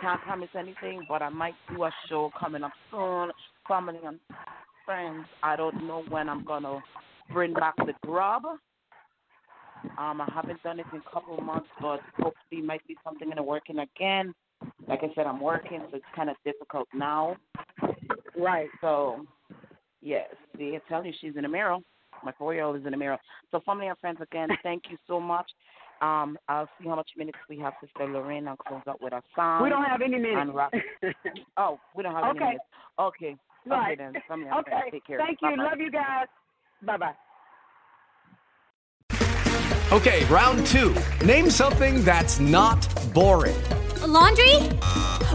can't 0.00 0.20
promise 0.22 0.50
anything, 0.56 1.04
but 1.08 1.22
I 1.22 1.28
might 1.28 1.54
do 1.74 1.84
a 1.84 1.90
show 2.08 2.30
coming 2.38 2.62
up 2.62 2.72
soon. 2.90 3.30
Family 3.66 3.98
and 4.04 4.20
friends. 4.88 5.26
I 5.42 5.54
don't 5.54 5.86
know 5.86 6.02
when 6.08 6.30
I'm 6.30 6.44
gonna 6.46 6.80
bring 7.30 7.52
back 7.52 7.74
the 7.76 7.92
grub. 8.06 8.42
Um, 9.98 10.20
I 10.22 10.26
haven't 10.34 10.62
done 10.62 10.80
it 10.80 10.86
in 10.90 11.02
a 11.06 11.10
couple 11.10 11.36
of 11.36 11.44
months, 11.44 11.68
but 11.78 12.00
hopefully 12.16 12.62
might 12.62 12.86
be 12.88 12.96
something 13.04 13.28
in 13.28 13.36
the 13.36 13.42
working 13.42 13.80
again. 13.80 14.32
Like 14.86 15.00
I 15.02 15.12
said, 15.14 15.26
I'm 15.26 15.40
working, 15.40 15.82
so 15.90 15.96
it's 15.98 16.06
kind 16.16 16.30
of 16.30 16.36
difficult 16.42 16.88
now. 16.94 17.36
Right. 18.34 18.70
So, 18.80 19.26
yes, 20.00 20.30
I 20.58 20.80
tell 20.88 21.04
you, 21.04 21.12
she's 21.20 21.36
in 21.36 21.42
the 21.42 21.48
mirror. 21.48 21.76
My 22.24 22.32
four-year-old 22.38 22.76
is 22.76 22.86
in 22.86 22.92
the 22.92 22.96
mirror. 22.96 23.18
So, 23.50 23.60
family 23.66 23.88
and 23.88 23.98
friends, 23.98 24.20
again, 24.22 24.48
thank 24.62 24.84
you 24.88 24.96
so 25.06 25.20
much. 25.20 25.50
Um, 26.00 26.38
I'll 26.48 26.68
see 26.80 26.88
how 26.88 26.96
much 26.96 27.10
minutes 27.14 27.38
we 27.50 27.58
have, 27.58 27.74
Sister 27.82 28.06
Lorraine. 28.06 28.48
I'll 28.48 28.56
close 28.56 28.80
up 28.88 29.02
with 29.02 29.12
a 29.12 29.20
song. 29.36 29.64
We 29.64 29.68
don't 29.68 29.84
have 29.84 30.00
any 30.00 30.16
minutes. 30.16 30.36
And 30.40 30.54
wrap. 30.54 30.72
oh, 31.58 31.78
we 31.94 32.02
don't 32.02 32.14
have 32.14 32.24
any 32.24 32.38
Okay. 32.38 32.46
minutes. 32.46 32.64
Okay. 32.98 33.36
Right. 33.68 33.92
Okay, 33.92 34.02
then. 34.12 34.22
Family 34.28 34.46
and 34.48 34.64
friends, 34.64 34.66
Okay. 34.82 34.90
take 34.90 35.06
care. 35.06 35.18
Thank 35.18 35.38
you. 35.42 35.50
Bye-bye. 35.50 35.62
Love 35.64 35.78
you 35.78 35.90
guys. 35.90 36.26
Bye 36.82 36.96
bye. 36.96 37.14
Okay, 39.90 40.24
round 40.26 40.66
two. 40.66 40.94
Name 41.24 41.48
something 41.50 42.04
that's 42.04 42.38
not 42.40 42.86
boring. 43.14 43.56
A 44.02 44.06
laundry? 44.06 44.54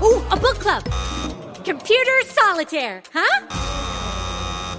Ooh, 0.01 0.21
a 0.29 0.37
book 0.37 0.59
club. 0.59 0.83
Computer 1.65 2.21
solitaire, 2.25 3.01
huh? 3.13 3.47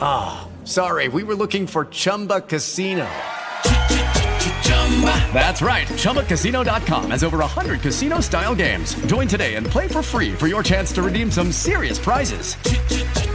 Ah, 0.01 0.49
sorry, 0.65 1.09
we 1.09 1.23
were 1.25 1.35
looking 1.35 1.67
for 1.67 1.87
Chumba 1.87 2.41
Casino. 2.43 3.09
That's 5.33 5.61
right. 5.61 5.87
ChumbaCasino.com 5.89 7.11
has 7.11 7.25
over 7.25 7.39
100 7.39 7.81
casino 7.81 8.21
style 8.21 8.55
games. 8.55 8.95
Join 9.07 9.27
today 9.27 9.55
and 9.57 9.67
play 9.67 9.89
for 9.89 10.03
free 10.03 10.33
for 10.33 10.47
your 10.47 10.63
chance 10.63 10.93
to 10.93 11.03
redeem 11.03 11.31
some 11.31 11.51
serious 11.51 11.99
prizes. 11.99 12.57